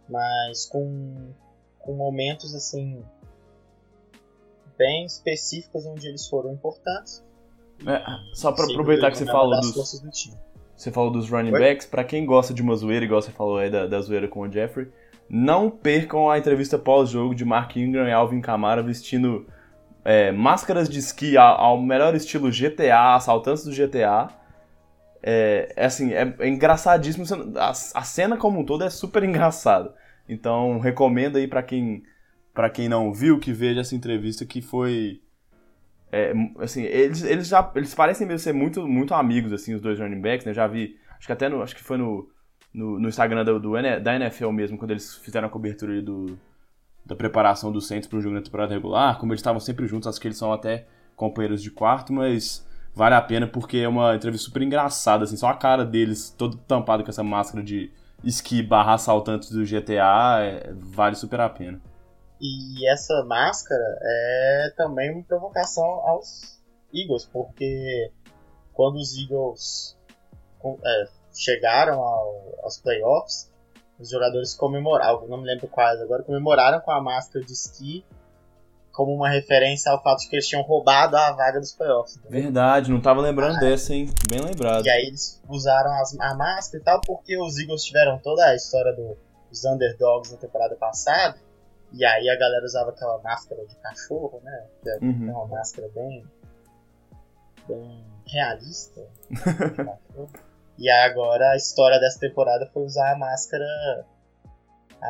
mas 0.08 0.66
com, 0.66 1.32
com 1.78 1.94
momentos, 1.94 2.54
assim, 2.54 3.02
bem 4.76 5.04
específicas 5.04 5.86
onde 5.86 6.06
eles 6.06 6.26
foram 6.26 6.52
importantes. 6.52 7.24
É, 7.86 8.02
só 8.34 8.52
para 8.52 8.64
aproveitar 8.64 9.10
que 9.10 9.18
você 9.18 9.26
falou 9.26 9.60
dos, 9.60 9.72
do 9.72 10.10
você 10.76 10.90
falou 10.90 11.10
dos 11.10 11.30
running 11.30 11.52
Oi? 11.52 11.58
backs, 11.58 11.86
para 11.86 12.04
quem 12.04 12.26
gosta 12.26 12.52
de 12.52 12.60
uma 12.60 12.76
zoeira, 12.76 13.04
igual 13.04 13.22
você 13.22 13.30
falou 13.30 13.56
aí 13.56 13.70
da, 13.70 13.86
da 13.86 14.00
zoeira 14.00 14.28
com 14.28 14.40
o 14.40 14.52
Jeffrey, 14.52 14.90
não 15.28 15.70
percam 15.70 16.30
a 16.30 16.38
entrevista 16.38 16.78
pós-jogo 16.78 17.34
de 17.34 17.44
Mark 17.44 17.74
Ingram 17.76 18.06
e 18.06 18.12
Alvin 18.12 18.40
Kamara 18.40 18.82
vestindo 18.82 19.46
é, 20.04 20.30
máscaras 20.30 20.88
de 20.88 20.98
esqui 20.98 21.36
ao, 21.36 21.60
ao, 21.60 21.80
melhor 21.80 22.14
estilo 22.14 22.50
GTA, 22.50 23.14
assaltantes 23.14 23.64
do 23.64 23.72
GTA. 23.72 24.28
É, 25.22 25.72
é 25.76 25.86
assim, 25.86 26.12
é, 26.12 26.34
é 26.38 26.48
engraçadíssimo. 26.48 27.24
A, 27.56 27.70
a, 27.70 28.02
cena 28.02 28.36
como 28.36 28.60
um 28.60 28.64
todo 28.64 28.84
é 28.84 28.90
super 28.90 29.22
engraçada. 29.24 29.94
Então 30.28 30.78
recomendo 30.78 31.36
aí 31.36 31.46
para 31.46 31.62
quem 31.62 32.02
para 32.56 32.70
quem 32.70 32.88
não 32.88 33.12
viu, 33.12 33.38
que 33.38 33.52
veja 33.52 33.82
essa 33.82 33.94
entrevista 33.94 34.46
que 34.46 34.62
foi. 34.62 35.20
É, 36.10 36.32
assim, 36.58 36.84
eles, 36.84 37.22
eles 37.22 37.48
já. 37.48 37.70
Eles 37.74 37.94
parecem 37.94 38.26
mesmo 38.26 38.38
ser 38.38 38.54
muito, 38.54 38.88
muito 38.88 39.12
amigos, 39.12 39.52
assim, 39.52 39.74
os 39.74 39.80
dois 39.82 40.00
running 40.00 40.22
backs, 40.22 40.46
né? 40.46 40.52
Eu 40.52 40.54
já 40.54 40.66
vi. 40.66 40.96
Acho 41.18 41.26
que 41.26 41.32
até 41.32 41.50
no. 41.50 41.62
Acho 41.62 41.76
que 41.76 41.84
foi 41.84 41.98
no, 41.98 42.26
no, 42.72 42.98
no 42.98 43.08
Instagram 43.10 43.44
do, 43.44 43.60
do, 43.60 43.72
da 44.02 44.16
NFL 44.16 44.50
mesmo, 44.52 44.78
quando 44.78 44.92
eles 44.92 45.16
fizeram 45.16 45.48
a 45.48 45.50
cobertura 45.50 46.00
do, 46.00 46.38
da 47.04 47.14
preparação 47.14 47.70
do 47.70 47.80
Saints 47.80 48.08
para 48.08 48.18
o 48.18 48.22
jogo 48.22 48.34
na 48.34 48.40
temporada 48.40 48.72
regular. 48.72 49.18
Como 49.18 49.32
eles 49.32 49.40
estavam 49.40 49.60
sempre 49.60 49.86
juntos, 49.86 50.08
acho 50.08 50.18
que 50.18 50.26
eles 50.26 50.38
são 50.38 50.50
até 50.50 50.86
companheiros 51.14 51.62
de 51.62 51.70
quarto, 51.70 52.10
mas 52.10 52.66
vale 52.96 53.14
a 53.14 53.20
pena 53.20 53.46
porque 53.46 53.76
é 53.76 53.88
uma 53.88 54.16
entrevista 54.16 54.46
super 54.46 54.62
engraçada, 54.62 55.24
assim, 55.24 55.36
só 55.36 55.48
a 55.48 55.54
cara 55.54 55.84
deles 55.84 56.30
todo 56.30 56.56
tampado 56.56 57.04
com 57.04 57.10
essa 57.10 57.22
máscara 57.22 57.62
de 57.62 57.92
esqui 58.24 58.62
barra 58.62 58.94
assaltantes 58.94 59.50
do 59.50 59.64
GTA, 59.66 60.38
é, 60.40 60.72
vale 60.72 61.14
super 61.14 61.40
a 61.40 61.50
pena. 61.50 61.78
E 62.40 62.88
essa 62.90 63.22
máscara 63.26 63.84
é 64.02 64.72
também 64.78 65.12
uma 65.12 65.22
provocação 65.22 65.84
aos 65.84 66.58
Eagles, 66.92 67.26
porque 67.30 68.10
quando 68.72 68.96
os 68.96 69.14
Eagles 69.14 69.98
é, 70.64 71.04
chegaram 71.34 72.00
ao, 72.00 72.54
aos 72.62 72.78
playoffs, 72.78 73.52
os 73.98 74.08
jogadores 74.10 74.54
comemoraram, 74.54 75.28
não 75.28 75.38
me 75.38 75.46
lembro 75.46 75.68
quais 75.68 76.00
agora, 76.00 76.22
comemoraram 76.22 76.80
com 76.80 76.90
a 76.90 77.02
máscara 77.02 77.44
de 77.44 77.52
esqui 77.52 78.06
como 78.96 79.14
uma 79.14 79.28
referência 79.28 79.92
ao 79.92 80.02
fato 80.02 80.20
de 80.20 80.30
que 80.30 80.36
eles 80.36 80.48
tinham 80.48 80.62
roubado 80.62 81.18
a 81.18 81.30
vaga 81.32 81.60
dos 81.60 81.70
playoffs. 81.74 82.16
Entendeu? 82.16 82.44
Verdade, 82.44 82.90
não 82.90 82.98
tava 82.98 83.20
lembrando 83.20 83.56
ah, 83.56 83.60
dessa, 83.60 83.94
hein? 83.94 84.10
Bem 84.26 84.40
lembrado. 84.40 84.86
E 84.86 84.90
aí 84.90 85.08
eles 85.08 85.38
usaram 85.46 85.92
as, 86.00 86.18
a 86.18 86.34
máscara 86.34 86.80
e 86.80 86.84
tal, 86.84 87.00
porque 87.02 87.38
os 87.38 87.58
Eagles 87.58 87.84
tiveram 87.84 88.18
toda 88.18 88.46
a 88.46 88.54
história 88.54 88.94
do, 88.94 89.14
dos 89.50 89.62
underdogs 89.66 90.32
na 90.32 90.38
temporada 90.38 90.74
passada. 90.76 91.36
E 91.92 92.06
aí 92.06 92.26
a 92.30 92.38
galera 92.38 92.64
usava 92.64 92.88
aquela 92.88 93.18
máscara 93.18 93.66
de 93.66 93.76
cachorro, 93.76 94.40
né? 94.42 94.66
Que 94.82 94.88
é 94.88 94.98
uhum. 95.02 95.30
uma 95.30 95.46
máscara 95.46 95.88
bem. 95.94 96.24
bem 97.68 98.02
realista. 98.26 99.02
e 100.78 100.88
agora 100.88 101.50
a 101.50 101.56
história 101.56 102.00
dessa 102.00 102.18
temporada 102.18 102.66
foi 102.72 102.82
usar 102.82 103.12
a 103.12 103.18
máscara. 103.18 103.66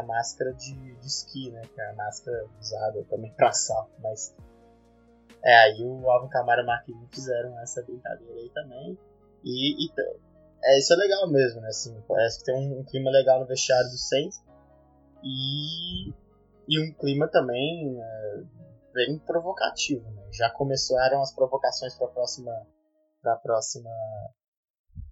A 0.01 0.03
máscara 0.03 0.53
de, 0.55 0.75
de 0.75 1.07
esqui, 1.07 1.51
né? 1.51 1.63
Que 1.75 1.81
é 1.81 1.91
a 1.91 1.95
máscara 1.95 2.47
usada 2.61 3.05
também 3.05 3.33
pra 3.35 3.53
salto, 3.53 3.93
mas. 4.03 4.35
É, 5.45 5.55
aí 5.59 5.83
o 5.85 6.11
Alvin 6.11 6.29
Camara 6.29 6.61
e 6.63 6.65
o 6.65 6.67
Marquinhos 6.67 7.09
fizeram 7.13 7.59
essa 7.61 7.83
brincadeira 7.83 8.35
aí 8.35 8.51
também. 8.51 8.99
E, 9.45 9.87
e 9.87 9.93
é, 10.65 10.79
isso 10.79 10.93
é 10.93 10.97
legal 10.97 11.29
mesmo, 11.31 11.61
né? 11.61 11.69
Assim, 11.69 11.95
parece 12.09 12.39
que 12.39 12.47
tem 12.47 12.55
um, 12.55 12.81
um 12.81 12.85
clima 12.85 13.11
legal 13.11 13.39
no 13.39 13.47
vestiário 13.47 13.89
do 13.89 13.97
Saints. 13.97 14.43
E 15.23 16.13
e 16.69 16.81
um 16.81 16.93
clima 16.95 17.29
também 17.29 17.97
é, 18.01 18.43
bem 18.93 19.19
provocativo. 19.21 20.11
Né? 20.11 20.29
Já 20.33 20.51
começaram 20.51 21.23
as 21.23 21.33
provocações 21.33 21.95
para 21.95 22.07
a 22.09 22.11
próxima, 22.11 22.67
pra 23.23 23.37
próxima 23.37 23.91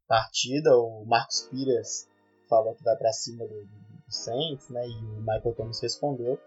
partida. 0.06 0.76
O 0.76 1.04
Marcos 1.06 1.42
Pires 1.48 2.08
falou 2.48 2.74
que 2.74 2.82
vai 2.82 2.96
para 2.96 3.12
cima 3.12 3.46
do, 3.46 3.64
do 3.64 3.93
Saints, 4.14 4.68
né? 4.68 4.86
e 4.86 4.92
o 4.92 5.20
Michael 5.20 5.54
Thomas 5.56 5.80
respondeu. 5.80 6.38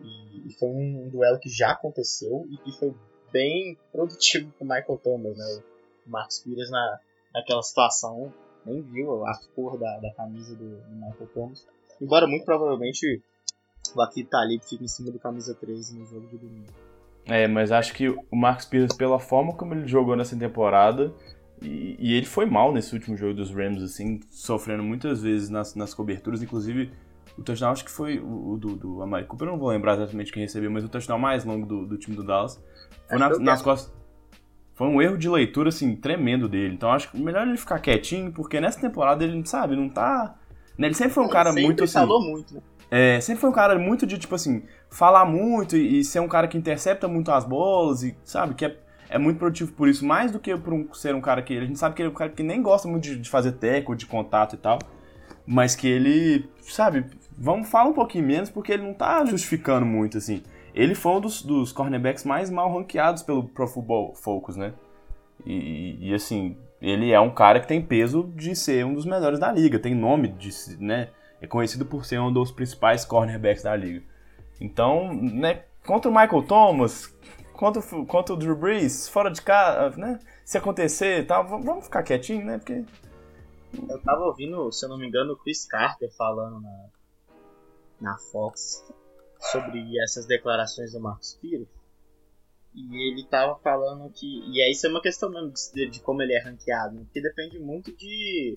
E, 0.00 0.48
e 0.48 0.52
foi 0.54 0.68
um, 0.68 1.04
um, 1.04 1.08
duelo 1.08 1.38
que 1.38 1.48
já 1.48 1.72
aconteceu 1.72 2.46
e 2.50 2.56
que 2.58 2.72
foi 2.78 2.94
bem 3.32 3.78
produtivo 3.92 4.52
para 4.52 4.64
o 4.64 4.68
Michael 4.68 5.00
Thomas. 5.02 5.36
Né? 5.36 5.62
O 6.06 6.10
Marcos 6.10 6.40
Pires, 6.40 6.70
na, 6.70 7.00
naquela 7.32 7.62
situação, 7.62 8.32
nem 8.64 8.82
viu 8.82 9.24
a 9.24 9.38
cor 9.54 9.78
da, 9.78 9.98
da 9.98 10.12
camisa 10.14 10.54
do, 10.56 10.76
do 10.76 10.94
Michael 10.94 11.28
Thomas. 11.32 11.66
Embora 12.00 12.26
muito 12.26 12.44
provavelmente 12.44 13.22
o 13.94 14.00
Akita 14.00 14.30
Talib 14.30 14.62
fica 14.62 14.84
em 14.84 14.88
cima 14.88 15.10
do 15.10 15.18
camisa 15.18 15.54
13 15.54 15.98
no 15.98 16.06
jogo 16.06 16.26
de 16.26 16.38
domingo. 16.38 16.72
É, 17.26 17.46
mas 17.48 17.72
acho 17.72 17.94
que 17.94 18.08
o 18.08 18.36
Marcos 18.36 18.66
Pires, 18.66 18.94
pela 18.94 19.18
forma 19.18 19.54
como 19.54 19.74
ele 19.74 19.86
jogou 19.86 20.14
nessa 20.14 20.36
temporada, 20.36 21.12
e, 21.64 21.96
e, 21.98 22.14
ele 22.14 22.26
foi 22.26 22.46
mal 22.46 22.72
nesse 22.72 22.94
último 22.94 23.16
jogo 23.16 23.34
dos 23.34 23.50
Rams, 23.50 23.82
assim, 23.82 24.20
sofrendo 24.30 24.82
muitas 24.82 25.22
vezes 25.22 25.48
nas, 25.48 25.74
nas 25.74 25.94
coberturas, 25.94 26.42
inclusive 26.42 26.92
o 27.36 27.42
touchdown 27.42 27.72
acho 27.72 27.84
que 27.84 27.90
foi 27.90 28.20
o, 28.20 28.56
do, 28.56 28.76
do 28.76 29.02
Amari 29.02 29.24
Cooper, 29.24 29.48
eu 29.48 29.52
não 29.52 29.58
vou 29.58 29.70
lembrar 29.70 29.94
exatamente 29.94 30.32
quem 30.32 30.42
recebeu, 30.42 30.70
mas 30.70 30.84
o 30.84 30.88
touchdown 30.88 31.18
mais 31.18 31.44
longo 31.44 31.66
do, 31.66 31.86
do 31.86 31.98
time 31.98 32.16
do 32.16 32.22
Dallas 32.22 32.62
foi 33.08 33.18
na, 33.18 33.28
nas 33.38 33.62
costas. 33.62 33.92
Foi 34.74 34.88
um 34.88 35.00
erro 35.00 35.16
de 35.16 35.28
leitura, 35.28 35.68
assim, 35.68 35.94
tremendo 35.94 36.48
dele. 36.48 36.74
Então 36.74 36.90
acho 36.90 37.10
que 37.10 37.20
melhor 37.20 37.46
ele 37.46 37.56
ficar 37.56 37.78
quietinho, 37.78 38.32
porque 38.32 38.60
nessa 38.60 38.80
temporada 38.80 39.24
ele, 39.24 39.44
sabe, 39.46 39.76
não 39.76 39.88
tá. 39.88 40.34
Né, 40.76 40.88
ele 40.88 40.94
sempre 40.94 41.12
foi 41.12 41.24
um 41.24 41.28
cara 41.28 41.50
sempre 41.50 41.64
muito 41.64 41.84
assim. 41.84 41.92
falou 41.94 42.20
muito, 42.20 42.54
né? 42.54 42.60
É, 42.90 43.20
sempre 43.20 43.40
foi 43.40 43.50
um 43.50 43.52
cara 43.52 43.78
muito 43.78 44.06
de, 44.06 44.18
tipo 44.18 44.34
assim, 44.34 44.62
falar 44.90 45.24
muito 45.24 45.76
e, 45.76 46.00
e, 46.00 46.04
ser 46.04 46.20
um 46.20 46.28
cara 46.28 46.46
que 46.46 46.58
intercepta 46.58 47.08
muito 47.08 47.30
as 47.32 47.44
bolas 47.44 48.02
e, 48.02 48.16
sabe, 48.22 48.54
que 48.54 48.64
é, 48.64 48.76
é 49.14 49.18
muito 49.18 49.38
produtivo 49.38 49.72
por 49.72 49.88
isso, 49.88 50.04
mais 50.04 50.32
do 50.32 50.40
que 50.40 50.56
por 50.56 50.74
um, 50.74 50.92
ser 50.92 51.14
um 51.14 51.20
cara 51.20 51.40
que. 51.40 51.56
A 51.56 51.64
gente 51.64 51.78
sabe 51.78 51.94
que 51.94 52.02
ele 52.02 52.08
é 52.08 52.10
um 52.10 52.14
cara 52.14 52.30
que 52.30 52.42
nem 52.42 52.60
gosta 52.60 52.88
muito 52.88 53.04
de, 53.04 53.16
de 53.16 53.30
fazer 53.30 53.52
teco, 53.52 53.94
de 53.94 54.06
contato 54.06 54.54
e 54.54 54.58
tal, 54.58 54.78
mas 55.46 55.76
que 55.76 55.86
ele, 55.86 56.50
sabe, 56.62 57.04
vamos 57.38 57.68
falar 57.68 57.90
um 57.90 57.92
pouquinho 57.92 58.26
menos 58.26 58.50
porque 58.50 58.72
ele 58.72 58.82
não 58.82 58.92
tá 58.92 59.24
justificando 59.24 59.86
muito, 59.86 60.18
assim. 60.18 60.42
Ele 60.74 60.96
foi 60.96 61.12
um 61.12 61.20
dos, 61.20 61.42
dos 61.42 61.70
cornerbacks 61.70 62.24
mais 62.24 62.50
mal 62.50 62.72
ranqueados 62.72 63.22
pelo 63.22 63.44
Pro 63.44 63.68
Football 63.68 64.16
Focus, 64.16 64.56
né? 64.56 64.72
E, 65.46 66.08
e, 66.08 66.14
assim, 66.14 66.56
ele 66.82 67.12
é 67.12 67.20
um 67.20 67.30
cara 67.30 67.60
que 67.60 67.68
tem 67.68 67.80
peso 67.80 68.32
de 68.34 68.56
ser 68.56 68.84
um 68.84 68.94
dos 68.94 69.06
melhores 69.06 69.38
da 69.38 69.52
liga, 69.52 69.78
tem 69.78 69.94
nome 69.94 70.28
de, 70.28 70.50
né? 70.80 71.10
é 71.40 71.46
conhecido 71.46 71.84
por 71.84 72.04
ser 72.04 72.20
um 72.20 72.32
dos 72.32 72.50
principais 72.50 73.04
cornerbacks 73.04 73.62
da 73.62 73.76
liga. 73.76 74.02
Então, 74.60 75.12
né, 75.14 75.62
contra 75.86 76.10
o 76.10 76.14
Michael 76.14 76.42
Thomas, 76.42 77.14
contra, 77.54 77.82
contra 78.06 78.34
o 78.34 78.36
Drew 78.36 78.56
Brees, 78.56 79.08
fora 79.08 79.30
de 79.30 79.40
casa, 79.40 79.96
né, 79.96 80.18
se 80.44 80.58
acontecer 80.58 81.20
e 81.20 81.24
tal, 81.24 81.46
vamos 81.46 81.84
ficar 81.84 82.02
quietinho, 82.02 82.44
né, 82.44 82.58
porque... 82.58 82.84
Eu 83.88 84.00
tava 84.02 84.20
ouvindo, 84.20 84.70
se 84.70 84.84
eu 84.84 84.88
não 84.88 84.98
me 84.98 85.08
engano, 85.08 85.32
o 85.32 85.36
Chris 85.36 85.66
Carter 85.66 86.08
falando 86.16 86.60
na, 86.60 86.86
na 88.00 88.18
Fox 88.18 88.84
sobre 89.50 89.98
essas 90.00 90.26
declarações 90.26 90.92
do 90.92 91.00
Marcos 91.00 91.36
Pires. 91.40 91.68
E 92.74 93.10
ele 93.10 93.24
tava 93.24 93.56
falando 93.60 94.10
que. 94.12 94.26
E 94.50 94.60
aí 94.60 94.72
isso 94.72 94.86
é 94.86 94.90
uma 94.90 95.00
questão 95.00 95.30
mesmo 95.30 95.52
de, 95.72 95.88
de 95.88 96.00
como 96.00 96.22
ele 96.22 96.34
é 96.34 96.42
ranqueado, 96.42 96.94
né? 96.94 97.02
porque 97.04 97.20
depende 97.20 97.58
muito 97.58 97.96
de 97.96 98.54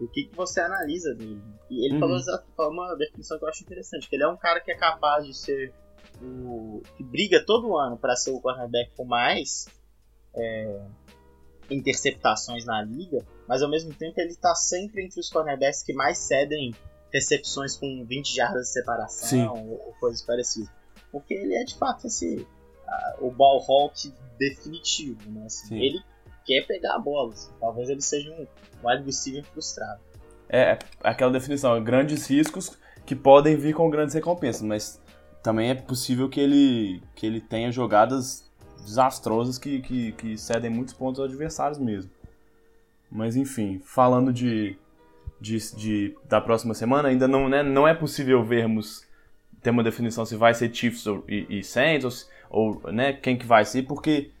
o 0.00 0.06
que, 0.06 0.24
que 0.24 0.36
você 0.36 0.60
analisa 0.60 1.12
dele. 1.14 1.42
E 1.68 1.86
ele 1.86 1.94
uhum. 1.94 2.22
falou 2.56 2.72
uma 2.72 2.94
definição 2.94 3.36
que 3.38 3.44
eu 3.44 3.48
acho 3.48 3.64
interessante, 3.64 4.08
que 4.08 4.14
ele 4.14 4.22
é 4.22 4.28
um 4.28 4.36
cara 4.36 4.60
que 4.60 4.70
é 4.70 4.76
capaz 4.76 5.26
de 5.26 5.34
ser 5.34 5.74
o 6.22 6.82
que 6.96 7.02
briga 7.02 7.44
todo 7.44 7.76
ano 7.76 7.96
para 7.96 8.16
ser 8.16 8.30
o 8.30 8.40
cornerback 8.40 8.92
com 8.96 9.04
mais 9.04 9.66
é, 10.34 10.80
interceptações 11.70 12.64
na 12.64 12.82
liga, 12.82 13.24
mas 13.48 13.62
ao 13.62 13.70
mesmo 13.70 13.92
tempo 13.94 14.20
ele 14.20 14.30
está 14.30 14.54
sempre 14.54 15.04
entre 15.04 15.20
os 15.20 15.28
cornerbacks 15.28 15.82
que 15.82 15.92
mais 15.92 16.18
cedem 16.18 16.74
recepções 17.12 17.76
com 17.76 18.04
20 18.04 18.34
jardas 18.34 18.66
de 18.66 18.72
separação 18.72 19.54
ou, 19.54 19.86
ou, 19.86 19.94
coisas 20.00 20.22
parecidas. 20.22 20.70
Porque 21.10 21.34
ele 21.34 21.54
é 21.54 21.64
de 21.64 21.76
fato 21.78 22.06
esse 22.06 22.46
o 23.18 23.30
ball 23.30 23.64
hawk 23.68 24.12
definitivo, 24.38 25.18
né? 25.30 25.46
Assim, 25.46 25.76
ele 25.76 26.00
quer 26.44 26.66
pegar 26.66 26.94
a 26.94 26.98
bola. 26.98 27.32
Assim. 27.32 27.50
Talvez 27.60 27.88
ele 27.88 28.00
seja 28.00 28.30
um 28.32 28.46
wide 28.88 29.04
receiver 29.04 29.44
frustrado. 29.44 30.00
É, 30.48 30.78
aquela 31.02 31.32
definição, 31.32 31.82
grandes 31.82 32.26
riscos 32.26 32.78
que 33.04 33.16
podem 33.16 33.56
vir 33.56 33.74
com 33.74 33.90
grandes 33.90 34.14
recompensas, 34.14 34.62
mas 34.62 35.00
também 35.46 35.70
é 35.70 35.76
possível 35.76 36.28
que 36.28 36.40
ele, 36.40 37.00
que 37.14 37.24
ele 37.24 37.40
tenha 37.40 37.70
jogadas 37.70 38.50
desastrosas 38.84 39.56
que, 39.56 39.80
que, 39.80 40.10
que 40.10 40.36
cedem 40.36 40.68
muitos 40.68 40.92
pontos 40.92 41.20
aos 41.20 41.30
adversários 41.30 41.78
mesmo. 41.78 42.10
Mas 43.08 43.36
enfim, 43.36 43.80
falando 43.84 44.32
de, 44.32 44.76
de, 45.40 45.56
de, 45.76 46.16
da 46.24 46.40
próxima 46.40 46.74
semana, 46.74 47.10
ainda 47.10 47.28
não, 47.28 47.48
né, 47.48 47.62
não 47.62 47.86
é 47.86 47.94
possível 47.94 48.44
vermos 48.44 49.06
ter 49.62 49.70
uma 49.70 49.84
definição 49.84 50.26
se 50.26 50.34
vai 50.34 50.52
ser 50.52 50.74
Chiefs 50.74 51.06
ou, 51.06 51.24
e, 51.28 51.60
e 51.60 51.62
Saints 51.62 52.28
ou, 52.50 52.82
ou 52.82 52.92
né, 52.92 53.12
quem 53.12 53.38
que 53.38 53.46
vai 53.46 53.64
ser, 53.64 53.84
porque, 53.84 54.32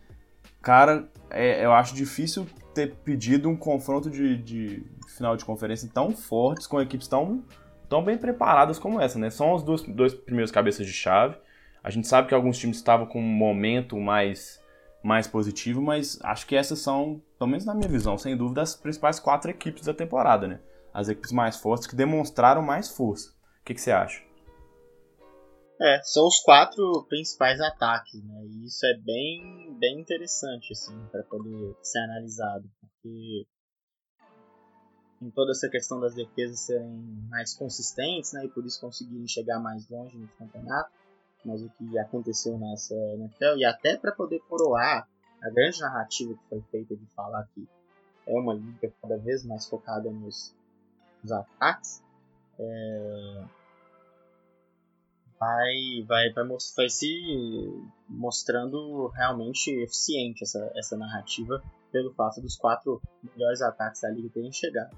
cara, 0.60 1.08
é, 1.30 1.64
eu 1.64 1.72
acho 1.72 1.94
difícil 1.94 2.48
ter 2.74 2.96
pedido 3.04 3.48
um 3.48 3.56
confronto 3.56 4.10
de, 4.10 4.36
de 4.38 4.82
final 5.06 5.36
de 5.36 5.44
conferência 5.44 5.88
tão 5.94 6.10
fortes 6.10 6.66
com 6.66 6.80
equipes 6.80 7.06
tão, 7.06 7.44
tão 7.88 8.04
bem 8.04 8.18
preparadas 8.18 8.78
como 8.78 9.00
essa, 9.00 9.18
né? 9.18 9.30
São 9.30 9.54
os 9.54 9.62
dois, 9.62 9.82
primeiros 10.14 10.50
cabeças 10.50 10.86
de 10.86 10.92
chave. 10.92 11.36
A 11.82 11.90
gente 11.90 12.08
sabe 12.08 12.28
que 12.28 12.34
alguns 12.34 12.58
times 12.58 12.76
estavam 12.76 13.06
com 13.06 13.20
um 13.20 13.22
momento 13.22 13.96
mais, 13.98 14.62
mais 15.02 15.26
positivo, 15.26 15.80
mas 15.80 16.18
acho 16.22 16.46
que 16.46 16.56
essas 16.56 16.80
são, 16.80 17.22
pelo 17.38 17.50
menos 17.50 17.64
na 17.64 17.74
minha 17.74 17.88
visão, 17.88 18.18
sem 18.18 18.36
dúvida, 18.36 18.62
as 18.62 18.74
principais 18.74 19.20
quatro 19.20 19.50
equipes 19.50 19.84
da 19.84 19.94
temporada, 19.94 20.48
né? 20.48 20.60
As 20.92 21.08
equipes 21.08 21.32
mais 21.32 21.56
fortes 21.56 21.86
que 21.86 21.94
demonstraram 21.94 22.62
mais 22.62 22.88
força. 22.90 23.30
O 23.60 23.64
que, 23.64 23.74
que 23.74 23.80
você 23.80 23.92
acha? 23.92 24.26
É, 25.80 26.00
são 26.02 26.26
os 26.26 26.40
quatro 26.40 27.04
principais 27.08 27.60
ataques, 27.60 28.22
né? 28.24 28.44
E 28.46 28.66
isso 28.66 28.84
é 28.86 28.94
bem, 29.04 29.76
bem 29.78 30.00
interessante, 30.00 30.72
assim, 30.72 30.98
para 31.12 31.22
poder 31.24 31.76
ser 31.82 31.98
analisado, 31.98 32.64
porque 32.80 33.46
em 35.20 35.30
toda 35.30 35.52
essa 35.52 35.68
questão 35.68 36.00
das 36.00 36.14
defesas 36.14 36.60
serem 36.60 36.90
mais 37.28 37.54
consistentes, 37.54 38.32
né? 38.32 38.44
E 38.44 38.48
por 38.48 38.64
isso 38.64 38.80
conseguirem 38.80 39.26
chegar 39.26 39.58
mais 39.58 39.88
longe 39.88 40.16
no 40.16 40.28
campeonato, 40.38 40.90
mas 41.44 41.62
o 41.62 41.70
que 41.70 41.98
aconteceu 41.98 42.58
nessa 42.58 42.94
NFL, 42.94 43.56
e 43.56 43.64
até 43.64 43.96
para 43.96 44.12
poder 44.12 44.40
coroar 44.48 45.08
a 45.42 45.50
grande 45.50 45.80
narrativa 45.80 46.34
que 46.34 46.48
foi 46.48 46.60
feita 46.70 46.96
de 46.96 47.06
falar 47.14 47.46
que 47.54 47.66
é 48.26 48.32
uma 48.38 48.54
liga 48.54 48.92
cada 49.00 49.16
vez 49.18 49.44
mais 49.44 49.66
focada 49.66 50.10
nos, 50.10 50.54
nos 51.22 51.32
ataques, 51.32 52.02
é, 52.58 53.44
vai, 55.38 56.04
vai, 56.06 56.32
vai, 56.32 56.44
vai 56.76 56.88
se 56.88 57.82
mostrando 58.08 59.08
realmente 59.08 59.70
eficiente 59.82 60.42
essa, 60.42 60.72
essa 60.74 60.96
narrativa 60.96 61.62
pelo 61.92 62.12
fato 62.14 62.40
dos 62.40 62.56
quatro 62.56 63.00
melhores 63.22 63.62
ataques 63.62 64.00
da 64.00 64.10
liga 64.10 64.28
terem 64.30 64.52
chegado. 64.52 64.96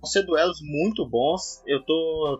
Vão 0.00 0.10
ser 0.10 0.22
duelos 0.22 0.60
muito 0.62 1.06
bons. 1.06 1.62
Eu 1.66 1.84
tô 1.84 2.38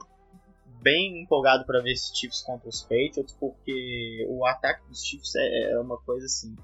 bem 0.83 1.23
empolgado 1.23 1.65
para 1.67 1.81
ver 1.81 1.93
esses 1.93 2.17
Chiefs 2.17 2.43
contra 2.43 2.69
os 2.69 2.83
Patriots, 2.83 3.37
porque 3.39 4.27
o 4.29 4.47
ataque 4.47 4.87
dos 4.89 5.05
Chiefs 5.05 5.35
é, 5.37 5.73
é 5.73 5.79
uma 5.79 5.99
coisa 5.99 6.27
assim 6.27 6.57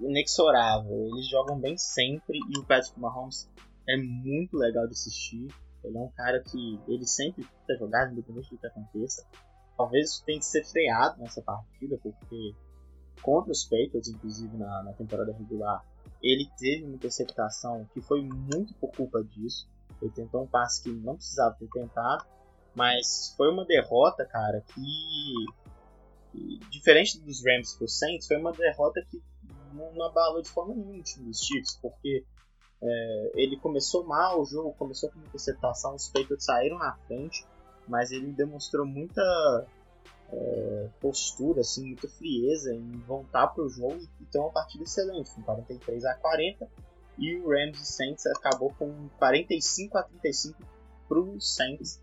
inexorável. 0.00 1.08
Eles 1.08 1.28
jogam 1.28 1.58
bem 1.58 1.76
sempre 1.76 2.38
e 2.38 2.58
o 2.58 2.64
Patrick 2.64 2.98
Mahomes 2.98 3.48
é 3.88 3.96
muito 3.96 4.56
legal 4.56 4.86
de 4.86 4.92
assistir. 4.92 5.48
Ele 5.82 5.96
é 5.96 6.00
um 6.00 6.10
cara 6.10 6.42
que 6.42 6.78
ele 6.86 7.06
sempre 7.06 7.44
tenta 7.66 7.78
jogar, 7.78 8.12
independente 8.12 8.50
do 8.50 8.58
que 8.58 8.66
aconteça. 8.66 9.26
Talvez 9.76 10.10
isso 10.10 10.24
tenha 10.24 10.38
que 10.38 10.44
ser 10.44 10.64
freado 10.64 11.18
nessa 11.18 11.40
partida, 11.40 11.98
porque 12.02 12.54
contra 13.22 13.52
os 13.52 13.64
Patriots, 13.64 14.08
inclusive 14.08 14.56
na, 14.56 14.82
na 14.82 14.92
temporada 14.92 15.32
regular, 15.32 15.84
ele 16.22 16.48
teve 16.58 16.84
uma 16.84 16.94
interceptação 16.94 17.86
que 17.92 18.00
foi 18.00 18.22
muito 18.22 18.74
por 18.74 18.90
culpa 18.92 19.22
disso. 19.22 19.68
Ele 20.00 20.10
tentou 20.10 20.42
um 20.42 20.46
passe 20.46 20.82
que 20.82 20.90
não 20.90 21.16
precisava 21.16 21.54
ter 21.58 21.68
tentado, 21.68 22.24
mas 22.74 23.34
foi 23.36 23.50
uma 23.50 23.64
derrota, 23.64 24.24
cara, 24.24 24.60
que, 24.60 25.46
que 26.32 26.58
diferente 26.70 27.20
dos 27.20 27.44
Rams 27.44 27.74
pro 27.76 27.88
Saints, 27.88 28.26
foi 28.26 28.36
uma 28.36 28.52
derrota 28.52 29.04
que 29.10 29.22
não 29.72 30.02
abalou 30.02 30.42
de 30.42 30.48
forma 30.48 30.74
nenhuma 30.74 30.98
o 30.98 31.02
time 31.02 31.26
dos 31.26 31.40
Chiefs, 31.40 31.78
porque 31.80 32.24
é, 32.82 33.32
ele 33.34 33.56
começou 33.58 34.06
mal 34.06 34.40
o 34.40 34.44
jogo, 34.44 34.74
começou 34.74 35.10
com 35.10 35.16
uma 35.16 35.26
interceptação, 35.26 35.94
os 35.94 36.08
Patriots 36.08 36.44
saíram 36.44 36.78
na 36.78 36.96
frente, 37.06 37.46
mas 37.86 38.10
ele 38.10 38.32
demonstrou 38.32 38.86
muita 38.86 39.66
é, 40.32 40.88
postura, 41.00 41.60
assim, 41.60 41.86
muita 41.86 42.08
frieza 42.08 42.74
em 42.74 42.90
voltar 43.06 43.48
para 43.48 43.64
o 43.64 43.68
jogo 43.68 43.98
e 44.20 44.24
ter 44.26 44.38
uma 44.38 44.50
partida 44.50 44.84
excelente, 44.84 45.30
com 45.30 45.42
43 45.42 46.04
a 46.04 46.14
40, 46.14 46.68
e 47.18 47.36
o 47.36 47.50
Rams 47.50 47.80
e 47.80 47.86
Saints 47.86 48.26
acabou 48.26 48.72
com 48.78 49.08
45 49.18 49.98
a 49.98 50.02
35 50.02 50.62
para 51.08 51.18
os 51.18 51.54
Saints. 51.54 52.00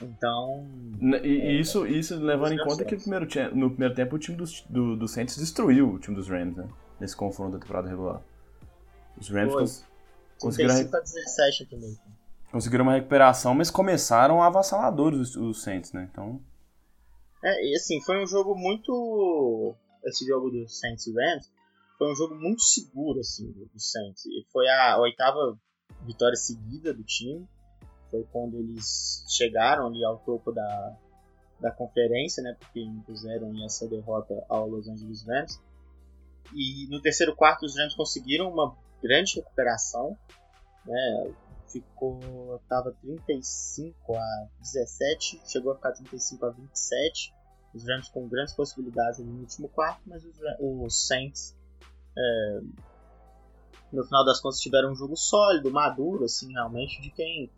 Então. 0.00 0.66
E, 1.00 1.16
é, 1.16 1.52
isso, 1.52 1.86
isso 1.86 2.16
levando 2.16 2.52
em 2.52 2.64
conta 2.64 2.84
que 2.84 2.94
no 2.94 3.00
primeiro, 3.00 3.26
no 3.54 3.70
primeiro 3.70 3.94
tempo 3.94 4.14
o 4.14 4.18
time 4.18 4.36
dos, 4.36 4.62
do, 4.68 4.96
do 4.96 5.08
Saints 5.08 5.36
destruiu 5.36 5.94
o 5.94 5.98
time 5.98 6.16
dos 6.16 6.28
Rams, 6.28 6.56
né? 6.56 6.68
Nesse 7.00 7.16
confronto 7.16 7.52
da 7.52 7.58
temporada 7.58 7.88
regular. 7.88 8.22
Os 9.16 9.28
Rams 9.28 9.52
cons 9.52 9.84
conseguiram. 10.38 10.74
35 10.76 10.96
a 10.96 11.00
17 11.00 11.66
também. 11.66 11.98
Conseguiram 12.52 12.84
uma 12.84 12.94
recuperação, 12.94 13.54
mas 13.54 13.70
começaram 13.70 14.42
avassaladores 14.42 15.20
os, 15.20 15.36
os 15.36 15.62
Saints, 15.62 15.92
né? 15.92 16.08
Então. 16.10 16.40
É, 17.42 17.70
e 17.70 17.76
assim, 17.76 18.00
foi 18.02 18.22
um 18.22 18.26
jogo 18.26 18.54
muito. 18.54 19.74
Esse 20.04 20.26
jogo 20.26 20.50
do 20.50 20.68
Saints 20.68 21.06
Rams 21.06 21.50
foi 21.98 22.12
um 22.12 22.14
jogo 22.14 22.34
muito 22.36 22.62
seguro, 22.62 23.20
assim, 23.20 23.50
do 23.50 23.80
Saints. 23.80 24.24
E 24.26 24.46
foi 24.52 24.68
a 24.68 24.98
oitava 25.00 25.58
vitória 26.06 26.36
seguida 26.36 26.94
do 26.94 27.02
time. 27.02 27.46
Foi 28.10 28.24
quando 28.32 28.56
eles 28.56 29.24
chegaram 29.28 29.88
ali 29.88 30.02
ao 30.04 30.18
topo 30.18 30.52
da, 30.52 30.96
da 31.60 31.70
conferência, 31.70 32.42
né? 32.42 32.56
Porque 32.58 32.80
impuseram 32.80 33.52
essa 33.64 33.86
derrota 33.88 34.34
ao 34.48 34.68
Los 34.68 34.88
Angeles 34.88 35.26
Rams. 35.26 35.60
E 36.54 36.86
no 36.88 37.02
terceiro 37.02 37.34
quarto 37.34 37.66
os 37.66 37.76
Rams 37.76 37.94
conseguiram 37.94 38.50
uma 38.50 38.74
grande 39.02 39.36
recuperação, 39.36 40.16
né? 40.86 41.34
Ficou 41.70 42.60
tava 42.68 42.92
35 43.02 44.16
a 44.16 44.48
17, 44.60 45.42
chegou 45.46 45.72
a 45.72 45.76
ficar 45.76 45.92
35 45.92 46.46
a 46.46 46.50
27. 46.50 47.34
Os 47.74 47.86
Rams 47.86 48.08
com 48.08 48.26
grandes 48.28 48.54
possibilidades 48.54 49.18
no 49.18 49.40
último 49.40 49.68
quarto, 49.68 50.00
mas 50.06 50.24
os, 50.24 50.36
os 50.58 51.06
Saints 51.06 51.54
é, 52.16 52.60
no 53.92 54.04
final 54.04 54.24
das 54.24 54.40
contas 54.40 54.60
tiveram 54.60 54.92
um 54.92 54.94
jogo 54.94 55.16
sólido, 55.16 55.70
maduro, 55.70 56.24
assim, 56.24 56.52
realmente, 56.52 57.00
de 57.00 57.10
quem 57.10 57.50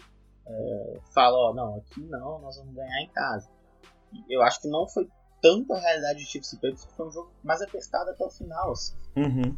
é, 0.46 1.00
fala, 1.12 1.36
ó, 1.36 1.54
não, 1.54 1.76
aqui 1.76 2.00
não, 2.00 2.40
nós 2.40 2.56
vamos 2.56 2.74
ganhar 2.74 3.02
em 3.02 3.08
casa. 3.08 3.48
Eu 4.28 4.42
acho 4.42 4.60
que 4.60 4.68
não 4.68 4.88
foi 4.88 5.08
tanto 5.40 5.72
a 5.72 5.80
realidade 5.80 6.18
de 6.18 6.26
Chiefs 6.26 6.52
e 6.52 6.56
Patriots, 6.56 6.86
foi 6.96 7.06
um 7.06 7.10
jogo 7.10 7.32
mais 7.42 7.62
apertado 7.62 8.10
até 8.10 8.24
o 8.24 8.30
final, 8.30 8.72
assim. 8.72 8.94
Uhum. 9.16 9.56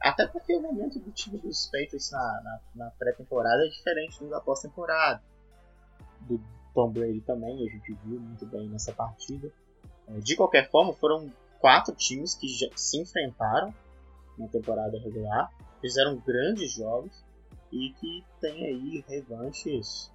Até 0.00 0.26
porque 0.26 0.56
o 0.56 0.62
momento 0.62 0.98
do 0.98 1.10
time 1.10 1.38
dos 1.38 1.66
Patriots 1.66 2.10
na, 2.10 2.40
na, 2.42 2.60
na 2.84 2.90
pré-temporada 2.92 3.64
é 3.64 3.68
diferente 3.68 4.18
do 4.20 4.30
da 4.30 4.40
pós-temporada. 4.40 5.22
Do 6.20 6.40
Tom 6.74 6.90
Brady 6.90 7.20
também, 7.20 7.66
a 7.66 7.70
gente 7.70 7.92
viu 8.04 8.20
muito 8.20 8.46
bem 8.46 8.68
nessa 8.68 8.92
partida. 8.92 9.52
É, 10.06 10.20
de 10.20 10.36
qualquer 10.36 10.70
forma, 10.70 10.92
foram 10.94 11.30
quatro 11.60 11.94
times 11.94 12.34
que 12.34 12.46
se 12.76 13.00
enfrentaram 13.00 13.74
na 14.38 14.46
temporada 14.48 14.98
regular, 14.98 15.52
fizeram 15.80 16.16
grandes 16.18 16.72
jogos 16.72 17.12
e 17.72 17.90
que 17.90 18.24
tem 18.40 18.66
aí 18.66 19.04
revanches 19.08 20.12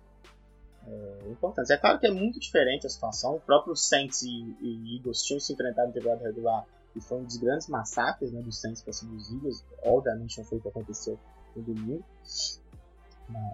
é, 0.87 1.29
importantes. 1.29 1.69
É 1.69 1.77
claro 1.77 1.99
que 1.99 2.07
é 2.07 2.11
muito 2.11 2.39
diferente 2.39 2.87
a 2.87 2.89
situação. 2.89 3.35
O 3.35 3.41
próprio 3.41 3.75
Saints 3.75 4.21
e, 4.23 4.55
e 4.61 4.97
Eagles 4.97 5.21
tinham 5.23 5.39
se 5.39 5.53
enfrentado 5.53 5.89
na 5.89 5.93
temporada 5.93 6.23
regular 6.23 6.65
que 6.93 7.01
foi 7.01 7.17
um 7.17 7.23
dos 7.23 7.37
grandes 7.37 7.67
massacres 7.67 8.31
né, 8.31 8.41
dos 8.41 8.61
Saints 8.61 8.83
para 8.83 8.93
cima 8.93 9.13
dos 9.13 9.31
Eagles. 9.31 9.65
Obviamente 9.83 10.37
não 10.37 10.45
foi 10.45 10.59
o 10.59 10.61
que 10.61 10.67
aconteceu 10.67 11.19
no 11.55 11.63
domingo. 11.63 12.05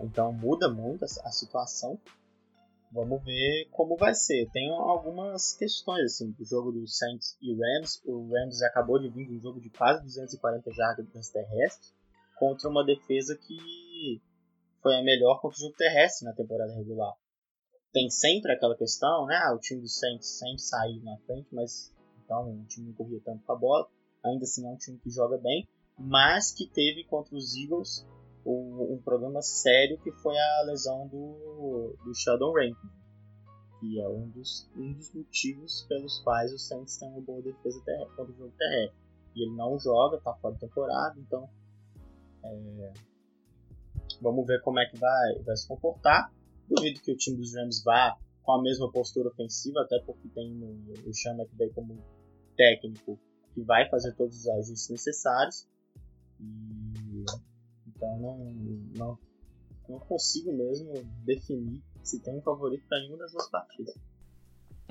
Então 0.01 0.33
muda 0.33 0.69
muito 0.69 1.05
a, 1.05 1.31
situação. 1.31 1.97
Vamos 2.91 3.23
ver 3.23 3.69
como 3.71 3.95
vai 3.95 4.13
ser. 4.13 4.49
Tem 4.51 4.69
algumas 4.71 5.53
questões 5.53 6.13
assim 6.13 6.31
do 6.31 6.43
jogo 6.43 6.71
dos 6.71 6.97
Saints 6.97 7.37
e 7.41 7.53
Rams. 7.53 8.01
O 8.05 8.27
Rams 8.27 8.61
acabou 8.63 8.99
de 8.99 9.09
vir 9.09 9.27
de 9.27 9.35
um 9.35 9.39
jogo 9.39 9.61
de 9.61 9.69
quase 9.69 10.03
240 10.03 10.71
jardas 10.73 11.29
terrestres 11.29 11.93
contra 12.37 12.69
uma 12.69 12.85
defesa 12.85 13.37
que 13.37 14.21
foi 14.81 14.95
a 14.95 15.03
melhor 15.03 15.39
contra 15.39 15.57
o 15.57 15.61
jogo 15.61 15.75
terrestre 15.77 16.25
na 16.25 16.33
temporada 16.33 16.73
regular. 16.73 17.13
Tem 17.91 18.09
sempre 18.09 18.51
aquela 18.51 18.75
questão, 18.75 19.25
né? 19.25 19.35
Ah, 19.43 19.53
o 19.53 19.59
time 19.59 19.81
dos 19.81 19.97
Saints 19.97 20.37
sempre 20.37 20.59
saiu 20.59 21.01
na 21.03 21.17
frente, 21.25 21.47
mas 21.51 21.91
então 22.29 22.61
o 22.61 22.65
time 22.65 22.87
não 22.87 22.93
corria 22.93 23.19
tanto 23.25 23.43
com 23.43 23.51
a 23.51 23.55
bola. 23.55 23.89
Ainda 24.23 24.43
assim 24.43 24.63
é 24.65 24.69
um 24.69 24.77
time 24.77 24.99
que 24.99 25.09
joga 25.09 25.37
bem, 25.39 25.67
mas 25.97 26.51
que 26.51 26.69
teve 26.69 27.03
contra 27.05 27.35
os 27.35 27.55
Eagles 27.55 28.05
um, 28.45 28.93
um 28.93 29.01
problema 29.03 29.41
sério 29.41 29.99
que 29.99 30.11
foi 30.11 30.37
a 30.37 30.63
lesão 30.67 31.07
do, 31.07 31.95
do 32.05 32.13
Sheldon 32.13 32.53
que 33.79 33.99
é 33.99 34.07
um 34.07 34.27
dos, 34.29 34.69
um 34.75 34.93
dos 34.93 35.13
motivos 35.13 35.85
pelos 35.87 36.19
quais 36.19 36.53
o 36.53 36.59
Saints 36.59 36.97
tem 36.97 37.09
uma 37.09 37.21
boa 37.21 37.41
defesa 37.41 37.81
contra 38.15 38.33
o 38.33 38.37
jogo 38.37 38.53
terrestre. 38.57 38.99
E 39.35 39.43
ele 39.43 39.55
não 39.55 39.79
joga, 39.79 40.19
tá 40.19 40.33
fora 40.35 40.53
de 40.53 40.59
temporada, 40.59 41.17
então 41.17 41.49
é, 42.43 42.93
Vamos 44.21 44.45
ver 44.45 44.61
como 44.61 44.79
é 44.79 44.85
que 44.85 44.97
vai, 44.97 45.39
vai 45.45 45.55
se 45.55 45.67
comportar. 45.67 46.31
Duvido 46.67 46.99
que 46.99 47.11
o 47.11 47.17
time 47.17 47.37
dos 47.37 47.55
Rams 47.55 47.81
vá 47.83 48.17
com 48.43 48.51
a 48.53 48.61
mesma 48.61 48.91
postura 48.91 49.29
ofensiva, 49.29 49.81
até 49.81 49.99
porque 49.99 50.27
tem 50.29 50.51
o 51.05 51.13
Sean 51.13 51.35
McVay 51.35 51.69
como 51.69 51.97
técnico 52.59 53.17
que 53.53 53.61
vai 53.61 53.89
fazer 53.89 54.13
todos 54.15 54.37
os 54.37 54.49
ajustes 54.49 54.89
necessários. 54.89 55.65
E, 56.41 57.25
então 57.87 58.19
não, 58.19 58.37
não, 58.97 59.19
não 59.87 59.99
consigo 59.99 60.51
mesmo 60.51 60.91
definir 61.23 61.81
se 62.03 62.19
tem 62.19 62.37
um 62.37 62.41
favorito 62.41 62.83
para 62.87 62.99
nenhuma 62.99 63.17
das 63.19 63.31
duas 63.31 63.49
partidas. 63.49 63.95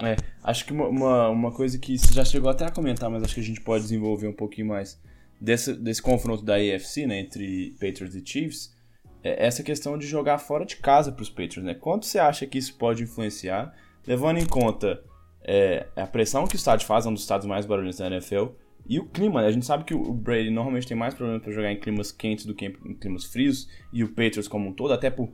É, 0.00 0.16
acho 0.44 0.64
que 0.64 0.72
uma, 0.72 1.28
uma 1.28 1.52
coisa 1.52 1.78
que 1.78 1.98
você 1.98 2.14
já 2.14 2.24
chegou 2.24 2.48
até 2.48 2.64
a 2.64 2.70
comentar, 2.70 3.10
mas 3.10 3.22
acho 3.22 3.34
que 3.34 3.40
a 3.40 3.44
gente 3.44 3.60
pode 3.60 3.82
desenvolver 3.82 4.28
um 4.28 4.32
pouquinho 4.32 4.68
mais 4.68 5.00
desse, 5.40 5.74
desse 5.74 6.00
confronto 6.00 6.44
da 6.44 6.54
AFC, 6.54 7.06
né, 7.06 7.18
entre 7.18 7.72
Patriots 7.72 8.14
e 8.14 8.24
Chiefs, 8.24 8.76
é 9.22 9.44
essa 9.44 9.62
questão 9.64 9.98
de 9.98 10.06
jogar 10.06 10.38
fora 10.38 10.64
de 10.64 10.76
casa 10.76 11.10
para 11.10 11.22
os 11.22 11.28
Patriots, 11.28 11.64
né? 11.64 11.74
Quanto 11.74 12.06
você 12.06 12.20
acha 12.20 12.46
que 12.46 12.56
isso 12.56 12.78
pode 12.78 13.02
influenciar, 13.02 13.74
levando 14.06 14.38
em 14.38 14.46
conta 14.46 15.02
é, 15.44 15.86
a 15.96 16.06
pressão 16.06 16.46
que 16.46 16.54
o 16.54 16.56
estádio 16.56 16.86
faz, 16.86 17.06
é 17.06 17.08
um 17.08 17.14
dos 17.14 17.22
estados 17.22 17.46
mais 17.46 17.66
barulhentos 17.66 17.98
da 17.98 18.06
NFL, 18.06 18.46
e 18.88 18.98
o 18.98 19.06
clima, 19.06 19.42
né? 19.42 19.48
A 19.48 19.50
gente 19.50 19.66
sabe 19.66 19.84
que 19.84 19.94
o 19.94 20.12
Brady 20.12 20.50
normalmente 20.50 20.86
tem 20.86 20.96
mais 20.96 21.14
problema 21.14 21.40
para 21.40 21.52
jogar 21.52 21.70
em 21.70 21.78
climas 21.78 22.10
quentes 22.10 22.46
do 22.46 22.54
que 22.54 22.66
em 22.66 22.94
climas 22.94 23.24
frios, 23.24 23.68
e 23.92 24.02
o 24.02 24.08
Patriots 24.08 24.48
como 24.48 24.68
um 24.68 24.72
todo, 24.72 24.92
até 24.92 25.10
por 25.10 25.30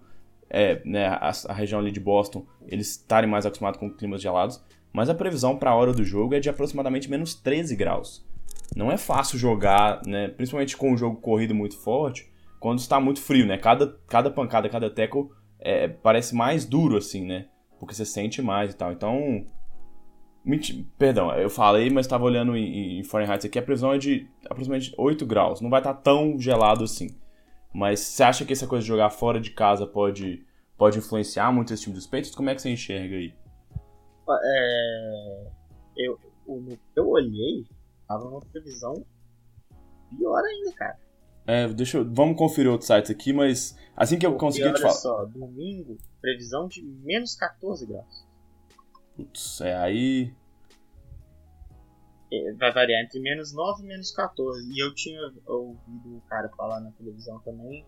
é, 0.50 0.80
né, 0.84 1.06
a, 1.06 1.32
a, 1.48 1.52
região 1.52 1.80
ali 1.80 1.90
de 1.90 2.00
Boston, 2.00 2.46
eles 2.66 2.90
estarem 2.90 3.28
mais 3.28 3.46
acostumados 3.46 3.78
com 3.78 3.90
climas 3.90 4.20
gelados, 4.20 4.62
mas 4.92 5.08
a 5.08 5.14
previsão 5.14 5.56
para 5.56 5.70
a 5.70 5.74
hora 5.74 5.92
do 5.92 6.04
jogo 6.04 6.34
é 6.34 6.40
de 6.40 6.48
aproximadamente 6.48 7.10
menos 7.10 7.34
13 7.34 7.74
graus. 7.74 8.24
Não 8.76 8.90
é 8.90 8.96
fácil 8.96 9.38
jogar, 9.38 10.02
né, 10.06 10.28
principalmente 10.28 10.76
com 10.76 10.92
um 10.92 10.96
jogo 10.96 11.16
corrido 11.16 11.54
muito 11.54 11.76
forte, 11.76 12.30
quando 12.60 12.78
está 12.78 12.98
muito 12.98 13.20
frio, 13.20 13.44
né? 13.46 13.58
Cada, 13.58 13.98
cada 14.06 14.30
pancada, 14.30 14.68
cada 14.68 14.88
tackle 14.88 15.28
é, 15.60 15.86
parece 15.86 16.34
mais 16.34 16.64
duro, 16.64 16.96
assim, 16.96 17.22
né? 17.26 17.46
Porque 17.78 17.94
você 17.94 18.06
sente 18.06 18.40
mais 18.40 18.72
e 18.72 18.76
tal. 18.76 18.90
Então, 18.90 19.44
Perdão, 20.98 21.32
eu 21.32 21.48
falei, 21.48 21.88
mas 21.88 22.04
estava 22.04 22.24
olhando 22.24 22.54
em, 22.56 22.98
em 23.00 23.04
Fahrenheit 23.04 23.46
aqui, 23.46 23.58
a 23.58 23.62
previsão 23.62 23.92
é 23.92 23.98
de 23.98 24.28
aproximadamente 24.44 24.94
8 24.98 25.24
graus. 25.24 25.60
Não 25.60 25.70
vai 25.70 25.80
estar 25.80 25.94
tá 25.94 26.00
tão 26.00 26.38
gelado 26.38 26.84
assim. 26.84 27.16
Mas 27.72 28.00
você 28.00 28.22
acha 28.22 28.44
que 28.44 28.52
essa 28.52 28.66
coisa 28.66 28.82
de 28.82 28.88
jogar 28.88 29.10
fora 29.10 29.40
de 29.40 29.50
casa 29.50 29.86
pode, 29.86 30.44
pode 30.76 30.98
influenciar 30.98 31.50
muito 31.50 31.72
esse 31.72 31.84
time 31.84 31.94
dos 31.94 32.06
peitos? 32.06 32.34
Como 32.34 32.50
é 32.50 32.54
que 32.54 32.60
você 32.62 32.70
enxerga 32.70 33.16
aí? 33.16 33.34
É, 34.44 35.50
eu, 35.96 36.18
eu, 36.46 36.78
eu 36.94 37.08
olhei, 37.08 37.66
tava 38.06 38.28
uma 38.28 38.40
previsão 38.40 39.04
pior 40.16 40.42
ainda, 40.44 40.72
cara. 40.72 40.98
É, 41.46 41.68
deixa 41.68 41.98
eu, 41.98 42.10
vamos 42.10 42.38
conferir 42.38 42.70
outros 42.70 42.86
sites 42.86 43.10
aqui, 43.10 43.32
mas 43.32 43.76
assim 43.96 44.18
que 44.18 44.24
eu 44.24 44.34
conseguir 44.36 44.72
te 44.72 44.80
falar. 44.80 44.94
só, 44.94 45.24
domingo, 45.26 45.98
previsão 46.20 46.68
de 46.68 46.82
menos 46.82 47.34
14 47.34 47.86
graus. 47.86 48.23
Putz, 49.16 49.60
é 49.60 49.76
aí 49.76 50.34
é, 52.32 52.52
vai 52.54 52.72
variar 52.72 53.02
entre 53.02 53.20
menos 53.20 53.52
9 53.52 53.82
e 53.82 53.86
menos 53.86 54.10
14. 54.10 54.72
E 54.72 54.78
eu 54.82 54.94
tinha 54.94 55.20
ouvido 55.46 56.16
o 56.16 56.20
cara 56.28 56.48
falar 56.56 56.80
na 56.80 56.90
televisão 56.92 57.38
também 57.40 57.84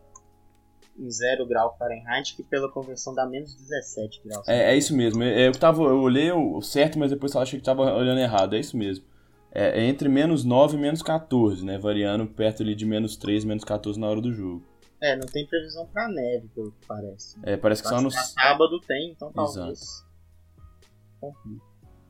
em 0.98 1.10
0 1.10 1.46
grau 1.46 1.76
Fahrenheit, 1.78 2.34
que 2.34 2.42
pela 2.42 2.70
conversão 2.70 3.14
dá 3.14 3.26
menos 3.26 3.54
17 3.54 4.22
graus. 4.24 4.48
É, 4.48 4.72
é 4.72 4.76
isso 4.76 4.96
mesmo. 4.96 5.22
Eu, 5.22 5.52
tava, 5.52 5.82
eu 5.82 6.00
olhei 6.00 6.30
o 6.32 6.60
certo, 6.62 6.98
mas 6.98 7.10
depois 7.10 7.34
eu 7.34 7.40
achei 7.40 7.58
que 7.58 7.62
estava 7.62 7.82
olhando 7.94 8.20
errado. 8.20 8.54
É 8.54 8.58
isso 8.58 8.76
mesmo. 8.76 9.04
É, 9.52 9.80
é, 9.80 9.84
entre 9.84 10.08
menos 10.08 10.44
9 10.44 10.76
e 10.76 10.80
menos 10.80 11.02
14, 11.02 11.64
né? 11.64 11.78
Variando 11.78 12.26
perto 12.26 12.62
ali 12.62 12.74
de 12.74 12.86
menos 12.86 13.16
3, 13.16 13.44
menos 13.44 13.64
14 13.64 13.98
na 13.98 14.08
hora 14.08 14.20
do 14.20 14.32
jogo. 14.32 14.64
É, 15.00 15.14
não 15.14 15.26
tem 15.26 15.46
previsão 15.46 15.86
para 15.86 16.08
neve, 16.08 16.48
pelo 16.54 16.72
que 16.72 16.86
parece. 16.86 17.38
É, 17.42 17.56
parece 17.56 17.82
que 17.82 17.88
só 17.88 18.00
no... 18.00 18.10
sábado 18.10 18.80
tem, 18.80 19.10
então 19.10 19.30
talvez... 19.30 19.82
Exato. 19.82 20.05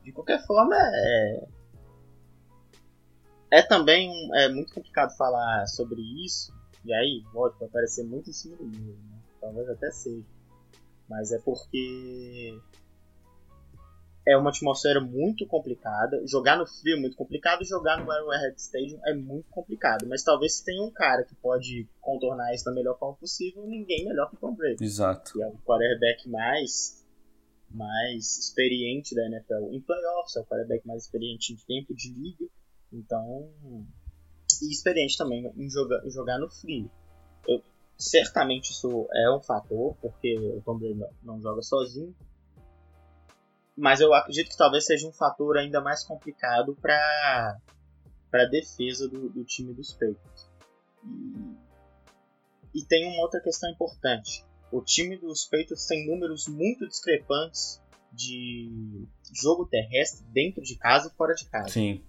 De 0.03 0.11
qualquer 0.11 0.45
forma, 0.45 0.75
é 0.75 1.47
é 3.49 3.61
também 3.61 4.11
é 4.35 4.49
muito 4.49 4.73
complicado 4.73 5.15
falar 5.15 5.65
sobre 5.67 6.01
isso, 6.25 6.53
e 6.83 6.93
aí, 6.93 7.23
lógico, 7.33 7.59
vai 7.59 7.69
parecer 7.69 8.03
muito 8.03 8.29
em 8.29 8.33
cima 8.33 8.55
do 8.57 8.65
muro, 8.65 8.97
né? 9.09 9.19
talvez 9.39 9.69
até 9.69 9.89
seja. 9.91 10.25
Mas 11.09 11.31
é 11.31 11.39
porque 11.39 12.59
é 14.27 14.35
uma 14.37 14.49
atmosfera 14.49 14.99
muito 14.99 15.47
complicada. 15.47 16.21
Jogar 16.27 16.57
no 16.57 16.67
frio 16.67 16.97
é 16.97 16.99
muito 16.99 17.15
complicado, 17.15 17.63
jogar 17.63 18.03
no 18.03 18.11
Arrowhead 18.11 18.55
Stadium 18.57 18.99
é 19.05 19.13
muito 19.13 19.49
complicado. 19.49 20.05
Mas 20.07 20.23
talvez 20.23 20.57
se 20.57 20.65
tenha 20.65 20.83
um 20.83 20.91
cara 20.91 21.23
que 21.23 21.33
pode 21.35 21.87
contornar 22.01 22.53
isso 22.53 22.65
da 22.65 22.73
melhor 22.73 22.97
forma 22.99 23.15
possível, 23.15 23.65
ninguém 23.65 24.05
melhor 24.05 24.29
que 24.29 24.35
o 24.35 24.39
Tom 24.39 24.53
Brady. 24.53 24.83
Exato. 24.83 25.31
Que 25.31 25.41
é 25.41 25.47
o 25.47 25.57
quarterback 25.59 26.29
mais 26.29 26.96
mais 27.69 28.37
experiente 28.37 29.13
da 29.13 29.25
NFL 29.25 29.73
em 29.73 29.81
playoffs, 29.81 30.35
é 30.35 30.41
o 30.41 30.45
quarterback 30.45 30.85
mais 30.87 31.03
experiente 31.03 31.53
em 31.53 31.57
tempo 31.57 31.93
de 31.93 32.13
liga. 32.13 32.45
Então, 32.91 33.51
e 34.61 34.71
experiente 34.71 35.17
também 35.17 35.51
em 35.57 35.69
jogar, 35.69 36.01
jogar 36.09 36.39
no 36.39 36.49
frio. 36.49 36.89
Eu, 37.47 37.61
certamente 37.97 38.71
isso 38.71 39.07
é 39.13 39.31
um 39.31 39.41
fator, 39.41 39.95
porque 40.01 40.37
o 40.37 40.61
Tom 40.61 40.77
Brady 40.77 40.95
não, 40.95 41.09
não 41.23 41.41
joga 41.41 41.61
sozinho. 41.61 42.15
Mas 43.75 43.99
eu 43.99 44.13
acredito 44.13 44.49
que 44.49 44.57
talvez 44.57 44.85
seja 44.85 45.07
um 45.07 45.13
fator 45.13 45.57
ainda 45.57 45.81
mais 45.81 46.03
complicado 46.03 46.75
para 46.81 47.59
a 48.33 48.45
defesa 48.45 49.07
do, 49.07 49.29
do, 49.29 49.43
time 49.45 49.73
dos 49.73 49.93
Patriots. 49.93 50.49
E, 51.03 52.79
e 52.79 52.85
tem 52.85 53.07
uma 53.07 53.21
outra 53.21 53.39
questão 53.39 53.69
importante. 53.69 54.43
O 54.71 54.81
time 54.81 55.17
dos 55.17 55.45
Patriots 55.45 55.85
tem 55.85 56.05
números 56.07 56.47
muito 56.47 56.87
discrepantes 56.87 57.81
de 58.11 59.05
jogo 59.33 59.65
terrestre 59.65 60.25
dentro 60.31 60.61
de 60.63 60.75
casa 60.77 61.07
e 61.07 61.15
fora 61.15 61.33
de 61.33 61.45
casa. 61.45 61.69
Sim 61.69 62.03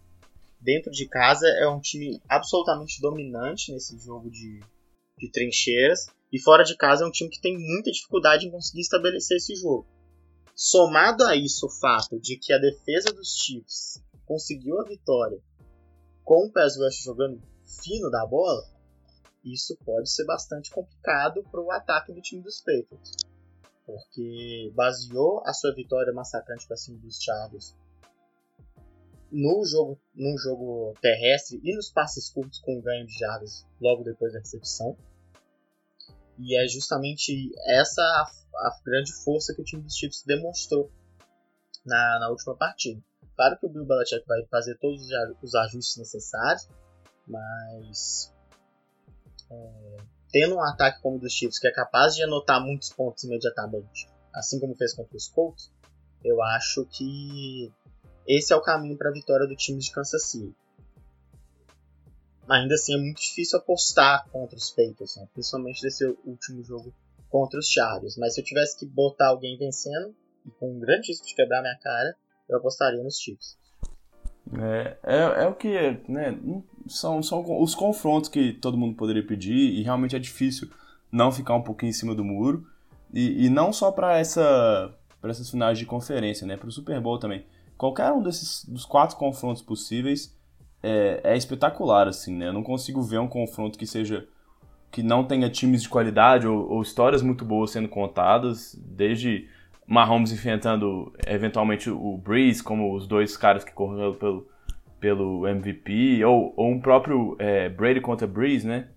dentro 0.60 0.90
de 0.90 1.06
casa 1.06 1.46
é 1.46 1.68
um 1.68 1.80
time 1.80 2.20
absolutamente 2.28 3.00
dominante 3.00 3.72
nesse 3.72 3.98
jogo 3.98 4.30
de, 4.30 4.60
de 5.16 5.30
trincheiras. 5.30 6.06
E 6.30 6.38
fora 6.38 6.62
de 6.62 6.76
casa 6.76 7.04
é 7.04 7.06
um 7.06 7.10
time 7.10 7.30
que 7.30 7.40
tem 7.40 7.56
muita 7.56 7.90
dificuldade 7.90 8.46
em 8.46 8.50
conseguir 8.50 8.82
estabelecer 8.82 9.38
esse 9.38 9.54
jogo. 9.54 9.86
Somado 10.54 11.24
a 11.24 11.36
isso 11.36 11.66
o 11.66 11.70
fato 11.70 12.20
de 12.20 12.36
que 12.36 12.52
a 12.52 12.58
defesa 12.58 13.12
dos 13.12 13.36
Chiefs 13.36 14.02
conseguiu 14.26 14.78
a 14.80 14.84
vitória 14.84 15.38
com 16.22 16.46
o 16.46 16.52
Pass 16.52 16.76
Rush 16.76 17.02
jogando 17.02 17.40
fino 17.82 18.10
da 18.10 18.26
bola, 18.26 18.62
isso 19.52 19.76
pode 19.84 20.10
ser 20.10 20.24
bastante 20.24 20.70
complicado 20.70 21.42
para 21.50 21.60
o 21.60 21.70
ataque 21.70 22.12
do 22.12 22.20
time 22.20 22.42
dos 22.42 22.58
Patriots. 22.60 23.16
Porque 23.84 24.72
baseou 24.74 25.42
a 25.46 25.52
sua 25.52 25.74
vitória 25.74 26.12
massacrante 26.12 26.66
para 26.66 26.76
cima 26.76 26.98
dos 26.98 27.22
Chargers 27.22 27.74
no 29.30 29.64
jogo, 29.64 30.00
no 30.14 30.36
jogo 30.38 30.94
terrestre 31.00 31.60
e 31.62 31.74
nos 31.74 31.90
passes 31.90 32.30
curtos 32.30 32.60
com 32.60 32.80
ganho 32.80 33.06
de 33.06 33.18
jardas 33.18 33.66
logo 33.80 34.02
depois 34.02 34.32
da 34.32 34.38
recepção. 34.38 34.96
E 36.38 36.56
é 36.56 36.66
justamente 36.68 37.50
essa 37.66 38.00
a, 38.00 38.30
a 38.68 38.80
grande 38.84 39.12
força 39.24 39.54
que 39.54 39.60
o 39.60 39.64
time 39.64 39.82
dos 39.82 39.96
Chiefs 39.96 40.22
demonstrou 40.24 40.90
na, 41.84 42.18
na 42.20 42.30
última 42.30 42.56
partida. 42.56 43.02
Claro 43.34 43.58
que 43.58 43.66
o 43.66 43.68
Bill 43.68 43.86
Belichick 43.86 44.26
vai 44.26 44.44
fazer 44.46 44.76
todos 44.78 45.02
os 45.42 45.54
ajustes 45.54 45.96
necessários, 45.96 46.68
mas 47.26 48.34
tendo 50.30 50.56
um 50.56 50.62
ataque 50.62 51.00
como 51.02 51.16
o 51.16 51.20
dos 51.20 51.32
Chiefs 51.32 51.58
que 51.58 51.68
é 51.68 51.72
capaz 51.72 52.14
de 52.14 52.22
anotar 52.22 52.60
muitos 52.62 52.90
pontos 52.90 53.24
imediatamente, 53.24 54.08
assim 54.34 54.60
como 54.60 54.76
fez 54.76 54.94
contra 54.94 55.16
os 55.16 55.28
Colts, 55.28 55.72
eu 56.24 56.42
acho 56.42 56.84
que 56.86 57.72
esse 58.26 58.52
é 58.52 58.56
o 58.56 58.62
caminho 58.62 58.96
para 58.96 59.08
a 59.08 59.12
vitória 59.12 59.46
do 59.46 59.56
time 59.56 59.78
de 59.78 59.90
Kansas 59.90 60.30
City. 60.30 60.54
Ainda 62.48 62.74
assim, 62.74 62.94
é 62.94 62.98
muito 62.98 63.20
difícil 63.20 63.58
apostar 63.58 64.26
contra 64.30 64.56
os 64.56 64.70
Patriots, 64.70 65.16
né? 65.16 65.28
principalmente 65.32 65.82
nesse 65.82 66.04
último 66.24 66.62
jogo 66.62 66.94
contra 67.28 67.58
os 67.58 67.68
Chargers. 67.68 68.16
Mas 68.16 68.34
se 68.34 68.40
eu 68.40 68.44
tivesse 68.44 68.78
que 68.78 68.86
botar 68.86 69.28
alguém 69.28 69.58
vencendo, 69.58 70.14
e 70.46 70.50
com 70.52 70.72
um 70.72 70.78
grande 70.78 71.08
risco 71.08 71.26
de 71.26 71.34
quebrar 71.34 71.60
minha 71.60 71.78
cara, 71.78 72.16
eu 72.48 72.56
apostaria 72.56 73.02
nos 73.02 73.18
Chiefs. 73.18 73.58
É, 74.56 74.96
é, 75.02 75.44
é, 75.44 75.46
o 75.46 75.54
que 75.54 76.00
né, 76.08 76.38
são, 76.86 77.22
são 77.22 77.62
os 77.62 77.74
confrontos 77.74 78.30
que 78.30 78.52
todo 78.52 78.78
mundo 78.78 78.94
poderia 78.94 79.26
pedir 79.26 79.74
e 79.74 79.82
realmente 79.82 80.16
é 80.16 80.18
difícil 80.18 80.70
não 81.12 81.30
ficar 81.30 81.54
um 81.54 81.62
pouquinho 81.62 81.90
em 81.90 81.92
cima 81.94 82.14
do 82.14 82.24
muro 82.24 82.66
e, 83.12 83.46
e 83.46 83.50
não 83.50 83.72
só 83.72 83.90
para 83.90 84.18
essa 84.18 84.94
essas 85.22 85.50
finais 85.50 85.78
de 85.78 85.84
conferência, 85.84 86.46
né, 86.46 86.56
para 86.56 86.68
o 86.68 86.72
Super 86.72 86.98
Bowl 87.00 87.18
também 87.18 87.44
qualquer 87.76 88.10
um 88.12 88.22
desses 88.22 88.64
dos 88.64 88.84
quatro 88.84 89.16
confrontos 89.16 89.62
possíveis 89.62 90.36
é, 90.82 91.20
é, 91.24 91.36
espetacular, 91.36 92.08
assim, 92.08 92.34
né? 92.34 92.48
Eu 92.48 92.52
não 92.52 92.62
consigo 92.62 93.02
ver 93.02 93.18
um 93.18 93.28
confronto 93.28 93.78
que 93.78 93.86
seja 93.86 94.26
que 94.90 95.02
não 95.02 95.24
tenha 95.24 95.50
times 95.50 95.82
de 95.82 95.88
qualidade 95.88 96.46
ou, 96.46 96.70
ou 96.70 96.82
histórias 96.82 97.22
muito 97.22 97.44
boas 97.44 97.70
sendo 97.70 97.88
contadas, 97.88 98.74
desde 98.80 99.48
Mahomes 99.88 100.30
enfrentando 100.30 101.12
eventualmente 101.26 101.90
o 101.90 102.16
Breeze, 102.18 102.62
como 102.62 102.94
os 102.94 103.06
dois 103.06 103.36
caras 103.36 103.64
que 103.64 103.72
correram 103.72 104.14
pelo, 104.14 104.46
pelo 105.00 105.48
MVP, 105.48 106.24
ou, 106.24 106.52
ou 106.56 106.70
um 106.70 106.80
próprio 106.80 107.34
é, 107.38 107.68
Brady 107.68 108.00
contra 108.00 108.26
Breeze, 108.26 108.66
né? 108.66 108.88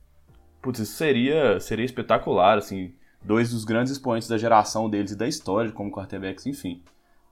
putz, 0.61 0.80
isso 0.80 0.93
seria, 0.93 1.59
seria 1.59 1.85
espetacular, 1.85 2.57
assim, 2.57 2.93
dois 3.23 3.51
dos 3.51 3.65
grandes 3.65 3.91
expoentes 3.91 4.27
da 4.27 4.38
geração 4.38 4.89
deles 4.89 5.11
e 5.11 5.18
da 5.18 5.27
história 5.27 5.72
como 5.72 5.91
quarterbacks, 5.91 6.45
enfim. 6.45 6.84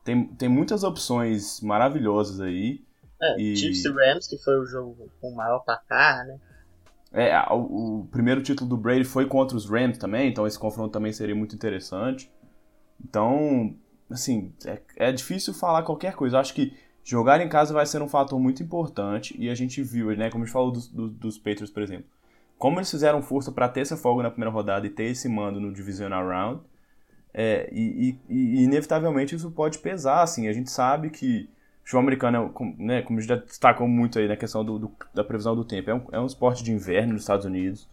Tem, 0.03 0.25
tem 0.25 0.49
muitas 0.49 0.83
opções 0.83 1.61
maravilhosas 1.61 2.41
aí. 2.41 2.81
É, 3.21 3.41
e... 3.41 3.55
Chiefs 3.55 3.85
e 3.85 3.89
Rams, 3.89 4.27
que 4.27 4.37
foi 4.37 4.57
o 4.59 4.65
jogo 4.65 5.09
com 5.21 5.29
o 5.29 5.35
maior 5.35 5.59
placar, 5.59 6.25
né? 6.25 6.39
É, 7.11 7.35
o, 7.51 8.01
o, 8.01 8.07
primeiro 8.11 8.41
título 8.41 8.69
do 8.69 8.77
Brady 8.77 9.03
foi 9.03 9.25
contra 9.25 9.57
os 9.57 9.67
Rams 9.67 9.97
também, 9.97 10.29
então 10.29 10.45
esse 10.45 10.59
confronto 10.59 10.91
também 10.91 11.11
seria 11.11 11.35
muito 11.35 11.55
interessante. 11.55 12.31
Então, 13.03 13.75
assim, 14.09 14.51
é, 14.65 14.81
é 14.95 15.11
difícil 15.11 15.53
falar 15.53 15.83
qualquer 15.83 16.15
coisa. 16.15 16.37
Eu 16.37 16.41
acho 16.41 16.53
que 16.53 16.73
jogar 17.03 17.41
em 17.41 17.49
casa 17.49 17.73
vai 17.73 17.85
ser 17.85 18.01
um 18.01 18.07
fator 18.07 18.39
muito 18.39 18.61
importante 18.61 19.35
e 19.39 19.49
a 19.49 19.55
gente 19.55 19.81
viu, 19.81 20.15
né, 20.15 20.29
como 20.29 20.43
a 20.43 20.45
gente 20.45 20.53
falou 20.53 20.71
dos, 20.71 20.87
dos, 20.87 21.11
dos 21.11 21.37
Patriots, 21.37 21.71
por 21.71 21.81
exemplo, 21.81 22.05
como 22.57 22.77
eles 22.77 22.91
fizeram 22.91 23.21
força 23.21 23.51
para 23.51 23.69
ter 23.69 23.81
essa 23.81 23.97
folga 23.97 24.23
na 24.23 24.29
primeira 24.29 24.51
rodada 24.51 24.85
e 24.85 24.89
ter 24.89 25.05
esse 25.05 25.27
mando 25.29 25.59
no 25.59 25.73
Divisional 25.73 26.27
Round, 26.27 26.61
é, 27.33 27.69
e, 27.71 28.09
e, 28.09 28.33
e, 28.35 28.63
inevitavelmente 28.63 29.35
isso 29.35 29.49
pode 29.51 29.79
pesar, 29.79 30.21
assim, 30.21 30.47
a 30.47 30.53
gente 30.53 30.69
sabe 30.69 31.09
que 31.09 31.49
futebol 31.83 32.01
americano, 32.01 32.53
é, 32.59 32.83
né, 32.83 33.01
como 33.01 33.17
a 33.17 33.21
gente 33.21 33.29
já 33.29 33.35
destacou 33.37 33.87
muito 33.87 34.19
aí 34.19 34.27
na 34.27 34.35
questão 34.35 34.63
do, 34.63 34.77
do, 34.77 34.91
da 35.13 35.23
previsão 35.23 35.55
do 35.55 35.63
tempo, 35.63 35.89
é 35.89 35.95
um, 35.95 36.05
é 36.11 36.19
um 36.19 36.25
esporte 36.25 36.63
de 36.63 36.71
inverno 36.71 37.13
nos 37.13 37.23
Estados 37.23 37.45
Unidos. 37.45 37.87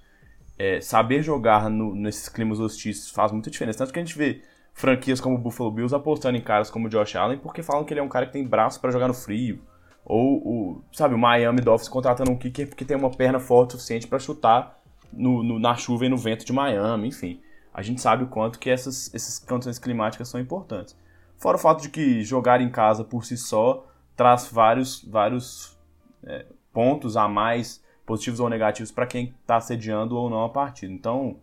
É, 0.58 0.80
saber 0.80 1.22
jogar 1.22 1.70
no, 1.70 1.94
nesses 1.94 2.28
climas 2.28 2.58
hostis 2.58 3.10
faz 3.10 3.30
muita 3.30 3.50
diferença. 3.50 3.78
Tanto 3.78 3.92
que 3.92 3.98
a 3.98 4.04
gente 4.04 4.16
vê 4.16 4.42
franquias 4.76 5.22
como 5.22 5.36
o 5.36 5.38
Buffalo 5.38 5.70
Bills 5.70 5.96
apostando 5.96 6.36
em 6.36 6.40
caras 6.40 6.70
como 6.70 6.86
o 6.86 6.90
Josh 6.90 7.16
Allen 7.16 7.38
porque 7.38 7.62
falam 7.62 7.82
que 7.82 7.94
ele 7.94 8.00
é 8.00 8.02
um 8.02 8.10
cara 8.10 8.26
que 8.26 8.32
tem 8.32 8.46
braço 8.46 8.78
para 8.78 8.90
jogar 8.90 9.08
no 9.08 9.14
frio. 9.14 9.62
Ou, 10.04 10.36
o, 10.46 10.84
sabe, 10.92 11.14
o 11.14 11.18
Miami 11.18 11.62
Dolphins 11.62 11.88
contratando 11.88 12.30
um 12.30 12.36
kicker 12.36 12.68
porque 12.68 12.84
tem 12.84 12.96
uma 12.96 13.10
perna 13.10 13.40
forte 13.40 13.70
o 13.70 13.72
suficiente 13.72 14.06
para 14.06 14.18
chutar 14.18 14.78
no, 15.10 15.42
no, 15.42 15.58
na 15.58 15.74
chuva 15.74 16.04
e 16.04 16.08
no 16.10 16.18
vento 16.18 16.44
de 16.44 16.52
Miami, 16.52 17.08
enfim. 17.08 17.40
A 17.72 17.80
gente 17.80 18.02
sabe 18.02 18.24
o 18.24 18.26
quanto 18.26 18.58
que 18.58 18.68
essas, 18.68 19.12
essas 19.14 19.38
condições 19.38 19.78
climáticas 19.78 20.28
são 20.28 20.38
importantes. 20.38 20.96
Fora 21.38 21.56
o 21.56 21.60
fato 21.60 21.82
de 21.82 21.88
que 21.88 22.22
jogar 22.22 22.60
em 22.60 22.70
casa 22.70 23.02
por 23.02 23.24
si 23.24 23.36
só 23.36 23.86
traz 24.14 24.46
vários, 24.46 25.02
vários 25.04 25.76
é, 26.22 26.44
pontos 26.72 27.16
a 27.16 27.26
mais, 27.26 27.82
positivos 28.04 28.40
ou 28.40 28.48
negativos, 28.50 28.92
para 28.92 29.06
quem 29.06 29.34
está 29.40 29.58
sediando 29.58 30.16
ou 30.16 30.28
não 30.28 30.44
a 30.44 30.50
partida. 30.50 30.92
Então, 30.92 31.38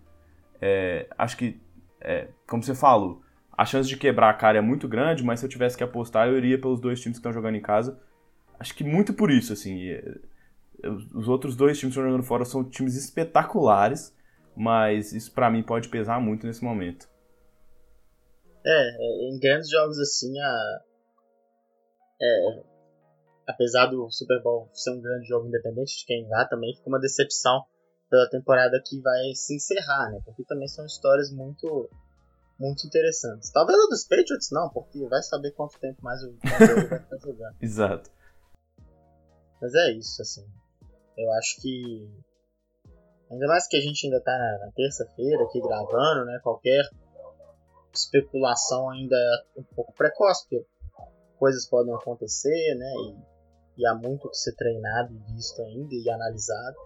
é, 0.61 1.07
acho 1.18 1.35
que, 1.35 1.60
é, 1.99 2.30
como 2.47 2.64
você 2.64 2.76
falou, 2.76 3.22
a 3.55 3.65
chance 3.65 3.88
de 3.88 3.97
quebrar 3.97 4.30
a 4.30 4.34
cara 4.34 4.57
é 4.57 4.61
muito 4.61 4.88
grande, 4.88 5.23
mas 5.23 5.39
se 5.39 5.45
eu 5.45 5.49
tivesse 5.49 5.77
que 5.77 5.84
apostar, 5.84 6.27
eu 6.27 6.38
iria 6.38 6.59
pelos 6.59 6.81
dois 6.81 6.99
times 6.99 7.17
que 7.17 7.19
estão 7.19 7.34
jogando 7.34 7.55
em 7.55 7.61
casa. 7.61 7.99
Acho 8.59 8.73
que 8.75 8.84
muito 8.84 9.13
por 9.13 9.30
isso, 9.30 9.53
assim. 9.53 9.89
É, 9.89 10.19
os 11.13 11.27
outros 11.27 11.55
dois 11.55 11.77
times 11.77 11.93
que 11.93 11.99
estão 11.99 12.11
jogando 12.11 12.25
fora 12.25 12.45
são 12.45 12.63
times 12.67 12.95
espetaculares, 12.95 14.15
mas 14.55 15.13
isso 15.13 15.31
para 15.31 15.49
mim 15.49 15.63
pode 15.63 15.89
pesar 15.89 16.19
muito 16.19 16.47
nesse 16.47 16.63
momento. 16.63 17.07
É, 18.65 19.30
em 19.30 19.39
grandes 19.39 19.69
jogos 19.69 19.99
assim, 19.99 20.39
a... 20.39 20.80
é, 22.21 22.63
apesar 23.47 23.88
do 23.88 24.09
Super 24.09 24.41
Bowl 24.41 24.69
ser 24.73 24.91
um 24.91 25.01
grande 25.01 25.27
jogo 25.27 25.47
independente 25.47 25.99
de 25.99 26.05
quem 26.05 26.27
vá, 26.27 26.45
também 26.45 26.73
fica 26.75 26.89
uma 26.89 26.99
decepção 26.99 27.63
pela 28.09 28.30
temporada 28.30 28.81
que 28.85 29.01
vai 29.01 29.34
se 29.35 29.55
encerrar, 29.55 30.11
né? 30.11 30.21
Porque 30.25 30.43
também 30.45 30.67
são 30.67 30.85
histórias 30.85 31.31
muito 31.31 31.89
muito 32.59 32.85
interessantes. 32.85 33.51
Talvez 33.51 33.77
a 33.77 33.88
dos 33.88 34.03
Patriots 34.03 34.49
não, 34.51 34.69
porque 34.69 35.05
vai 35.07 35.21
saber 35.23 35.51
quanto 35.51 35.80
tempo 35.80 36.03
mais 36.03 36.23
o 36.23 36.35
Mahomes 36.43 36.89
vai 36.89 37.19
jogando. 37.19 37.55
Exato. 37.61 38.11
Mas 39.61 39.73
é 39.75 39.91
isso, 39.91 40.21
assim. 40.21 40.45
Eu 41.17 41.31
acho 41.34 41.61
que 41.61 42.09
ainda 43.31 43.47
mais 43.47 43.67
que 43.67 43.77
a 43.77 43.81
gente 43.81 44.05
ainda 44.05 44.21
tá 44.21 44.31
na, 44.31 44.65
na 44.65 44.71
terça-feira 44.71 45.43
aqui 45.43 45.61
gravando, 45.61 46.25
né? 46.25 46.39
Qualquer 46.43 46.89
especulação 47.93 48.89
ainda 48.89 49.15
é 49.15 49.59
um 49.59 49.63
pouco 49.63 49.93
precoce, 49.93 50.43
porque 50.43 50.65
coisas 51.38 51.67
podem 51.67 51.93
acontecer, 51.93 52.75
né? 52.75 52.91
E, 53.77 53.81
e 53.81 53.88
há 53.88 53.93
muito 53.93 54.30
que 54.30 54.38
ser 54.38 54.55
treinado 54.55 55.13
e 55.13 55.34
visto 55.34 55.61
ainda 55.61 55.93
e 55.93 56.09
analisado. 56.09 56.77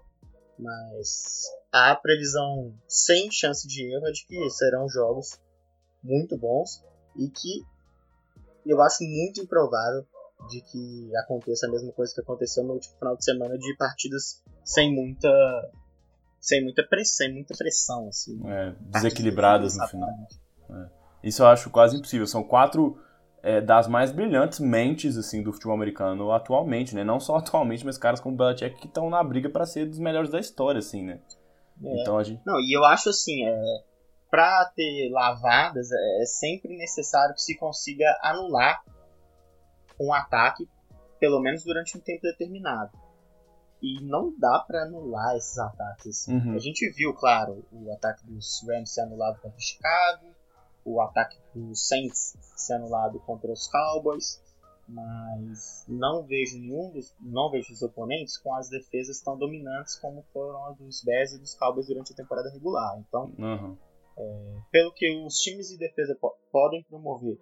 Mas 0.60 1.45
a 1.72 1.95
previsão 1.95 2.73
sem 2.88 3.31
chance 3.31 3.68
de 3.68 3.94
erro 3.94 4.07
é 4.07 4.11
de 4.11 4.26
que 4.26 4.49
serão 4.49 4.89
jogos 4.89 5.39
muito 6.08 6.38
bons 6.38 6.84
e 7.16 7.30
que 7.30 7.66
eu 8.66 8.82
acho 8.82 9.04
muito 9.04 9.42
improvável 9.42 10.06
de 10.50 10.62
que 10.62 11.16
aconteça 11.18 11.68
a 11.68 11.72
mesma 11.72 11.92
coisa 11.92 12.14
que 12.14 12.22
aconteceu 12.22 12.64
no 12.64 12.74
último 12.74 12.96
final 12.98 13.18
de 13.18 13.24
semana 13.24 13.58
de 13.58 13.76
partidas 13.76 14.44
sem 14.64 14.94
muita 14.94 15.30
sem 16.40 16.64
muita 16.64 16.84
pressão, 16.88 17.26
sem 17.26 17.34
muita 17.34 17.56
pressão 17.58 18.08
assim. 18.08 18.40
É, 18.48 18.74
desequilibradas 18.80 19.78
no 19.78 19.88
final. 19.88 20.10
É. 20.70 20.90
Isso 21.24 21.42
eu 21.42 21.48
acho 21.48 21.70
quase 21.70 21.98
impossível. 21.98 22.28
São 22.28 22.44
quatro 22.44 22.98
é, 23.42 23.60
das 23.60 23.88
mais 23.88 24.12
brilhantes 24.12 24.60
mentes 24.60 25.18
assim 25.18 25.42
do 25.42 25.52
futebol 25.52 25.76
americano 25.76 26.32
atualmente, 26.32 26.96
né? 26.96 27.04
Não 27.04 27.20
só 27.20 27.38
atualmente, 27.38 27.86
mas 27.86 27.98
caras 27.98 28.20
como 28.20 28.36
o 28.36 28.38
Belichick 28.38 28.80
que 28.80 28.88
estão 28.88 29.10
na 29.10 29.24
briga 29.24 29.50
para 29.50 29.66
ser 29.66 29.86
dos 29.88 30.00
melhores 30.00 30.30
da 30.30 30.40
história, 30.40 30.80
assim, 30.80 31.04
né? 31.04 31.20
É. 31.84 32.02
Então 32.02 32.18
a 32.18 32.24
gente. 32.24 32.42
Não, 32.46 32.60
e 32.60 32.76
eu 32.76 32.84
acho 32.86 33.10
assim, 33.10 33.46
é, 33.46 33.84
para 34.30 34.66
ter 34.76 35.10
lavadas, 35.10 35.91
é, 35.91 36.22
é 36.22 36.26
sempre 36.26 36.78
necessário 36.78 37.34
que 37.34 37.41
se 37.41 37.58
consiga 37.58 38.06
anular 38.22 38.84
um 39.99 40.14
ataque, 40.14 40.68
pelo 41.20 41.40
menos 41.41 41.64
durante 41.64 41.98
um 41.98 42.02
tempo 42.02 42.22
determinado. 42.22 42.91
E 43.82 44.02
não 44.02 44.34
dá 44.38 44.60
para 44.68 44.84
anular 44.84 45.36
esses 45.36 45.58
ataques. 45.58 46.28
Uhum. 46.28 46.56
A 46.56 46.60
gente 46.60 46.90
viu, 46.91 47.14
claro, 47.14 47.64
o 47.72 47.91
ataque 47.94 48.26
dos 48.26 48.64
Rams 48.68 48.91
ser 48.91 49.02
anulado 49.02 49.40
contra 49.40 49.58
o 49.58 49.62
Chicago, 49.62 50.26
o 50.84 51.02
ataque 51.02 51.38
dos 51.54 51.88
Saints 51.88 52.36
ser 52.56 52.74
anulado 52.76 53.20
contra 53.20 53.52
os 53.52 53.68
Cowboys, 53.68 54.41
mas 54.88 55.84
não 55.88 56.24
vejo 56.24 56.58
nenhum 56.58 56.91
dos, 56.91 57.14
não 57.20 57.52
vejo 57.52 57.74
os 57.74 57.82
oponentes 57.82 58.38
com 58.38 58.56
as 58.56 58.70
defesas 58.70 59.20
tão 59.20 59.38
dominantes 59.38 59.95
como 59.95 60.24
foram 60.32 60.66
as 60.68 60.78
dos 60.78 61.04
Bears 61.04 61.34
e 61.34 61.40
dos 61.40 61.54
Cowboys 61.56 61.88
durante 61.88 62.14
a 62.14 62.16
temporada 62.16 62.49
regular. 62.49 62.98
Então, 62.99 63.34
uhum. 63.38 63.78
É, 64.18 64.61
pelo 64.72 64.94
que 64.94 65.10
os 65.26 65.35
times 65.35 65.68
de 65.68 65.77
defesa 65.77 66.18
po 66.19 66.35
podem 66.52 66.84
promover 66.84 67.38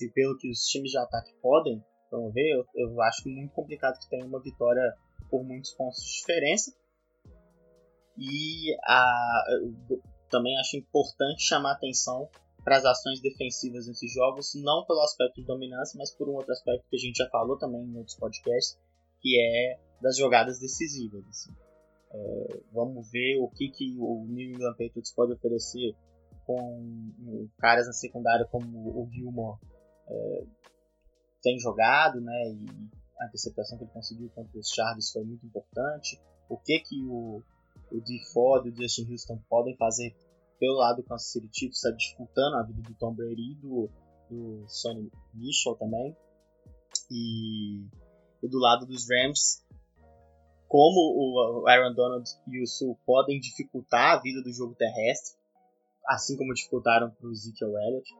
e 0.00 0.08
pelo 0.10 0.36
que 0.36 0.50
os 0.50 0.60
times 0.64 0.90
de 0.90 0.98
ataque 0.98 1.32
podem 1.40 1.84
promover, 2.10 2.44
eu, 2.52 2.66
eu 2.74 3.02
acho 3.02 3.28
muito 3.28 3.52
complicado 3.52 3.98
que 3.98 4.08
tenha 4.08 4.26
uma 4.26 4.42
vitória 4.42 4.82
por 5.30 5.44
muitos 5.44 5.72
pontos 5.72 6.02
de 6.02 6.20
diferença. 6.20 6.72
E 8.16 8.76
a, 8.84 9.44
também 10.30 10.56
acho 10.58 10.76
importante 10.76 11.42
chamar 11.42 11.72
atenção 11.72 12.28
para 12.62 12.78
as 12.78 12.84
ações 12.84 13.20
defensivas 13.20 13.86
nesses 13.86 14.12
jogos, 14.12 14.52
não 14.54 14.84
pelo 14.86 15.00
aspecto 15.00 15.40
de 15.40 15.46
dominância, 15.46 15.98
mas 15.98 16.14
por 16.14 16.28
um 16.28 16.34
outro 16.34 16.52
aspecto 16.52 16.88
que 16.88 16.96
a 16.96 16.98
gente 16.98 17.16
já 17.16 17.28
falou 17.28 17.58
também 17.58 17.82
em 17.82 17.96
outros 17.96 18.16
podcasts, 18.16 18.78
que 19.20 19.38
é 19.38 19.78
das 20.00 20.16
jogadas 20.16 20.58
decisivas. 20.58 21.24
Assim. 21.28 21.52
Vamos 22.72 23.10
ver 23.10 23.38
o 23.40 23.48
que, 23.48 23.68
que 23.70 23.96
o 23.98 24.24
New 24.28 24.50
England 24.50 24.72
Patriots 24.72 25.12
pode 25.12 25.32
oferecer 25.32 25.94
com 26.46 27.48
caras 27.58 27.86
na 27.86 27.92
secundária 27.92 28.46
como 28.46 28.66
o 28.78 29.08
Gilmore 29.10 29.58
é, 30.08 30.44
tem 31.42 31.58
jogado, 31.58 32.20
né? 32.20 32.50
E 32.50 32.66
a 33.20 33.26
interceptação 33.26 33.78
que 33.78 33.84
ele 33.84 33.92
conseguiu 33.92 34.28
contra 34.30 34.58
os 34.58 34.68
Chargers 34.68 35.10
foi 35.10 35.24
muito 35.24 35.46
importante. 35.46 36.20
O 36.48 36.58
que 36.58 36.80
que 36.80 37.02
o, 37.02 37.42
o 37.90 38.00
D. 38.00 38.18
Ford 38.32 38.66
e 38.66 38.70
o 38.70 38.76
Justin 38.76 39.10
Houston 39.10 39.38
podem 39.48 39.76
fazer 39.76 40.14
pelo 40.58 40.78
lado 40.78 40.96
do 40.96 41.02
Kansas 41.02 41.32
City 41.32 41.48
Chiefs, 41.52 41.76
está 41.78 41.90
dificultando 41.90 42.56
a 42.56 42.62
vida 42.62 42.82
do 42.82 42.94
Tom 42.94 43.14
Brady 43.14 43.52
e 43.52 43.54
do, 43.56 43.90
do 44.30 44.64
Sonny 44.68 45.10
Mitchell 45.34 45.74
também. 45.76 46.16
E, 47.10 47.84
e 48.42 48.48
do 48.48 48.58
lado 48.58 48.86
dos 48.86 49.06
Rams, 49.10 49.63
como 50.68 51.62
o 51.62 51.68
Aaron 51.68 51.94
Donald 51.94 52.28
e 52.48 52.62
o 52.62 52.66
Sul 52.66 52.98
podem 53.06 53.38
dificultar 53.40 54.16
a 54.16 54.20
vida 54.20 54.42
do 54.42 54.52
jogo 54.52 54.74
terrestre, 54.74 55.36
assim 56.06 56.36
como 56.36 56.54
dificultaram 56.54 57.10
para 57.10 57.28
o 57.28 57.32
Ezekiel 57.32 57.70
Elliott 57.70 58.10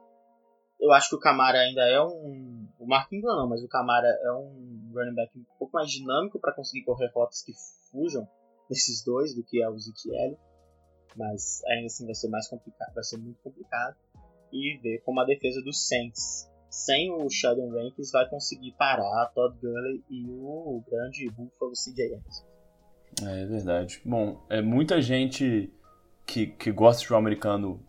eu 0.79 0.91
acho 0.91 1.09
que 1.09 1.15
o 1.15 1.19
Camara 1.19 1.59
ainda 1.59 1.81
é 1.81 2.01
um. 2.01 2.67
O 2.79 2.85
Mark 2.85 3.11
Ingram 3.11 3.35
não, 3.35 3.49
mas 3.49 3.63
o 3.63 3.67
Camara 3.67 4.07
é 4.07 4.31
um 4.31 4.91
running 4.93 5.15
back 5.15 5.37
um 5.37 5.43
pouco 5.57 5.73
mais 5.73 5.89
dinâmico 5.89 6.39
para 6.39 6.53
conseguir 6.53 6.83
correr 6.83 7.11
rotas 7.13 7.41
que 7.43 7.53
fujam 7.91 8.27
desses 8.69 9.03
dois 9.03 9.33
do 9.33 9.43
que 9.43 9.61
é 9.61 9.69
o 9.69 9.75
Ezekiel. 9.75 10.37
Mas 11.15 11.63
ainda 11.65 11.87
assim 11.87 12.05
vai 12.05 12.13
ser 12.13 12.29
mais 12.29 12.47
complicado, 12.47 12.93
vai 12.93 13.03
ser 13.03 13.17
muito 13.17 13.41
complicado. 13.41 13.95
E 14.51 14.77
ver 14.81 15.01
como 15.03 15.19
a 15.21 15.25
defesa 15.25 15.61
dos 15.61 15.87
Saints, 15.87 16.49
sem 16.75 17.09
o 17.09 17.29
Sheldon 17.29 17.69
Rankins, 17.69 18.11
vai 18.11 18.27
conseguir 18.27 18.73
parar 18.73 19.31
Todd 19.33 19.57
Gurley 19.61 20.03
e 20.09 20.25
o 20.27 20.83
grande 20.85 21.29
Buffalo 21.29 21.71
CJ 21.71 22.15
Anderson. 22.15 22.45
É, 23.23 23.43
é 23.43 23.45
verdade. 23.45 24.01
Bom, 24.03 24.41
é 24.49 24.61
muita 24.61 25.01
gente 25.01 25.71
que, 26.25 26.47
que 26.47 26.71
gosta 26.73 26.99
de 26.99 27.05
futebol 27.05 27.19
americano 27.19 27.79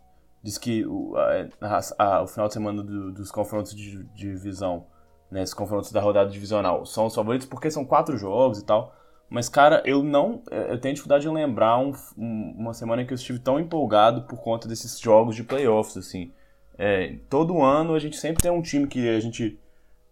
diz 0.40 0.56
que 0.56 0.86
o, 0.86 1.16
a, 1.16 1.80
a, 1.98 2.22
o 2.22 2.28
final 2.28 2.46
de 2.46 2.54
semana 2.54 2.82
do, 2.84 3.10
dos 3.10 3.32
confrontos 3.32 3.74
de, 3.74 4.04
de 4.04 4.32
divisão, 4.32 4.86
né, 5.28 5.42
esses 5.42 5.54
confrontos 5.54 5.90
da 5.90 6.00
rodada 6.00 6.30
divisional, 6.30 6.86
são 6.86 7.06
os 7.06 7.14
favoritos 7.14 7.48
porque 7.48 7.68
são 7.68 7.84
quatro 7.84 8.16
jogos 8.16 8.60
e 8.60 8.64
tal. 8.64 8.94
Mas, 9.28 9.48
cara, 9.48 9.82
eu 9.84 10.04
não. 10.04 10.44
É, 10.48 10.72
eu 10.72 10.80
tenho 10.80 10.94
dificuldade 10.94 11.22
de 11.22 11.28
lembrar 11.28 11.76
um, 11.78 11.90
um, 12.16 12.54
uma 12.56 12.72
semana 12.72 13.02
em 13.02 13.06
que 13.06 13.12
eu 13.12 13.16
estive 13.16 13.40
tão 13.40 13.58
empolgado 13.58 14.22
por 14.22 14.40
conta 14.40 14.68
desses 14.68 15.00
jogos 15.00 15.34
de 15.34 15.42
playoffs, 15.42 15.96
assim. 15.96 16.32
É, 16.78 17.16
todo 17.28 17.62
ano 17.62 17.94
a 17.94 17.98
gente 17.98 18.16
sempre 18.16 18.42
tem 18.42 18.50
um 18.50 18.62
time 18.62 18.86
que 18.86 19.08
a 19.08 19.20
gente 19.20 19.58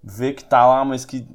vê 0.03 0.32
que 0.32 0.45
tá 0.45 0.66
lá, 0.66 0.85
mas 0.85 1.05
que, 1.05 1.27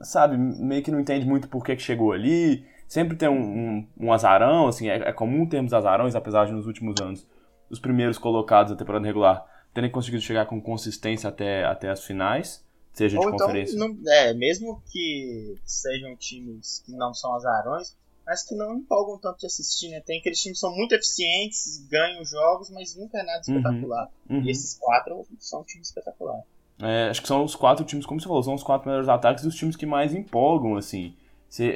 sabe, 0.00 0.36
meio 0.36 0.82
que 0.82 0.90
não 0.90 1.00
entende 1.00 1.26
muito 1.26 1.48
por 1.48 1.64
que, 1.64 1.76
que 1.76 1.82
chegou 1.82 2.12
ali. 2.12 2.64
Sempre 2.86 3.16
tem 3.16 3.28
um, 3.28 3.34
um, 3.34 3.88
um 3.98 4.12
azarão, 4.12 4.66
assim, 4.66 4.88
é, 4.88 4.96
é, 4.96 5.12
comum 5.12 5.46
termos 5.46 5.72
azarões, 5.72 6.14
apesar 6.14 6.46
de 6.46 6.52
nos 6.52 6.66
últimos 6.66 7.00
anos 7.00 7.26
os 7.70 7.78
primeiros 7.78 8.16
colocados 8.16 8.72
da 8.72 8.78
temporada 8.78 9.06
regular 9.06 9.44
terem 9.74 9.90
conseguido 9.90 10.22
chegar 10.22 10.46
com 10.46 10.60
consistência 10.60 11.28
até, 11.28 11.64
até 11.64 11.90
as 11.90 12.02
finais 12.02 12.66
seja 12.98 13.16
Ou 13.16 13.22
de 13.22 13.34
então, 13.34 13.46
conferência. 13.46 13.78
Não, 13.78 13.96
é, 14.08 14.34
mesmo 14.34 14.82
que 14.90 15.54
sejam 15.64 16.16
times 16.16 16.82
que 16.84 16.92
não 16.92 17.14
são 17.14 17.34
azarões, 17.34 17.96
mas 18.28 18.42
que 18.46 18.54
não 18.54 18.76
empolgam 18.76 19.18
tanto 19.18 19.38
de 19.38 19.46
assistir, 19.46 19.88
né? 19.88 20.02
Tem 20.04 20.20
aqueles 20.20 20.38
times 20.38 20.58
que 20.58 20.60
são 20.60 20.76
muito 20.76 20.94
eficientes, 20.94 21.86
ganham 21.90 22.22
jogos, 22.22 22.70
mas 22.70 22.94
nunca 22.94 23.18
é 23.18 23.22
nada 23.22 23.40
uhum. 23.48 23.56
espetacular. 23.56 24.08
Uhum, 24.28 24.36
uhum. 24.36 24.42
E 24.44 24.50
esses 24.50 24.78
quatro 24.78 25.26
são 25.38 25.64
times 25.64 25.88
espetaculares. 25.88 26.44
É, 26.80 27.08
acho 27.08 27.22
que 27.22 27.26
são 27.26 27.42
os 27.42 27.56
quatro 27.56 27.84
times, 27.86 28.04
como 28.04 28.20
você 28.20 28.28
falou, 28.28 28.42
são 28.42 28.54
os 28.54 28.62
quatro 28.62 28.86
melhores 28.86 29.08
ataques 29.08 29.44
e 29.44 29.48
os 29.48 29.54
times 29.54 29.74
que 29.74 29.86
mais 29.86 30.14
empolgam, 30.14 30.76
assim. 30.76 31.14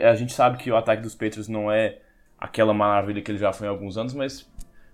a 0.02 0.14
gente 0.14 0.34
sabe 0.34 0.58
que 0.58 0.70
o 0.70 0.76
ataque 0.76 1.02
dos 1.02 1.14
Patriots 1.14 1.48
não 1.48 1.72
é 1.72 1.98
aquela 2.38 2.74
maravilha 2.74 3.22
que 3.22 3.30
ele 3.30 3.38
já 3.38 3.52
foi 3.52 3.66
há 3.66 3.70
alguns 3.70 3.96
anos, 3.96 4.12
mas, 4.12 4.46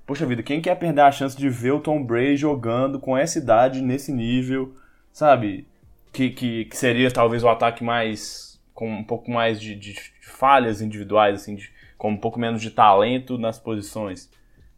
poxa 0.06 0.24
vida, 0.24 0.43
quem 0.43 0.62
quer 0.62 0.76
perder 0.76 1.01
a 1.01 1.12
chance 1.12 1.36
de 1.36 1.51
ver 1.51 1.72
o 1.72 1.80
Tom 1.80 2.02
Brady 2.05 2.36
jogando 2.36 3.01
com 3.01 3.18
essa 3.18 3.39
idade, 3.39 3.82
nesse 3.82 4.12
nível, 4.12 4.74
sabe? 5.12 5.66
que, 6.12 6.30
que, 6.30 6.64
que, 6.64 6.76
seria 6.76 7.10
talvez 7.10 7.44
o 7.44 7.48
ataque 7.48 7.85
mais. 7.85 8.48
Com 8.78 8.88
um 8.88 9.02
pouco 9.02 9.28
mais 9.28 9.60
de, 9.60 9.74
de, 9.74 9.92
de 9.92 10.12
falhas 10.20 10.80
individuais, 10.80 11.34
assim, 11.34 11.56
de, 11.56 11.68
com 11.96 12.12
um 12.12 12.16
pouco 12.16 12.38
menos 12.38 12.62
de 12.62 12.70
talento 12.70 13.36
nas 13.36 13.59
posições. 13.59 14.30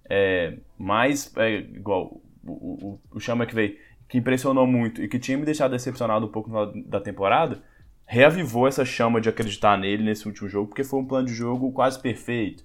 É, 0.08 0.54
mais, 0.78 1.30
é, 1.36 1.56
igual 1.58 2.18
o, 2.42 2.50
o, 2.50 3.00
o 3.12 3.20
Chama 3.20 3.44
que 3.44 3.54
veio, 3.54 3.76
que 4.08 4.16
impressionou 4.16 4.66
muito 4.66 5.02
e 5.02 5.06
que 5.06 5.18
tinha 5.18 5.36
me 5.36 5.44
deixado 5.44 5.72
decepcionado 5.72 6.24
um 6.24 6.30
pouco 6.30 6.50
da 6.86 6.98
temporada, 6.98 7.62
reavivou 8.06 8.66
essa 8.66 8.86
chama 8.86 9.20
de 9.20 9.28
acreditar 9.28 9.76
nele 9.76 10.02
nesse 10.02 10.26
último 10.26 10.48
jogo, 10.48 10.68
porque 10.68 10.82
foi 10.82 10.98
um 10.98 11.04
plano 11.04 11.26
de 11.26 11.34
jogo 11.34 11.70
quase 11.70 12.00
perfeito. 12.00 12.64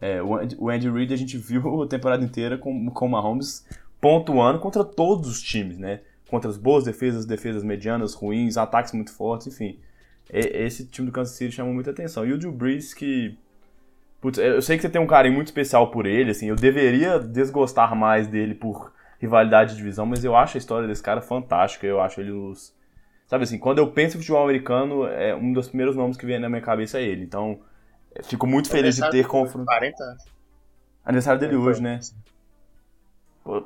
É, 0.00 0.22
o 0.22 0.70
Andy 0.70 0.88
Reid 0.88 1.12
a 1.12 1.18
gente 1.18 1.36
viu 1.36 1.82
a 1.82 1.86
temporada 1.86 2.24
inteira 2.24 2.56
com, 2.56 2.86
com 2.86 3.06
o 3.06 3.10
Mahomes 3.10 3.68
pontuando 4.00 4.58
contra 4.58 4.82
todos 4.82 5.28
os 5.28 5.42
times, 5.42 5.76
né? 5.76 6.00
contra 6.32 6.48
as 6.48 6.56
boas 6.56 6.84
defesas, 6.84 7.26
defesas 7.26 7.62
medianas, 7.62 8.14
ruins, 8.14 8.56
ataques 8.56 8.94
muito 8.94 9.12
fortes, 9.12 9.48
enfim. 9.48 9.78
Esse 10.32 10.86
time 10.86 11.06
do 11.06 11.12
Kansas 11.12 11.36
City 11.36 11.52
chamou 11.52 11.74
muita 11.74 11.90
atenção. 11.90 12.24
E 12.24 12.32
o 12.32 12.38
Drew 12.38 12.50
Brees, 12.50 12.94
que. 12.94 13.38
Putz, 14.20 14.38
eu 14.38 14.62
sei 14.62 14.76
que 14.76 14.82
você 14.82 14.88
tem 14.88 15.00
um 15.00 15.06
carinho 15.06 15.34
muito 15.34 15.48
especial 15.48 15.90
por 15.90 16.06
ele, 16.06 16.30
assim, 16.30 16.48
eu 16.48 16.54
deveria 16.54 17.18
desgostar 17.18 17.94
mais 17.96 18.28
dele 18.28 18.54
por 18.54 18.92
rivalidade 19.18 19.72
de 19.72 19.76
divisão, 19.76 20.06
mas 20.06 20.24
eu 20.24 20.34
acho 20.36 20.56
a 20.56 20.58
história 20.58 20.86
desse 20.86 21.02
cara 21.02 21.20
fantástica, 21.20 21.86
eu 21.86 22.00
acho 22.00 22.20
ele 22.20 22.30
os. 22.30 22.74
Sabe 23.26 23.44
assim, 23.44 23.58
quando 23.58 23.78
eu 23.78 23.90
penso 23.90 24.16
em 24.16 24.20
futebol 24.20 24.44
americano, 24.44 25.06
é 25.06 25.34
um 25.34 25.52
dos 25.52 25.68
primeiros 25.68 25.96
nomes 25.96 26.16
que 26.16 26.24
vem 26.24 26.38
na 26.38 26.48
minha 26.48 26.60
cabeça 26.60 26.98
é 26.98 27.02
ele. 27.02 27.24
Então, 27.24 27.60
fico 28.24 28.46
muito 28.46 28.68
feliz 28.68 28.96
de 28.96 29.10
ter 29.10 29.26
confronto. 29.26 29.66
40 29.66 30.04
anos. 30.04 30.24
Aniversário 31.04 31.40
dele 31.40 31.56
hoje, 31.56 31.82
né? 31.82 31.98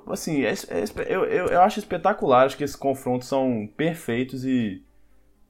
Assim, 0.09 0.43
é, 0.43 0.53
é, 0.53 0.85
eu, 1.07 1.25
eu, 1.25 1.47
eu 1.49 1.61
acho 1.61 1.79
espetacular, 1.79 2.47
acho 2.47 2.57
que 2.57 2.65
esses 2.65 2.77
confrontos 2.77 3.29
são 3.29 3.69
perfeitos 3.77 4.45
e 4.45 4.83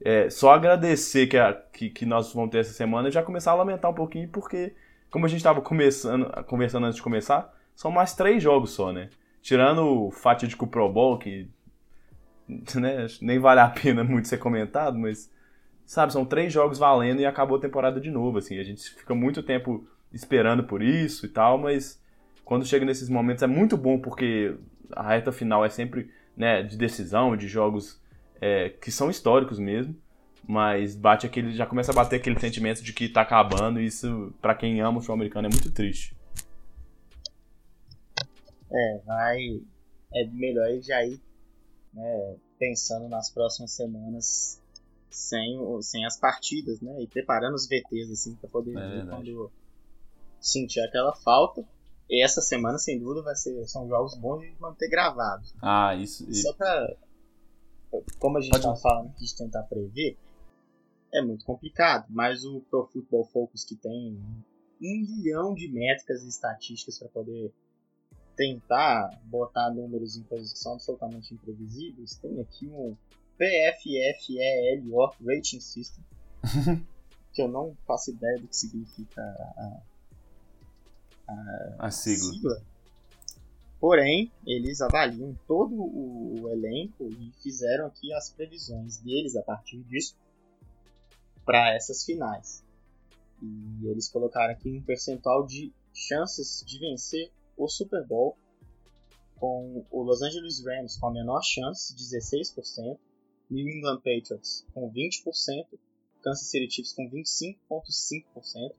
é, 0.01 0.29
só 0.29 0.53
agradecer 0.53 1.27
que, 1.27 1.37
a, 1.37 1.53
que, 1.53 1.89
que 1.89 2.05
nós 2.05 2.31
vamos 2.33 2.51
ter 2.51 2.59
essa 2.59 2.73
semana 2.73 3.09
e 3.09 3.11
já 3.11 3.23
começar 3.23 3.51
a 3.51 3.55
lamentar 3.55 3.91
um 3.91 3.95
pouquinho, 3.95 4.29
porque, 4.29 4.75
como 5.09 5.25
a 5.25 5.29
gente 5.29 5.39
estava 5.39 5.61
conversando 5.61 6.85
antes 6.85 6.95
de 6.95 7.01
começar, 7.01 7.53
são 7.75 7.91
mais 7.91 8.13
três 8.13 8.41
jogos 8.41 8.71
só, 8.71 8.91
né? 8.91 9.09
Tirando 9.41 10.07
o 10.07 10.11
fatídico 10.11 10.67
Pro 10.67 10.91
Bowl, 10.91 11.17
que 11.17 11.49
né, 12.75 13.07
nem 13.21 13.39
vale 13.39 13.59
a 13.59 13.69
pena 13.69 14.03
muito 14.03 14.27
ser 14.27 14.37
comentado, 14.37 14.97
mas, 14.97 15.31
sabe, 15.85 16.13
são 16.13 16.25
três 16.25 16.53
jogos 16.53 16.77
valendo 16.77 17.21
e 17.21 17.25
acabou 17.25 17.57
a 17.57 17.61
temporada 17.61 17.99
de 17.99 18.11
novo, 18.11 18.37
assim. 18.37 18.59
A 18.59 18.63
gente 18.63 18.89
fica 18.91 19.15
muito 19.15 19.41
tempo 19.41 19.87
esperando 20.13 20.63
por 20.63 20.81
isso 20.81 21.25
e 21.25 21.29
tal, 21.29 21.57
mas 21.57 22.01
quando 22.45 22.65
chega 22.65 22.85
nesses 22.85 23.09
momentos 23.09 23.43
é 23.43 23.47
muito 23.47 23.75
bom 23.75 23.99
porque 23.99 24.55
a 24.91 25.09
reta 25.09 25.31
final 25.31 25.65
é 25.65 25.69
sempre 25.69 26.09
né, 26.35 26.63
de 26.63 26.77
decisão, 26.77 27.35
de 27.35 27.47
jogos 27.47 27.99
é, 28.41 28.69
que 28.69 28.91
são 28.91 29.09
históricos 29.09 29.59
mesmo, 29.59 29.95
mas 30.47 30.95
bate 30.95 31.25
aquele, 31.25 31.53
já 31.53 31.65
começa 31.65 31.91
a 31.91 31.95
bater 31.95 32.17
aquele 32.17 32.39
sentimento 32.39 32.81
de 32.83 32.93
que 32.93 33.09
tá 33.09 33.21
acabando, 33.21 33.79
e 33.79 33.85
isso 33.85 34.33
para 34.41 34.55
quem 34.55 34.81
ama 34.81 34.97
o 34.97 35.01
futebol 35.01 35.15
americano 35.15 35.47
é 35.47 35.51
muito 35.51 35.71
triste. 35.71 36.15
É, 38.71 39.01
vai 39.05 39.61
é 40.13 40.25
melhor 40.27 40.69
já 40.81 41.03
ir 41.03 41.19
né, 41.93 42.35
pensando 42.59 43.07
nas 43.07 43.29
próximas 43.29 43.71
semanas 43.71 44.61
sem, 45.09 45.57
sem 45.81 46.05
as 46.05 46.17
partidas, 46.19 46.81
né? 46.81 47.01
E 47.01 47.07
preparando 47.07 47.55
os 47.55 47.67
VTs 47.67 48.11
assim 48.11 48.35
para 48.35 48.49
poder 48.49 48.77
é 48.77 49.05
quando 49.05 49.51
sentir 50.39 50.79
aquela 50.81 51.13
falta 51.15 51.65
essa 52.09 52.41
semana, 52.41 52.77
sem 52.77 52.99
dúvida, 52.99 53.21
vai 53.21 53.35
ser, 53.35 53.67
são 53.67 53.87
jogos 53.87 54.17
bons 54.17 54.39
de 54.39 54.55
manter 54.59 54.89
gravados. 54.89 55.53
Ah, 55.61 55.93
isso. 55.95 56.25
Só 56.33 56.53
pra. 56.53 56.95
Como 58.19 58.37
a 58.37 58.41
gente 58.41 58.59
tá 58.59 58.75
falando 58.75 59.09
aqui 59.09 59.25
de 59.25 59.35
tentar 59.35 59.63
prever, 59.63 60.17
é 61.13 61.21
muito 61.21 61.45
complicado. 61.45 62.05
Mas 62.09 62.43
o 62.43 62.61
Pro 62.61 62.85
Football 62.87 63.25
Focus, 63.25 63.63
que 63.63 63.75
tem 63.75 64.17
um 64.81 65.01
milhão 65.01 65.53
de 65.53 65.67
métricas 65.71 66.23
e 66.23 66.29
estatísticas 66.29 66.99
para 66.99 67.09
poder 67.09 67.53
tentar 68.35 69.09
botar 69.25 69.71
números 69.71 70.15
em 70.15 70.23
coisas 70.23 70.53
que 70.53 70.59
são 70.59 70.73
absolutamente 70.73 71.33
imprevisíveis, 71.33 72.15
tem 72.17 72.39
aqui 72.39 72.67
um 72.67 72.95
PFFELO 73.37 75.15
Rating 75.25 75.59
System, 75.59 76.03
que 77.33 77.41
eu 77.41 77.47
não 77.47 77.75
faço 77.87 78.11
ideia 78.11 78.37
do 78.37 78.47
que 78.47 78.55
significa 78.55 79.21
a 79.21 79.81
a, 81.27 81.87
a 81.87 81.91
sigla. 81.91 82.33
sigla. 82.33 82.61
Porém, 83.79 84.31
eles 84.45 84.81
avaliam 84.81 85.37
todo 85.47 85.75
o, 85.75 86.49
elenco 86.49 87.07
e 87.09 87.31
fizeram 87.43 87.85
aqui 87.85 88.11
as 88.13 88.29
previsões 88.31 88.97
deles 88.97 89.35
a 89.35 89.43
partir 89.43 89.83
disso 89.83 90.15
para 91.45 91.75
essas 91.75 92.03
finais. 92.03 92.63
E 93.41 93.87
eles 93.87 94.09
colocaram 94.09 94.51
aqui 94.51 94.69
um 94.69 94.81
percentual 94.81 95.45
de 95.45 95.71
chances 95.93 96.63
de 96.65 96.79
vencer 96.79 97.31
o 97.55 97.67
Super 97.67 98.05
Bowl 98.05 98.35
com 99.35 99.85
o 99.91 100.01
Los 100.01 100.23
Angeles 100.23 100.63
Rams 100.65 100.97
com 100.97 101.07
a 101.07 101.13
menor 101.13 101.41
chance, 101.43 101.95
16%, 101.95 102.97
New 103.49 103.67
England 103.67 103.97
Patriots 103.97 104.65
com 104.73 104.91
20%, 104.91 105.67
Kansas 106.23 106.49
City 106.49 106.69
Chiefs 106.69 106.93
com 106.93 107.09
25,5% 107.09 108.73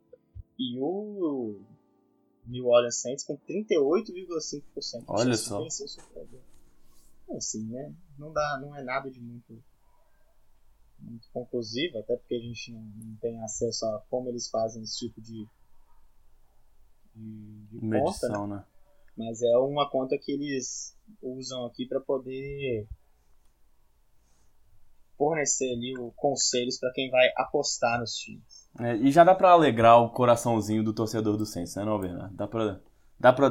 e 0.59 0.79
o 0.81 1.61
New 2.49 2.66
Orleans 2.66 3.01
Saints 3.01 3.25
com 3.25 3.37
38,5%. 3.37 5.05
Olha 5.07 5.37
só. 5.37 5.65
Assim, 7.37 7.65
né? 7.66 7.95
Não, 8.19 8.33
dá, 8.33 8.59
não 8.61 8.75
é 8.75 8.83
nada 8.83 9.11
de 9.11 9.20
muito, 9.20 9.62
muito 10.99 11.29
conclusivo, 11.31 11.99
até 11.99 12.16
porque 12.16 12.35
a 12.35 12.41
gente 12.41 12.73
não, 12.73 12.81
não 12.81 13.16
tem 13.16 13.39
acesso 13.43 13.85
a 13.85 14.01
como 14.09 14.31
eles 14.31 14.49
fazem 14.49 14.83
esse 14.83 14.99
tipo 14.99 15.20
de, 15.20 15.47
de, 17.15 17.66
de 17.66 17.85
Medição, 17.85 18.31
conta. 18.31 18.47
Né? 18.47 18.57
né? 18.57 18.65
Mas 19.16 19.43
é 19.43 19.59
uma 19.59 19.91
conta 19.91 20.16
que 20.16 20.33
eles 20.33 20.97
usam 21.20 21.66
aqui 21.66 21.87
para 21.87 22.01
poder 22.01 22.89
fornecer 25.19 25.73
ali 25.73 25.99
o 25.99 26.12
conselhos 26.12 26.79
para 26.79 26.93
quem 26.93 27.11
vai 27.11 27.29
apostar 27.37 28.01
nos 28.01 28.15
times. 28.15 28.68
É, 28.80 28.94
e 28.96 29.10
já 29.10 29.24
dá 29.24 29.34
pra 29.34 29.50
alegrar 29.50 29.98
o 30.00 30.10
coraçãozinho 30.10 30.84
do 30.84 30.92
torcedor 30.92 31.36
do 31.36 31.44
Saints, 31.44 31.74
né, 31.74 31.84
não, 31.84 31.98
Bernardo? 31.98 32.34
Dá 32.34 32.46
pra. 32.46 32.78
Dá 33.18 33.32
pra. 33.32 33.48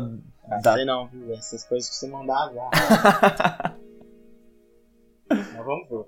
Ah, 0.50 0.60
dá... 0.64 0.74
sei 0.76 0.86
não, 0.86 1.08
viu? 1.08 1.34
Essas 1.34 1.66
coisas 1.66 1.90
que 1.90 1.96
você 1.96 2.08
mandar 2.08 2.52
já. 2.54 2.70
Mas 5.30 5.66
vamos 5.66 5.90
ver. 5.90 6.06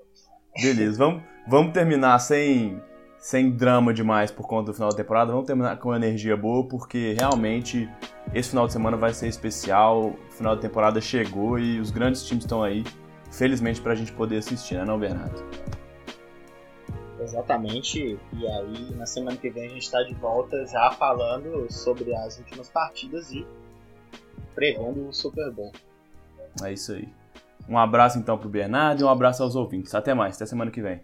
Beleza, 0.62 0.98
vamos, 0.98 1.22
vamos 1.46 1.72
terminar 1.74 2.18
sem, 2.18 2.82
sem 3.18 3.50
drama 3.50 3.92
demais 3.92 4.30
por 4.30 4.46
conta 4.46 4.70
do 4.70 4.74
final 4.74 4.88
da 4.88 4.96
temporada. 4.96 5.30
Vamos 5.30 5.46
terminar 5.46 5.76
com 5.78 5.94
energia 5.94 6.36
boa, 6.36 6.66
porque 6.66 7.14
realmente 7.18 7.88
esse 8.32 8.50
final 8.50 8.66
de 8.66 8.72
semana 8.72 8.96
vai 8.96 9.12
ser 9.12 9.28
especial. 9.28 10.06
O 10.08 10.30
final 10.30 10.56
da 10.56 10.62
temporada 10.62 11.00
chegou 11.00 11.58
e 11.58 11.78
os 11.78 11.90
grandes 11.90 12.24
times 12.24 12.44
estão 12.44 12.62
aí, 12.62 12.82
felizmente, 13.30 13.80
pra 13.82 13.94
gente 13.94 14.12
poder 14.12 14.38
assistir, 14.38 14.76
né, 14.76 14.84
não, 14.86 14.98
Bernardo? 14.98 15.44
Exatamente. 17.20 18.18
E 18.32 18.46
aí, 18.46 18.94
na 18.94 19.06
semana 19.06 19.36
que 19.36 19.50
vem, 19.50 19.66
a 19.66 19.68
gente 19.68 19.82
está 19.82 20.02
de 20.02 20.14
volta 20.14 20.66
já 20.66 20.90
falando 20.92 21.70
sobre 21.70 22.14
as 22.14 22.38
últimas 22.38 22.68
partidas 22.68 23.30
e 23.32 23.46
prevendo 24.54 25.08
o 25.08 25.12
Super 25.12 25.50
Bowl. 25.50 25.72
É 26.62 26.72
isso 26.72 26.92
aí. 26.92 27.08
Um 27.68 27.78
abraço 27.78 28.18
então 28.18 28.36
pro 28.36 28.48
Bernardo 28.48 29.02
e 29.02 29.04
um 29.04 29.08
abraço 29.08 29.42
aos 29.42 29.54
ouvintes. 29.54 29.94
Até 29.94 30.14
mais, 30.14 30.36
até 30.36 30.46
semana 30.46 30.70
que 30.70 30.80
vem. 30.80 31.02